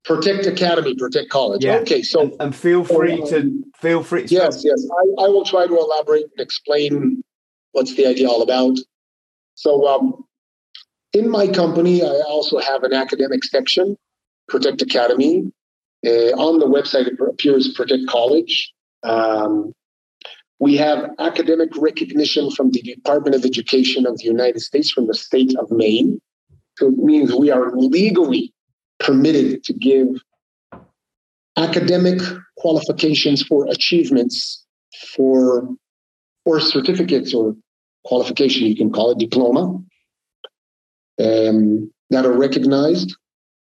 Protect 0.04 0.46
Academy, 0.46 0.94
Protect 0.94 1.28
College. 1.30 1.64
Yeah. 1.64 1.76
Okay, 1.76 2.02
so 2.02 2.22
and, 2.22 2.36
and 2.40 2.56
feel 2.56 2.84
free 2.84 3.22
to 3.28 3.62
feel 3.76 4.02
free. 4.02 4.26
Yes, 4.28 4.64
yes. 4.64 4.86
I, 4.90 5.24
I 5.24 5.28
will 5.28 5.44
try 5.44 5.66
to 5.66 5.76
elaborate 5.76 6.24
and 6.24 6.40
explain 6.40 7.22
what's 7.72 7.94
the 7.94 8.06
idea 8.06 8.28
all 8.28 8.42
about. 8.42 8.76
So, 9.54 9.86
um, 9.86 10.24
in 11.12 11.28
my 11.28 11.46
company, 11.46 12.02
I 12.02 12.22
also 12.26 12.58
have 12.58 12.82
an 12.82 12.94
academic 12.94 13.44
section, 13.44 13.96
Protect 14.48 14.80
Academy. 14.80 15.52
Uh, 16.06 16.32
on 16.38 16.58
the 16.58 16.66
website, 16.66 17.06
it 17.06 17.20
appears 17.20 17.74
Protect 17.74 18.06
College. 18.08 18.72
Um, 19.02 19.74
we 20.60 20.76
have 20.76 21.10
academic 21.18 21.70
recognition 21.78 22.50
from 22.50 22.70
the 22.70 22.82
Department 22.82 23.34
of 23.34 23.44
Education 23.44 24.06
of 24.06 24.18
the 24.18 24.24
United 24.24 24.60
States, 24.60 24.90
from 24.90 25.06
the 25.06 25.14
state 25.14 25.56
of 25.58 25.70
Maine. 25.70 26.20
So 26.76 26.88
it 26.88 26.98
means 26.98 27.34
we 27.34 27.50
are 27.50 27.72
legally 27.74 28.52
permitted 28.98 29.64
to 29.64 29.72
give 29.72 30.08
academic 31.56 32.20
qualifications 32.58 33.42
for 33.42 33.66
achievements 33.68 34.64
for 35.14 35.68
or 36.44 36.60
certificates 36.60 37.32
or 37.34 37.56
qualification, 38.04 38.66
you 38.66 38.76
can 38.76 38.90
call 38.92 39.12
it 39.12 39.18
diploma, 39.18 39.78
um, 41.18 41.90
that 42.10 42.26
are 42.26 42.32
recognized 42.32 43.16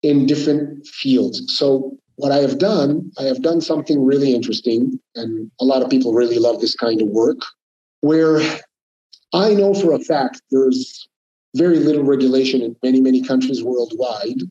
in 0.03 0.27
different 0.27 0.87
fields. 0.87 1.43
So 1.57 1.99
what 2.17 2.33
I 2.33 2.39
have 2.39 2.59
done, 2.59 3.11
I 3.19 3.25
have 3.25 3.43
done 3.43 3.61
something 3.61 4.05
really 4.05 4.35
interesting, 4.35 4.99
and 5.15 5.51
a 5.61 5.65
lot 5.65 5.83
of 5.83 5.91
people 5.91 6.15
really 6.15 6.39
love 6.39 6.61
this 6.61 6.75
kind 6.75 7.01
of 7.01 7.09
work, 7.09 7.39
where 8.01 8.41
I 9.33 9.55
know 9.55 9.75
for 9.75 9.93
a 9.93 10.01
fact 10.01 10.41
there's 10.51 11.09
very 11.55 11.79
little 11.79 12.05
regulation 12.05 12.63
in 12.63 12.77
many, 12.83 13.01
many 13.01 13.23
countries 13.23 13.63
worldwide 13.63 14.43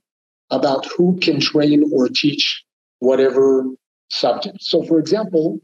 about 0.51 0.85
who 0.85 1.17
can 1.19 1.39
train 1.39 1.91
or 1.93 2.07
teach 2.07 2.63
whatever 2.99 3.65
subject. 4.09 4.57
So, 4.61 4.83
for 4.83 4.99
example, 4.99 5.59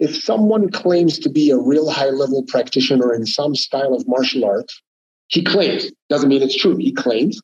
if 0.00 0.16
someone 0.16 0.70
claims 0.70 1.18
to 1.20 1.28
be 1.28 1.50
a 1.50 1.58
real 1.58 1.90
high 1.90 2.10
level 2.10 2.42
practitioner 2.42 3.14
in 3.14 3.26
some 3.26 3.54
style 3.54 3.94
of 3.94 4.08
martial 4.08 4.44
art, 4.44 4.70
he 5.28 5.42
claims, 5.42 5.90
doesn't 6.08 6.28
mean 6.28 6.42
it's 6.42 6.56
true, 6.56 6.76
he 6.76 6.92
claims. 6.92 7.40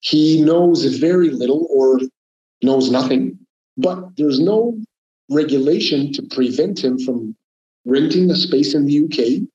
He 0.00 0.42
knows 0.42 0.84
very 0.96 1.30
little 1.30 1.66
or 1.70 2.00
knows 2.62 2.90
nothing, 2.90 3.38
but 3.76 4.16
there's 4.16 4.40
no 4.40 4.78
regulation 5.30 6.12
to 6.12 6.22
prevent 6.22 6.82
him 6.82 6.98
from 6.98 7.36
renting 7.84 8.30
a 8.30 8.36
space 8.36 8.74
in 8.74 8.86
the 8.86 9.04
UK, 9.04 9.48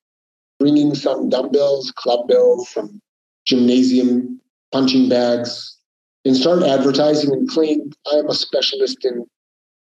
bringing 0.59 0.93
some 0.95 1.29
dumbbells, 1.29 1.91
club 1.91 2.27
bells, 2.27 2.69
some 2.69 3.01
gymnasium 3.45 4.39
punching 4.71 5.09
bags, 5.09 5.77
and 6.25 6.35
start 6.35 6.63
advertising 6.63 7.31
and 7.31 7.49
claim 7.49 7.91
I'm 8.11 8.27
a 8.27 8.35
specialist 8.35 9.03
in 9.03 9.25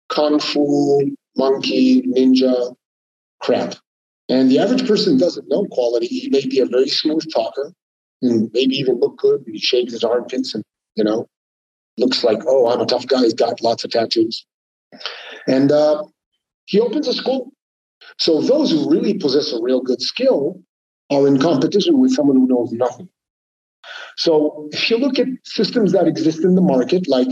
kung 0.08 0.38
fu, 0.38 1.16
monkey, 1.36 2.02
ninja, 2.02 2.74
crap. 3.40 3.74
And 4.28 4.50
the 4.50 4.58
average 4.58 4.86
person 4.86 5.18
doesn't 5.18 5.48
know 5.48 5.66
quality. 5.70 6.06
He 6.06 6.28
may 6.28 6.46
be 6.46 6.60
a 6.60 6.66
very 6.66 6.88
smooth 6.88 7.24
talker 7.32 7.72
and 8.22 8.50
maybe 8.52 8.76
even 8.76 8.98
look 8.98 9.18
good. 9.18 9.44
He 9.46 9.58
shaves 9.58 9.92
his 9.92 10.04
armpits 10.04 10.54
and, 10.54 10.64
you 10.96 11.04
know, 11.04 11.28
looks 11.98 12.24
like, 12.24 12.40
oh, 12.46 12.70
I'm 12.70 12.80
a 12.80 12.86
tough 12.86 13.06
guy. 13.06 13.22
He's 13.22 13.34
got 13.34 13.62
lots 13.62 13.84
of 13.84 13.90
tattoos. 13.90 14.44
And 15.46 15.72
uh, 15.72 16.04
he 16.64 16.80
opens 16.80 17.08
a 17.08 17.12
school. 17.12 17.52
So 18.18 18.40
those 18.40 18.70
who 18.70 18.90
really 18.90 19.14
possess 19.14 19.52
a 19.52 19.62
real 19.62 19.80
good 19.80 20.00
skill 20.00 20.60
are 21.10 21.26
in 21.26 21.38
competition 21.38 22.00
with 22.00 22.12
someone 22.12 22.36
who 22.36 22.46
knows 22.46 22.72
nothing. 22.72 23.08
So 24.16 24.68
if 24.72 24.90
you 24.90 24.98
look 24.98 25.18
at 25.18 25.28
systems 25.44 25.92
that 25.92 26.08
exist 26.08 26.42
in 26.42 26.54
the 26.54 26.60
market, 26.60 27.08
like 27.08 27.28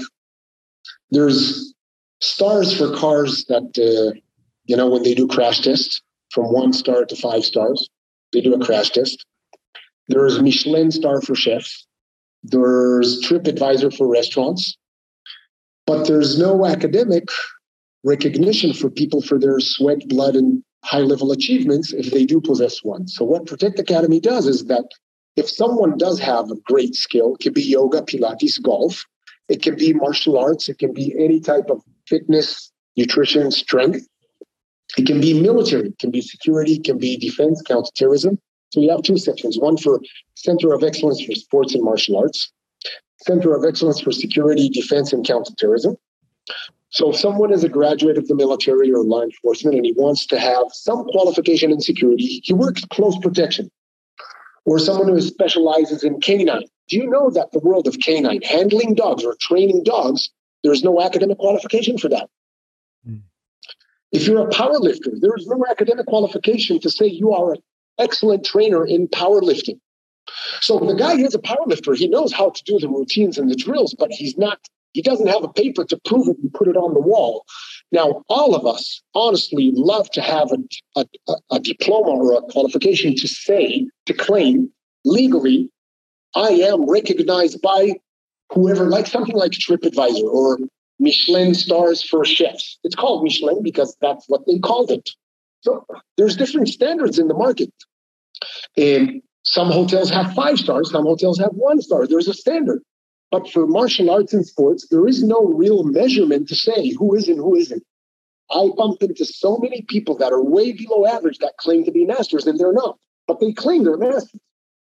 there's 1.10 1.74
stars 2.20 2.76
for 2.76 2.94
cars 2.94 3.44
that, 3.46 3.62
uh, 3.78 4.18
you 4.64 4.76
know, 4.76 4.88
when 4.88 5.02
they 5.02 5.14
do 5.14 5.26
crash 5.26 5.60
tests 5.60 6.00
from 6.30 6.52
one 6.52 6.72
star 6.72 7.04
to 7.04 7.16
five 7.16 7.44
stars, 7.44 7.88
they 8.32 8.40
do 8.40 8.54
a 8.54 8.64
crash 8.64 8.90
test. 8.90 9.24
There's 10.08 10.40
Michelin 10.40 10.90
star 10.90 11.20
for 11.20 11.34
chefs. 11.34 11.86
There's 12.44 13.20
TripAdvisor 13.22 13.96
for 13.96 14.06
restaurants. 14.06 14.76
But 15.86 16.06
there's 16.06 16.38
no 16.38 16.64
academic 16.64 17.28
recognition 18.04 18.72
for 18.72 18.90
people 18.90 19.20
for 19.20 19.38
their 19.38 19.60
sweat, 19.60 20.08
blood, 20.08 20.36
and 20.36 20.62
high 20.84 21.00
level 21.00 21.32
achievements 21.32 21.92
if 21.92 22.10
they 22.10 22.24
do 22.24 22.40
possess 22.40 22.82
one. 22.82 23.08
So, 23.08 23.24
what 23.24 23.46
Protect 23.46 23.78
Academy 23.78 24.20
does 24.20 24.46
is 24.46 24.66
that 24.66 24.84
if 25.36 25.48
someone 25.48 25.98
does 25.98 26.20
have 26.20 26.50
a 26.50 26.56
great 26.66 26.94
skill, 26.94 27.34
it 27.34 27.42
could 27.42 27.54
be 27.54 27.62
yoga, 27.62 28.02
Pilates, 28.02 28.62
golf, 28.62 29.04
it 29.48 29.62
can 29.62 29.76
be 29.76 29.92
martial 29.92 30.38
arts, 30.38 30.68
it 30.68 30.78
can 30.78 30.92
be 30.92 31.14
any 31.18 31.40
type 31.40 31.68
of 31.70 31.82
fitness, 32.06 32.70
nutrition, 32.96 33.50
strength. 33.50 34.06
It 34.96 35.06
can 35.06 35.20
be 35.20 35.40
military, 35.40 35.88
it 35.88 35.98
can 35.98 36.10
be 36.10 36.20
security, 36.20 36.74
it 36.74 36.84
can 36.84 36.98
be 36.98 37.16
defense, 37.16 37.60
counterterrorism. 37.62 38.38
So 38.72 38.80
we 38.80 38.88
have 38.88 39.02
two 39.02 39.18
sections 39.18 39.58
one 39.58 39.76
for 39.76 40.00
Center 40.44 40.74
of 40.74 40.84
Excellence 40.84 41.24
for 41.24 41.34
Sports 41.34 41.74
and 41.74 41.82
Martial 41.82 42.18
Arts, 42.18 42.52
Center 43.22 43.56
of 43.56 43.64
Excellence 43.64 44.00
for 44.00 44.12
Security, 44.12 44.68
Defense, 44.68 45.10
and 45.10 45.26
Counterterrorism. 45.26 45.96
So 46.90 47.10
if 47.10 47.16
someone 47.16 47.50
is 47.50 47.64
a 47.64 47.68
graduate 47.70 48.18
of 48.18 48.28
the 48.28 48.34
military 48.34 48.92
or 48.92 49.02
law 49.02 49.22
enforcement 49.22 49.74
and 49.74 49.86
he 49.86 49.92
wants 49.92 50.26
to 50.26 50.38
have 50.38 50.66
some 50.72 51.04
qualification 51.06 51.72
in 51.72 51.80
security, 51.80 52.42
he 52.44 52.52
works 52.52 52.84
close 52.90 53.18
protection. 53.18 53.70
Or 54.66 54.78
someone 54.78 55.08
who 55.08 55.20
specializes 55.20 56.04
in 56.04 56.20
canine. 56.20 56.64
Do 56.88 56.96
you 56.98 57.08
know 57.08 57.30
that 57.30 57.52
the 57.52 57.58
world 57.60 57.86
of 57.86 57.98
canine, 58.00 58.42
handling 58.42 58.94
dogs 58.94 59.24
or 59.24 59.36
training 59.40 59.82
dogs, 59.84 60.28
there's 60.62 60.84
no 60.84 61.00
academic 61.00 61.38
qualification 61.38 61.96
for 61.96 62.10
that? 62.10 62.28
Mm. 63.08 63.22
If 64.12 64.26
you're 64.26 64.46
a 64.46 64.50
power 64.50 64.78
lifter, 64.78 65.12
there 65.18 65.34
is 65.36 65.46
no 65.46 65.64
academic 65.68 66.06
qualification 66.06 66.80
to 66.80 66.90
say 66.90 67.06
you 67.06 67.32
are 67.32 67.54
an 67.54 67.62
excellent 67.98 68.44
trainer 68.44 68.86
in 68.86 69.08
powerlifting. 69.08 69.80
So 70.60 70.78
the 70.78 70.94
guy 70.94 71.14
is 71.14 71.34
a 71.34 71.38
powerlifter. 71.38 71.96
He 71.96 72.08
knows 72.08 72.32
how 72.32 72.50
to 72.50 72.62
do 72.64 72.78
the 72.78 72.88
routines 72.88 73.38
and 73.38 73.50
the 73.50 73.56
drills, 73.56 73.94
but 73.98 74.10
he's 74.10 74.36
not, 74.38 74.58
he 74.92 75.02
doesn't 75.02 75.26
have 75.26 75.44
a 75.44 75.52
paper 75.52 75.84
to 75.84 76.00
prove 76.04 76.28
it 76.28 76.38
and 76.38 76.52
put 76.52 76.68
it 76.68 76.76
on 76.76 76.94
the 76.94 77.00
wall. 77.00 77.44
Now, 77.92 78.22
all 78.28 78.54
of 78.54 78.66
us 78.66 79.02
honestly 79.14 79.70
love 79.74 80.10
to 80.12 80.20
have 80.20 80.50
a, 80.52 81.00
a, 81.00 81.34
a 81.50 81.60
diploma 81.60 82.10
or 82.10 82.38
a 82.38 82.42
qualification 82.42 83.14
to 83.16 83.28
say, 83.28 83.86
to 84.06 84.14
claim 84.14 84.70
legally, 85.04 85.70
I 86.34 86.48
am 86.48 86.88
recognized 86.88 87.60
by 87.62 87.92
whoever, 88.52 88.88
like 88.88 89.06
something 89.06 89.36
like 89.36 89.52
TripAdvisor 89.52 90.24
or 90.24 90.58
Michelin 90.98 91.54
stars 91.54 92.02
for 92.02 92.24
chefs. 92.24 92.78
It's 92.84 92.94
called 92.94 93.24
Michelin 93.24 93.62
because 93.62 93.96
that's 94.00 94.28
what 94.28 94.46
they 94.46 94.58
called 94.58 94.90
it. 94.90 95.10
So 95.60 95.86
there's 96.16 96.36
different 96.36 96.68
standards 96.68 97.18
in 97.18 97.28
the 97.28 97.34
market. 97.34 97.72
And 98.76 99.22
some 99.44 99.70
hotels 99.70 100.10
have 100.10 100.34
five 100.34 100.58
stars, 100.58 100.90
some 100.90 101.04
hotels 101.04 101.38
have 101.38 101.52
one 101.52 101.80
star. 101.80 102.06
There's 102.06 102.28
a 102.28 102.34
standard. 102.34 102.82
But 103.30 103.50
for 103.50 103.66
martial 103.66 104.10
arts 104.10 104.32
and 104.32 104.46
sports, 104.46 104.88
there 104.90 105.06
is 105.06 105.22
no 105.22 105.40
real 105.44 105.84
measurement 105.84 106.48
to 106.48 106.54
say 106.54 106.92
who 106.92 107.14
is 107.14 107.28
and 107.28 107.38
who 107.38 107.54
isn't. 107.56 107.82
I 108.50 108.68
bump 108.76 109.02
into 109.02 109.24
so 109.24 109.58
many 109.58 109.82
people 109.88 110.16
that 110.18 110.32
are 110.32 110.42
way 110.42 110.72
below 110.72 111.06
average 111.06 111.38
that 111.38 111.56
claim 111.58 111.84
to 111.84 111.90
be 111.90 112.04
masters 112.04 112.46
and 112.46 112.58
they're 112.58 112.72
not, 112.72 112.98
but 113.26 113.40
they 113.40 113.52
claim 113.52 113.84
they're 113.84 113.96
masters. 113.96 114.40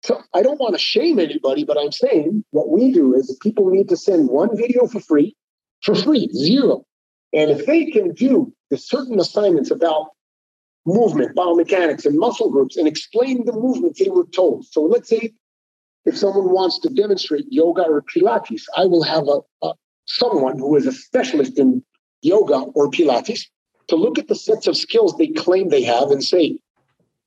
So 0.03 0.21
I 0.33 0.43
don't 0.43 0.59
want 0.59 0.73
to 0.73 0.79
shame 0.79 1.19
anybody, 1.19 1.63
but 1.63 1.77
I'm 1.77 1.91
saying 1.91 2.43
what 2.51 2.69
we 2.69 2.91
do 2.91 3.13
is 3.15 3.37
people 3.41 3.69
need 3.69 3.89
to 3.89 3.97
send 3.97 4.29
one 4.29 4.55
video 4.55 4.87
for 4.87 4.99
free, 4.99 5.35
for 5.81 5.95
free, 5.95 6.29
zero. 6.33 6.85
And 7.33 7.51
if 7.51 7.65
they 7.65 7.85
can 7.87 8.13
do 8.13 8.53
the 8.69 8.77
certain 8.77 9.19
assignments 9.19 9.71
about 9.71 10.11
movement, 10.87 11.35
biomechanics, 11.35 12.05
and 12.05 12.17
muscle 12.17 12.49
groups 12.49 12.77
and 12.77 12.87
explain 12.87 13.45
the 13.45 13.53
movements 13.53 13.99
they 13.99 14.09
were 14.09 14.25
told. 14.27 14.65
So 14.65 14.81
let's 14.81 15.09
say 15.09 15.33
if 16.05 16.17
someone 16.17 16.51
wants 16.51 16.79
to 16.79 16.89
demonstrate 16.89 17.45
yoga 17.49 17.83
or 17.83 18.01
Pilates, 18.01 18.63
I 18.75 18.85
will 18.85 19.03
have 19.03 19.27
a, 19.27 19.39
a 19.67 19.73
someone 20.05 20.57
who 20.57 20.75
is 20.77 20.87
a 20.87 20.93
specialist 20.93 21.59
in 21.59 21.83
yoga 22.21 22.59
or 22.73 22.89
Pilates 22.89 23.41
to 23.89 23.95
look 23.95 24.17
at 24.17 24.29
the 24.29 24.35
sets 24.35 24.67
of 24.67 24.77
skills 24.77 25.15
they 25.17 25.27
claim 25.27 25.69
they 25.69 25.83
have 25.83 26.09
and 26.09 26.23
say, 26.23 26.57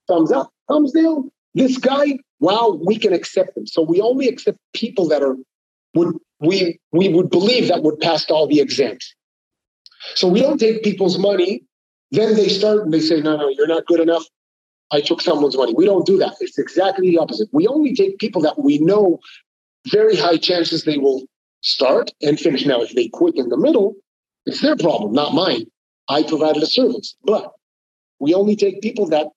thumbs 0.08 0.32
up, 0.32 0.50
thumbs 0.68 0.92
down. 0.92 1.30
This 1.54 1.76
guy, 1.76 2.18
wow, 2.38 2.80
we 2.82 2.98
can 2.98 3.12
accept 3.12 3.56
him. 3.56 3.66
So 3.66 3.82
we 3.82 4.00
only 4.00 4.28
accept 4.28 4.58
people 4.72 5.08
that 5.08 5.22
are 5.22 5.36
would 5.94 6.16
we 6.38 6.78
we 6.92 7.08
would 7.08 7.28
believe 7.30 7.68
that 7.68 7.82
would 7.82 7.98
pass 8.00 8.30
all 8.30 8.46
the 8.46 8.60
exams. 8.60 9.14
So 10.14 10.28
we 10.28 10.40
don't 10.40 10.58
take 10.58 10.82
people's 10.82 11.18
money. 11.18 11.64
Then 12.12 12.34
they 12.34 12.48
start 12.48 12.80
and 12.80 12.92
they 12.92 13.00
say, 13.00 13.20
no, 13.20 13.36
no, 13.36 13.48
you're 13.48 13.68
not 13.68 13.86
good 13.86 14.00
enough. 14.00 14.24
I 14.92 15.00
took 15.00 15.20
someone's 15.20 15.56
money. 15.56 15.74
We 15.74 15.84
don't 15.84 16.06
do 16.06 16.18
that. 16.18 16.34
It's 16.40 16.58
exactly 16.58 17.10
the 17.10 17.18
opposite. 17.18 17.48
We 17.52 17.68
only 17.68 17.94
take 17.94 18.18
people 18.18 18.42
that 18.42 18.62
we 18.62 18.78
know 18.78 19.20
very 19.88 20.16
high 20.16 20.36
chances 20.36 20.84
they 20.84 20.98
will 20.98 21.24
start 21.60 22.10
and 22.22 22.38
finish. 22.38 22.66
Now, 22.66 22.82
if 22.82 22.94
they 22.94 23.08
quit 23.08 23.36
in 23.36 23.48
the 23.48 23.56
middle, 23.56 23.94
it's 24.46 24.60
their 24.60 24.76
problem, 24.76 25.12
not 25.12 25.34
mine. 25.34 25.66
I 26.08 26.24
provided 26.24 26.62
a 26.62 26.66
service. 26.66 27.14
But 27.24 27.52
we 28.18 28.34
only 28.34 28.56
take 28.56 28.82
people 28.82 29.06
that 29.10 29.28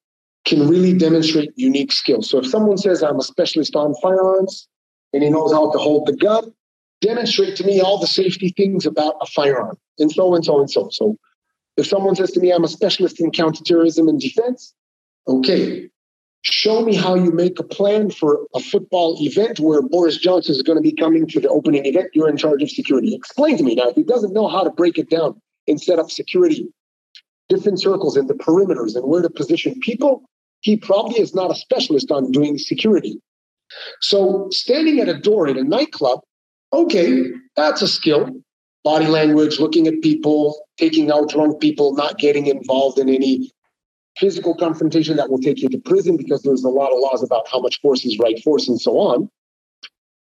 can 0.45 0.67
really 0.67 0.97
demonstrate 0.97 1.51
unique 1.55 1.91
skills. 1.91 2.29
So 2.29 2.39
if 2.39 2.47
someone 2.47 2.77
says 2.77 3.03
I'm 3.03 3.19
a 3.19 3.23
specialist 3.23 3.75
on 3.75 3.93
firearms 4.01 4.67
and 5.13 5.23
he 5.23 5.29
knows 5.29 5.53
how 5.53 5.71
to 5.71 5.77
hold 5.77 6.07
the 6.07 6.15
gun, 6.15 6.51
demonstrate 7.01 7.55
to 7.57 7.63
me 7.63 7.79
all 7.79 7.99
the 7.99 8.07
safety 8.07 8.49
things 8.49 8.85
about 8.85 9.15
a 9.21 9.25
firearm 9.27 9.77
and 9.99 10.11
so 10.11 10.33
and 10.33 10.43
so 10.43 10.59
and 10.59 10.69
so. 10.69 10.89
So 10.91 11.17
if 11.77 11.87
someone 11.87 12.15
says 12.15 12.31
to 12.31 12.39
me 12.39 12.51
I'm 12.51 12.63
a 12.63 12.67
specialist 12.67 13.19
in 13.19 13.31
counterterrorism 13.31 14.07
and 14.07 14.19
defense, 14.19 14.73
okay, 15.27 15.89
show 16.43 16.83
me 16.83 16.95
how 16.95 17.15
you 17.15 17.31
make 17.31 17.59
a 17.59 17.63
plan 17.63 18.11
for 18.11 18.45
a 18.53 18.59
football 18.59 19.17
event 19.19 19.59
where 19.59 19.81
Boris 19.81 20.17
Johnson 20.17 20.53
is 20.53 20.61
going 20.61 20.77
to 20.77 20.81
be 20.81 20.93
coming 20.93 21.25
to 21.27 21.39
the 21.39 21.49
opening 21.49 21.85
event. 21.85 22.09
You're 22.13 22.29
in 22.29 22.37
charge 22.37 22.61
of 22.61 22.69
security. 22.69 23.15
Explain 23.15 23.57
to 23.57 23.63
me 23.63 23.75
now. 23.75 23.89
If 23.89 23.95
he 23.95 24.03
doesn't 24.03 24.33
know 24.33 24.47
how 24.47 24.63
to 24.63 24.69
break 24.69 24.97
it 24.97 25.09
down 25.09 25.41
and 25.67 25.81
set 25.81 25.99
up 25.99 26.11
security, 26.11 26.67
different 27.49 27.79
circles 27.81 28.17
and 28.17 28.27
the 28.27 28.33
perimeters 28.33 28.95
and 28.95 29.05
where 29.05 29.21
to 29.21 29.29
position 29.29 29.79
people, 29.79 30.23
he 30.61 30.77
probably 30.77 31.19
is 31.19 31.33
not 31.33 31.51
a 31.51 31.55
specialist 31.55 32.11
on 32.11 32.31
doing 32.31 32.57
security. 32.57 33.19
So 34.01 34.47
standing 34.51 34.99
at 34.99 35.09
a 35.09 35.17
door 35.17 35.47
in 35.47 35.57
a 35.57 35.63
nightclub, 35.63 36.19
okay, 36.71 37.31
that's 37.55 37.81
a 37.81 37.87
skill. 37.87 38.29
Body 38.84 39.07
language, 39.07 39.60
looking 39.60 39.88
at 39.88 40.01
people, 40.01 40.65
taking 40.77 41.11
out 41.11 41.30
drunk 41.30 41.61
people, 41.61 41.95
not 41.95 42.18
getting 42.18 42.47
involved 42.47 42.99
in 42.99 43.07
any 43.10 43.51
physical 44.18 44.55
confrontation 44.55 45.15
that 45.18 45.30
will 45.30 45.39
take 45.39 45.61
you 45.61 45.69
to 45.69 45.77
prison 45.80 46.18
because 46.18 46.43
there's 46.43 46.64
a 46.64 46.69
lot 46.69 46.91
of 46.91 46.99
laws 46.99 47.23
about 47.23 47.47
how 47.51 47.60
much 47.60 47.80
force 47.81 48.05
is 48.05 48.19
right 48.19 48.41
force 48.43 48.68
and 48.68 48.80
so 48.80 48.97
on. 48.97 49.30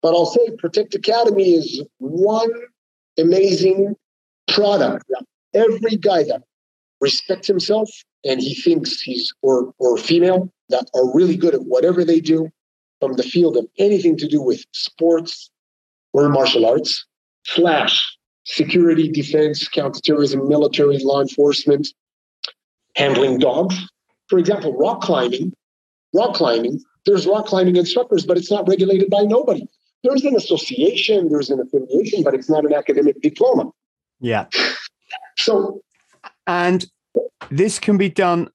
But 0.02 0.10
I'll 0.10 0.26
say 0.26 0.50
Protect 0.58 0.94
Academy 0.96 1.54
is 1.54 1.82
one 2.00 2.52
amazing 3.18 3.96
product 4.48 5.06
every 5.54 5.96
guy 5.98 6.24
that 6.24 6.44
respects 7.00 7.48
himself 7.48 7.90
and 8.24 8.40
he 8.40 8.54
thinks 8.56 9.02
he's 9.02 9.34
or 9.42 9.74
or 9.80 9.98
female 9.98 10.52
that 10.70 10.90
are 10.96 11.14
really 11.14 11.36
good 11.36 11.54
at 11.54 11.64
whatever 11.64 12.04
they 12.06 12.20
do 12.20 12.50
from 13.00 13.14
the 13.14 13.24
field 13.24 13.58
of 13.58 13.68
anything 13.78 14.16
to 14.18 14.28
do 14.28 14.42
with 14.42 14.64
sports 14.74 15.50
or 16.14 16.30
martial 16.30 16.66
arts 16.66 17.06
slash 17.46 18.18
security 18.46 19.10
defense 19.10 19.68
counterterrorism 19.68 20.48
military 20.48 20.98
law 21.04 21.22
enforcement 21.22 21.88
handling 22.96 23.40
dogs. 23.40 23.76
For 24.28 24.40
example, 24.40 24.76
rock 24.78 25.02
climbing, 25.02 25.54
rock 26.14 26.36
climbing, 26.36 26.82
there's 27.06 27.26
rock 27.26 27.46
climbing 27.46 27.76
instructors, 27.76 28.26
but 28.26 28.38
it's 28.38 28.52
not 28.52 28.68
regulated 28.68 29.10
by 29.10 29.22
nobody. 29.22 29.68
There's 30.04 30.24
an 30.24 30.36
association, 30.36 31.30
there's 31.30 31.50
an 31.50 31.60
affiliation, 31.60 32.24
but 32.24 32.34
it's 32.34 32.50
not 32.50 32.66
an 32.66 32.74
academic 32.74 33.22
diploma. 33.22 33.72
Yeah. 34.20 34.48
So, 35.38 35.82
and 36.48 36.86
this 37.50 37.80
can 37.80 37.98
be 37.98 38.10
done 38.10 38.50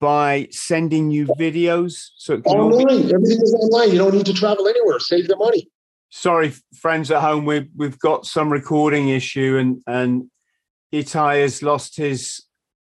by 0.00 0.48
sending 0.50 1.10
you 1.10 1.26
videos. 1.38 2.10
So 2.16 2.40
all 2.44 2.70
be- 2.70 2.84
online, 2.84 3.12
everything 3.12 3.40
is 3.40 3.54
online. 3.54 3.92
You 3.92 3.98
don't 3.98 4.14
need 4.14 4.26
to 4.26 4.34
travel 4.34 4.68
anywhere. 4.68 4.98
Save 4.98 5.28
the 5.28 5.36
money. 5.36 5.68
Sorry, 6.12 6.52
friends 6.78 7.10
at 7.10 7.22
home, 7.22 7.44
we've 7.44 7.68
we've 7.74 7.98
got 7.98 8.26
some 8.26 8.52
recording 8.52 9.08
issue, 9.08 9.56
and 9.58 9.82
and 9.86 10.30
Itai 10.92 11.40
has 11.42 11.62
lost 11.62 11.96
his 11.96 12.44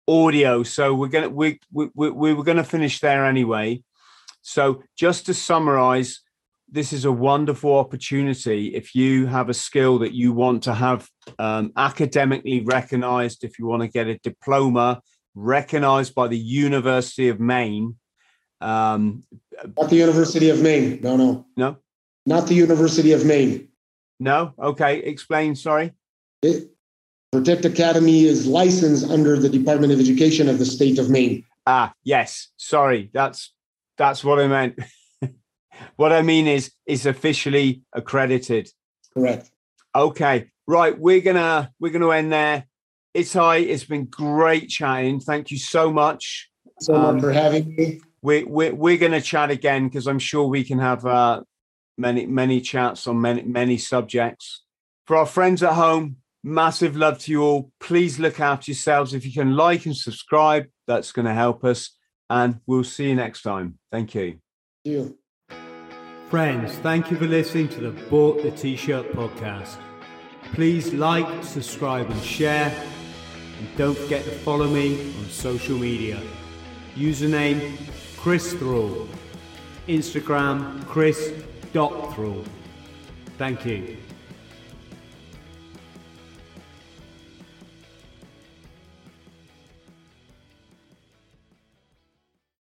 audio, 0.08 0.62
so 0.62 0.94
we're 0.94 1.08
gonna 1.08 1.28
we 1.28 1.60
we 1.72 1.90
we, 1.94 2.10
we 2.10 2.32
were 2.32 2.44
gonna 2.44 2.64
finish 2.64 3.00
there 3.00 3.26
anyway. 3.26 3.82
So 4.40 4.84
just 4.96 5.26
to 5.26 5.34
summarize, 5.34 6.20
this 6.70 6.92
is 6.92 7.04
a 7.04 7.12
wonderful 7.12 7.76
opportunity 7.76 8.68
if 8.74 8.94
you 8.94 9.26
have 9.26 9.48
a 9.48 9.54
skill 9.54 9.98
that 9.98 10.14
you 10.14 10.32
want 10.32 10.62
to 10.62 10.74
have 10.74 11.08
um, 11.40 11.72
academically 11.76 12.60
recognized, 12.60 13.42
if 13.42 13.58
you 13.58 13.66
want 13.66 13.82
to 13.82 13.88
get 13.88 14.06
a 14.06 14.18
diploma 14.18 15.02
recognized 15.34 16.14
by 16.14 16.28
the 16.28 16.38
University 16.38 17.28
of 17.28 17.40
Maine. 17.40 17.96
Um, 18.60 19.24
Not 19.76 19.90
the 19.90 19.96
University 19.96 20.48
of 20.48 20.62
Maine. 20.62 21.00
No, 21.02 21.16
no. 21.16 21.46
No? 21.56 21.78
Not 22.26 22.48
the 22.48 22.54
University 22.54 23.12
of 23.12 23.24
Maine. 23.24 23.68
no, 24.18 24.52
okay, 24.58 24.98
explain. 24.98 25.54
Sorry. 25.54 25.92
It, 26.42 26.70
Protect 27.32 27.64
Academy 27.64 28.24
is 28.24 28.46
licensed 28.46 29.08
under 29.10 29.36
the 29.38 29.48
Department 29.48 29.92
of 29.92 30.00
Education 30.00 30.48
of 30.48 30.58
the 30.58 30.64
state 30.64 30.98
of 30.98 31.10
Maine. 31.10 31.44
Ah, 31.66 31.92
yes. 32.04 32.48
Sorry, 32.56 33.10
that's 33.12 33.52
that's 33.98 34.24
what 34.24 34.38
I 34.38 34.46
meant. 34.48 34.78
what 35.96 36.12
I 36.12 36.22
mean 36.22 36.46
is 36.46 36.72
is 36.86 37.06
officially 37.06 37.82
accredited. 37.92 38.70
Correct. 39.14 39.50
Okay, 39.94 40.50
right. 40.66 40.98
We're 40.98 41.20
gonna 41.20 41.72
we're 41.80 41.92
gonna 41.92 42.10
end 42.10 42.32
there. 42.32 42.66
It's 43.14 43.34
Itai, 43.34 43.66
it's 43.68 43.84
been 43.84 44.04
great 44.06 44.68
chatting. 44.68 45.20
Thank 45.20 45.50
you 45.50 45.58
so 45.58 45.92
much. 45.92 46.50
So 46.80 46.94
Um, 46.94 47.16
much 47.16 47.24
for 47.24 47.32
having 47.32 47.74
me. 47.74 48.00
We 48.22 48.44
we're, 48.44 48.74
we're 48.74 48.98
gonna 48.98 49.20
chat 49.20 49.50
again 49.50 49.88
because 49.88 50.06
I'm 50.06 50.18
sure 50.18 50.46
we 50.46 50.64
can 50.64 50.78
have 50.78 51.04
uh, 51.06 51.42
many 51.96 52.26
many 52.26 52.60
chats 52.60 53.06
on 53.06 53.20
many 53.20 53.42
many 53.42 53.78
subjects. 53.78 54.62
For 55.06 55.16
our 55.16 55.26
friends 55.26 55.62
at 55.62 55.74
home, 55.74 56.16
massive 56.42 56.96
love 56.96 57.18
to 57.20 57.32
you 57.32 57.42
all. 57.42 57.72
Please 57.80 58.18
look 58.18 58.40
after 58.40 58.70
yourselves. 58.70 59.14
If 59.14 59.24
you 59.24 59.32
can 59.32 59.56
like 59.56 59.86
and 59.86 59.96
subscribe, 59.96 60.66
that's 60.86 61.12
going 61.12 61.26
to 61.26 61.34
help 61.34 61.64
us. 61.64 61.90
And 62.28 62.60
we'll 62.66 62.84
see 62.84 63.08
you 63.08 63.14
next 63.14 63.42
time. 63.42 63.78
Thank 63.92 64.14
you. 64.14 64.40
Thank 64.84 64.96
you. 64.96 65.18
Friends, 66.28 66.72
thank 66.78 67.10
you 67.10 67.16
for 67.16 67.26
listening 67.26 67.68
to 67.68 67.80
the 67.80 67.90
Bought 68.10 68.42
the 68.42 68.50
T-Shirt 68.50 69.12
podcast. 69.12 69.78
Please 70.54 70.92
like, 70.92 71.44
subscribe 71.44 72.10
and 72.10 72.22
share. 72.22 72.74
And 73.58 73.76
don't 73.76 73.96
forget 73.96 74.24
to 74.24 74.30
follow 74.30 74.66
me 74.66 75.12
on 75.18 75.26
social 75.26 75.78
media. 75.78 76.20
Username 76.96 77.78
Chris 78.16 78.54
Thrall. 78.54 79.08
Instagram 79.86 80.84
Chris.Thrall. 81.76 82.42
Thank 83.36 83.66
you. 83.66 84.05